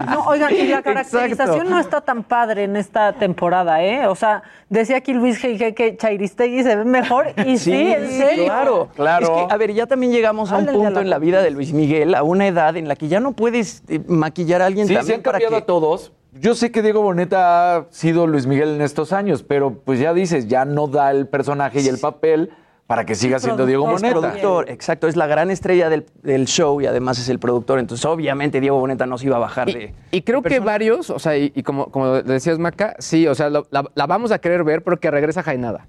No, 0.08 0.22
oigan, 0.26 0.54
y 0.56 0.68
la 0.68 0.82
caracterización 0.82 1.32
Exacto. 1.32 1.64
no 1.66 1.80
está 1.80 2.02
tan 2.02 2.24
padre 2.24 2.64
en 2.64 2.76
esta 2.78 3.14
temporada, 3.14 3.84
¿eh? 3.84 4.08
O 4.08 4.16
sea, 4.16 4.42
decía 4.70 4.98
aquí 4.98 5.14
Luis 5.14 5.40
G. 5.44 5.74
que 5.76 5.98
Chairistegui 5.98 6.64
se 6.64 6.76
ve 6.78 6.86
mejor 6.86 7.28
y 7.46 7.60
sí, 7.60 7.74
en 7.74 8.08
serio. 8.10 8.46
Claro, 8.46 8.90
Claro. 8.96 9.24
Es 9.26 9.48
que, 9.48 9.54
a 9.54 9.58
ver, 9.58 9.74
ya 9.74 9.86
también 9.86 10.12
llegamos 10.12 10.52
a 10.52 10.58
un 10.58 10.70
a 10.70 10.72
punto 10.72 10.90
la 10.90 11.02
en 11.02 11.10
la 11.12 11.20
vida 11.20 11.44
de 11.44 11.52
Luis 11.52 11.74
Miguel, 11.74 12.16
a 12.16 12.24
una 12.24 12.48
edad 12.48 12.76
en 12.76 12.88
la 12.88 12.96
que 12.96 13.08
ya 13.08 13.20
no 13.20 13.34
puedes 13.34 13.84
eh, 13.88 14.00
maquillar 14.08 14.64
a 14.64 14.66
alguien 14.66 14.88
Sí, 14.88 14.94
se 14.94 15.00
también 15.00 15.18
han 15.20 15.24
para 15.24 15.40
cambiado 15.40 15.58
que... 15.58 15.64
a 15.64 15.66
todos. 15.66 16.12
Yo 16.34 16.56
sé 16.56 16.72
que 16.72 16.82
Diego 16.82 17.02
Boneta 17.04 17.76
ha 17.76 17.86
sido 17.92 18.26
Luis 18.26 18.48
Miguel 18.48 18.70
en 18.76 18.82
estos 18.82 19.14
años, 19.14 19.44
pero 19.44 19.74
pues 19.84 20.00
ya 20.00 20.14
dices, 20.14 20.48
ya 20.48 20.66
no 20.66 20.88
da 20.88 21.12
el 21.12 21.28
personaje 21.28 21.82
y 21.82 21.88
el 21.88 22.00
papel 22.00 22.52
para 22.90 23.06
que 23.06 23.14
siga 23.14 23.38
siendo 23.38 23.68
Diego 23.68 23.86
Es 23.86 24.02
Boneta. 24.02 24.20
productor, 24.20 24.68
exacto, 24.72 25.08
es 25.08 25.16
la 25.16 25.28
gran 25.28 25.52
estrella 25.52 25.92
del, 25.92 26.08
del 26.24 26.48
show 26.48 26.82
y 26.82 26.88
además 26.88 27.20
es 27.20 27.30
el 27.30 27.38
productor. 27.38 27.78
Entonces, 27.78 28.04
obviamente, 28.08 28.60
Diego 28.60 28.80
Boneta 28.80 29.06
no 29.06 29.20
se 29.20 29.28
iba 29.28 29.36
a 29.36 29.40
bajar 29.40 29.68
de. 29.72 29.94
Y, 30.12 30.18
y 30.18 30.22
creo 30.24 30.42
de 30.42 30.50
que 30.50 30.60
varios, 30.60 31.12
o 31.12 31.20
sea, 31.20 31.38
y, 31.38 31.52
y 31.54 31.62
como, 31.62 31.92
como 31.92 32.24
decías, 32.24 32.58
Maca, 32.58 32.96
sí, 32.98 33.28
o 33.28 33.36
sea, 33.36 33.52
lo- 33.52 33.68
la, 33.70 33.86
la 33.94 34.08
vamos 34.08 34.32
a 34.32 34.40
querer 34.40 34.64
ver 34.64 34.82
porque 34.84 35.12
regresa 35.12 35.44
Jainada. 35.44 35.86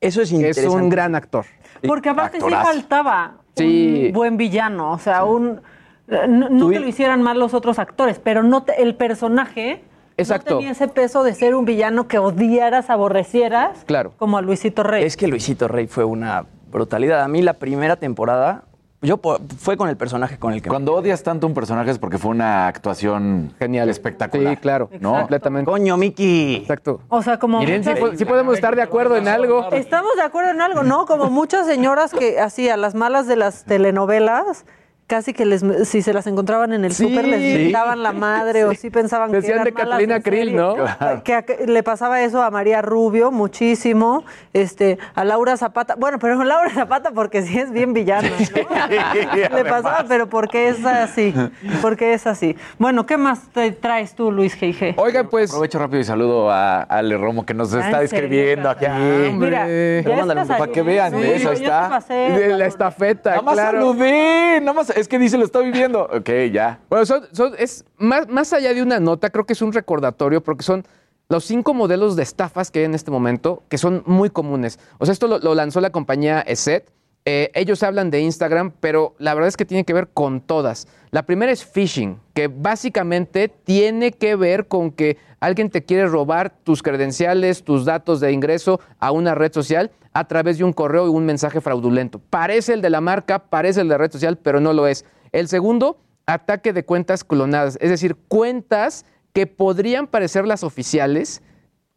Eso 0.00 0.22
es 0.22 0.32
interesante. 0.32 0.68
Es 0.68 0.74
un 0.74 0.88
gran 0.88 1.14
actor. 1.14 1.44
Porque 1.86 2.08
aparte 2.08 2.38
Actorazo. 2.38 2.72
sí 2.72 2.78
faltaba 2.80 3.34
Sí. 3.54 4.06
un 4.08 4.12
buen 4.12 4.36
villano, 4.36 4.90
o 4.90 4.98
sea, 4.98 5.22
un... 5.22 5.60
No, 6.08 6.48
no 6.48 6.68
que 6.68 6.80
lo 6.80 6.88
hicieran 6.88 7.22
mal 7.22 7.38
los 7.38 7.54
otros 7.54 7.78
actores, 7.78 8.18
pero 8.18 8.42
no 8.42 8.64
te- 8.64 8.82
el 8.82 8.96
personaje 8.96 9.84
Exacto. 10.20 10.50
no 10.54 10.56
tenía 10.58 10.72
ese 10.72 10.88
peso 10.88 11.22
de 11.22 11.34
ser 11.34 11.54
un 11.54 11.64
villano 11.64 12.08
que 12.08 12.18
odiaras, 12.18 12.90
aborrecieras, 12.90 13.84
Claro. 13.86 14.12
como 14.16 14.38
a 14.38 14.42
Luisito 14.42 14.82
Rey. 14.82 15.04
Es 15.04 15.16
que 15.16 15.26
Luisito 15.28 15.68
Rey 15.68 15.86
fue 15.86 16.04
una 16.04 16.46
brutalidad. 16.70 17.22
A 17.22 17.28
mí 17.28 17.42
la 17.42 17.54
primera 17.54 17.96
temporada, 17.96 18.64
yo 19.02 19.18
fue 19.58 19.76
con 19.78 19.88
el 19.88 19.96
personaje 19.96 20.38
con 20.38 20.52
el 20.52 20.60
que... 20.60 20.68
Cuando 20.68 20.94
odias 20.94 21.22
tanto 21.22 21.46
un 21.46 21.54
personaje 21.54 21.90
es 21.90 21.98
porque 21.98 22.18
fue 22.18 22.30
una 22.32 22.66
actuación 22.68 23.52
Genial. 23.58 23.88
espectacular. 23.88 24.54
Sí, 24.56 24.60
claro. 24.60 24.90
¿no? 25.00 25.14
Completamente. 25.20 25.70
Coño, 25.70 25.96
Miki. 25.96 26.56
Exacto. 26.56 27.00
O 27.08 27.22
sea, 27.22 27.38
como 27.38 27.60
Miren, 27.60 27.82
sí, 27.82 27.90
muchas- 27.98 28.18
sí 28.18 28.24
podemos 28.26 28.54
estar 28.54 28.76
de 28.76 28.82
acuerdo 28.82 29.16
en 29.16 29.26
algo. 29.26 29.70
Estamos 29.72 30.14
de 30.16 30.22
acuerdo 30.22 30.50
en 30.50 30.60
algo, 30.60 30.82
¿no? 30.82 31.06
Como 31.06 31.30
muchas 31.30 31.66
señoras 31.66 32.12
que 32.12 32.38
así 32.40 32.68
a 32.68 32.76
las 32.76 32.94
malas 32.94 33.26
de 33.26 33.36
las 33.36 33.64
telenovelas, 33.64 34.66
casi 35.10 35.32
que 35.32 35.44
les 35.44 35.62
si 35.88 36.02
se 36.02 36.12
las 36.12 36.26
encontraban 36.28 36.72
en 36.72 36.84
el 36.84 36.92
Sí. 36.92 37.08
súper 37.08 37.26
les 37.26 37.40
Sí. 37.42 37.64
mentaban 37.64 38.02
la 38.02 38.12
madre 38.12 38.64
o 38.64 38.72
sí 38.74 38.90
pensaban 38.90 39.30
que 39.32 39.38
Decían 39.38 39.54
eran 39.54 39.64
de 39.64 39.72
malas 39.72 39.88
Catalina 39.88 40.20
Krill. 40.20 40.54
¿no? 40.56 40.76
Que 41.24 41.42
que 41.44 41.66
le 41.66 41.82
pasaba 41.82 42.22
eso 42.22 42.40
a 42.42 42.50
María 42.50 42.80
Rubio 42.80 43.32
muchísimo, 43.32 44.22
este, 44.52 44.98
a 45.16 45.24
Laura 45.24 45.56
Zapata, 45.56 45.96
bueno, 45.96 46.18
pero 46.20 46.42
Laura 46.44 46.70
Zapata 46.70 47.10
porque 47.10 47.42
sí 47.42 47.58
es 47.58 47.72
bien 47.72 47.92
villana, 47.92 48.28
¿no? 48.28 49.56
Le 49.56 49.64
pasaba, 49.64 50.04
pero 50.08 50.28
porque 50.28 50.68
es 50.68 50.84
así, 50.86 51.34
porque 51.82 52.12
es 52.14 52.26
así. 52.26 52.56
Bueno, 52.78 53.06
¿qué 53.06 53.16
más 53.16 53.48
te 53.52 53.72
traes 53.72 54.14
tú, 54.14 54.30
Luis 54.30 54.56
G.I.G.? 54.60 54.94
Oigan, 54.96 55.28
pues. 55.28 55.50
Aprovecho 55.50 55.78
rápido 55.80 56.00
y 56.00 56.04
saludo 56.04 56.50
a 56.50 56.82
Ale 56.82 57.16
Romo 57.16 57.44
que 57.44 57.54
nos 57.54 57.74
Ah, 57.74 57.80
está 57.80 58.02
escribiendo 58.02 58.70
aquí. 58.70 58.86
Mira, 59.32 59.66
ya 59.68 60.16
Mándale 60.16 60.42
estás 60.42 60.58
para 60.58 60.64
ahí. 60.64 60.72
que 60.72 60.82
vean, 60.82 61.12
Sí, 61.12 61.22
eso 61.34 61.50
ahí 61.50 61.56
te 61.56 61.62
está. 61.64 61.88
pasé, 61.88 62.14
De 62.14 62.48
la 62.56 62.66
estafeta, 62.66 63.30
Nada 63.30 63.42
más 63.42 63.54
claro. 63.54 63.78
saludé, 63.80 64.60
nada 64.60 64.72
más, 64.74 64.90
es 65.00 65.08
que 65.08 65.18
dice 65.18 65.38
lo 65.38 65.44
está 65.44 65.60
viviendo. 65.60 66.08
Ok, 66.20 66.30
ya. 66.52 66.80
Bueno, 66.88 67.06
son, 67.06 67.24
es 67.58 67.84
más, 67.98 68.28
más 68.28 68.52
allá 68.52 68.74
de 68.74 68.82
una 68.82 69.00
nota, 69.00 69.30
creo 69.30 69.46
que 69.46 69.54
es 69.54 69.62
un 69.62 69.72
recordatorio 69.72 70.42
porque 70.42 70.62
son 70.62 70.84
los 71.28 71.44
cinco 71.44 71.74
modelos 71.74 72.16
de 72.16 72.22
estafas 72.22 72.70
que 72.70 72.80
hay 72.80 72.84
en 72.84 72.94
este 72.94 73.10
momento 73.10 73.62
que 73.68 73.78
son 73.78 74.02
muy 74.06 74.30
comunes. 74.30 74.78
O 74.98 75.06
sea, 75.06 75.12
esto 75.12 75.28
lo, 75.28 75.38
lo 75.38 75.54
lanzó 75.54 75.80
la 75.80 75.90
compañía 75.90 76.40
ESET. 76.40 76.92
Eh, 77.26 77.50
ellos 77.54 77.82
hablan 77.82 78.10
de 78.10 78.20
Instagram, 78.20 78.72
pero 78.80 79.14
la 79.18 79.34
verdad 79.34 79.48
es 79.48 79.56
que 79.56 79.66
tiene 79.66 79.84
que 79.84 79.92
ver 79.92 80.08
con 80.08 80.40
todas. 80.40 80.88
La 81.10 81.24
primera 81.24 81.52
es 81.52 81.64
phishing, 81.64 82.18
que 82.34 82.48
básicamente 82.48 83.48
tiene 83.48 84.12
que 84.12 84.36
ver 84.36 84.68
con 84.68 84.90
que 84.90 85.18
alguien 85.38 85.70
te 85.70 85.84
quiere 85.84 86.06
robar 86.06 86.50
tus 86.64 86.82
credenciales, 86.82 87.62
tus 87.62 87.84
datos 87.84 88.20
de 88.20 88.32
ingreso 88.32 88.80
a 88.98 89.12
una 89.12 89.34
red 89.34 89.52
social 89.52 89.90
a 90.12 90.26
través 90.26 90.58
de 90.58 90.64
un 90.64 90.72
correo 90.72 91.06
y 91.06 91.10
un 91.10 91.26
mensaje 91.26 91.60
fraudulento. 91.60 92.20
Parece 92.30 92.72
el 92.72 92.82
de 92.82 92.90
la 92.90 93.00
marca, 93.00 93.38
parece 93.38 93.82
el 93.82 93.88
de 93.88 93.94
la 93.94 93.98
red 93.98 94.12
social, 94.12 94.38
pero 94.38 94.60
no 94.60 94.72
lo 94.72 94.86
es. 94.86 95.04
El 95.32 95.48
segundo, 95.48 95.98
ataque 96.26 96.72
de 96.72 96.84
cuentas 96.84 97.24
clonadas, 97.24 97.76
es 97.80 97.90
decir, 97.90 98.16
cuentas 98.28 99.04
que 99.32 99.46
podrían 99.46 100.06
parecer 100.06 100.46
las 100.46 100.64
oficiales 100.64 101.42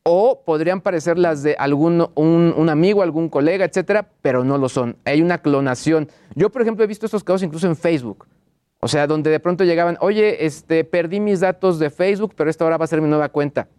o 0.03 0.43
podrían 0.45 0.81
parecer 0.81 1.17
las 1.17 1.43
de 1.43 1.55
algún 1.57 2.09
un, 2.15 2.69
amigo, 2.69 3.01
algún 3.01 3.30
colega, 3.30 3.65
etcétera, 3.65 4.09
pero 4.21 4.43
no 4.43 4.57
lo 4.57 4.67
son. 4.67 4.97
Hay 5.05 5.21
una 5.21 5.38
clonación. 5.38 6.09
Yo, 6.35 6.49
por 6.49 6.61
ejemplo, 6.61 6.84
he 6.84 6.88
visto 6.88 7.05
estos 7.05 7.23
casos 7.23 7.43
incluso 7.43 7.67
en 7.67 7.75
Facebook. 7.75 8.27
O 8.81 8.89
sea, 8.89 9.07
donde 9.07 9.31
de 9.31 9.39
pronto 9.39 9.63
llegaban, 9.63 9.97
oye, 10.01 10.45
este, 10.45 10.84
perdí 10.84 11.21
mis 11.21 11.39
datos 11.39 11.80
de 11.80 11.89
Facebook, 11.89 12.34
pero 12.35 12.49
esta 12.49 12.65
ahora 12.65 12.77
va 12.77 12.84
a 12.84 12.88
ser 12.88 13.01
mi 13.01 13.07
nueva 13.07 13.30
cuenta. 13.30 13.69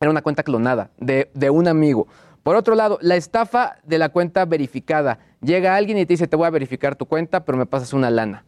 Era 0.00 0.10
una 0.10 0.22
cuenta 0.22 0.42
clonada 0.42 0.90
de, 0.98 1.30
de 1.34 1.50
un 1.50 1.68
amigo. 1.68 2.08
Por 2.42 2.56
otro 2.56 2.74
lado, 2.74 2.98
la 3.00 3.14
estafa 3.14 3.76
de 3.84 3.98
la 3.98 4.08
cuenta 4.08 4.44
verificada. 4.46 5.20
Llega 5.40 5.76
alguien 5.76 5.98
y 5.98 6.06
te 6.06 6.14
dice, 6.14 6.26
te 6.26 6.34
voy 6.34 6.46
a 6.46 6.50
verificar 6.50 6.96
tu 6.96 7.06
cuenta, 7.06 7.44
pero 7.44 7.58
me 7.58 7.66
pasas 7.66 7.92
una 7.92 8.10
lana. 8.10 8.44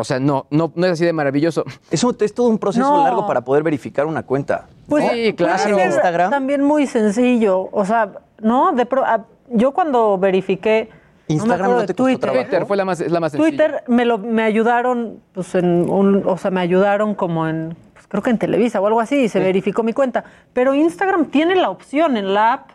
O 0.00 0.04
sea, 0.04 0.18
no, 0.20 0.46
no, 0.50 0.72
no 0.74 0.86
es 0.86 0.92
así 0.92 1.04
de 1.04 1.12
maravilloso. 1.12 1.64
Es, 1.90 2.02
un- 2.04 2.16
es 2.20 2.34
todo 2.34 2.48
un 2.48 2.58
proceso 2.58 2.90
No. 2.96 3.02
largo 3.04 3.26
para 3.26 3.40
poder 3.42 3.62
verificar 3.62 4.06
una 4.06 4.22
cuenta. 4.22 4.66
Pues 4.88 5.04
¿no? 5.04 5.10
sí, 5.10 5.32
Puede 5.32 5.58
ser 5.58 5.66
claro. 5.68 5.78
en 5.78 5.86
Instagram. 5.90 6.30
También 6.30 6.62
muy 6.64 6.86
sencillo. 6.86 7.68
O 7.72 7.84
sea, 7.84 8.10
¿no? 8.40 8.72
De 8.72 8.86
pro- 8.86 9.04
a- 9.04 9.24
yo 9.50 9.72
cuando 9.72 10.18
verifiqué. 10.18 10.88
Instagram 11.30 11.70
me 11.70 11.74
no 11.74 11.80
te 11.82 11.86
costó 11.88 12.04
Twitter. 12.04 12.20
trabajo. 12.20 12.42
Twitter 12.44 12.66
fue 12.66 12.76
la 12.78 12.84
más, 12.86 13.00
es 13.00 13.12
la 13.12 13.20
más 13.20 13.32
sencilla. 13.32 13.50
Twitter 13.50 13.84
me 13.86 14.04
lo 14.06 14.16
me 14.18 14.42
ayudaron, 14.44 15.20
pues 15.32 15.54
en 15.54 15.90
un, 15.90 16.22
o 16.26 16.38
sea, 16.38 16.50
me 16.50 16.60
ayudaron 16.62 17.14
como 17.14 17.46
en, 17.46 17.76
pues, 17.92 18.06
creo 18.08 18.22
que 18.22 18.30
en 18.30 18.38
Televisa 18.38 18.80
o 18.80 18.86
algo 18.86 18.98
así, 19.00 19.16
y 19.24 19.28
se 19.28 19.38
verificó 19.38 19.82
mi 19.82 19.92
cuenta. 19.92 20.24
Pero 20.54 20.74
Instagram 20.74 21.26
tiene 21.26 21.54
la 21.54 21.68
opción 21.68 22.16
en 22.16 22.32
la 22.32 22.54
app 22.54 22.70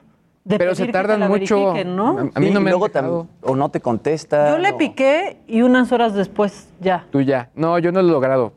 de 0.45 0.57
Pero 0.57 0.75
se 0.75 0.83
que 0.83 0.87
te 0.87 0.93
tardan 0.93 1.21
la 1.21 1.27
mucho. 1.29 1.71
A 1.71 1.73
mí 1.73 1.79
Sí, 1.81 1.85
no 1.85 2.21
y 2.35 2.49
me 2.51 2.57
han 2.57 2.63
luego 2.65 2.87
dejado. 2.89 3.23
tam- 3.23 3.27
o 3.49 3.55
no 3.55 3.69
te 3.69 3.79
contesta. 3.79 4.49
Yo 4.51 4.57
le 4.57 4.73
piqué 4.73 5.37
y 5.47 5.61
unas 5.61 5.91
horas 5.91 6.13
después 6.13 6.67
ya. 6.81 7.05
Tú 7.11 7.21
ya. 7.21 7.49
No, 7.55 7.79
yo 7.79 7.91
no 7.91 8.01
lo 8.01 8.09
he 8.09 8.11
logrado. 8.11 8.53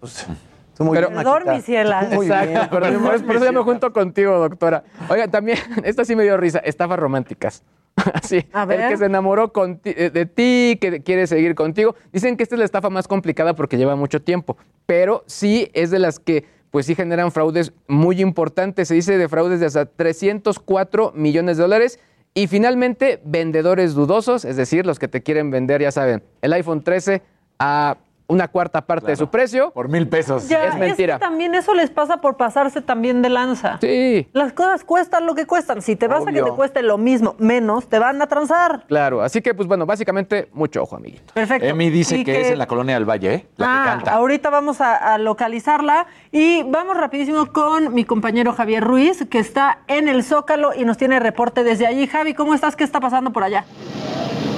Tú 0.76 0.84
muy 0.84 0.94
Pero- 0.96 1.08
bien, 1.10 1.22
Perdón, 1.22 1.42
mi 1.46 1.60
ciela. 1.62 2.08
Muy 2.12 2.26
Exacto, 2.26 2.48
bien. 2.50 2.60
pero 2.70 3.00
por, 3.00 3.14
eso- 3.14 3.24
por 3.26 3.36
eso 3.36 3.44
ya 3.44 3.52
me 3.52 3.60
junto 3.62 3.92
contigo, 3.92 4.38
doctora. 4.38 4.82
Oiga, 5.08 5.28
también, 5.28 5.58
esta 5.84 6.04
sí 6.04 6.16
me 6.16 6.24
dio 6.24 6.36
risa, 6.36 6.58
estafas 6.58 6.98
románticas. 6.98 7.62
Así, 8.12 8.44
A 8.52 8.66
ver. 8.66 8.80
el 8.80 8.88
que 8.90 8.96
se 8.98 9.06
enamoró 9.06 9.50
eh, 9.84 10.10
de 10.10 10.26
ti, 10.26 10.76
que 10.78 11.02
quiere 11.02 11.26
seguir 11.26 11.54
contigo. 11.54 11.94
Dicen 12.12 12.36
que 12.36 12.42
esta 12.42 12.56
es 12.56 12.58
la 12.58 12.64
estafa 12.66 12.90
más 12.90 13.08
complicada 13.08 13.54
porque 13.54 13.78
lleva 13.78 13.96
mucho 13.96 14.20
tiempo, 14.20 14.58
pero 14.84 15.22
sí 15.26 15.70
es 15.72 15.90
de 15.90 15.98
las 15.98 16.18
que 16.18 16.44
pues 16.70 16.86
sí 16.86 16.94
generan 16.94 17.32
fraudes 17.32 17.72
muy 17.88 18.20
importantes. 18.20 18.88
Se 18.88 18.94
dice 18.94 19.18
de 19.18 19.28
fraudes 19.28 19.60
de 19.60 19.66
hasta 19.66 19.86
304 19.86 21.12
millones 21.14 21.56
de 21.56 21.62
dólares. 21.62 22.00
Y 22.34 22.48
finalmente, 22.48 23.20
vendedores 23.24 23.94
dudosos, 23.94 24.44
es 24.44 24.56
decir, 24.56 24.84
los 24.84 24.98
que 24.98 25.08
te 25.08 25.22
quieren 25.22 25.50
vender, 25.50 25.80
ya 25.80 25.90
saben, 25.90 26.22
el 26.42 26.52
iPhone 26.52 26.84
13 26.84 27.22
a 27.58 27.96
una 28.28 28.48
cuarta 28.48 28.80
parte 28.86 29.06
de 29.08 29.16
su 29.16 29.28
precio. 29.28 29.70
Por 29.70 29.88
mil 29.88 30.08
pesos. 30.08 30.48
Ya, 30.48 30.64
es 30.64 30.76
mentira. 30.76 31.14
que 31.14 31.20
también 31.20 31.54
eso 31.54 31.74
les 31.74 31.90
pasa 31.90 32.18
por 32.18 32.36
pasarse 32.36 32.80
también 32.80 33.22
de 33.22 33.28
lanza. 33.28 33.78
Sí. 33.80 34.28
Las 34.32 34.52
cosas 34.52 34.84
cuestan 34.84 35.26
lo 35.26 35.34
que 35.34 35.46
cuestan. 35.46 35.82
Si 35.82 35.96
te 35.96 36.08
vas 36.08 36.26
a 36.26 36.32
que 36.32 36.42
te 36.42 36.50
cueste 36.50 36.82
lo 36.82 36.98
mismo, 36.98 37.34
menos, 37.38 37.88
te 37.88 37.98
van 37.98 38.20
a 38.20 38.26
transar. 38.26 38.84
Claro, 38.88 39.22
así 39.22 39.40
que 39.42 39.54
pues 39.54 39.68
bueno, 39.68 39.86
básicamente 39.86 40.48
mucho 40.52 40.82
ojo, 40.82 40.96
amiguito. 40.96 41.32
Perfecto. 41.34 41.66
Emi 41.66 41.90
dice 41.90 42.24
que, 42.24 42.40
es 42.40 42.50
en 42.50 42.58
la 42.58 42.66
colonia 42.66 42.94
del 42.94 43.04
Valle, 43.08 43.34
¿eh? 43.34 43.46
La 43.56 43.66
Ah, 43.66 43.82
que 43.84 43.90
canta. 43.90 44.12
ahorita 44.14 44.50
vamos 44.50 44.80
a, 44.80 44.96
a 45.14 45.18
localizarla 45.18 46.06
y 46.32 46.62
vamos 46.64 46.96
rapidísimo 46.96 47.52
con 47.52 47.94
mi 47.94 48.04
compañero 48.04 48.52
Javier 48.52 48.82
Ruiz, 48.82 49.24
que 49.30 49.38
está 49.38 49.78
en 49.86 50.08
el 50.08 50.24
Zócalo 50.24 50.74
y 50.74 50.84
nos 50.84 50.96
tiene 50.96 51.20
reporte 51.20 51.64
desde 51.64 51.86
allí. 51.86 52.06
Javi, 52.06 52.34
¿cómo 52.34 52.54
estás? 52.54 52.76
¿Qué 52.76 52.84
está 52.84 53.00
pasando 53.00 53.32
por 53.32 53.42
allá? 53.44 53.64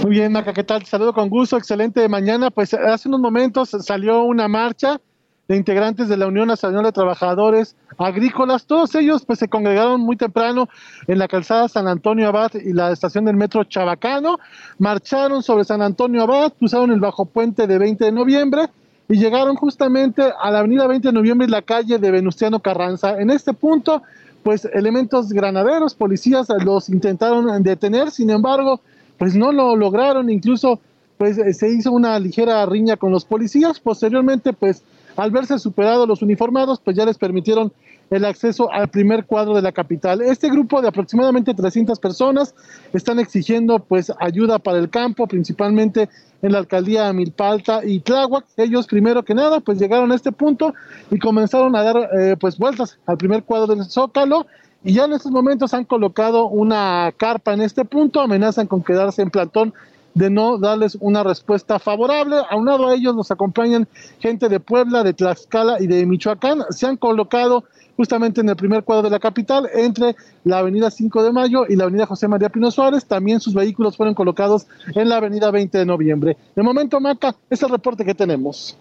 Muy 0.02 0.12
bien, 0.12 0.30
Maca, 0.30 0.52
¿qué 0.52 0.62
tal? 0.62 0.84
Saludo 0.84 1.12
con 1.12 1.28
gusto, 1.28 1.56
excelente 1.56 2.08
mañana. 2.08 2.50
Pues 2.50 2.72
hace 2.72 3.08
unos 3.08 3.20
momentos 3.20 3.70
salió 3.80 4.22
una 4.22 4.46
marcha 4.46 5.00
de 5.48 5.56
integrantes 5.56 6.08
de 6.08 6.16
la 6.16 6.28
Unión 6.28 6.46
Nacional 6.46 6.84
de 6.84 6.92
Trabajadores 6.92 7.74
Agrícolas. 7.98 8.64
Todos 8.64 8.94
ellos 8.94 9.24
pues 9.24 9.40
se 9.40 9.48
congregaron 9.48 10.00
muy 10.00 10.16
temprano 10.16 10.68
en 11.08 11.18
la 11.18 11.26
calzada 11.26 11.68
San 11.68 11.88
Antonio 11.88 12.28
Abad 12.28 12.52
y 12.54 12.72
la 12.72 12.92
estación 12.92 13.24
del 13.24 13.36
metro 13.36 13.64
Chabacano. 13.64 14.38
Marcharon 14.78 15.42
sobre 15.42 15.64
San 15.64 15.82
Antonio 15.82 16.22
Abad, 16.22 16.52
cruzaron 16.56 16.92
el 16.92 17.00
bajo 17.00 17.24
puente 17.24 17.66
de 17.66 17.78
20 17.78 18.04
de 18.04 18.12
noviembre 18.12 18.68
y 19.08 19.18
llegaron 19.18 19.56
justamente 19.56 20.22
a 20.40 20.50
la 20.52 20.60
avenida 20.60 20.86
20 20.86 21.08
de 21.08 21.12
noviembre 21.12 21.48
y 21.48 21.50
la 21.50 21.62
calle 21.62 21.98
de 21.98 22.10
Venustiano 22.12 22.60
Carranza. 22.60 23.20
En 23.20 23.30
este 23.30 23.52
punto, 23.52 24.02
pues 24.44 24.64
elementos 24.64 25.30
granaderos, 25.30 25.94
policías 25.94 26.46
los 26.64 26.88
intentaron 26.88 27.62
detener, 27.64 28.12
sin 28.12 28.30
embargo, 28.30 28.80
pues 29.18 29.34
no 29.34 29.52
lo 29.52 29.76
lograron, 29.76 30.30
incluso 30.30 30.80
pues 31.16 31.36
eh, 31.38 31.52
se 31.52 31.68
hizo 31.68 31.92
una 31.92 32.18
ligera 32.18 32.64
riña 32.66 32.96
con 32.96 33.10
los 33.10 33.24
policías, 33.24 33.80
posteriormente 33.80 34.52
pues 34.52 34.82
al 35.16 35.30
verse 35.32 35.58
superados 35.58 36.06
los 36.06 36.22
uniformados, 36.22 36.80
pues 36.82 36.96
ya 36.96 37.04
les 37.04 37.18
permitieron 37.18 37.72
el 38.10 38.24
acceso 38.24 38.72
al 38.72 38.88
primer 38.88 39.26
cuadro 39.26 39.54
de 39.54 39.62
la 39.62 39.72
capital. 39.72 40.22
Este 40.22 40.48
grupo 40.48 40.80
de 40.80 40.88
aproximadamente 40.88 41.52
300 41.52 41.98
personas 41.98 42.54
están 42.92 43.18
exigiendo 43.18 43.80
pues 43.80 44.12
ayuda 44.20 44.58
para 44.58 44.78
el 44.78 44.88
campo, 44.88 45.26
principalmente 45.26 46.08
en 46.40 46.52
la 46.52 46.58
alcaldía 46.58 47.12
Milpalta 47.12 47.80
y 47.84 48.00
Tláhuac. 48.00 48.46
Ellos 48.56 48.86
primero 48.86 49.24
que 49.24 49.34
nada 49.34 49.60
pues 49.60 49.78
llegaron 49.78 50.12
a 50.12 50.14
este 50.14 50.32
punto 50.32 50.72
y 51.10 51.18
comenzaron 51.18 51.74
a 51.76 51.82
dar 51.82 51.96
eh, 52.18 52.36
pues 52.38 52.56
vueltas 52.56 52.98
al 53.06 53.18
primer 53.18 53.42
cuadro 53.42 53.74
del 53.74 53.84
Zócalo 53.84 54.46
y 54.84 54.94
ya 54.94 55.04
en 55.04 55.12
estos 55.12 55.32
momentos 55.32 55.74
han 55.74 55.84
colocado 55.84 56.46
una 56.46 57.12
carpa 57.16 57.52
en 57.52 57.62
este 57.62 57.84
punto, 57.84 58.20
amenazan 58.20 58.66
con 58.66 58.82
quedarse 58.82 59.22
en 59.22 59.30
plantón 59.30 59.74
de 60.14 60.30
no 60.30 60.58
darles 60.58 60.96
una 61.00 61.22
respuesta 61.22 61.78
favorable. 61.78 62.36
Aunado 62.50 62.88
a 62.88 62.94
ellos 62.94 63.14
nos 63.14 63.30
acompañan 63.30 63.88
gente 64.18 64.48
de 64.48 64.60
Puebla, 64.60 65.02
de 65.02 65.14
Tlaxcala 65.14 65.80
y 65.80 65.86
de 65.86 66.06
Michoacán. 66.06 66.64
Se 66.70 66.86
han 66.86 66.96
colocado 66.96 67.64
justamente 67.96 68.40
en 68.40 68.48
el 68.48 68.56
primer 68.56 68.84
cuadro 68.84 69.04
de 69.04 69.10
la 69.10 69.18
capital, 69.18 69.68
entre 69.74 70.14
la 70.44 70.58
avenida 70.58 70.90
5 70.90 71.22
de 71.22 71.32
Mayo 71.32 71.64
y 71.68 71.74
la 71.74 71.84
avenida 71.84 72.06
José 72.06 72.28
María 72.28 72.48
Pino 72.48 72.70
Suárez. 72.70 73.04
También 73.04 73.40
sus 73.40 73.54
vehículos 73.54 73.96
fueron 73.96 74.14
colocados 74.14 74.66
en 74.94 75.08
la 75.08 75.16
avenida 75.16 75.50
20 75.50 75.76
de 75.76 75.86
noviembre. 75.86 76.36
De 76.54 76.62
momento, 76.62 77.00
Maca, 77.00 77.34
es 77.50 77.62
el 77.62 77.68
reporte 77.68 78.04
que 78.04 78.14
tenemos. 78.14 78.78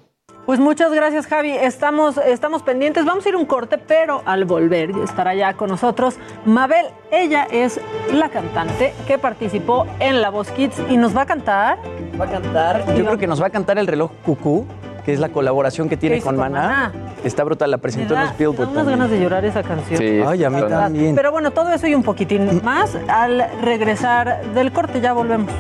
Pues 0.48 0.62
muchas 0.62 0.94
gracias, 0.94 1.28
Javi. 1.28 1.52
Estamos, 1.52 2.18
estamos 2.18 2.64
pendientes. 2.64 3.04
Vamos 3.04 3.26
a 3.26 3.30
ir 3.30 3.36
un 3.36 3.46
corte, 3.46 3.78
pero 3.78 4.22
al 4.26 4.46
volver 4.46 4.92
estará 5.04 5.36
ya 5.36 5.56
con 5.56 5.70
nosotros 5.70 6.16
Mabel. 6.46 6.86
Ella 7.12 7.50
es 7.52 7.82
la 8.14 8.30
cantante 8.30 8.94
que 9.06 9.18
participó 9.18 9.86
en 10.00 10.22
La 10.22 10.30
Voz 10.30 10.50
Kids 10.52 10.82
y 10.90 10.96
nos 10.96 11.14
va 11.16 11.24
a 11.24 11.26
cantar. 11.26 11.80
Va 12.18 12.24
a 12.24 12.30
cantar. 12.30 12.96
Yo 12.96 13.04
creo 13.04 13.18
que 13.18 13.28
nos 13.28 13.42
va 13.42 13.48
a 13.48 13.50
cantar 13.50 13.78
el 13.78 13.88
reloj 13.88 14.10
Cucú, 14.26 14.66
que 15.04 15.12
es 15.12 15.20
la 15.20 15.28
colaboración 15.28 15.90
que 15.90 15.98
tiene 15.98 16.22
con 16.22 16.38
con 16.38 16.50
Maná. 16.50 16.92
Maná? 16.94 17.14
Está 17.26 17.44
brutal, 17.44 17.70
la 17.70 17.80
presentó 17.80 18.14
en 18.14 18.22
los 18.22 18.38
Billboard 18.38 18.68
da 18.68 18.72
unas 18.72 18.88
ganas 18.88 19.10
de 19.10 19.20
llorar 19.20 19.44
esa 19.44 19.64
canción. 19.64 20.00
Sí, 20.00 20.22
Ay, 20.26 20.46
a 20.46 20.50
mí 20.50 20.62
verdad. 20.62 20.84
también. 20.84 21.14
Pero 21.14 21.34
bueno, 21.34 21.52
todo 21.52 21.72
eso 21.74 21.88
y 21.88 21.94
un 21.94 22.04
poquitín 22.04 22.62
más 22.64 22.98
al 23.10 23.46
regresar 23.62 24.46
del 24.54 24.72
corte. 24.72 25.02
Ya 25.02 25.12
volvemos. 25.12 25.52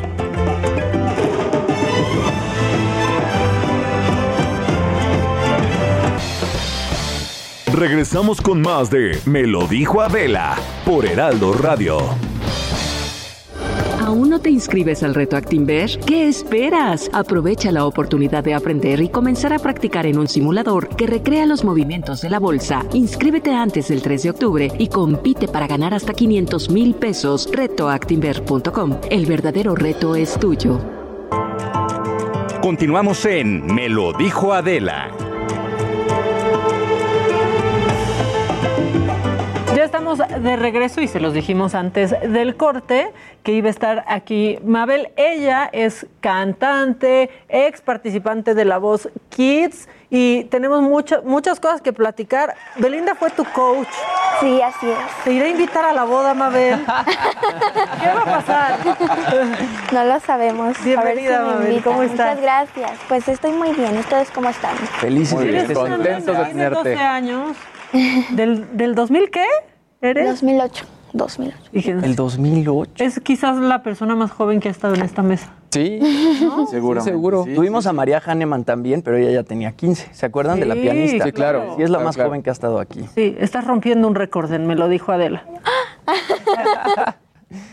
Regresamos 7.78 8.42
con 8.42 8.60
más 8.60 8.90
de 8.90 9.20
Me 9.28 9.46
lo 9.46 9.68
dijo 9.68 10.02
Adela 10.02 10.56
por 10.84 11.06
Heraldo 11.06 11.54
Radio. 11.54 12.00
¿Aún 14.02 14.32
no 14.32 14.40
te 14.40 14.50
inscribes 14.50 15.04
al 15.04 15.14
reto 15.14 15.38
Actinver? 15.38 16.00
¿Qué 16.00 16.28
esperas? 16.28 17.08
Aprovecha 17.14 17.72
la 17.72 17.86
oportunidad 17.86 18.44
de 18.44 18.56
aprender 18.56 19.00
y 19.00 19.10
comenzar 19.10 19.54
a 19.54 19.60
practicar 19.60 20.08
en 20.08 20.18
un 20.18 20.28
simulador 20.28 20.90
que 20.96 21.06
recrea 21.06 21.46
los 21.46 21.64
movimientos 21.64 22.22
de 22.22 22.32
la 22.32 22.40
bolsa. 22.40 22.84
Inscríbete 22.94 23.54
antes 23.54 23.90
del 23.90 24.02
3 24.02 24.24
de 24.24 24.30
octubre 24.32 24.72
y 24.80 24.88
compite 24.88 25.48
para 25.48 25.68
ganar 25.68 25.94
hasta 25.94 26.14
500 26.14 26.72
mil 26.72 26.96
pesos. 26.96 27.48
Retoactinver.com. 27.54 29.02
El 29.12 29.28
verdadero 29.28 29.76
reto 29.76 30.16
es 30.16 30.40
tuyo. 30.40 30.80
Continuamos 32.60 33.24
en 33.26 33.68
Me 33.68 33.88
lo 33.88 34.14
dijo 34.14 34.52
Adela. 34.52 35.27
Estamos 40.14 40.42
de 40.44 40.56
regreso 40.56 41.02
y 41.02 41.08
se 41.10 41.20
los 41.20 41.34
dijimos 41.34 41.76
antes 41.76 42.16
del 42.22 42.56
corte 42.56 43.12
que 43.44 43.52
iba 43.52 43.68
a 43.68 43.72
estar 43.72 44.06
aquí 44.08 44.58
Mabel. 44.64 45.10
Ella 45.18 45.70
es 45.74 46.06
cantante, 46.22 47.30
ex 47.50 47.82
participante 47.82 48.54
de 48.54 48.64
La 48.64 48.78
Voz 48.78 49.10
Kids 49.30 49.90
y 50.10 50.46
tenemos 50.46 50.82
muchas 50.82 51.26
muchas 51.26 51.60
cosas 51.60 51.82
que 51.82 51.92
platicar. 51.92 52.56
Belinda 52.78 53.16
fue 53.16 53.32
tu 53.32 53.44
coach. 53.44 53.90
Sí, 54.40 54.62
así 54.62 54.90
es. 54.90 55.24
Te 55.26 55.34
iré 55.34 55.48
a 55.48 55.50
invitar 55.50 55.84
a 55.84 55.92
la 55.92 56.06
boda, 56.06 56.34
Mabel. 56.34 56.80
¿Qué 56.86 58.08
va 58.08 58.22
a 58.22 58.26
pasar? 58.26 58.80
No 59.92 60.06
lo 60.06 60.20
sabemos. 60.22 60.82
Bienvenida, 60.86 61.02
a 61.02 61.44
ver 61.44 61.58
si 61.58 61.58
me 61.58 61.66
Mabel. 61.66 61.84
¿Cómo 61.84 62.04
estás? 62.04 62.38
Muchas 62.38 62.42
gracias. 62.42 62.92
Pues 63.10 63.28
estoy 63.28 63.52
muy 63.52 63.74
bien. 63.74 63.98
¿Ustedes 63.98 64.32
cómo 64.32 64.48
están? 64.48 64.78
Felices 64.78 65.42
estés 65.42 65.78
contentos 65.78 66.38
de 66.38 66.46
tenerte. 66.46 66.76
12 66.76 66.96
años. 66.96 67.58
¿Del, 68.30 68.78
¿Del 68.78 68.96
2000 68.96 69.30
qué? 69.32 69.46
¿Eres? 70.02 70.30
2008. 70.30 70.86
2008. 71.14 72.06
El 72.06 72.16
2008. 72.16 73.04
Es 73.04 73.20
quizás 73.20 73.58
la 73.58 73.82
persona 73.82 74.16
más 74.16 74.32
joven 74.32 74.60
que 74.60 74.68
ha 74.68 74.72
estado 74.72 74.94
en 74.96 75.02
esta 75.02 75.24
mesa. 75.24 75.52
Sí, 75.72 76.00
Seguro. 76.70 77.02
seguro. 77.02 77.46
Tuvimos 77.56 77.88
a 77.88 77.94
María 77.94 78.22
Hahnemann 78.26 78.64
también, 78.64 79.02
pero 79.02 79.18
ella 79.18 79.32
ya 79.32 79.44
tenía 79.44 79.72
15. 79.72 80.10
¿Se 80.14 80.26
acuerdan 80.26 80.60
de 80.60 80.66
la 80.66 80.76
pianista? 80.76 81.26
Sí, 81.26 81.32
claro. 81.32 81.76
Sí, 81.78 81.84
es 81.84 81.90
la 81.90 81.98
Claro, 81.98 82.06
más 82.06 82.16
claro. 82.16 82.30
joven 82.30 82.44
que 82.44 82.50
ha 82.50 82.54
estado 82.54 82.80
aquí. 82.80 83.06
Sí, 83.16 83.36
estás 83.40 83.66
rompiendo 83.66 84.08
un 84.08 84.16
récord, 84.16 84.50
me 84.60 84.76
lo 84.76 84.88
dijo 84.88 85.12
Adela. 85.12 85.44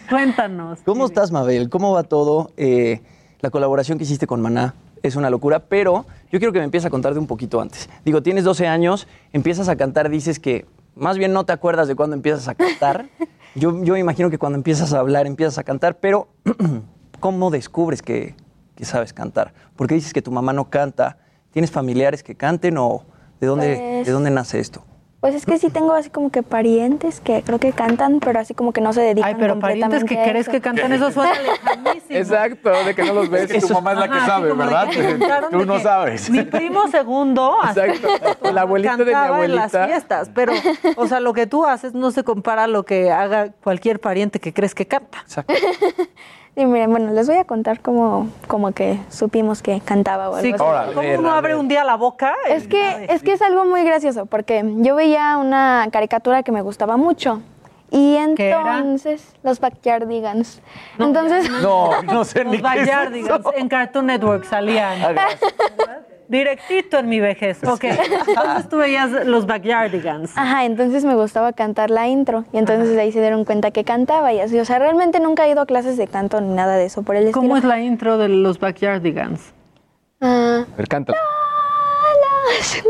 Cuéntanos. 0.08 0.78
¿Cómo 0.84 1.06
estás, 1.06 1.32
Mabel? 1.32 1.68
¿Cómo 1.68 1.92
va 1.92 2.04
todo? 2.04 2.50
Eh, 2.56 3.00
la 3.40 3.50
colaboración 3.50 3.98
que 3.98 4.04
hiciste 4.04 4.26
con 4.26 4.40
Maná 4.40 4.74
es 5.02 5.16
una 5.16 5.28
locura, 5.30 5.60
pero 5.60 6.06
yo 6.32 6.38
quiero 6.38 6.52
que 6.52 6.58
me 6.60 6.64
empieces 6.64 6.86
a 6.86 6.90
contar 6.90 7.12
de 7.14 7.20
un 7.20 7.26
poquito 7.26 7.60
antes. 7.60 7.88
Digo, 8.04 8.22
tienes 8.22 8.44
12 8.44 8.66
años, 8.66 9.06
empiezas 9.32 9.68
a 9.68 9.76
cantar, 9.76 10.08
dices 10.08 10.38
que 10.38 10.66
más 10.96 11.18
bien 11.18 11.32
no 11.32 11.44
te 11.44 11.52
acuerdas 11.52 11.88
de 11.88 11.94
cuándo 11.94 12.14
empiezas 12.16 12.48
a 12.48 12.54
cantar. 12.54 13.06
Yo, 13.56 13.84
yo 13.84 13.92
me 13.94 14.00
imagino 14.00 14.30
que 14.30 14.38
cuando 14.38 14.56
empiezas 14.58 14.92
a 14.92 14.98
hablar, 14.98 15.28
empiezas 15.28 15.58
a 15.58 15.62
cantar, 15.62 16.00
pero 16.00 16.26
¿cómo 17.20 17.50
descubres 17.52 18.02
que, 18.02 18.34
que 18.74 18.84
sabes 18.84 19.12
cantar? 19.12 19.54
Porque 19.76 19.94
dices 19.94 20.12
que 20.12 20.22
tu 20.22 20.32
mamá 20.32 20.52
no 20.52 20.70
canta. 20.70 21.18
¿Tienes 21.52 21.70
familiares 21.70 22.24
que 22.24 22.34
canten 22.34 22.78
o 22.78 23.04
de 23.40 23.46
dónde, 23.46 23.76
Pues- 23.76 24.06
de 24.06 24.12
dónde 24.12 24.30
nace 24.32 24.58
esto? 24.58 24.84
Pues 25.24 25.34
es 25.34 25.46
que 25.46 25.56
sí 25.58 25.70
tengo 25.70 25.94
así 25.94 26.10
como 26.10 26.28
que 26.28 26.42
parientes 26.42 27.20
que 27.20 27.42
creo 27.42 27.58
que 27.58 27.72
cantan, 27.72 28.20
pero 28.20 28.40
así 28.40 28.52
como 28.52 28.74
que 28.74 28.82
no 28.82 28.92
se 28.92 29.00
dedican 29.00 29.30
Ay, 29.30 29.36
pero 29.38 29.58
parientes 29.58 30.04
que 30.04 30.16
crees 30.16 30.42
eso. 30.42 30.50
que 30.50 30.60
cantan, 30.60 30.92
eso 30.92 31.10
suena 31.12 31.32
lejanísimo. 31.40 32.18
Exacto, 32.18 32.70
de 32.84 32.94
que 32.94 33.04
no 33.04 33.14
los 33.14 33.30
ves. 33.30 33.50
Es 33.50 33.62
que 33.62 33.68
tu 33.68 33.72
mamá 33.72 33.92
es 33.92 33.98
la 34.00 34.08
que 34.08 34.18
Ajá, 34.18 34.26
sabe, 34.26 34.52
¿verdad? 34.52 34.86
que 34.90 35.18
Tú 35.50 35.64
no 35.64 35.80
sabes. 35.80 36.28
Mi 36.28 36.42
primo 36.42 36.88
segundo, 36.88 37.56
así, 37.62 37.80
Exacto. 37.80 38.52
La 38.52 38.60
abuelita 38.60 38.98
de 38.98 39.04
mi 39.06 39.12
cantaba 39.12 39.44
en 39.46 39.54
las 39.56 39.74
abuelita. 39.74 39.86
fiestas, 39.86 40.30
pero, 40.34 40.52
o 40.96 41.06
sea, 41.06 41.20
lo 41.20 41.32
que 41.32 41.46
tú 41.46 41.64
haces 41.64 41.94
no 41.94 42.10
se 42.10 42.22
compara 42.22 42.64
a 42.64 42.66
lo 42.66 42.82
que 42.82 43.10
haga 43.10 43.48
cualquier 43.62 44.00
pariente 44.00 44.40
que 44.40 44.52
crees 44.52 44.74
que 44.74 44.84
canta. 44.86 45.24
Sí, 46.56 46.64
miren, 46.66 46.90
bueno, 46.90 47.10
les 47.12 47.26
voy 47.26 47.36
a 47.36 47.44
contar 47.44 47.80
cómo, 47.80 48.28
como 48.46 48.70
que 48.70 49.00
supimos 49.10 49.60
que 49.60 49.80
cantaba 49.80 50.30
o 50.30 50.34
algo 50.36 50.40
Sí, 50.42 50.50
así. 50.50 50.58
¿cómo, 50.58 50.70
Órale, 50.70 50.94
cómo 50.94 51.14
uno 51.18 51.32
abre 51.34 51.56
un 51.56 51.66
día 51.66 51.82
la 51.82 51.96
boca? 51.96 52.32
Es 52.48 52.68
que, 52.68 53.06
es 53.08 53.22
que 53.24 53.32
es 53.32 53.42
algo 53.42 53.64
muy 53.64 53.82
gracioso, 53.82 54.26
porque 54.26 54.62
yo 54.76 54.94
veía 54.94 55.36
una 55.36 55.88
caricatura 55.90 56.44
que 56.44 56.52
me 56.52 56.62
gustaba 56.62 56.96
mucho. 56.96 57.42
Y 57.90 58.16
¿Qué 58.36 58.48
era? 58.50 58.78
entonces, 58.78 59.34
los 59.42 59.60
Backyardigans. 59.60 60.60
entonces, 60.98 61.48
No, 61.62 62.02
no 62.02 62.24
sé 62.24 62.44
ni 62.44 62.58
Los 62.58 62.72
qué 62.72 62.80
es 62.80 62.86
Backyardigans 62.86 63.40
eso. 63.40 63.52
en 63.56 63.68
Cartoon 63.68 64.06
Network 64.06 64.44
salían. 64.44 65.00
Directito 66.28 66.98
en 66.98 67.08
mi 67.08 67.20
vejez. 67.20 67.62
Ok, 67.64 67.84
entonces 67.84 68.68
tú 68.70 68.78
veías 68.78 69.10
los 69.10 69.46
Backyardigans. 69.46 70.32
Ajá, 70.36 70.64
entonces 70.64 71.04
me 71.04 71.14
gustaba 71.14 71.52
cantar 71.52 71.90
la 71.90 72.08
intro. 72.08 72.44
Y 72.52 72.58
entonces 72.58 72.96
ahí 72.98 73.12
se 73.12 73.20
dieron 73.20 73.44
cuenta 73.44 73.70
que 73.70 73.84
cantaba 73.84 74.32
y 74.32 74.40
así. 74.40 74.58
O 74.58 74.64
sea, 74.64 74.78
realmente 74.78 75.20
nunca 75.20 75.46
he 75.46 75.50
ido 75.50 75.60
a 75.60 75.66
clases 75.66 75.96
de 75.96 76.06
canto 76.06 76.40
ni 76.40 76.54
nada 76.54 76.76
de 76.76 76.86
eso 76.86 77.02
por 77.02 77.16
el 77.16 77.30
¿Cómo 77.32 77.56
estilo. 77.56 77.72
es 77.72 77.78
la 77.78 77.84
intro 77.84 78.16
de 78.18 78.28
los 78.28 78.58
Backyardigans? 78.58 79.52
Ah, 80.20 80.64
cántala. 80.88 81.18
los 82.58 82.74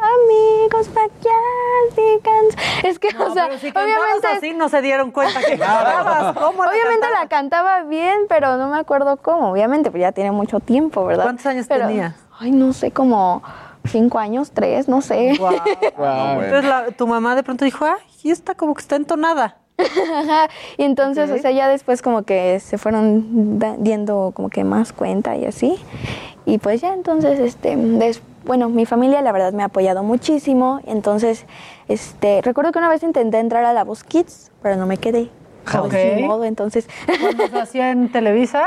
amigos 0.00 0.90
Backyardigans. 0.94 2.56
Es 2.84 2.98
que, 2.98 3.08
o 3.16 3.32
sea, 3.32 3.46
pero 3.46 3.58
si 3.60 3.70
cantabas 3.72 3.98
obviamente... 3.98 4.26
así 4.28 4.52
no 4.54 4.68
se 4.68 4.82
dieron 4.82 5.10
cuenta 5.12 5.40
que 5.40 5.58
cantabas. 5.58 6.36
¿Cómo 6.36 6.64
la 6.64 6.70
Obviamente 6.70 7.06
la 7.12 7.28
cantaba 7.28 7.82
bien, 7.84 8.22
pero 8.28 8.56
no 8.56 8.68
me 8.68 8.78
acuerdo 8.78 9.16
cómo. 9.18 9.52
Obviamente, 9.52 9.90
pues 9.90 10.00
ya 10.00 10.12
tiene 10.12 10.32
mucho 10.32 10.58
tiempo, 10.60 11.04
¿verdad? 11.06 11.24
¿Cuántos 11.24 11.46
años 11.46 11.66
Pero- 11.68 11.86
tenías? 11.86 12.14
Ay, 12.40 12.50
no 12.52 12.72
sé, 12.72 12.90
como 12.90 13.42
cinco 13.86 14.18
años, 14.18 14.50
tres, 14.52 14.88
no 14.88 15.00
sé. 15.02 15.34
Guau. 15.38 15.54
Guau. 15.96 16.42
Entonces 16.42 16.64
la- 16.68 16.90
tu 16.90 17.06
mamá 17.06 17.34
de 17.36 17.42
pronto 17.42 17.64
dijo, 17.64 17.84
ay, 17.84 18.02
y 18.22 18.30
esta 18.30 18.54
como 18.54 18.74
que 18.74 18.80
está 18.80 18.96
entonada. 18.96 19.56
Y 20.76 20.82
entonces, 20.82 21.30
Ok. 21.30 21.36
o 21.36 21.38
sea, 21.40 21.50
ya 21.52 21.68
después 21.68 22.02
como 22.02 22.22
que 22.22 22.60
se 22.60 22.76
fueron 22.78 23.58
da- 23.58 23.76
dando 23.78 24.32
como 24.34 24.50
que 24.50 24.64
más 24.64 24.92
cuenta 24.92 25.36
y 25.36 25.46
así. 25.46 25.76
Y 26.46 26.58
pues 26.58 26.80
ya 26.80 26.92
entonces, 26.92 27.38
este, 27.38 27.76
des- 27.76 28.22
bueno, 28.44 28.68
mi 28.68 28.84
familia 28.86 29.20
la 29.22 29.32
verdad 29.32 29.52
me 29.52 29.62
ha 29.62 29.66
apoyado 29.66 30.02
muchísimo. 30.02 30.80
Entonces, 30.86 31.46
este, 31.88 32.40
recuerdo 32.42 32.72
que 32.72 32.78
una 32.78 32.88
vez 32.88 33.02
intenté 33.02 33.38
entrar 33.38 33.64
a 33.64 33.72
la 33.72 33.84
Voz 33.84 34.04
Kids, 34.04 34.50
pero 34.62 34.76
no 34.76 34.86
me 34.86 34.96
quedé. 34.98 35.30
Ok. 35.78 35.94
ni 36.16 36.22
modo, 36.24 36.44
entonces... 36.44 36.88
Cuando 37.20 37.46
se 37.48 37.58
hacía 37.60 37.90
en 37.90 38.10
Televisa, 38.10 38.66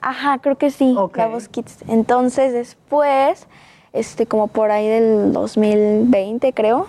Ajá, 0.00 0.38
creo 0.38 0.56
que 0.56 0.70
sí, 0.70 0.94
Ok. 0.96 1.16
la 1.16 1.26
Voz 1.26 1.48
Kids. 1.48 1.78
Entonces 1.88 2.52
después, 2.52 3.46
este, 3.92 4.26
como 4.26 4.46
por 4.48 4.70
ahí 4.70 4.86
del 4.88 5.32
2020 5.32 6.52
creo, 6.52 6.86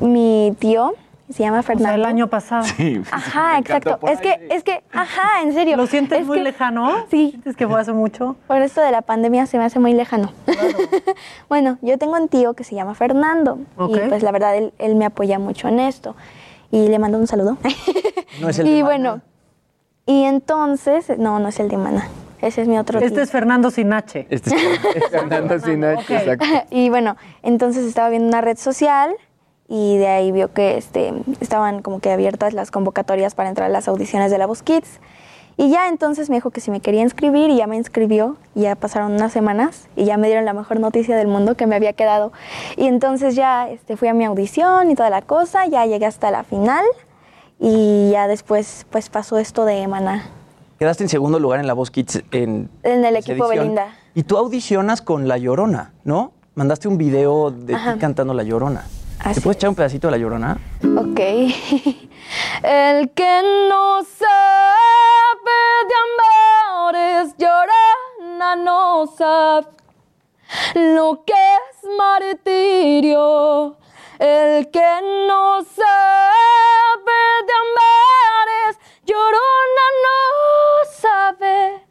mi 0.00 0.54
tío 0.58 0.94
se 1.30 1.42
llama 1.42 1.58
o 1.58 1.62
sea, 1.62 1.74
Fernando. 1.74 1.94
el 1.94 2.04
año 2.06 2.26
pasado. 2.28 2.64
Sí, 2.64 3.02
Ajá, 3.12 3.58
exacto. 3.58 3.98
Es 4.08 4.18
que, 4.20 4.30
ahí. 4.30 4.46
es 4.50 4.64
que, 4.64 4.82
ajá, 4.92 5.42
en 5.42 5.52
serio. 5.52 5.76
¿Lo 5.76 5.86
sientes 5.86 6.20
Es 6.20 6.26
muy 6.26 6.38
que 6.38 6.44
lejano? 6.44 7.04
Sí. 7.10 7.28
¿Sientes 7.32 7.54
que 7.54 7.68
fue 7.68 7.78
hace 7.80 7.92
mucho? 7.92 8.36
Por 8.46 8.62
esto 8.62 8.80
de 8.80 8.90
la 8.90 9.02
pandemia 9.02 9.44
se 9.46 9.58
me 9.58 9.64
hace 9.64 9.78
muy 9.78 9.92
lejano. 9.92 10.32
bueno, 11.48 11.78
yo 11.82 11.98
tengo 11.98 12.14
un 12.14 12.28
tío 12.28 12.54
que 12.54 12.64
se 12.64 12.74
llama 12.74 12.94
Fernando 12.94 13.58
Ok. 13.76 13.96
y 13.96 14.08
pues 14.08 14.22
la 14.22 14.32
verdad 14.32 14.56
él, 14.56 14.72
él 14.78 14.94
me 14.94 15.04
apoya 15.04 15.38
mucho 15.38 15.68
en 15.68 15.80
esto 15.80 16.16
y 16.70 16.88
le 16.88 16.98
mando 16.98 17.18
un 17.18 17.26
saludo. 17.26 17.58
No 18.40 18.48
es 18.48 18.58
el 18.58 18.66
y 18.68 18.70
de 18.70 18.82
Maná. 18.82 18.86
bueno, 18.86 19.20
y 20.06 20.24
entonces, 20.24 21.12
no, 21.18 21.38
no 21.40 21.48
es 21.48 21.60
el 21.60 21.68
de 21.68 21.76
Mana, 21.76 22.08
ese 22.40 22.62
es 22.62 22.68
mi 22.68 22.78
otro 22.78 22.98
Este 22.98 23.10
tío. 23.10 23.22
es 23.22 23.30
Fernando 23.30 23.70
Sinache. 23.70 24.26
Este 24.30 24.54
es 24.54 25.10
Fernando 25.10 25.58
Sinache, 25.58 26.16
exacto. 26.16 26.44
y 26.70 26.88
bueno, 26.90 27.16
entonces 27.42 27.84
estaba 27.84 28.08
viendo 28.08 28.28
una 28.28 28.40
red 28.40 28.56
social 28.56 29.14
y 29.68 29.98
de 29.98 30.06
ahí 30.06 30.32
vio 30.32 30.52
que 30.52 30.78
este, 30.78 31.12
estaban 31.40 31.82
como 31.82 32.00
que 32.00 32.10
abiertas 32.10 32.54
las 32.54 32.70
convocatorias 32.70 33.34
para 33.34 33.48
entrar 33.48 33.66
a 33.66 33.72
las 33.72 33.88
audiciones 33.88 34.30
de 34.30 34.38
la 34.38 34.46
Voz 34.46 34.62
Kids. 34.62 35.00
Y 35.60 35.70
ya 35.70 35.88
entonces 35.88 36.30
me 36.30 36.36
dijo 36.36 36.50
que 36.50 36.60
si 36.60 36.70
me 36.70 36.78
quería 36.80 37.02
inscribir 37.02 37.50
y 37.50 37.56
ya 37.56 37.66
me 37.66 37.76
inscribió. 37.76 38.36
Y 38.54 38.62
ya 38.62 38.76
pasaron 38.76 39.12
unas 39.12 39.32
semanas 39.32 39.88
y 39.96 40.04
ya 40.04 40.16
me 40.16 40.28
dieron 40.28 40.44
la 40.44 40.52
mejor 40.52 40.78
noticia 40.78 41.16
del 41.16 41.26
mundo 41.26 41.56
que 41.56 41.66
me 41.66 41.74
había 41.74 41.92
quedado. 41.92 42.32
Y 42.76 42.86
entonces 42.86 43.34
ya 43.34 43.68
este, 43.68 43.96
fui 43.96 44.06
a 44.06 44.14
mi 44.14 44.24
audición 44.24 44.90
y 44.90 44.94
toda 44.94 45.10
la 45.10 45.20
cosa, 45.20 45.66
ya 45.66 45.84
llegué 45.84 46.06
hasta 46.06 46.30
la 46.30 46.44
final 46.44 46.84
y 47.58 48.10
ya 48.12 48.28
después 48.28 48.86
pues 48.90 49.10
pasó 49.10 49.38
esto 49.38 49.64
de 49.64 49.86
Maná. 49.88 50.30
Quedaste 50.78 51.02
en 51.02 51.08
segundo 51.08 51.40
lugar 51.40 51.58
en 51.60 51.66
la 51.66 51.72
Voz 51.74 51.90
Kids 51.90 52.22
en, 52.30 52.70
En 52.84 53.04
el 53.04 53.16
equipo 53.16 53.46
edición. 53.46 53.58
Belinda. 53.74 53.96
Y 54.14 54.22
tú 54.22 54.36
audicionas 54.36 55.02
con 55.02 55.26
La 55.26 55.36
Llorona, 55.36 55.92
¿no? 56.04 56.32
Mandaste 56.54 56.86
un 56.86 56.96
video 56.98 57.50
de 57.50 57.74
Ajá. 57.74 57.94
ti 57.94 57.98
cantando 58.00 58.32
La 58.32 58.44
Llorona. 58.44 58.84
¿Te 59.22 59.30
Así 59.30 59.40
puedes 59.40 59.56
echar 59.56 59.70
un 59.70 59.74
pedacito 59.76 60.06
de 60.06 60.12
La 60.12 60.18
Llorona? 60.18 60.58
Ok. 60.96 61.18
El 62.62 63.10
que 63.10 63.42
no 63.68 64.02
sabe 64.04 65.56
de 65.88 65.94
amores 66.06 67.34
llorona 67.38 68.56
no 68.56 69.06
sabe 69.16 69.66
lo 70.74 71.24
que 71.24 71.32
es 71.32 71.88
martirio. 71.98 73.76
El 74.20 74.70
que 74.70 75.00
no 75.28 75.62
sabe 75.64 77.18
de 77.46 77.52
amores 77.64 78.78
llorona 79.08 79.86
no 80.04 80.18
sabe 81.00 81.82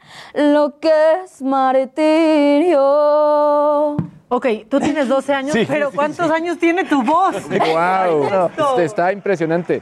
lo 0.53 0.79
que 0.79 0.91
es 1.23 1.41
martirio. 1.41 2.81
Ok, 4.29 4.45
tú 4.69 4.79
tienes 4.79 5.07
12 5.07 5.33
años, 5.33 5.53
Sí, 5.53 5.65
pero 5.67 5.89
sí, 5.89 5.95
¿cuántos 5.95 6.27
sí. 6.27 6.33
años 6.33 6.57
tiene 6.59 6.83
tu 6.83 7.01
voz? 7.01 7.35
¡Wow! 7.49 8.49
Esto. 8.49 8.79
Está 8.79 9.11
impresionante. 9.13 9.81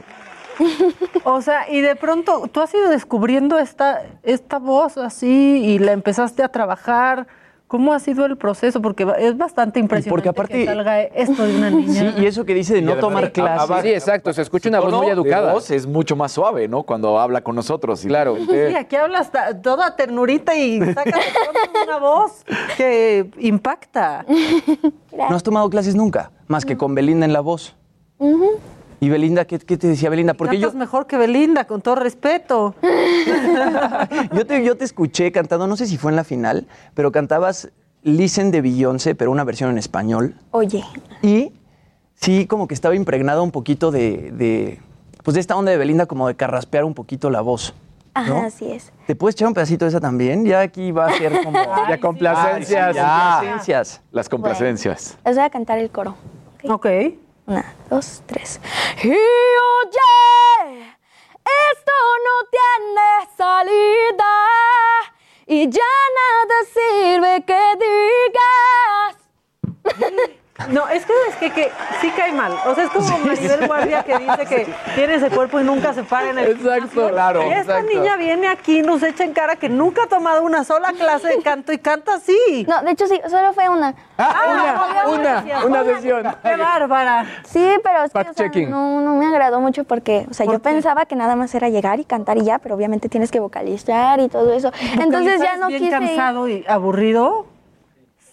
O 1.24 1.42
sea, 1.42 1.70
y 1.70 1.80
de 1.80 1.96
pronto 1.96 2.48
tú 2.48 2.60
has 2.60 2.72
ido 2.72 2.88
descubriendo 2.88 3.58
esta, 3.58 4.02
esta 4.22 4.58
voz 4.58 4.96
así 4.96 5.62
y 5.64 5.78
la 5.78 5.92
empezaste 5.92 6.42
a 6.42 6.48
trabajar. 6.48 7.26
¿Cómo 7.68 7.92
ha 7.92 7.98
sido 7.98 8.26
el 8.26 8.36
proceso? 8.36 8.80
Porque 8.80 9.04
es 9.18 9.36
bastante 9.36 9.80
impresionante 9.80 10.10
porque 10.10 10.28
aparte- 10.28 10.52
que 10.52 10.66
salga 10.66 11.00
esto 11.02 11.44
de 11.44 11.56
una 11.56 11.68
niña. 11.70 12.14
Sí, 12.16 12.22
y 12.22 12.26
eso 12.26 12.44
que 12.44 12.54
dice 12.54 12.74
de 12.74 12.82
no 12.82 12.96
tomar 12.98 13.32
clases. 13.32 13.82
Sí, 13.82 13.88
exacto. 13.88 14.32
Se 14.32 14.42
escucha 14.42 14.68
una 14.68 14.78
voz 14.78 14.92
muy 14.92 15.08
educada. 15.08 15.52
voz 15.52 15.68
es 15.72 15.84
mucho 15.84 16.14
más 16.14 16.30
suave, 16.30 16.68
¿no? 16.68 16.84
Cuando 16.84 17.18
habla 17.18 17.40
con 17.40 17.56
nosotros. 17.56 18.02
Claro. 18.02 18.36
Sí, 18.36 18.74
aquí 18.76 18.94
hablas 18.94 19.32
ta- 19.32 19.60
toda 19.60 19.96
ternurita 19.96 20.54
y 20.54 20.78
sacas 20.78 21.04
de 21.06 21.12
pronto 21.12 21.80
una 21.88 21.98
voz 21.98 22.44
que 22.76 23.30
impacta. 23.38 24.24
No 25.16 25.34
has 25.34 25.42
tomado 25.42 25.68
clases 25.70 25.96
nunca, 25.96 26.30
más 26.46 26.64
que 26.66 26.76
con 26.76 26.94
Belinda 26.94 27.24
en 27.26 27.32
la 27.32 27.40
voz. 27.40 27.74
¿Y 29.00 29.08
Belinda, 29.10 29.44
qué, 29.44 29.58
qué 29.58 29.76
te 29.76 29.88
decía 29.88 30.08
Belinda? 30.08 30.34
Porque 30.34 30.56
yo, 30.56 30.68
Cantas 30.68 30.78
mejor 30.78 31.06
que 31.06 31.16
Belinda, 31.18 31.66
con 31.66 31.82
todo 31.82 31.96
respeto. 31.96 32.74
yo, 34.32 34.46
te, 34.46 34.64
yo 34.64 34.76
te 34.76 34.84
escuché 34.84 35.30
cantando, 35.32 35.66
no 35.66 35.76
sé 35.76 35.86
si 35.86 35.96
fue 35.98 36.12
en 36.12 36.16
la 36.16 36.24
final, 36.24 36.66
pero 36.94 37.12
cantabas 37.12 37.70
Listen 38.02 38.50
de 38.50 38.60
Beyoncé, 38.62 39.14
pero 39.14 39.30
una 39.30 39.44
versión 39.44 39.70
en 39.70 39.78
español. 39.78 40.36
Oye, 40.52 40.84
Y 41.22 41.52
sí, 42.14 42.46
como 42.46 42.68
que 42.68 42.74
estaba 42.74 42.94
impregnada 42.94 43.42
un 43.42 43.50
poquito 43.50 43.90
de, 43.90 44.30
de, 44.32 44.80
pues 45.24 45.34
de 45.34 45.40
esta 45.40 45.56
onda 45.56 45.72
de 45.72 45.76
Belinda, 45.76 46.06
como 46.06 46.28
de 46.28 46.36
carraspear 46.36 46.84
un 46.84 46.94
poquito 46.94 47.30
la 47.30 47.40
voz. 47.40 47.74
ajá, 48.14 48.28
¿no? 48.30 48.42
así 48.46 48.70
es. 48.70 48.92
¿Te 49.06 49.14
puedes 49.16 49.34
echar 49.34 49.48
un 49.48 49.54
pedacito 49.54 49.84
de 49.84 49.90
esa 49.90 50.00
también? 50.00 50.44
Ya 50.46 50.60
aquí 50.60 50.92
va 50.92 51.06
a 51.06 51.12
ser 51.18 51.42
como... 51.42 51.58
Ya 51.88 51.98
complacencias. 52.00 52.94
ya. 52.94 53.38
complacencias. 53.40 54.00
Las 54.12 54.28
complacencias. 54.28 55.18
Les 55.24 55.34
voy 55.36 55.44
a 55.44 55.50
cantar 55.50 55.78
el 55.78 55.90
coro. 55.90 56.14
Ok. 56.68 56.86
Una, 57.46 57.76
dos, 57.88 58.22
tres. 58.26 58.60
Y 59.04 59.08
oye, 59.08 59.16
esto 61.70 61.92
no 62.26 62.34
tiene 62.50 63.08
salida 63.36 64.34
y 65.46 65.68
ya 65.70 65.92
nada 66.18 66.56
sirve 66.74 67.44
que 67.46 67.62
digas. 69.94 70.36
No, 70.70 70.88
es 70.88 71.04
que 71.04 71.12
es 71.28 71.36
que, 71.36 71.50
que 71.52 71.70
sí 72.00 72.10
cae 72.16 72.32
mal. 72.32 72.52
O 72.66 72.74
sea, 72.74 72.84
es 72.84 72.90
como 72.90 73.18
Maribel 73.18 73.66
Guardia 73.66 74.02
que 74.02 74.18
dice 74.18 74.46
que 74.48 74.74
tiene 74.94 75.14
ese 75.16 75.28
cuerpo 75.30 75.60
y 75.60 75.64
nunca 75.64 75.92
se 75.92 76.02
para 76.02 76.30
en 76.30 76.38
el 76.38 76.52
Exacto, 76.52 77.10
claro. 77.10 77.42
Y 77.42 77.50
esta 77.50 77.78
exacto. 77.78 77.86
niña 77.92 78.16
viene 78.16 78.48
aquí, 78.48 78.82
nos 78.82 79.02
echa 79.02 79.24
en 79.24 79.32
cara 79.32 79.56
que 79.56 79.68
nunca 79.68 80.04
ha 80.04 80.06
tomado 80.06 80.42
una 80.42 80.64
sola 80.64 80.92
clase 80.94 81.28
de 81.28 81.42
canto 81.42 81.72
y 81.72 81.78
canta 81.78 82.14
así. 82.14 82.64
No, 82.68 82.82
de 82.82 82.90
hecho 82.92 83.06
sí, 83.06 83.20
solo 83.28 83.52
fue 83.52 83.68
una. 83.68 83.94
Ah, 84.18 85.04
una, 85.08 85.28
gracias. 85.28 85.64
una 85.64 85.84
sesión. 85.84 86.36
¡Qué 86.42 86.56
bárbara! 86.56 87.26
Sí, 87.44 87.68
pero 87.82 88.04
es 88.04 88.12
que 88.12 88.18
o 88.18 88.22
sea, 88.22 88.32
Fact-checking. 88.32 88.68
no, 88.70 89.00
no 89.02 89.14
me 89.16 89.26
agradó 89.26 89.60
mucho 89.60 89.84
porque, 89.84 90.26
o 90.30 90.34
sea, 90.34 90.46
¿Por 90.46 90.54
yo 90.54 90.62
qué? 90.62 90.70
pensaba 90.70 91.04
que 91.04 91.16
nada 91.16 91.36
más 91.36 91.54
era 91.54 91.68
llegar 91.68 92.00
y 92.00 92.04
cantar 92.06 92.38
y 92.38 92.44
ya, 92.44 92.58
pero 92.58 92.74
obviamente 92.74 93.08
tienes 93.10 93.30
que 93.30 93.40
vocalizar 93.40 94.20
y 94.20 94.28
todo 94.28 94.52
eso. 94.54 94.72
Entonces 95.00 95.38
ya 95.40 95.56
¿Vocalizar 95.56 95.58
no 95.58 95.66
es 95.68 95.80
bien 95.80 95.82
quise 95.82 96.02
ir. 96.02 96.08
cansado 96.16 96.48
y 96.48 96.64
aburrido? 96.66 97.46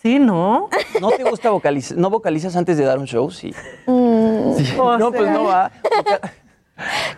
Sí, 0.03 0.19
¿no? 0.19 0.69
¿No 0.99 1.09
te 1.11 1.23
gusta 1.23 1.49
vocalizar? 1.49 1.97
¿No 1.97 2.09
vocalizas 2.09 2.55
antes 2.57 2.77
de 2.77 2.83
dar 2.83 2.99
un 2.99 3.05
show? 3.07 3.31
Sí. 3.31 3.55
Mm, 3.87 4.51
O 4.77 4.97
No, 4.97 5.11
pues 5.13 5.31
no 5.31 5.45
va. 5.45 5.71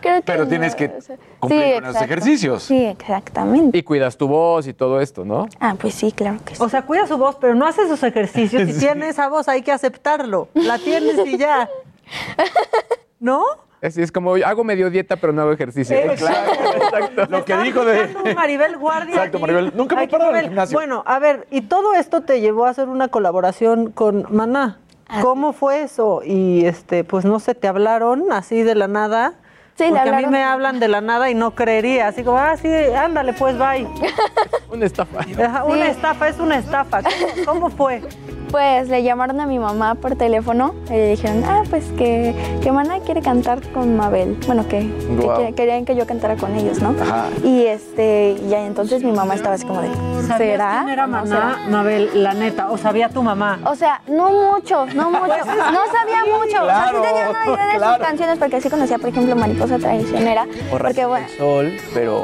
creo 0.02 0.18
que 0.18 0.22
Pero 0.24 0.44
no, 0.44 0.50
tienes 0.50 0.76
que 0.76 0.86
o 0.96 1.02
sea, 1.02 1.18
cumplir 1.40 1.62
sí, 1.64 1.74
con 1.74 1.82
los 1.84 1.96
exacto. 1.96 2.06
ejercicios. 2.14 2.64
Sí, 2.64 2.86
exactamente. 2.86 3.76
Y 3.78 3.82
cuidas 3.84 4.16
tu 4.18 4.28
voz 4.28 4.68
y 4.68 4.74
todo 4.74 5.02
esto, 5.02 5.26
¿no? 5.26 5.48
Ah, 5.60 5.76
pues 5.80 5.96
sí, 5.96 6.12
claro 6.12 6.38
que 6.46 6.56
sí. 6.56 6.62
O 6.62 6.70
sea, 6.70 6.84
cuida 6.84 7.08
su 7.08 7.18
voz, 7.18 7.38
pero 7.42 7.56
no 7.56 7.66
hace 7.66 7.88
sus 7.88 8.04
ejercicios. 8.04 8.62
Si 8.72 8.80
tiene 8.80 9.10
esa 9.10 9.30
voz, 9.30 9.48
hay 9.50 9.64
que 9.64 9.72
aceptarlo. 9.72 10.50
La 10.54 10.78
tienes 10.78 11.26
y 11.26 11.38
ya. 11.40 11.68
¿No? 13.20 13.44
Así 13.86 14.02
es 14.02 14.12
como 14.12 14.36
hago 14.36 14.64
medio 14.64 14.90
dieta, 14.90 15.16
pero 15.18 15.32
no 15.34 15.42
hago 15.44 15.52
ejercicio. 15.52 15.96
Exacto. 15.96 17.26
Lo 17.30 17.46
que 17.46 17.58
dijo 17.58 17.86
de- 17.86 18.34
Maribel 18.36 18.78
Guardia. 18.78 19.16
Exacto, 19.16 19.38
aquí. 19.38 19.42
Maribel. 19.42 19.72
Nunca 19.76 19.96
me 19.96 20.04
Aquí, 20.04 20.12
paro 20.12 20.24
en 20.24 20.28
el 20.30 20.34
Maribel. 20.34 20.50
gimnasio. 20.52 20.78
Bueno, 20.78 21.04
a 21.06 21.20
ver, 21.20 21.48
y 21.52 21.62
todo 21.62 21.94
esto 21.94 22.22
te 22.22 22.42
llevó 22.42 22.66
a 22.66 22.70
hacer 22.70 22.88
una 22.90 23.08
colaboración 23.10 23.92
con 23.92 24.26
Maná. 24.30 24.80
¿Cómo 25.22 25.54
fue 25.54 25.84
eso? 25.84 26.22
Y 26.26 26.66
este, 26.66 27.04
pues 27.04 27.26
no 27.26 27.40
sé, 27.40 27.54
te 27.54 27.68
hablaron 27.68 28.32
así 28.32 28.64
de 28.64 28.74
la 28.76 28.88
nada. 28.88 29.34
Sí, 29.78 29.84
Porque 29.90 30.10
a 30.10 30.18
mí 30.20 30.26
me 30.28 30.42
hablan 30.42 30.80
de 30.80 30.88
la 30.88 31.02
nada 31.02 31.30
y 31.30 31.36
no 31.36 31.52
creería. 31.52 32.08
Así 32.08 32.24
como, 32.24 32.38
ah, 32.38 32.56
sí, 32.58 32.70
ándale, 32.70 33.34
pues 33.34 33.58
bye. 33.58 33.86
Una 34.72 34.86
estafa. 34.86 35.20
Ajá, 35.20 35.64
Una 35.66 35.88
estafa 35.90 36.30
es 36.30 36.40
una 36.40 36.58
estafa. 36.58 37.02
¿Cómo, 37.04 37.46
cómo 37.46 37.70
fue? 37.70 38.02
Pues 38.56 38.88
le 38.88 39.04
llamaron 39.04 39.42
a 39.42 39.48
mi 39.48 39.60
mamá 39.60 39.96
por 39.96 40.16
teléfono 40.16 40.76
y 40.88 40.92
le 40.92 41.10
dijeron, 41.10 41.44
ah, 41.46 41.64
pues 41.70 41.84
que, 41.98 42.34
que 42.64 42.72
Mana 42.72 43.00
quiere 43.02 43.22
cantar 43.22 43.62
con 43.74 43.98
Mabel. 43.98 44.38
Bueno, 44.48 44.66
que, 44.66 44.90
querían 45.58 45.84
que 45.84 45.94
yo 45.94 46.08
cantara 46.08 46.38
con 46.38 46.56
ellos, 46.56 46.82
¿no? 46.82 46.96
Ajá. 47.02 47.26
Y 47.44 47.66
este, 47.66 48.38
y 48.42 48.48
ya 48.48 48.66
entonces 48.66 49.04
mi 49.04 49.12
mamá 49.12 49.36
estaba 49.36 49.56
así 49.56 49.66
como 49.66 49.82
de, 49.82 49.90
¿Sabías 50.26 50.38
¿será? 50.38 50.84
quién 50.86 50.90
era 50.94 51.06
no 51.06 51.12
Maná, 51.18 51.28
será?". 51.28 51.70
Mabel, 51.70 52.10
la 52.24 52.34
neta? 52.34 52.72
¿O 52.72 52.78
sabía 52.78 53.10
tu 53.10 53.22
mamá? 53.24 53.60
O 53.66 53.76
sea, 53.76 54.00
no 54.08 54.32
mucho, 54.32 54.86
no 54.86 55.10
mucho. 55.12 55.28
No 55.28 55.82
sabía 55.92 56.24
mucho. 56.24 56.64
o 56.64 56.66
sea, 56.66 56.86
sí 56.86 56.92
claro, 56.92 57.02
tenía 57.02 57.30
una 57.32 57.46
idea 57.56 57.66
de 57.74 57.78
claro. 57.78 57.96
sus 57.98 58.08
canciones 58.08 58.40
porque 58.40 58.56
así 58.56 58.70
conocía, 58.70 58.98
por 59.00 59.10
ejemplo, 59.10 59.36
Mariposa 59.36 59.80
Traicionera. 59.80 60.48
O 60.72 60.78
Porque 60.78 61.04
bueno, 61.04 61.28
el 61.28 61.38
sol, 61.38 61.74
pero... 61.94 62.24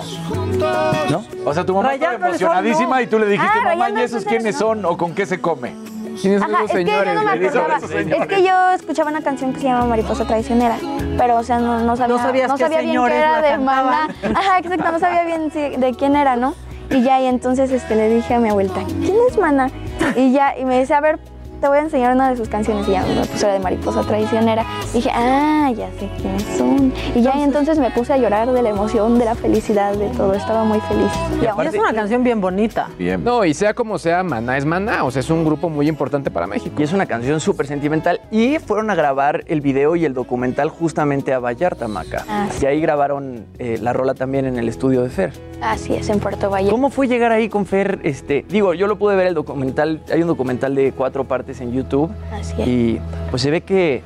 ¿No? 1.10 1.26
O 1.44 1.54
sea, 1.54 1.66
tu 1.66 1.76
mamá 1.76 1.94
estaba 1.94 2.14
emocionadísima 2.14 2.96
no. 2.96 3.02
y 3.02 3.08
tú 3.08 3.20
le 3.20 3.26
dijiste, 3.28 3.52
Ah, 3.66 3.76
mamá, 3.76 3.90
¿y 3.90 4.04
esos 4.04 4.24
quiénes 4.24 4.54
no. 4.54 4.60
son 4.62 4.86
o 4.86 4.96
con 4.96 5.14
qué 5.14 5.26
se 5.26 5.42
come? 5.42 5.91
¿Quiénes 6.22 6.42
son 6.42 6.54
Ajá, 6.56 6.64
esos 6.66 6.76
es 6.78 6.86
que 6.86 6.92
yo 6.92 7.06
no 7.06 7.24
me 7.24 7.32
acordaba. 7.32 7.78
esos 7.78 7.90
señores. 7.90 8.22
Es 8.22 8.28
que 8.28 8.44
yo 8.44 8.72
escuchaba 8.72 9.10
una 9.10 9.22
canción 9.22 9.54
que 9.54 9.60
se 9.60 9.66
llama 9.68 9.86
Mariposa 9.86 10.26
Traicionera, 10.26 10.78
pero 11.18 11.38
o 11.38 11.44
sea, 11.44 11.60
no, 11.60 11.80
no 11.80 11.96
sabía, 11.96 12.16
No 12.16 12.22
sabías 12.22 12.52
qué 12.54 12.58
sabía 12.64 12.80
bien 12.80 12.90
señores 12.92 13.18
era 13.18 13.42
la 13.42 13.48
de 13.50 13.58
Maná. 13.58 14.08
cantaban. 14.22 14.38
Ajá, 14.38 14.60
exacto, 14.60 14.92
no 14.92 15.00
sabía 15.00 15.24
bien 15.24 15.52
si- 15.52 15.78
de 15.78 15.94
quién 15.98 16.16
era, 16.16 16.36
¿no? 16.36 16.54
Y 16.90 17.02
ya, 17.04 17.22
y 17.22 17.26
entonces 17.28 17.72
este, 17.72 17.96
le 17.96 18.10
dije 18.10 18.34
a 18.36 18.40
mi 18.40 18.50
abuelita, 18.50 18.82
¿quién 19.02 19.16
es 19.30 19.38
Maná? 19.38 19.70
Y 20.16 20.32
ya, 20.34 20.58
y 20.58 20.66
me 20.66 20.80
dice, 20.80 20.94
a 20.94 21.00
ver, 21.02 21.20
te 21.62 21.68
voy 21.68 21.78
a 21.78 21.82
enseñar 21.82 22.14
una 22.16 22.32
de 22.32 22.38
sus 22.38 22.50
canciones. 22.50 22.88
Y 22.88 22.92
ya 22.92 23.06
me 23.06 23.26
puso 23.26 23.48
la 23.48 23.54
de 23.54 23.60
Mariposa 23.60 24.02
Traicionera. 24.02 24.66
Y 24.92 24.98
dije, 24.98 25.12
ah, 25.14 25.72
ya 25.78 25.90
sé 26.00 26.10
quiénes 26.20 26.44
son. 26.58 26.92
Y 27.16 27.22
ya, 27.22 27.34
entonces 27.44 27.78
me 27.78 27.92
puse 27.92 28.14
a 28.14 28.18
llorar 28.18 28.52
de 28.52 28.62
la 28.62 28.70
emoción, 28.70 29.20
de 29.20 29.26
la 29.26 29.36
felicidad, 29.36 29.94
de 29.94 30.10
todo. 30.10 30.34
Estaba 30.34 30.64
muy 30.64 30.80
feliz. 30.82 31.12
Y 31.42 31.46
aún 31.46 31.64
Y 31.64 31.68
es 31.68 31.76
una 31.76 31.94
canción 31.94 32.24
bien 32.24 32.42
bonita. 32.42 32.90
Bien. 32.98 33.24
No, 33.24 33.46
y 33.46 33.54
sea 33.54 33.76
como 33.76 34.00
sea, 34.00 34.24
Maná 34.24 34.58
es 34.58 34.66
Maná. 34.66 35.04
O 35.04 35.12
sea, 35.12 35.20
es 35.20 35.30
un 35.30 35.46
grupo 35.46 35.70
muy 35.70 35.88
importante 35.88 36.32
para 36.32 36.48
México. 36.48 36.76
Y 36.80 36.84
es 36.84 36.94
una 36.94 37.06
canción 37.06 37.40
súper 37.40 37.68
sentimental. 37.68 38.20
Y 38.32 38.58
fueron 38.58 38.90
a 38.90 38.96
grabar 38.96 39.44
el 39.46 39.62
video 39.62 39.96
y 39.96 40.04
el 40.04 40.16
documental 40.16 40.70
justamente 40.70 41.32
a 41.32 41.40
Vallarta, 41.40 41.88
Maca. 41.88 42.26
Ah, 42.28 42.48
sí. 42.50 42.64
Y 42.64 42.66
ahí 42.66 42.82
grabaron 42.82 43.46
eh, 43.60 43.78
la 43.80 43.94
rola 43.94 44.16
también 44.16 44.46
en 44.46 44.58
el 44.58 44.68
estudio 44.68 45.04
de 45.04 45.10
Fer. 45.10 45.34
Así 45.62 45.94
es, 45.94 46.10
en 46.10 46.20
Puerto 46.20 46.50
Vallarta. 46.50 46.72
¿Cómo 46.72 46.90
fue 46.90 47.08
llegar 47.08 47.32
ahí 47.32 47.48
con 47.48 47.68
Fer? 47.68 48.00
Este, 48.02 48.46
digo, 48.50 48.74
yo 48.74 48.88
lo 48.88 48.98
pude 48.98 49.16
ver 49.16 49.28
el 49.28 49.36
documental, 49.36 50.02
hay 50.12 50.22
un 50.24 50.28
documental 50.28 50.74
de 50.74 50.92
cuatro 50.92 51.26
partes 51.26 51.51
en 51.60 51.74
YouTube 51.74 52.10
Así 52.32 52.54
es. 52.62 52.68
y 52.68 53.00
pues 53.30 53.42
se 53.42 53.52
ve 53.52 53.62
que 53.62 54.04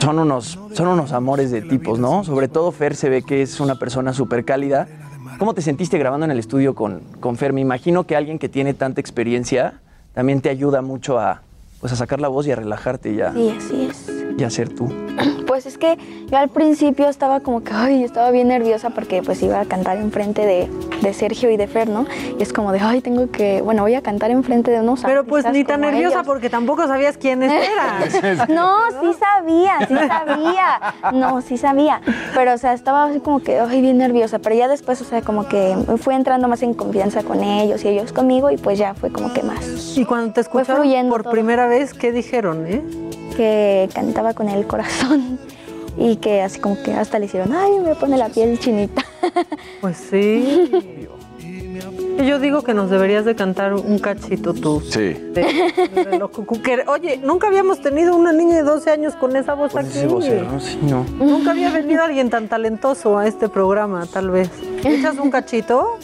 son 0.00 0.18
unos, 0.18 0.58
son 0.72 0.88
unos 0.88 1.12
amores 1.12 1.50
de 1.50 1.62
tipos, 1.62 1.98
¿no? 1.98 2.24
Sobre 2.24 2.48
todo 2.48 2.72
Fer 2.72 2.94
se 2.94 3.08
ve 3.08 3.22
que 3.22 3.42
es 3.42 3.60
una 3.60 3.74
persona 3.76 4.12
súper 4.12 4.44
cálida. 4.44 4.86
¿Cómo 5.38 5.52
te 5.54 5.62
sentiste 5.62 5.98
grabando 5.98 6.24
en 6.26 6.30
el 6.30 6.38
estudio 6.38 6.74
con, 6.74 7.00
con 7.20 7.36
Fer? 7.36 7.52
Me 7.52 7.60
imagino 7.60 8.04
que 8.04 8.14
alguien 8.14 8.38
que 8.38 8.48
tiene 8.48 8.74
tanta 8.74 9.00
experiencia 9.00 9.80
también 10.12 10.40
te 10.40 10.48
ayuda 10.48 10.80
mucho 10.82 11.18
a, 11.18 11.42
pues, 11.80 11.92
a 11.92 11.96
sacar 11.96 12.20
la 12.20 12.28
voz 12.28 12.46
y 12.46 12.52
a 12.52 12.56
relajarte 12.56 13.12
y 13.12 13.20
a, 13.20 13.32
Sí, 13.32 13.54
así 13.58 13.88
es. 13.90 14.10
Y 14.36 14.44
a 14.44 14.50
ser 14.50 14.68
tú. 14.68 14.92
Pues 15.46 15.66
es 15.66 15.78
que 15.78 15.96
yo 16.26 16.38
al 16.38 16.48
principio 16.48 17.08
estaba 17.08 17.40
como 17.40 17.62
que, 17.62 17.72
ay, 17.72 18.02
estaba 18.02 18.30
bien 18.30 18.48
nerviosa 18.48 18.90
porque 18.90 19.22
pues 19.22 19.42
iba 19.42 19.60
a 19.60 19.64
cantar 19.64 19.98
enfrente 19.98 20.44
de, 20.44 20.68
de 21.02 21.12
Sergio 21.14 21.50
y 21.50 21.56
de 21.56 21.68
Fer, 21.68 21.88
¿no? 21.88 22.06
Y 22.38 22.42
es 22.42 22.52
como 22.52 22.72
de, 22.72 22.80
ay, 22.80 23.00
tengo 23.00 23.30
que, 23.30 23.62
bueno, 23.62 23.82
voy 23.82 23.94
a 23.94 24.02
cantar 24.02 24.30
enfrente 24.32 24.70
de 24.72 24.80
unos 24.80 25.02
Pero 25.02 25.24
pues 25.24 25.44
ni 25.52 25.62
tan 25.62 25.82
nerviosa 25.82 26.16
ellos. 26.16 26.26
porque 26.26 26.50
tampoco 26.50 26.86
sabías 26.88 27.16
quiénes 27.16 27.52
eran. 28.22 28.48
No, 28.54 28.78
sí 29.00 29.16
sabía, 29.18 29.86
sí 29.86 29.94
sabía. 29.94 31.12
No, 31.12 31.40
sí 31.40 31.56
sabía. 31.56 32.00
Pero, 32.34 32.54
o 32.54 32.58
sea, 32.58 32.72
estaba 32.72 33.04
así 33.04 33.20
como 33.20 33.40
que, 33.40 33.60
ay, 33.60 33.80
bien 33.80 33.98
nerviosa. 33.98 34.40
Pero 34.40 34.56
ya 34.56 34.66
después, 34.66 35.00
o 35.00 35.04
sea, 35.04 35.22
como 35.22 35.46
que 35.46 35.76
fui 35.98 36.14
entrando 36.14 36.48
más 36.48 36.62
en 36.62 36.74
confianza 36.74 37.22
con 37.22 37.44
ellos 37.44 37.84
y 37.84 37.88
ellos 37.88 38.12
conmigo 38.12 38.50
y 38.50 38.56
pues 38.56 38.78
ya 38.78 38.94
fue 38.94 39.12
como 39.12 39.32
que 39.32 39.42
más. 39.44 39.96
Y 39.96 40.04
cuando 40.04 40.32
te 40.32 40.40
escucharon 40.40 41.08
por 41.08 41.22
todo. 41.22 41.32
primera 41.32 41.66
vez, 41.68 41.94
¿qué 41.94 42.10
dijeron, 42.10 42.66
eh? 42.66 42.82
Que 43.36 43.88
cantaba 43.94 44.34
con 44.34 44.48
el 44.48 44.66
corazón 44.66 45.38
y 45.98 46.16
que 46.16 46.42
así 46.42 46.60
como 46.60 46.80
que 46.82 46.92
hasta 46.92 47.18
le 47.18 47.26
hicieron, 47.26 47.52
ay, 47.54 47.78
me 47.80 47.94
pone 47.94 48.16
la 48.16 48.28
piel 48.28 48.58
chinita. 48.58 49.02
Pues 49.80 49.96
sí. 49.96 50.70
Y 52.18 52.26
Yo 52.26 52.38
digo 52.38 52.62
que 52.62 52.74
nos 52.74 52.90
deberías 52.90 53.24
de 53.24 53.34
cantar 53.34 53.74
un 53.74 53.98
cachito 53.98 54.54
tú. 54.54 54.80
Sí. 54.80 55.00
de- 55.32 56.22
que, 56.62 56.84
oye, 56.86 57.16
nunca 57.18 57.48
habíamos 57.48 57.80
tenido 57.80 58.14
una 58.16 58.32
niña 58.32 58.56
de 58.56 58.62
12 58.62 58.90
años 58.90 59.14
con 59.16 59.34
esa 59.36 59.54
voz 59.54 59.74
aquí. 59.74 59.88
sí, 59.90 60.78
no. 60.82 61.04
Nunca 61.18 61.50
había 61.50 61.70
venido 61.70 62.04
alguien 62.04 62.30
tan 62.30 62.48
talentoso 62.48 63.18
a 63.18 63.26
este 63.26 63.48
programa, 63.48 64.06
tal 64.06 64.30
vez. 64.30 64.50
¿Echas 64.84 65.18
un 65.18 65.30
cachito? 65.30 65.98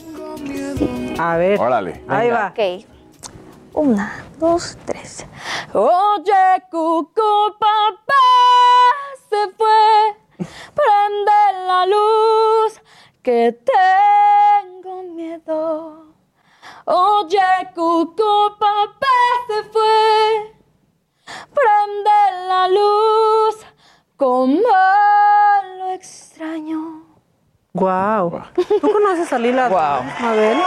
A 1.19 1.36
ver. 1.36 1.61
Órale. 1.61 2.02
Ahí 2.09 2.31
va. 2.31 2.48
Ok. 2.57 2.85
Una, 3.73 4.25
dos, 4.39 4.77
tres. 4.85 5.25
Oye, 5.73 6.63
cucú, 6.71 7.57
papá 7.59 8.27
se 9.29 9.53
fue. 9.57 10.17
Prende 10.75 11.67
la 11.67 11.87
luz, 11.87 12.81
que 13.23 13.57
tengo 13.65 15.03
miedo. 15.15 16.15
Oye, 16.85 17.71
cucú, 17.75 18.57
papá 18.59 19.07
se 19.47 19.63
fue. 19.71 20.57
Prende 21.55 22.47
la 22.49 22.69
luz, 22.69 23.57
como 24.17 24.59
lo 25.79 25.91
extraño. 25.93 27.05
Wow. 27.73 28.43
¿Tú 28.81 28.93
conoces 28.93 29.33
a 29.33 29.39
Lila 29.39 29.69
Mabel? 30.21 30.59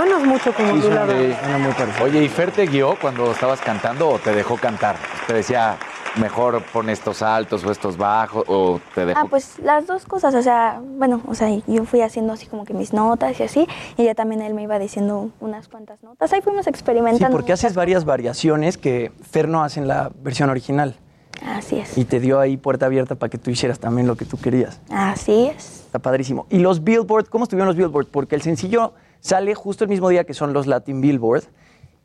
Bueno, 0.00 0.16
es 0.16 0.24
mucho 0.24 0.54
como 0.54 0.72
Lila 0.76 1.04
Downs. 1.04 2.00
Oye, 2.00 2.24
¿y 2.24 2.28
Fer 2.30 2.50
te 2.52 2.64
guió 2.64 2.96
cuando 2.98 3.32
estabas 3.32 3.60
cantando 3.60 4.08
o 4.08 4.18
te 4.18 4.32
dejó 4.34 4.56
cantar? 4.56 4.96
Te 5.26 5.34
decía, 5.34 5.76
mejor 6.16 6.62
pon 6.72 6.88
estos 6.88 7.20
altos 7.20 7.62
o 7.66 7.70
estos 7.70 7.98
bajos, 7.98 8.44
o 8.46 8.80
te 8.94 9.04
dejó. 9.04 9.20
Ah, 9.20 9.26
pues 9.28 9.58
las 9.58 9.86
dos 9.86 10.06
cosas, 10.06 10.34
o 10.34 10.40
sea, 10.40 10.80
bueno, 10.82 11.20
o 11.26 11.34
sea, 11.34 11.50
yo 11.66 11.84
fui 11.84 12.00
haciendo 12.00 12.32
así 12.32 12.46
como 12.46 12.64
que 12.64 12.72
mis 12.72 12.94
notas 12.94 13.38
y 13.40 13.42
así, 13.42 13.68
y 13.98 14.04
ya 14.04 14.14
también 14.14 14.40
él 14.40 14.54
me 14.54 14.62
iba 14.62 14.78
diciendo 14.78 15.28
unas 15.38 15.68
cuantas 15.68 16.02
notas. 16.02 16.32
Ahí 16.32 16.40
fuimos 16.40 16.64
Sí, 16.64 16.70
experimentando. 16.70 17.36
porque 17.36 17.52
haces 17.52 17.74
varias 17.74 18.06
variaciones 18.06 18.78
que 18.78 19.12
Fer 19.30 19.48
no 19.48 19.62
hace 19.62 19.80
en 19.80 19.88
la 19.88 20.10
versión 20.22 20.48
original. 20.48 20.96
Así 21.44 21.78
es. 21.78 21.98
Y 21.98 22.06
te 22.06 22.20
dio 22.20 22.40
ahí 22.40 22.56
puerta 22.56 22.86
abierta 22.86 23.16
para 23.16 23.28
que 23.28 23.36
tú 23.36 23.50
hicieras 23.50 23.78
también 23.78 24.06
lo 24.06 24.16
que 24.16 24.24
tú 24.24 24.38
querías. 24.38 24.80
Así 24.88 25.48
es. 25.54 25.82
Está 25.84 25.98
padrísimo. 25.98 26.46
¿Y 26.48 26.60
los 26.60 26.82
Billboard? 26.84 27.28
¿Cómo 27.28 27.44
estuvieron 27.44 27.66
los 27.66 27.76
Billboard? 27.76 28.06
Porque 28.06 28.34
el 28.34 28.40
sencillo 28.40 28.94
sale 29.20 29.54
justo 29.54 29.84
el 29.84 29.90
mismo 29.90 30.08
día 30.08 30.24
que 30.24 30.34
son 30.34 30.52
los 30.52 30.66
Latin 30.66 31.00
Billboard 31.00 31.44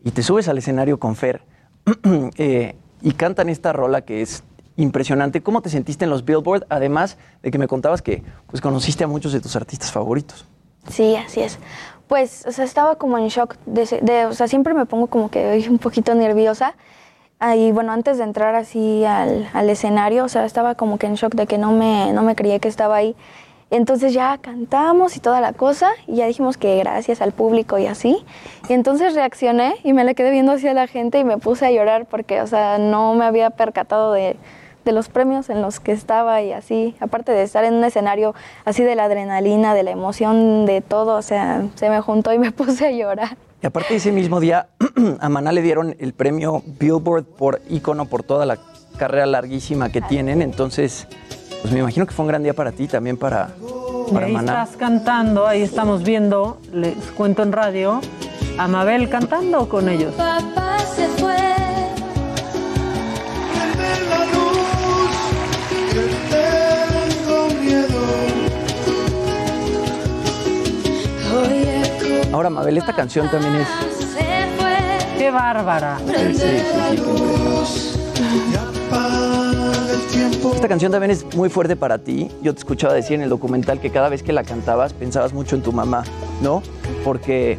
y 0.03 0.11
te 0.11 0.23
subes 0.23 0.47
al 0.47 0.57
escenario 0.57 0.99
con 0.99 1.15
Fer 1.15 1.41
eh, 2.37 2.75
y 3.01 3.11
cantan 3.13 3.49
esta 3.49 3.73
rola 3.73 4.01
que 4.01 4.21
es 4.21 4.43
impresionante. 4.77 5.41
¿Cómo 5.41 5.61
te 5.61 5.69
sentiste 5.69 6.05
en 6.05 6.11
los 6.11 6.25
Billboard? 6.25 6.65
Además 6.69 7.17
de 7.41 7.51
que 7.51 7.57
me 7.57 7.67
contabas 7.67 8.01
que 8.01 8.23
pues, 8.47 8.61
conociste 8.61 9.03
a 9.03 9.07
muchos 9.07 9.31
de 9.31 9.39
tus 9.39 9.55
artistas 9.55 9.91
favoritos. 9.91 10.45
Sí, 10.89 11.15
así 11.15 11.41
es. 11.41 11.57
Pues, 12.07 12.45
o 12.45 12.51
sea, 12.51 12.65
estaba 12.65 12.97
como 12.97 13.17
en 13.17 13.27
shock. 13.27 13.55
De, 13.65 14.25
o 14.25 14.33
sea, 14.33 14.47
siempre 14.47 14.73
me 14.73 14.85
pongo 14.85 15.07
como 15.07 15.31
que 15.31 15.65
un 15.69 15.79
poquito 15.79 16.13
nerviosa. 16.13 16.75
Ah, 17.39 17.55
Y 17.55 17.71
bueno, 17.71 17.91
antes 17.91 18.17
de 18.17 18.23
entrar 18.23 18.55
así 18.55 19.03
al, 19.05 19.49
al 19.53 19.69
escenario, 19.69 20.23
o 20.23 20.29
sea, 20.29 20.45
estaba 20.45 20.75
como 20.75 20.97
que 20.97 21.07
en 21.07 21.15
shock 21.15 21.35
de 21.35 21.47
que 21.47 21.57
no 21.57 21.71
me, 21.71 22.13
no 22.13 22.21
me 22.21 22.35
creía 22.35 22.59
que 22.59 22.67
estaba 22.67 22.95
ahí. 22.95 23.15
Entonces 23.75 24.13
ya 24.13 24.37
cantamos 24.37 25.17
y 25.17 25.19
toda 25.19 25.41
la 25.41 25.51
cosa, 25.51 25.89
y 26.07 26.15
ya 26.15 26.27
dijimos 26.27 26.57
que 26.57 26.77
gracias 26.77 27.21
al 27.21 27.33
público 27.33 27.77
y 27.77 27.87
así. 27.87 28.23
Y 28.69 28.73
entonces 28.73 29.15
reaccioné 29.15 29.75
y 29.83 29.91
me 29.91 30.05
le 30.05 30.15
quedé 30.15 30.31
viendo 30.31 30.53
hacia 30.53 30.73
la 30.73 30.87
gente 30.87 31.19
y 31.19 31.25
me 31.25 31.37
puse 31.37 31.65
a 31.65 31.71
llorar 31.71 32.05
porque, 32.05 32.41
o 32.41 32.47
sea, 32.47 32.77
no 32.77 33.13
me 33.15 33.25
había 33.25 33.49
percatado 33.49 34.13
de, 34.13 34.37
de 34.85 34.91
los 34.93 35.09
premios 35.09 35.49
en 35.49 35.61
los 35.61 35.81
que 35.81 35.91
estaba 35.91 36.41
y 36.41 36.53
así. 36.53 36.95
Aparte 37.01 37.33
de 37.33 37.43
estar 37.43 37.65
en 37.65 37.73
un 37.73 37.83
escenario 37.83 38.33
así 38.63 38.81
de 38.83 38.95
la 38.95 39.05
adrenalina, 39.05 39.73
de 39.73 39.83
la 39.83 39.91
emoción, 39.91 40.65
de 40.65 40.79
todo, 40.79 41.17
o 41.17 41.21
sea, 41.21 41.65
se 41.75 41.89
me 41.89 41.99
juntó 41.99 42.31
y 42.31 42.39
me 42.39 42.51
puse 42.53 42.87
a 42.87 42.91
llorar. 42.91 43.35
Y 43.61 43.65
aparte 43.65 43.95
ese 43.95 44.13
mismo 44.13 44.39
día 44.39 44.69
a 45.19 45.27
Maná 45.27 45.51
le 45.51 45.61
dieron 45.61 45.97
el 45.99 46.13
premio 46.13 46.63
Billboard 46.79 47.25
por 47.25 47.61
ícono 47.69 48.05
por 48.05 48.23
toda 48.23 48.45
la 48.45 48.57
carrera 48.97 49.25
larguísima 49.25 49.89
que 49.89 49.99
tienen. 50.01 50.41
Entonces, 50.41 51.07
pues 51.65 51.73
me 51.73 51.79
imagino 51.79 52.05
que 52.05 52.13
fue 52.13 52.21
un 52.25 52.27
gran 52.27 52.43
día 52.43 52.53
para 52.53 52.71
ti, 52.71 52.87
también 52.87 53.17
para, 53.17 53.49
para 54.13 54.27
ahí 54.27 54.33
Maná. 54.33 54.61
estás 54.61 54.77
cantando, 54.77 55.47
ahí 55.47 55.63
estamos 55.63 56.03
viendo, 56.03 56.59
les 56.71 56.93
cuento 57.17 57.41
en 57.41 57.51
radio, 57.51 58.01
a 58.59 58.67
Mabel 58.67 59.09
cantando 59.09 59.67
con 59.67 59.89
ellos. 59.89 60.13
Papá 60.13 60.77
se 60.95 61.07
fue. 61.07 61.35
Prende 63.55 63.89
la 64.11 64.25
luz, 64.27 65.09
que 65.89 66.01
tengo 67.25 67.47
miedo. 67.63 68.01
Oye, 71.41 72.31
Ahora, 72.31 72.51
Mabel, 72.51 72.77
esta 72.77 72.93
canción 72.93 73.27
también 73.31 73.55
es... 73.55 73.67
se 74.13 74.45
fue. 74.55 74.77
¡Qué 75.17 75.31
bárbara! 75.31 75.97
Esta 80.53 80.67
canción 80.67 80.91
también 80.91 81.11
es 81.11 81.35
muy 81.35 81.49
fuerte 81.49 81.75
para 81.75 81.97
ti. 81.97 82.29
Yo 82.41 82.53
te 82.53 82.59
escuchaba 82.59 82.93
decir 82.93 83.15
en 83.15 83.21
el 83.21 83.29
documental 83.29 83.79
que 83.79 83.89
cada 83.89 84.09
vez 84.09 84.23
que 84.23 84.33
la 84.33 84.43
cantabas 84.43 84.93
pensabas 84.93 85.33
mucho 85.33 85.55
en 85.55 85.61
tu 85.61 85.71
mamá, 85.71 86.03
¿no? 86.41 86.61
Porque 87.03 87.57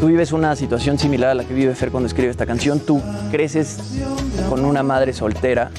tú 0.00 0.06
vives 0.06 0.32
una 0.32 0.56
situación 0.56 0.98
similar 0.98 1.30
a 1.30 1.34
la 1.34 1.44
que 1.44 1.54
vive 1.54 1.74
Fer 1.74 1.90
cuando 1.90 2.06
escribe 2.06 2.30
esta 2.30 2.46
canción. 2.46 2.80
Tú 2.80 3.00
creces 3.30 3.78
con 4.48 4.64
una 4.64 4.82
madre 4.82 5.12
soltera 5.12 5.70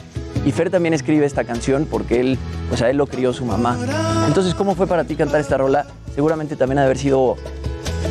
y 0.46 0.52
Fer 0.52 0.70
también 0.70 0.94
escribe 0.94 1.26
esta 1.26 1.44
canción 1.44 1.88
porque 1.90 2.20
él, 2.20 2.38
pues 2.70 2.82
a 2.82 2.90
él 2.90 2.98
lo 2.98 3.08
crió 3.08 3.34
su 3.34 3.46
mamá. 3.46 3.78
Entonces, 4.28 4.56
¿cómo 4.56 4.76
fue 4.76 4.88
para 4.88 5.04
ti 5.04 5.16
cantar 5.16 5.42
esta 5.42 5.58
rola? 5.58 5.86
Seguramente 6.16 6.56
también 6.56 6.80
ha 6.80 6.82
de 6.82 6.86
haber 6.86 6.98
sido 6.98 7.36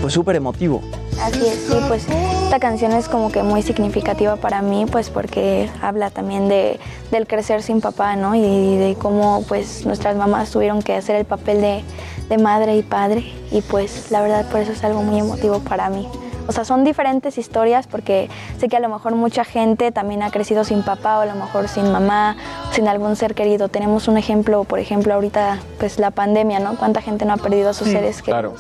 pues 0.01 0.15
súper 0.15 0.37
emotivo. 0.37 0.83
Así 1.23 1.47
es, 1.47 1.67
sí, 1.69 1.75
pues 1.89 2.07
esta 2.45 2.59
canción 2.59 2.93
es 2.93 3.09
como 3.09 3.33
que 3.33 3.43
muy 3.43 3.63
significativa 3.63 4.37
para 4.37 4.61
mí, 4.63 4.85
pues 4.91 5.09
porque 5.09 5.71
habla 5.81 6.11
también 6.11 6.49
de, 6.49 6.79
del 7.11 7.27
crecer 7.27 7.63
sin 7.63 7.81
papá, 7.81 8.17
¿no? 8.17 8.35
Y 8.35 8.77
de 8.77 8.97
cómo 9.01 9.43
pues 9.49 9.87
nuestras 9.87 10.17
mamás 10.17 10.51
tuvieron 10.51 10.83
que 10.83 10.95
hacer 10.95 11.17
el 11.17 11.25
papel 11.25 11.61
de, 11.63 11.85
de 12.29 12.39
madre 12.39 12.77
y 12.77 12.83
padre 12.83 13.25
y 13.51 13.63
pues 13.63 14.11
la 14.11 14.21
verdad 14.21 14.47
por 14.51 14.61
eso 14.61 14.73
es 14.73 14.85
algo 14.85 15.03
muy 15.03 15.19
emotivo 15.19 15.61
para 15.61 15.89
mí. 15.89 16.07
O 16.49 16.53
sea, 16.53 16.65
son 16.65 16.85
diferentes 16.85 17.39
historias 17.39 17.89
porque 17.89 18.29
sé 18.61 18.69
que 18.69 18.77
a 18.77 18.81
lo 18.81 18.89
mejor 18.89 19.17
mucha 19.17 19.45
gente 19.45 19.91
también 19.91 20.23
ha 20.23 20.31
crecido 20.31 20.63
sin 20.63 20.83
papá 20.85 21.19
o 21.19 21.23
a 21.23 21.27
lo 21.27 21.35
mejor 21.35 21.67
sin 21.67 21.91
mamá, 21.91 22.37
sin 22.71 22.87
algún 22.87 23.17
ser 23.17 23.35
querido. 23.35 23.69
Tenemos 23.69 24.07
un 24.07 24.17
ejemplo, 24.17 24.63
por 24.63 24.79
ejemplo, 24.79 25.15
ahorita 25.15 25.59
pues 25.81 25.99
la 25.99 26.13
pandemia, 26.13 26.61
¿no? 26.61 26.77
¿Cuánta 26.77 27.01
gente 27.03 27.25
no 27.25 27.33
ha 27.33 27.37
perdido 27.39 27.71
a 27.71 27.73
sus 27.73 27.89
Sí, 27.89 27.95
seres 27.95 28.23
claro. 28.23 28.55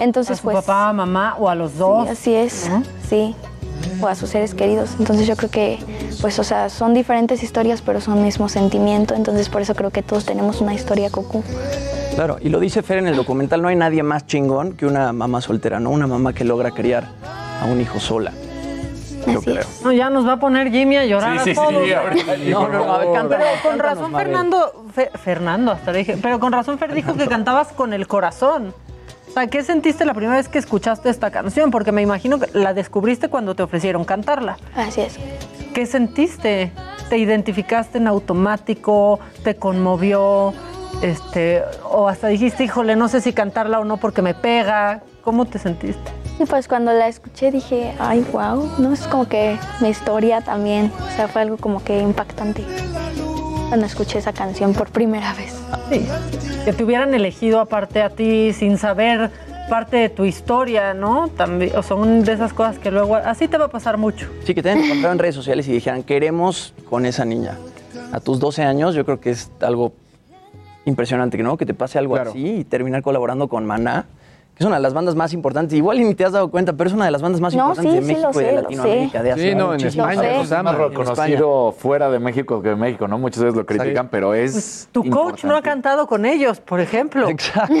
Entonces, 0.00 0.32
a 0.32 0.36
su 0.36 0.42
pues 0.44 0.56
papá, 0.56 0.92
mamá 0.92 1.36
o 1.38 1.48
a 1.48 1.54
los 1.54 1.76
dos. 1.76 2.06
Sí, 2.06 2.12
así 2.12 2.34
es, 2.34 2.70
sí. 3.08 3.34
O 4.00 4.06
a 4.06 4.14
sus 4.14 4.30
seres 4.30 4.54
queridos. 4.54 4.90
Entonces 4.98 5.26
yo 5.26 5.36
creo 5.36 5.50
que, 5.50 5.78
pues, 6.20 6.38
o 6.38 6.44
sea, 6.44 6.68
son 6.68 6.94
diferentes 6.94 7.42
historias, 7.42 7.80
pero 7.82 8.00
son 8.00 8.22
mismo 8.22 8.48
sentimiento. 8.48 9.14
Entonces 9.14 9.48
por 9.48 9.62
eso 9.62 9.74
creo 9.74 9.90
que 9.90 10.02
todos 10.02 10.24
tenemos 10.24 10.60
una 10.60 10.74
historia 10.74 11.10
cucú. 11.10 11.42
Claro, 12.14 12.38
y 12.40 12.48
lo 12.48 12.58
dice 12.58 12.82
Fer 12.82 12.98
en 12.98 13.06
el 13.06 13.14
documental, 13.16 13.62
no 13.62 13.68
hay 13.68 13.76
nadie 13.76 14.02
más 14.02 14.26
chingón 14.26 14.72
que 14.76 14.86
una 14.86 15.12
mamá 15.12 15.40
soltera, 15.40 15.78
¿no? 15.78 15.90
Una 15.90 16.06
mamá 16.08 16.32
que 16.32 16.44
logra 16.44 16.72
criar 16.72 17.04
a 17.62 17.66
un 17.66 17.80
hijo 17.80 18.00
sola. 18.00 18.32
Yo 19.26 19.40
creo. 19.42 19.64
No, 19.84 19.92
ya 19.92 20.10
nos 20.10 20.26
va 20.26 20.32
a 20.34 20.40
poner 20.40 20.70
Jimmy 20.70 20.96
a 20.96 21.04
llorar 21.04 21.38
Sí, 21.40 21.54
sí, 21.54 21.60
a 21.60 21.68
todos. 21.68 21.84
sí, 21.84 21.92
ahorita 21.92 22.34
sí, 22.36 22.50
No, 22.50 22.66
no, 22.68 22.84
no, 22.86 22.94
a 22.94 22.98
ver, 22.98 23.12
cántanos, 23.12 23.46
Pero 23.46 23.70
con 23.70 23.78
razón. 23.78 24.12
Fernando, 24.12 24.84
Fe- 24.94 25.10
Fernando 25.22 25.72
hasta 25.72 25.92
le 25.92 25.98
dije, 25.98 26.18
pero 26.22 26.40
con 26.40 26.52
razón 26.52 26.78
Fer 26.78 26.94
dijo 26.94 27.14
que 27.14 27.26
cantabas 27.28 27.68
con 27.68 27.92
el 27.92 28.06
corazón. 28.08 28.74
O 29.28 29.32
sea, 29.32 29.46
¿qué 29.46 29.62
sentiste 29.62 30.04
la 30.04 30.14
primera 30.14 30.36
vez 30.36 30.48
que 30.48 30.58
escuchaste 30.58 31.10
esta 31.10 31.30
canción? 31.30 31.70
Porque 31.70 31.92
me 31.92 32.02
imagino 32.02 32.38
que 32.38 32.46
la 32.58 32.74
descubriste 32.74 33.28
cuando 33.28 33.54
te 33.54 33.62
ofrecieron 33.62 34.04
cantarla. 34.04 34.56
Así 34.74 35.02
es. 35.02 35.16
¿Qué 35.74 35.86
sentiste? 35.86 36.72
¿Te 37.08 37.18
identificaste 37.18 37.98
en 37.98 38.08
automático? 38.08 39.20
¿Te 39.44 39.56
conmovió? 39.56 40.54
Este, 41.02 41.62
o 41.84 42.08
hasta 42.08 42.28
dijiste, 42.28 42.64
híjole, 42.64 42.96
no 42.96 43.08
sé 43.08 43.20
si 43.20 43.32
cantarla 43.32 43.78
o 43.80 43.84
no 43.84 43.98
porque 43.98 44.22
me 44.22 44.34
pega. 44.34 45.02
¿Cómo 45.22 45.44
te 45.44 45.58
sentiste? 45.58 46.10
Y 46.40 46.44
pues 46.44 46.66
cuando 46.68 46.92
la 46.92 47.08
escuché 47.08 47.50
dije, 47.50 47.94
ay, 47.98 48.24
wow, 48.32 48.70
¿no? 48.78 48.92
Es 48.92 49.06
como 49.08 49.28
que 49.28 49.58
mi 49.80 49.88
historia 49.88 50.40
también. 50.40 50.90
O 51.06 51.16
sea, 51.16 51.28
fue 51.28 51.42
algo 51.42 51.56
como 51.58 51.82
que 51.84 52.00
impactante 52.00 52.64
cuando 53.68 53.86
escuché 53.86 54.18
esa 54.18 54.32
canción 54.32 54.72
por 54.72 54.88
primera 54.90 55.34
vez. 55.34 55.54
Sí. 55.90 56.06
Que 56.64 56.72
te 56.72 56.84
hubieran 56.84 57.14
elegido 57.14 57.60
aparte 57.60 58.02
a 58.02 58.10
ti 58.10 58.52
sin 58.52 58.78
saber 58.78 59.30
parte 59.68 59.98
de 59.98 60.08
tu 60.08 60.24
historia, 60.24 60.94
¿no? 60.94 61.28
También, 61.28 61.76
o 61.76 61.82
son 61.82 62.24
de 62.24 62.32
esas 62.32 62.52
cosas 62.54 62.78
que 62.78 62.90
luego 62.90 63.16
así 63.16 63.48
te 63.48 63.58
va 63.58 63.66
a 63.66 63.68
pasar 63.68 63.98
mucho. 63.98 64.28
Sí, 64.44 64.54
que 64.54 64.62
te 64.62 64.70
hayan 64.70 64.84
encontrado 64.84 65.12
en 65.12 65.18
redes 65.18 65.34
sociales 65.34 65.68
y 65.68 65.72
dijeran, 65.72 66.02
queremos 66.02 66.74
con 66.88 67.04
esa 67.04 67.24
niña. 67.24 67.58
A 68.12 68.20
tus 68.20 68.40
12 68.40 68.62
años, 68.62 68.94
yo 68.94 69.04
creo 69.04 69.20
que 69.20 69.30
es 69.30 69.50
algo 69.60 69.92
impresionante, 70.86 71.36
¿no? 71.38 71.58
Que 71.58 71.66
te 71.66 71.74
pase 71.74 71.98
algo 71.98 72.16
así 72.16 72.60
y 72.60 72.64
terminar 72.64 73.02
colaborando 73.02 73.48
con 73.48 73.66
Maná, 73.66 74.06
que 74.58 74.64
es 74.64 74.66
una 74.66 74.76
de 74.76 74.82
las 74.82 74.92
bandas 74.92 75.14
más 75.14 75.32
importantes. 75.32 75.78
Igual 75.78 76.00
y 76.00 76.04
ni 76.04 76.14
te 76.16 76.24
has 76.24 76.32
dado 76.32 76.50
cuenta, 76.50 76.72
pero 76.72 76.88
es 76.88 76.94
una 76.94 77.04
de 77.04 77.12
las 77.12 77.22
bandas 77.22 77.40
más 77.40 77.54
No, 77.54 77.68
importantes 77.70 77.92
sí, 77.92 78.00
de 78.00 78.14
México 78.14 78.30
y 78.40 78.44
de 78.44 78.50
sé, 78.50 78.56
Latinoamérica. 78.56 79.18
sé. 79.18 79.24
De 79.24 79.32
hace 79.32 79.42
Sí, 79.50 79.54
no, 79.54 79.72
en 79.74 79.80
España. 79.86 80.34
En 80.34 80.40
España. 80.40 80.72
reconocido 80.72 81.72
fuera 81.78 82.10
de 82.10 82.18
México 82.18 82.60
que 82.60 82.72
en 82.72 82.78
México, 82.80 83.06
¿no? 83.06 83.18
Muchas 83.18 83.44
veces 83.44 83.56
lo 83.56 83.64
critican, 83.64 84.08
pero 84.08 84.34
es. 84.34 84.52
Pues, 84.52 84.88
Tu 84.92 85.08
coach 85.10 85.44
no 85.44 85.56
ha 85.56 85.62
cantado 85.62 86.06
con 86.08 86.26
ellos, 86.26 86.60
por 86.60 86.80
ejemplo. 86.80 87.28
Exacto. 87.28 87.72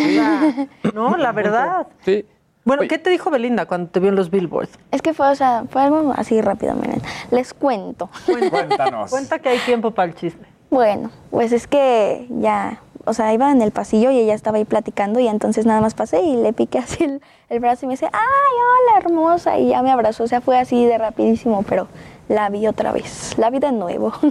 no, 0.94 1.16
la 1.16 1.32
verdad. 1.32 1.88
Sí. 2.04 2.24
Bueno, 2.64 2.82
¿qué 2.88 2.98
te 2.98 3.08
dijo 3.10 3.30
Belinda 3.30 3.64
cuando 3.66 3.90
te 3.90 3.98
vio 3.98 4.10
en 4.10 4.14
los 4.16 4.30
billboards? 4.30 4.70
Es 4.90 5.00
que 5.02 5.14
fue, 5.14 5.28
o 5.30 5.34
sea, 5.34 5.64
fue 5.70 5.82
algo 5.82 6.12
así 6.16 6.40
rápido, 6.42 6.74
miren. 6.74 7.00
Les 7.30 7.54
cuento. 7.54 8.10
Cuéntanos. 8.50 9.10
Cuenta 9.10 9.38
que 9.38 9.48
hay 9.48 9.58
tiempo 9.60 9.90
para 9.90 10.10
el 10.10 10.14
chisme. 10.14 10.46
Bueno, 10.70 11.10
pues 11.30 11.52
es 11.52 11.66
que 11.66 12.26
ya, 12.28 12.78
o 13.08 13.14
sea, 13.14 13.32
iba 13.32 13.50
en 13.50 13.62
el 13.62 13.70
pasillo 13.70 14.10
y 14.10 14.18
ella 14.18 14.34
estaba 14.34 14.58
ahí 14.58 14.64
platicando 14.64 15.18
y 15.18 15.28
entonces 15.28 15.66
nada 15.66 15.80
más 15.80 15.94
pasé 15.94 16.20
y 16.22 16.36
le 16.36 16.52
piqué 16.52 16.78
así 16.78 17.04
el, 17.48 17.60
brazo 17.60 17.86
y 17.86 17.88
me 17.88 17.94
dice, 17.94 18.06
ay, 18.12 18.90
hola, 18.92 18.98
hermosa, 18.98 19.58
y 19.58 19.68
ya 19.68 19.82
me 19.82 19.90
abrazó, 19.90 20.24
o 20.24 20.26
sea, 20.28 20.40
fue 20.40 20.58
así 20.58 20.84
de 20.84 20.98
rapidísimo, 20.98 21.64
pero 21.68 21.88
la 22.28 22.48
vi 22.50 22.66
otra 22.66 22.92
vez, 22.92 23.36
la 23.38 23.50
vi 23.50 23.58
de 23.58 23.72
nuevo. 23.72 24.12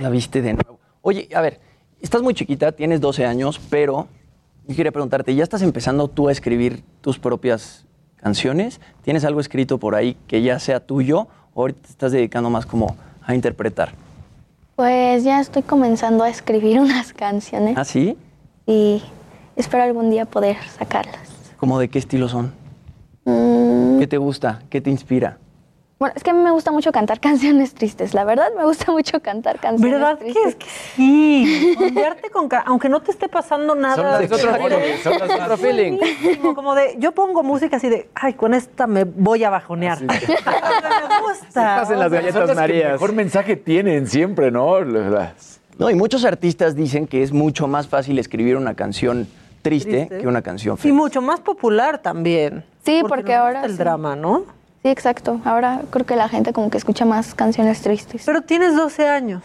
La 0.00 0.10
viste 0.10 0.42
de 0.42 0.52
nuevo. 0.52 0.78
Oye, 1.00 1.30
a 1.34 1.40
ver, 1.40 1.58
estás 2.02 2.20
muy 2.20 2.34
chiquita, 2.34 2.72
tienes 2.72 3.00
12 3.00 3.24
años, 3.24 3.58
pero 3.70 4.06
yo 4.66 4.76
quería 4.76 4.92
preguntarte, 4.92 5.34
¿ya 5.34 5.42
estás 5.42 5.62
empezando 5.62 6.08
tú 6.08 6.28
a 6.28 6.32
escribir 6.32 6.84
tus 7.00 7.18
propias 7.18 7.86
canciones? 8.16 8.82
¿Tienes 9.02 9.24
algo 9.24 9.40
escrito 9.40 9.78
por 9.78 9.94
ahí 9.94 10.18
que 10.26 10.42
ya 10.42 10.58
sea 10.58 10.80
tuyo 10.80 11.26
o 11.54 11.62
ahorita 11.62 11.80
te 11.80 11.88
estás 11.88 12.12
dedicando 12.12 12.50
más 12.50 12.66
como 12.66 12.96
a 13.22 13.34
interpretar? 13.34 13.94
Pues 14.82 15.22
ya 15.22 15.38
estoy 15.38 15.62
comenzando 15.62 16.24
a 16.24 16.28
escribir 16.28 16.80
unas 16.80 17.12
canciones 17.12 17.78
¿Ah, 17.78 17.84
sí? 17.84 18.18
y 18.66 19.00
espero 19.54 19.84
algún 19.84 20.10
día 20.10 20.24
poder 20.24 20.56
sacarlas. 20.76 21.20
¿Cómo 21.56 21.78
de 21.78 21.88
qué 21.88 22.00
estilo 22.00 22.28
son? 22.28 22.52
Mm, 23.24 24.00
¿Qué 24.00 24.08
te 24.08 24.16
gusta? 24.16 24.60
¿Qué 24.70 24.80
te 24.80 24.90
inspira? 24.90 25.38
Bueno, 26.02 26.14
es 26.16 26.24
que 26.24 26.30
a 26.30 26.32
mí 26.32 26.40
me 26.40 26.50
gusta 26.50 26.72
mucho 26.72 26.90
cantar 26.90 27.20
canciones 27.28 27.74
tristes, 27.74 28.12
la 28.12 28.24
verdad 28.24 28.48
me 28.56 28.64
gusta 28.64 28.90
mucho 28.90 29.20
cantar 29.20 29.60
canciones 29.60 29.92
¿Verdad 30.00 30.18
que 30.18 30.24
tristes. 30.24 30.46
es 30.48 30.54
que 30.56 30.66
sí? 30.96 31.76
Ondearte 31.78 32.28
con 32.30 32.48
aunque 32.66 32.88
no 32.88 33.00
te 33.02 33.12
esté 33.12 33.28
pasando 33.28 33.76
nada. 33.76 33.94
Son 33.94 34.04
las 34.06 34.24
otro 34.32 34.52
feeling, 34.68 34.96
son 35.00 35.12
las 35.28 35.40
otro 35.40 35.56
feeling. 35.58 35.96
Buenísimo, 35.98 36.54
Como 36.56 36.74
de, 36.74 36.96
yo 36.98 37.12
pongo 37.12 37.44
música 37.44 37.76
así 37.76 37.88
de, 37.88 38.08
ay, 38.16 38.34
con 38.34 38.52
esta 38.52 38.88
me 38.88 39.04
voy 39.04 39.44
a 39.44 39.50
bajonear. 39.50 40.00
me 40.02 40.08
gusta. 40.08 41.86
Son 41.86 41.98
las 42.00 42.10
que 42.10 42.84
mejor 42.92 43.12
mensaje 43.12 43.54
tienen 43.54 44.08
siempre, 44.08 44.50
¿no? 44.50 44.80
Las- 44.80 45.60
No, 45.78 45.88
y 45.88 45.94
muchos 45.94 46.24
artistas 46.24 46.74
dicen 46.74 47.06
que 47.06 47.22
es 47.22 47.30
mucho 47.30 47.68
más 47.68 47.86
fácil 47.86 48.18
escribir 48.18 48.56
una 48.56 48.74
canción 48.74 49.28
triste, 49.62 50.06
Triste. 50.06 50.18
que 50.18 50.26
una 50.26 50.42
canción 50.42 50.74
Y 50.74 50.78
feliz. 50.82 50.94
mucho 50.96 51.22
más 51.22 51.38
popular 51.38 51.98
también. 51.98 52.64
Sí, 52.84 53.02
porque, 53.08 53.34
ahora 53.34 53.64
el 53.64 53.70
sí. 53.72 53.76
drama, 53.78 54.16
¿no? 54.16 54.44
Sí, 54.82 54.88
exacto. 54.88 55.40
Ahora 55.44 55.82
creo 55.90 56.04
que 56.04 56.16
la 56.16 56.28
gente 56.28 56.52
como 56.52 56.70
que 56.70 56.78
escucha 56.78 57.04
más 57.04 57.34
canciones 57.34 57.80
tristes. 57.82 58.22
Pero 58.26 58.42
tienes 58.42 58.76
12 58.76 59.08
años. 59.08 59.42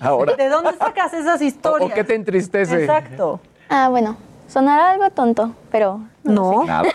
Ahora. 0.00 0.34
¿De 0.36 0.48
dónde 0.48 0.72
sacas 0.76 1.12
esas 1.12 1.40
historias? 1.42 1.90
¿O 1.90 1.94
qué 1.94 2.04
te 2.04 2.14
entristece? 2.14 2.80
Exacto. 2.82 3.40
Ah, 3.68 3.88
bueno, 3.88 4.16
sonará 4.48 4.90
algo 4.90 5.10
tonto, 5.10 5.54
pero 5.70 6.00
No. 6.22 6.64
Nada. 6.64 6.88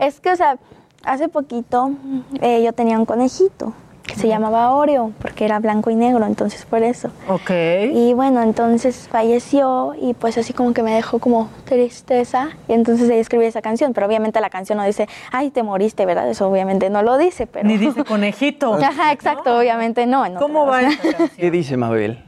es 0.00 0.20
que, 0.20 0.30
o 0.30 0.36
sea, 0.36 0.56
hace 1.04 1.28
poquito 1.28 1.92
eh, 2.40 2.62
yo 2.62 2.72
tenía 2.72 2.98
un 2.98 3.06
conejito 3.06 3.72
se 4.16 4.28
llamaba 4.28 4.70
Oreo, 4.74 5.12
porque 5.20 5.44
era 5.44 5.58
blanco 5.58 5.90
y 5.90 5.94
negro, 5.96 6.24
entonces 6.26 6.64
por 6.64 6.82
eso. 6.82 7.10
Ok. 7.28 7.50
Y 7.92 8.12
bueno, 8.14 8.42
entonces 8.42 9.08
falleció 9.10 9.94
y 10.00 10.14
pues 10.14 10.38
así 10.38 10.52
como 10.52 10.72
que 10.72 10.82
me 10.82 10.92
dejó 10.94 11.18
como 11.18 11.48
tristeza 11.64 12.50
y 12.68 12.72
entonces 12.72 13.10
ahí 13.10 13.18
escribí 13.18 13.44
esa 13.44 13.62
canción, 13.62 13.92
pero 13.92 14.06
obviamente 14.06 14.40
la 14.40 14.50
canción 14.50 14.78
no 14.78 14.84
dice, 14.84 15.08
ay, 15.32 15.50
te 15.50 15.62
moriste, 15.62 16.06
¿verdad? 16.06 16.28
Eso 16.28 16.48
obviamente 16.48 16.90
no 16.90 17.02
lo 17.02 17.18
dice, 17.18 17.46
pero... 17.46 17.66
Ni 17.68 17.76
dice 17.78 18.04
conejito. 18.04 18.74
Ajá, 18.82 19.12
exacto, 19.12 19.56
obviamente 19.58 20.06
no. 20.06 20.24
en 20.26 20.34
¿Cómo 20.34 20.66
va 20.66 20.82
esta 20.82 21.02
canción? 21.02 21.30
¿Qué 21.36 21.50
dice 21.50 21.76
Mabel? 21.76 22.24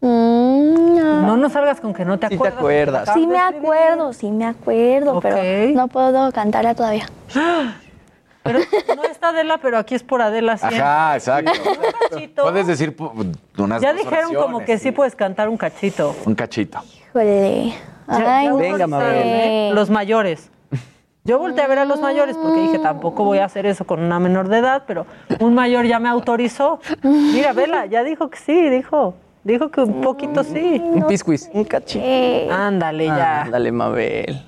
Mm, 0.00 0.96
no. 0.96 1.22
No, 1.22 1.36
no 1.36 1.48
salgas 1.48 1.80
con 1.80 1.94
que 1.94 2.04
no 2.04 2.18
te 2.18 2.28
Sí 2.28 2.30
te 2.30 2.48
acuerdas. 2.48 2.58
acuerdas. 2.58 3.10
Sí 3.14 3.26
me 3.26 3.38
acuerdo, 3.38 4.12
sí 4.12 4.30
me 4.30 4.44
acuerdo, 4.44 5.20
pero 5.20 5.38
no 5.74 5.88
puedo 5.88 6.30
cantarla 6.32 6.74
todavía. 6.74 7.06
Pero 8.46 8.58
no 8.96 9.04
está 9.04 9.28
Adela, 9.28 9.58
pero 9.58 9.78
aquí 9.78 9.94
es 9.94 10.02
por 10.02 10.22
Adela 10.22 10.56
siempre. 10.56 10.80
Ajá, 10.80 11.16
exacto. 11.16 11.52
cachito. 12.10 12.42
Puedes 12.42 12.66
decir 12.66 12.96
unas 13.58 13.82
Ya 13.82 13.92
dijeron 13.92 14.34
como 14.34 14.64
que 14.64 14.78
sí 14.78 14.92
puedes 14.92 15.14
cantar 15.16 15.48
un 15.48 15.56
cachito. 15.56 16.14
Un 16.24 16.34
cachito. 16.34 16.80
Híjole. 17.08 17.74
Ay, 18.06 18.50
Venga, 18.52 18.86
Mabel. 18.86 19.22
¿eh? 19.24 19.70
Los 19.74 19.90
mayores. 19.90 20.50
Yo 21.24 21.40
volteé 21.40 21.64
a 21.64 21.66
ver 21.66 21.80
a 21.80 21.84
los 21.84 22.00
mayores 22.00 22.36
porque 22.36 22.60
dije, 22.60 22.78
tampoco 22.78 23.24
voy 23.24 23.38
a 23.38 23.46
hacer 23.46 23.66
eso 23.66 23.84
con 23.84 24.00
una 24.00 24.20
menor 24.20 24.48
de 24.48 24.58
edad, 24.58 24.84
pero 24.86 25.06
un 25.40 25.54
mayor 25.54 25.84
ya 25.84 25.98
me 25.98 26.08
autorizó. 26.08 26.78
Mira, 27.02 27.52
Vela, 27.52 27.86
ya 27.86 28.04
dijo 28.04 28.30
que 28.30 28.38
sí, 28.38 28.68
dijo. 28.70 29.16
Dijo 29.42 29.70
que 29.70 29.80
un 29.80 30.00
poquito 30.00 30.44
sí. 30.44 30.80
Un 30.82 31.04
piscuis. 31.06 31.50
Un 31.52 31.64
cachito. 31.64 32.04
Ándale, 32.52 33.06
ya. 33.06 33.48
Dale, 33.50 33.72
Mabel. 33.72 34.44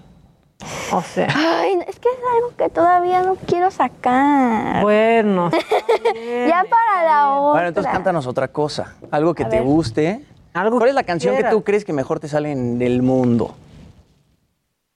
O 0.93 1.02
sea, 1.02 1.28
Ay, 1.35 1.78
es 1.86 1.98
que 2.01 2.09
es 2.09 2.18
algo 2.36 2.56
que 2.56 2.68
todavía 2.68 3.22
no 3.22 3.36
quiero 3.36 3.70
sacar. 3.70 4.82
bueno. 4.82 5.51
ya 6.48 6.64
para 6.68 7.05
la 7.05 7.30
otra. 7.35 7.52
Bueno, 7.52 7.68
entonces 7.68 7.93
cántanos 7.93 8.26
otra 8.26 8.48
cosa. 8.48 8.94
Algo 9.10 9.35
que 9.35 9.44
A 9.44 9.48
te 9.48 9.56
ver. 9.56 9.64
guste. 9.64 10.24
Algo 10.55 10.78
¿Cuál 10.78 10.89
es 10.89 10.94
la 10.94 11.05
canción 11.05 11.36
que 11.36 11.44
tú 11.44 11.62
crees 11.62 11.85
que 11.85 11.93
mejor 11.93 12.18
te 12.18 12.26
sale 12.28 12.51
en 12.51 12.82
el 12.82 13.02
mundo? 13.02 13.55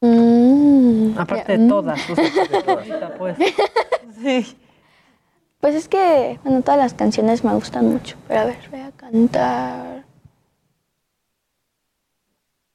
Mm, 0.01 1.17
Aparte 1.17 1.45
ya, 1.47 1.53
de 1.53 1.59
mm. 1.59 1.69
todas. 1.69 2.01
sea, 2.01 2.15
ahorita, 2.75 3.15
pues. 3.19 3.37
Sí. 4.21 4.57
Pues 5.61 5.75
es 5.77 5.89
que, 5.89 6.41
bueno, 6.43 6.63
todas 6.63 6.79
las 6.79 6.95
canciones 6.95 7.45
me 7.45 7.55
gustan 7.55 7.89
mucho. 7.93 8.17
Pero 8.27 8.41
a 8.41 8.45
ver, 8.47 8.57
voy 8.71 8.81
a 8.81 8.91
cantar. 8.93 10.05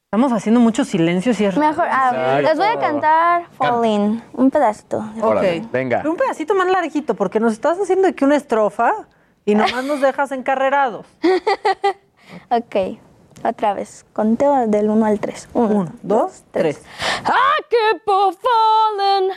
Estamos 0.10 0.32
haciendo 0.32 0.62
muchos 0.62 0.88
silencios 0.88 1.38
y 1.42 1.44
es 1.44 1.58
Mejor, 1.58 1.86
ah, 1.92 2.40
les 2.42 2.56
voy 2.56 2.66
a 2.68 2.80
cantar 2.80 3.50
Falling, 3.58 4.24
un 4.32 4.50
pedacito. 4.50 5.04
Órale, 5.22 5.60
Ok. 5.66 5.72
venga. 5.74 6.02
Un 6.06 6.16
pedacito 6.16 6.56
más 6.56 6.70
larguito, 6.70 7.14
porque 7.14 7.42
nos 7.42 7.52
estás 7.52 7.78
haciendo 7.78 8.08
aquí 8.08 8.24
una 8.24 8.38
estrofa 8.38 9.06
y 9.44 9.54
nomás 9.54 9.84
nos 9.84 10.00
dejas 10.00 10.32
encarrerados. 10.32 11.06
Ok, 12.50 13.00
otra 13.44 13.74
vez. 13.74 14.06
Conteo 14.14 14.68
del 14.68 14.90
1 14.90 15.06
al 15.06 15.20
3. 15.20 15.50
1, 15.54 15.76
Uno, 15.76 15.92
dos, 16.04 16.44
tres. 16.52 16.82
I 17.26 17.64
keep 17.70 18.02
on 18.08 18.34
falling 18.34 19.32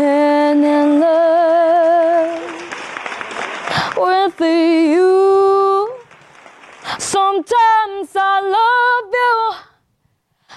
and 0.00 0.64
in 0.64 1.00
love 1.00 1.37
Sometimes 7.28 8.16
I 8.16 8.40
love 8.58 9.12
you, 9.12 9.52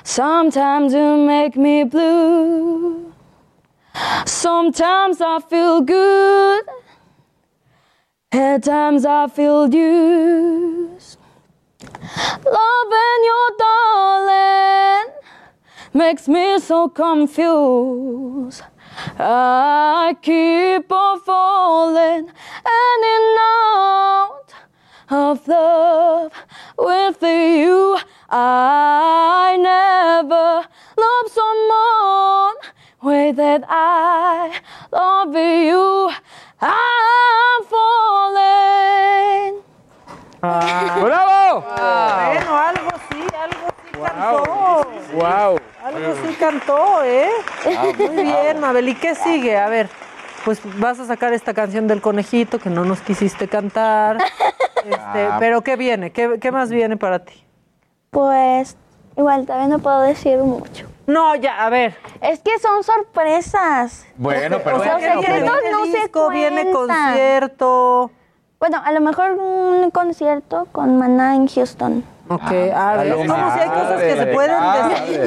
sometimes 0.06 0.93
you 0.93 1.18
make 1.18 1.57
me 1.57 1.84
blue. 1.84 3.14
Sometimes 4.26 5.19
I 5.19 5.41
feel 5.49 5.81
good, 5.81 6.64
at 8.31 8.64
times 8.64 9.06
I 9.06 9.27
feel 9.27 9.68
used. 9.68 11.18
Loving 12.45 13.22
you, 13.30 13.49
darling, 13.60 15.14
makes 15.93 16.30
me 16.30 16.57
so 16.60 16.88
confused. 16.88 18.61
I 19.19 20.15
keep 20.22 20.89
on 20.89 21.19
falling 21.19 22.30
in 22.30 22.99
and 23.15 23.38
out 23.39 24.53
of 25.11 25.47
love 25.47 26.31
with 26.77 27.21
you. 27.21 27.97
I 28.29 29.57
never 29.59 30.63
loved 30.97 31.31
someone 31.31 32.55
way 33.01 33.31
that 33.33 33.63
I 33.67 34.59
love 34.91 35.35
you. 35.35 36.09
I'm 36.61 37.63
falling. 37.69 39.61
¡Bravo! 40.41 41.61
Bueno, 41.61 42.57
algo 42.57 42.91
sí, 43.09 43.21
algo 43.38 43.67
sí 43.83 43.91
cantó. 44.01 44.88
¡Wow! 45.13 45.59
Algo 45.83 46.15
sí 46.23 46.35
cantó, 46.35 47.03
¿eh? 47.03 47.29
Muy 47.97 48.23
bien, 48.23 48.59
Mabel. 48.59 48.89
¿Y 48.89 48.95
qué 48.95 49.13
sigue? 49.15 49.57
A 49.57 49.67
ver, 49.67 49.89
pues 50.45 50.59
vas 50.80 50.99
a 50.99 51.05
sacar 51.05 51.34
esta 51.34 51.53
canción 51.53 51.88
del 51.88 52.01
conejito 52.01 52.59
que 52.59 52.69
no 52.69 52.85
nos 52.85 53.01
quisiste 53.01 53.47
cantar. 53.47 54.18
Este, 54.84 54.97
Ah. 55.27 55.38
pero 55.39 55.61
¿qué 55.61 55.76
viene? 55.76 56.11
¿Qué, 56.11 56.39
qué 56.41 56.51
más 56.51 56.72
viene 56.72 56.97
para 56.97 57.19
ti? 57.19 57.45
Pues 58.09 58.76
igual 59.15 59.45
todavía 59.45 59.68
no 59.68 59.77
puedo 59.77 60.01
decir 60.01 60.39
mucho. 60.39 60.88
No, 61.05 61.35
ya, 61.35 61.63
a 61.63 61.69
ver. 61.69 61.95
Es 62.19 62.39
que 62.39 62.57
son 62.57 62.84
sorpresas. 62.84 64.07
Bueno, 64.15 64.57
pero 64.63 64.77
O 64.77 64.84
sea, 64.84 64.97
¿qué 64.97 65.05
viene? 65.05 65.22
secretos 65.22 65.59
¿Viene 65.61 65.72
no 65.72 65.85
se 65.85 65.91
disco? 65.99 66.30
¿Viene 66.30 66.72
cuentan. 66.72 66.88
concierto? 67.09 68.11
Bueno, 68.59 68.81
a 68.84 68.91
lo 68.91 69.01
mejor 69.01 69.34
un 69.34 69.91
concierto 69.91 70.68
con 70.72 70.97
Maná 70.97 71.35
en 71.35 71.47
Houston. 71.47 72.03
Ok, 72.36 72.52
a 72.74 72.95
ver, 72.98 73.08
lo 73.08 73.22
es 73.22 73.28
como 73.32 73.53
si 73.53 73.60
hay 73.60 73.70
cosas 73.70 74.02
que 74.02 74.16
se 74.18 74.26
pueden 74.28 74.56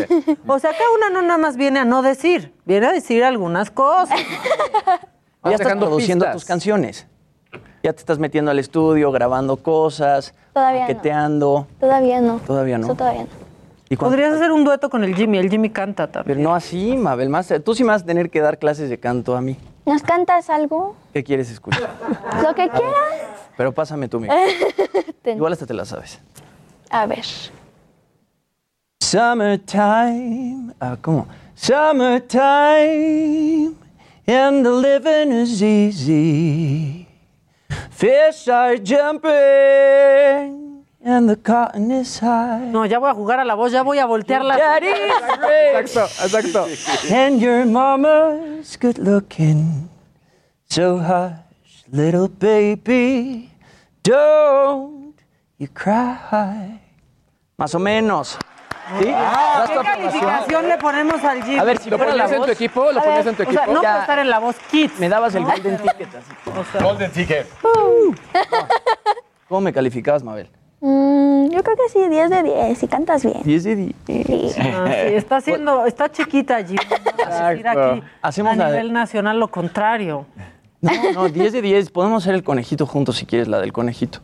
decir. 0.07 0.39
O 0.47 0.59
sea, 0.59 0.71
acá 0.71 0.83
una 0.97 1.11
no 1.11 1.23
nada 1.23 1.39
más 1.39 1.57
viene 1.57 1.81
a 1.81 1.85
no 1.85 2.03
decir, 2.03 2.53
viene 2.65 2.87
a 2.87 2.93
decir 2.93 3.23
algunas 3.25 3.71
cosas. 3.71 4.19
Ya 5.47 5.57
estás 5.57 5.77
produciendo 5.77 6.25
pistas. 6.25 6.33
tus 6.37 6.45
canciones. 6.47 7.07
Ya 7.83 7.93
te 7.93 7.99
estás 7.99 8.19
metiendo 8.19 8.51
al 8.51 8.59
estudio, 8.59 9.13
grabando 9.13 9.59
cosas, 9.59 10.33
Todavía 10.55 10.81
no. 10.81 10.87
paqueteando. 10.87 11.67
Todavía 11.79 12.21
no. 12.23 12.39
Todavía 12.47 12.79
no. 12.79 12.87
Eso 12.87 12.95
todavía 12.95 13.23
no. 13.25 13.29
¿Y 13.91 13.97
cuándo- 13.97 14.17
Podrías 14.17 14.33
hacer 14.37 14.53
un 14.53 14.65
dueto 14.65 14.89
con 14.89 15.05
el 15.05 15.15
Jimmy, 15.15 15.37
el 15.37 15.51
Jimmy 15.51 15.69
canta 15.69 16.07
también. 16.11 16.39
Pero 16.39 16.49
no 16.49 16.55
así, 16.55 16.97
Mabel. 16.97 17.29
Más, 17.29 17.53
tú 17.63 17.75
sí 17.75 17.85
me 17.85 17.91
vas 17.91 18.05
a 18.05 18.07
tener 18.07 18.31
que 18.31 18.41
dar 18.41 18.59
clases 18.59 18.89
de 18.89 18.99
canto 18.99 19.37
a 19.37 19.43
mí. 19.43 19.59
¿Nos 19.85 20.03
cantas 20.03 20.49
algo? 20.49 20.97
¿Qué 21.13 21.23
quieres 21.23 21.51
escuchar? 21.51 21.91
Lo 22.43 22.55
que 22.55 22.71
quieras. 22.71 22.95
Pero 23.59 23.73
pásame 23.73 24.09
tú. 24.09 24.23
Ten- 25.23 25.37
Igual 25.37 25.53
hasta 25.53 25.67
te 25.67 25.75
la 25.75 25.85
sabes. 25.85 26.21
A 26.95 27.09
ver. 27.09 27.25
Summertime. 29.03 30.73
Ah, 30.81 30.97
on. 31.07 31.27
Summertime. 31.57 33.75
And 34.27 34.65
the 34.65 34.71
living 34.71 35.33
is 35.33 35.61
easy. 35.61 37.09
Fish 37.91 38.47
are 38.47 38.77
jumping. 38.77 39.33
And 41.03 41.29
the 41.29 41.35
cotton 41.37 41.91
is 41.91 42.21
high. 42.21 42.71
No, 42.71 42.85
ya 42.85 43.01
voy 43.01 43.11
a 43.11 43.15
jugar 43.15 43.41
a 43.41 43.45
la 43.45 43.57
voz, 43.57 43.73
ya 43.73 43.83
voy 43.83 43.99
a 43.99 44.07
voltear 44.07 44.45
la. 44.45 44.57
Daddy's 44.57 44.91
rich. 45.41 45.75
Exacto, 45.75 46.07
exacto. 46.25 46.69
And 47.11 47.41
your 47.43 47.65
mama's 47.67 48.77
good 48.77 48.99
looking. 48.99 49.89
So 50.71 50.99
hush, 50.99 51.83
little 51.91 52.29
baby, 52.29 53.51
don't 54.05 55.15
you 55.59 55.67
cry. 55.69 56.81
Más 57.57 57.75
o 57.75 57.79
menos. 57.79 58.39
¿Sí? 59.01 59.09
¿Das 59.11 59.73
tu 59.73 59.81
¿Qué 59.81 59.87
calificación 59.87 60.69
le 60.69 60.77
ponemos 60.77 61.25
al 61.25 61.43
Jimmy? 61.43 61.59
A 61.59 61.65
ver, 61.65 61.79
si 61.79 61.89
¿Lo 61.89 61.99
ponías 61.99 62.31
en 62.33 62.43
tu 62.43 62.51
equipo? 62.51 62.93
¿Lo 62.93 63.03
ponías 63.03 63.27
en 63.27 63.35
tu 63.35 63.43
o 63.43 63.47
sea, 63.47 63.55
equipo? 63.63 63.73
no 63.73 63.83
Ya. 63.83 63.89
puede 63.91 64.01
estar 64.03 64.19
en 64.19 64.31
la 64.31 64.39
voz 64.41 64.57
Kids. 64.71 64.99
me 65.01 65.09
dabas 65.09 65.35
el 65.35 65.45
golden 65.45 65.79
ticket. 65.79 66.09
Así. 66.15 66.33
O 66.59 66.65
sea, 66.71 66.83
Golden 66.83 67.11
Ticket. 67.11 67.47
¿Cómo 69.49 69.61
me 69.63 69.73
calificabas, 69.73 70.23
Mabel? 70.23 70.51
Mm, 70.81 71.49
yo 71.49 71.63
creo 71.63 71.77
que 71.77 71.89
sí, 71.91 72.09
10 72.11 72.29
de 72.29 72.43
10, 72.43 72.79
si 72.79 72.87
cantas 72.89 73.25
bien. 73.25 73.41
10 73.43 73.65
de 73.65 73.77
10. 73.77 73.95
Sí. 74.53 74.61
ah, 74.61 74.85
sí, 74.87 75.15
está 75.15 75.37
haciendo, 75.37 75.87
está 75.87 76.11
chiquita. 76.13 76.61
No 76.61 76.75
vas 77.25 77.41
a 77.41 77.49
decir 77.51 77.69
aquí 77.69 78.03
Hacemos 78.21 78.53
a 78.53 78.57
la 78.57 78.65
de- 78.67 78.73
nivel 78.73 78.93
nacional 78.93 79.41
lo 79.41 79.49
contrario. 79.49 80.27
No, 80.83 80.91
no, 81.15 81.29
10 81.31 81.55
de 81.55 81.63
10. 81.63 81.91
Podemos 81.91 82.23
hacer 82.23 82.35
el 82.35 82.45
conejito 82.45 82.87
juntos 82.87 83.17
si 83.17 83.25
quieres, 83.25 83.49
la 83.49 83.61
del 83.61 83.73
conejito. 83.73 84.19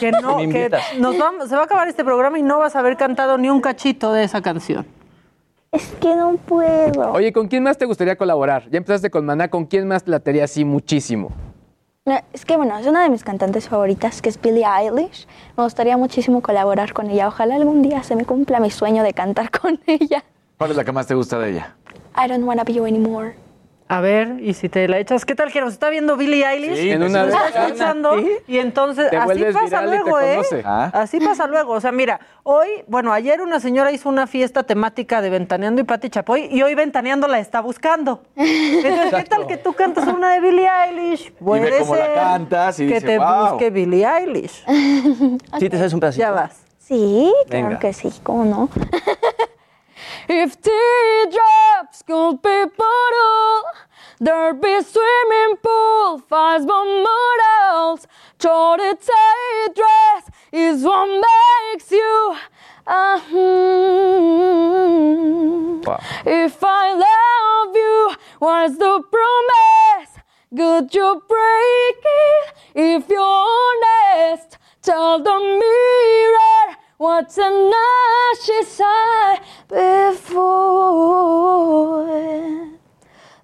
Que 0.00 0.10
no, 0.12 0.36
Me 0.38 0.48
que 0.48 0.70
nos 0.98 1.16
vamos, 1.18 1.48
se 1.48 1.54
va 1.54 1.62
a 1.62 1.64
acabar 1.64 1.88
este 1.88 2.04
programa 2.04 2.38
y 2.38 2.42
no 2.42 2.58
vas 2.58 2.76
a 2.76 2.80
haber 2.80 2.96
cantado 2.96 3.38
ni 3.38 3.48
un 3.50 3.60
cachito 3.60 4.12
de 4.12 4.24
esa 4.24 4.42
canción. 4.42 4.86
Es 5.72 5.92
que 6.00 6.14
no 6.14 6.36
puedo. 6.36 7.12
Oye, 7.12 7.32
¿con 7.32 7.48
quién 7.48 7.62
más 7.64 7.76
te 7.76 7.84
gustaría 7.84 8.16
colaborar? 8.16 8.68
Ya 8.70 8.78
empezaste 8.78 9.10
con 9.10 9.26
Maná, 9.26 9.48
¿con 9.48 9.64
quién 9.66 9.88
más 9.88 10.04
te 10.04 10.10
latería 10.10 10.44
así 10.44 10.64
muchísimo? 10.64 11.32
No, 12.06 12.18
Es 12.32 12.44
que 12.44 12.56
bueno, 12.56 12.78
es 12.78 12.86
una 12.86 13.02
de 13.02 13.08
mis 13.08 13.24
cantantes 13.24 13.68
favoritas, 13.68 14.20
que 14.20 14.28
es 14.28 14.40
Billie 14.40 14.64
Eilish. 14.66 15.26
Me 15.56 15.64
gustaría 15.64 15.96
muchísimo 15.96 16.42
colaborar 16.42 16.92
con 16.92 17.08
ella. 17.10 17.28
Ojalá 17.28 17.56
algún 17.56 17.82
día 17.82 18.02
se 18.02 18.14
me 18.14 18.24
cumpla 18.24 18.60
mi 18.60 18.70
sueño 18.70 19.02
de 19.02 19.14
cantar 19.14 19.50
con 19.60 19.80
ella. 19.86 20.22
¿Cuál 20.58 20.70
es 20.70 20.76
la 20.76 20.84
que 20.84 20.92
más 20.92 21.06
te 21.06 21.14
gusta 21.14 21.38
de 21.38 21.50
ella? 21.50 21.74
I 22.16 22.28
don't 22.28 22.44
wanna 22.44 22.62
be 22.62 22.74
you 22.74 22.84
anymore. 22.84 23.34
A 23.86 24.00
ver, 24.00 24.38
y 24.40 24.54
si 24.54 24.70
te 24.70 24.88
la 24.88 24.98
echas, 24.98 25.26
¿qué 25.26 25.34
tal 25.34 25.52
que 25.52 25.60
nos 25.60 25.74
está 25.74 25.90
viendo 25.90 26.16
Billie 26.16 26.42
Eilish? 26.46 26.74
Sí, 26.78 26.90
En 26.90 27.02
una 27.02 27.24
Nos 27.26 27.32
de 27.32 27.46
está 27.48 27.66
escuchando 27.66 28.16
y 28.48 28.56
entonces 28.58 29.10
Te 29.10 29.16
así 29.18 29.44
pasa 29.52 29.82
luego, 29.82 30.20
¿eh? 30.20 30.40
Ah. 30.64 30.90
Así 30.94 31.20
pasa 31.20 31.46
luego. 31.46 31.74
O 31.74 31.80
sea, 31.82 31.92
mira, 31.92 32.18
hoy, 32.44 32.66
bueno, 32.86 33.12
ayer 33.12 33.42
una 33.42 33.60
señora 33.60 33.92
hizo 33.92 34.08
una 34.08 34.26
fiesta 34.26 34.62
temática 34.62 35.20
de 35.20 35.28
Ventaneando 35.28 35.82
y 35.82 35.84
Pati 35.84 36.08
Chapoy 36.08 36.48
y 36.50 36.62
hoy 36.62 36.74
Ventaneando 36.74 37.28
la 37.28 37.38
está 37.40 37.60
buscando. 37.60 38.22
Entonces, 38.36 39.14
¿qué 39.14 39.24
tal 39.24 39.46
que 39.46 39.58
tú 39.58 39.74
cantas 39.74 40.08
una 40.08 40.32
de 40.32 40.40
Billie 40.40 40.66
Eilish? 40.88 41.32
Puede 41.34 41.78
cómo 41.80 41.94
la 41.94 42.14
cantas 42.14 42.80
y 42.80 42.86
que 42.88 42.94
dice, 42.94 43.06
te 43.06 43.18
"Wow". 43.18 43.50
busque 43.50 43.68
Billie 43.68 44.06
Eilish. 44.06 44.64
¿Sí 45.58 45.68
te 45.68 45.76
sabes 45.76 45.92
un 45.92 46.00
pedacito? 46.00 46.22
Ya 46.22 46.30
vas. 46.30 46.58
Sí, 46.78 47.32
claro 47.48 47.66
Venga. 47.68 47.78
que 47.78 47.92
sí, 47.92 48.10
¿cómo 48.22 48.44
no? 48.46 48.68
If 50.28 50.60
teardrops 50.60 52.02
could 52.06 52.40
be 52.40 52.64
bottled, 52.78 53.64
there'd 54.20 54.60
be 54.60 54.82
swimming 54.82 55.56
pool, 55.62 56.18
fast 56.18 56.66
models. 56.66 58.06
Short 58.40 58.80
tight 58.80 59.68
dress 59.74 60.30
is 60.52 60.82
what 60.82 61.06
makes 61.06 61.90
you. 61.90 62.36
hmm. 62.86 63.40
Wow. 65.82 66.00
If 66.24 66.64
I 66.64 66.94
love 66.94 67.76
you, 67.76 68.14
what's 68.38 68.78
the 68.78 69.02
promise? 69.12 70.18
Could 70.56 70.94
you 70.94 71.22
break 71.28 72.04
it 72.04 72.54
if 72.74 73.08
you're 73.10 73.20
honest? 73.20 74.56
Tell 74.80 75.18
the 75.18 75.38
mirror 75.60 76.76
what 76.96 77.36
a 77.38 77.50
night 77.50 78.34
she 78.44 78.62
sighed 78.62 79.40
before 79.66 80.46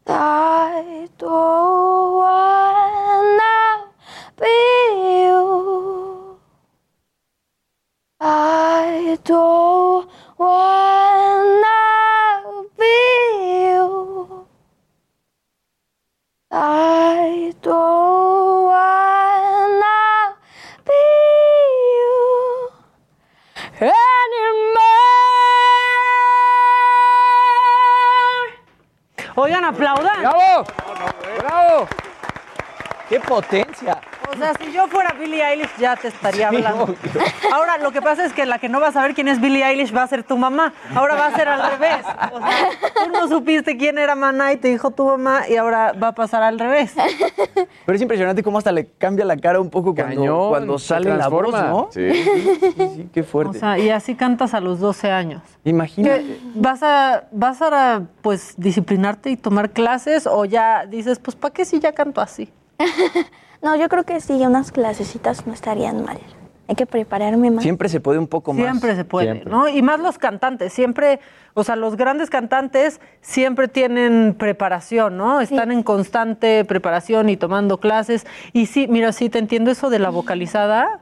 thy 0.04 1.08
door 1.18 2.28
and 2.28 3.36
now 3.36 3.88
be 4.38 4.46
you. 5.24 6.38
I 8.20 9.18
don't 9.24 10.08
want 10.38 11.64
to 11.64 12.70
be 12.78 13.29
¡Qué 33.10 33.18
potencia! 33.18 33.98
O 34.32 34.36
sea, 34.36 34.52
si 34.54 34.72
yo 34.72 34.86
fuera 34.86 35.12
Billie 35.18 35.42
Eilish 35.44 35.76
ya 35.80 35.96
te 35.96 36.06
estaría 36.06 36.46
hablando. 36.46 36.94
Ahora, 37.52 37.76
lo 37.78 37.90
que 37.90 38.00
pasa 38.00 38.24
es 38.24 38.32
que 38.32 38.46
la 38.46 38.60
que 38.60 38.68
no 38.68 38.80
va 38.80 38.86
a 38.88 38.92
saber 38.92 39.14
quién 39.16 39.26
es 39.26 39.40
Billie 39.40 39.64
Eilish 39.64 39.92
va 39.94 40.04
a 40.04 40.06
ser 40.06 40.22
tu 40.22 40.36
mamá. 40.38 40.72
Ahora 40.94 41.16
va 41.16 41.26
a 41.26 41.34
ser 41.34 41.48
al 41.48 41.72
revés. 41.72 42.06
O 42.32 42.38
sea, 42.38 42.68
tú 43.04 43.10
no 43.12 43.26
supiste 43.26 43.76
quién 43.76 43.98
era 43.98 44.14
Maná 44.14 44.52
y 44.52 44.58
te 44.58 44.68
dijo 44.68 44.92
tu 44.92 45.04
mamá 45.04 45.48
y 45.48 45.56
ahora 45.56 45.92
va 46.00 46.08
a 46.08 46.14
pasar 46.14 46.44
al 46.44 46.60
revés. 46.60 46.94
Pero 47.84 47.96
es 47.96 48.00
impresionante 48.00 48.44
cómo 48.44 48.58
hasta 48.58 48.70
le 48.70 48.86
cambia 48.92 49.24
la 49.24 49.36
cara 49.36 49.60
un 49.60 49.70
poco 49.70 49.92
cuando, 49.92 50.14
Cañón, 50.14 50.48
cuando 50.50 50.78
sale 50.78 51.12
la 51.16 51.26
voz. 51.26 51.52
¿no? 51.52 51.88
Sí. 51.90 52.12
Sí, 52.12 52.72
sí, 52.76 53.10
qué 53.12 53.22
O 53.22 53.24
fuerte. 53.24 53.58
sea, 53.58 53.76
y 53.76 53.90
así 53.90 54.14
cantas 54.14 54.54
a 54.54 54.60
los 54.60 54.78
12 54.78 55.10
años. 55.10 55.42
Imagínate. 55.64 56.22
¿Qué, 56.22 56.38
¿Vas 56.54 56.84
a, 56.84 57.24
vas 57.32 57.60
a 57.60 58.02
pues 58.22 58.54
disciplinarte 58.56 59.30
y 59.30 59.36
tomar 59.36 59.70
clases 59.70 60.28
o 60.28 60.44
ya 60.44 60.86
dices, 60.86 61.18
pues 61.18 61.34
¿para 61.36 61.52
qué 61.52 61.64
si 61.64 61.80
ya 61.80 61.90
canto 61.92 62.20
así? 62.20 62.48
No, 63.62 63.76
yo 63.76 63.90
creo 63.90 64.04
que 64.04 64.20
sí, 64.20 64.32
unas 64.32 64.72
clasecitas 64.72 65.46
no 65.46 65.52
estarían 65.52 66.02
mal. 66.02 66.18
Hay 66.66 66.76
que 66.76 66.86
prepararme 66.86 67.50
más. 67.50 67.62
Siempre 67.62 67.88
se 67.88 68.00
puede 68.00 68.18
un 68.18 68.26
poco 68.26 68.54
más. 68.54 68.62
Siempre 68.62 68.96
se 68.96 69.04
puede, 69.04 69.32
Siempre. 69.32 69.50
¿no? 69.50 69.68
Y 69.68 69.82
más 69.82 70.00
los 70.00 70.18
cantantes, 70.18 70.72
siempre, 70.72 71.20
o 71.52 71.64
sea, 71.64 71.76
los 71.76 71.96
grandes 71.96 72.30
cantantes 72.30 73.00
siempre 73.20 73.68
tienen 73.68 74.34
preparación, 74.38 75.18
¿no? 75.18 75.40
Están 75.40 75.72
en 75.72 75.82
constante 75.82 76.64
preparación 76.64 77.28
y 77.28 77.36
tomando 77.36 77.80
clases. 77.80 78.26
Y 78.52 78.66
sí, 78.66 78.86
mira, 78.88 79.12
sí 79.12 79.28
te 79.28 79.40
entiendo 79.40 79.70
eso 79.70 79.90
de 79.90 79.98
la 79.98 80.10
vocalizada. 80.10 81.00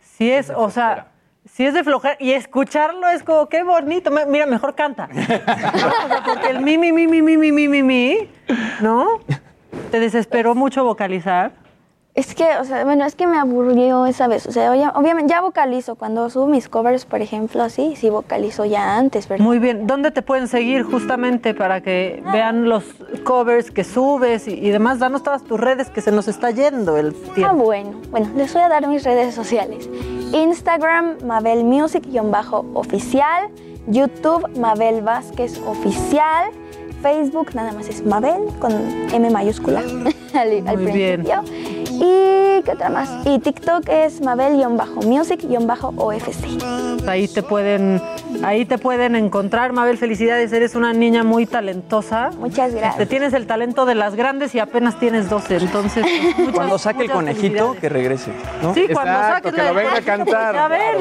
Sí 0.00 0.32
es, 0.32 0.50
o 0.50 0.70
sea, 0.70 1.08
sí 1.44 1.66
es 1.66 1.74
de 1.74 1.84
flojera. 1.84 2.16
Y 2.18 2.32
escucharlo 2.32 3.08
es 3.08 3.22
como, 3.22 3.48
qué 3.48 3.62
bonito. 3.62 4.10
Mira, 4.26 4.46
mejor 4.46 4.74
canta. 4.74 5.06
¿No? 5.06 5.14
O 6.04 6.08
sea, 6.08 6.22
porque 6.24 6.48
el 6.48 6.60
mi, 6.60 6.76
mi, 6.78 6.92
mi, 6.92 7.06
mi, 7.06 7.22
mi, 7.22 7.36
mi, 7.36 7.52
mi, 7.52 7.68
mi, 7.68 7.82
mi, 7.82 8.28
¿no? 8.80 9.20
¿Te 9.90 10.00
desesperó 10.00 10.54
mucho 10.54 10.84
vocalizar? 10.84 11.52
Es 12.12 12.34
que, 12.34 12.44
o 12.60 12.64
sea, 12.64 12.84
bueno, 12.84 13.04
es 13.06 13.14
que 13.14 13.24
me 13.28 13.38
aburrió 13.38 14.04
esa 14.04 14.26
vez. 14.26 14.44
O 14.46 14.50
sea, 14.50 14.72
obviamente 14.96 15.30
ya 15.32 15.40
vocalizo. 15.40 15.94
Cuando 15.94 16.28
subo 16.28 16.48
mis 16.48 16.68
covers, 16.68 17.04
por 17.04 17.22
ejemplo, 17.22 17.62
así, 17.62 17.94
sí 17.94 18.10
vocalizo 18.10 18.64
ya 18.64 18.96
antes, 18.98 19.28
¿verdad? 19.28 19.44
Muy 19.44 19.60
bien. 19.60 19.86
¿Dónde 19.86 20.10
te 20.10 20.20
pueden 20.20 20.48
seguir 20.48 20.82
justamente 20.82 21.54
para 21.54 21.80
que 21.82 22.20
vean 22.32 22.68
los 22.68 22.82
covers 23.22 23.70
que 23.70 23.84
subes 23.84 24.48
y, 24.48 24.54
y 24.54 24.70
demás? 24.70 24.98
Danos 24.98 25.22
todas 25.22 25.44
tus 25.44 25.58
redes 25.60 25.88
que 25.88 26.00
se 26.00 26.10
nos 26.10 26.26
está 26.26 26.50
yendo 26.50 26.96
el 26.96 27.14
Ah, 27.30 27.34
tiempo. 27.36 27.54
bueno. 27.64 27.92
Bueno, 28.10 28.28
les 28.36 28.52
voy 28.52 28.62
a 28.62 28.68
dar 28.68 28.86
mis 28.88 29.04
redes 29.04 29.32
sociales. 29.32 29.88
Instagram, 30.32 31.18
Mabel 31.24 31.62
Music-oficial. 31.64 33.50
YouTube, 33.86 34.48
Mabel 34.58 35.02
Vázquez 35.02 35.58
Oficial. 35.66 36.50
Facebook, 37.02 37.54
nada 37.54 37.72
más 37.72 37.88
es 37.88 38.04
Mabel 38.04 38.46
con 38.58 38.72
M 39.12 39.30
mayúscula 39.30 39.82
al, 40.34 40.66
al 40.68 40.78
Muy 40.78 40.92
bien. 40.92 41.24
principio. 41.24 41.42
Y 41.92 42.62
¿qué 42.62 42.70
otra 42.72 42.88
más? 42.88 43.10
Y 43.26 43.38
TikTok 43.40 43.86
es 43.88 44.20
Mabel-music-ofc. 44.22 47.08
Ahí 47.08 47.28
te 47.28 47.42
pueden 47.42 48.00
Ahí 48.42 48.64
te 48.64 48.78
pueden 48.78 49.16
encontrar. 49.16 49.72
Mabel, 49.72 49.98
felicidades, 49.98 50.50
eres 50.52 50.74
una 50.74 50.92
niña 50.94 51.24
muy 51.24 51.44
talentosa. 51.46 52.30
Muchas 52.38 52.72
gracias. 52.72 52.96
Te 52.96 53.04
tienes 53.06 53.34
el 53.34 53.46
talento 53.46 53.84
de 53.84 53.94
las 53.94 54.14
grandes 54.14 54.54
y 54.54 54.60
apenas 54.60 54.98
tienes 54.98 55.28
12, 55.28 55.56
entonces... 55.56 56.04
pues, 56.06 56.36
muchas- 56.38 56.54
Cuando 56.54 56.78
saque 56.78 57.02
el 57.02 57.10
conejito, 57.10 57.76
que 57.78 57.88
regrese. 57.90 58.30
¿no? 58.62 58.72
Sí, 58.72 58.86
cuando 58.92 59.12
Exacto, 59.12 59.50
saques 59.50 59.62
que 59.62 59.68
lo 59.68 59.74
venga 59.74 59.96
a 59.96 60.00
cantar. 60.00 60.56
A 60.56 60.68
ver, 60.68 60.96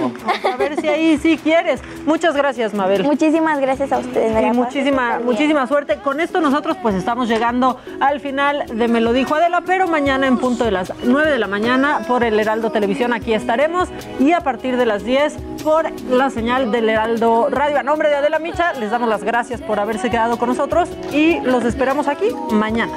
a 0.52 0.58
ver 0.58 0.82
si 0.82 0.88
ahí 0.90 1.18
sí 1.18 1.40
quieres. 1.42 1.82
Muchas 2.06 2.36
gracias, 2.36 2.74
Mabel. 2.74 3.04
Muchísimas 3.04 3.60
gracias 3.60 3.92
a 3.94 4.00
ustedes. 4.00 4.44
Y 4.44 4.52
muchísima, 4.58 5.20
muchísima 5.24 5.66
suerte. 5.68 5.98
Con 6.04 6.20
esto 6.20 6.42
nosotros 6.42 6.76
pues 6.82 6.96
estamos 6.96 7.30
llegando 7.30 7.78
al 8.02 8.20
final 8.20 8.66
de 8.74 8.88
Me 8.90 9.00
lo 9.00 9.14
dijo 9.20 9.36
Adela, 9.36 9.62
pero 9.66 9.86
mañana 9.86 10.28
en 10.28 10.38
punto 10.38 10.64
de 10.64 10.72
las 10.72 10.94
9 11.04 11.32
de 11.32 11.40
la 11.40 11.48
mañana 11.48 12.06
por 12.08 12.24
el 12.24 12.40
Heraldo 12.40 12.72
Televisión 12.72 13.12
aquí 13.12 13.34
estaremos 13.34 13.90
y 14.18 14.32
a 14.32 14.40
partir 14.40 14.78
de 14.78 14.86
las 14.86 15.04
10 15.04 15.36
por 15.62 15.92
la 16.10 16.30
señal 16.30 16.72
del 16.72 16.88
Heraldo 16.88 17.50
Radio. 17.50 17.80
A 17.80 17.84
nombre 17.84 18.08
de 18.08 18.16
Adela 18.16 18.40
Micha 18.40 18.72
les 18.74 18.92
damos 18.92 19.10
las 19.10 19.24
gracias 19.26 19.62
por 19.62 19.78
haberse 19.78 20.10
quedado 20.10 20.40
con 20.40 20.48
nosotros 20.48 20.90
y 21.12 21.42
los 21.42 21.66
esperamos 21.66 22.08
aquí 22.08 22.30
mañana. 22.52 22.94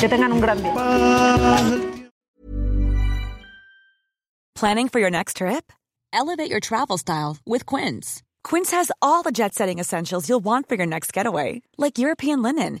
Que 0.00 0.08
tengan 0.08 0.32
un 0.32 0.40
gran 0.40 0.60
día. 0.60 0.74
Planning 4.56 4.88
for 4.88 5.00
your 5.00 5.10
next 5.10 5.36
trip? 5.36 5.72
Elevate 6.12 6.50
your 6.50 6.60
travel 6.60 6.98
style 6.98 7.36
with 7.46 7.64
Quince. 7.64 8.22
Quince 8.42 8.72
has 8.72 8.90
all 9.00 9.22
the 9.22 9.30
jet 9.30 9.54
setting 9.54 9.78
essentials 9.78 10.28
you'll 10.28 10.44
want 10.44 10.68
for 10.68 10.74
your 10.74 10.86
next 10.86 11.12
getaway, 11.12 11.62
like 11.78 11.96
European 11.96 12.42
linen, 12.42 12.80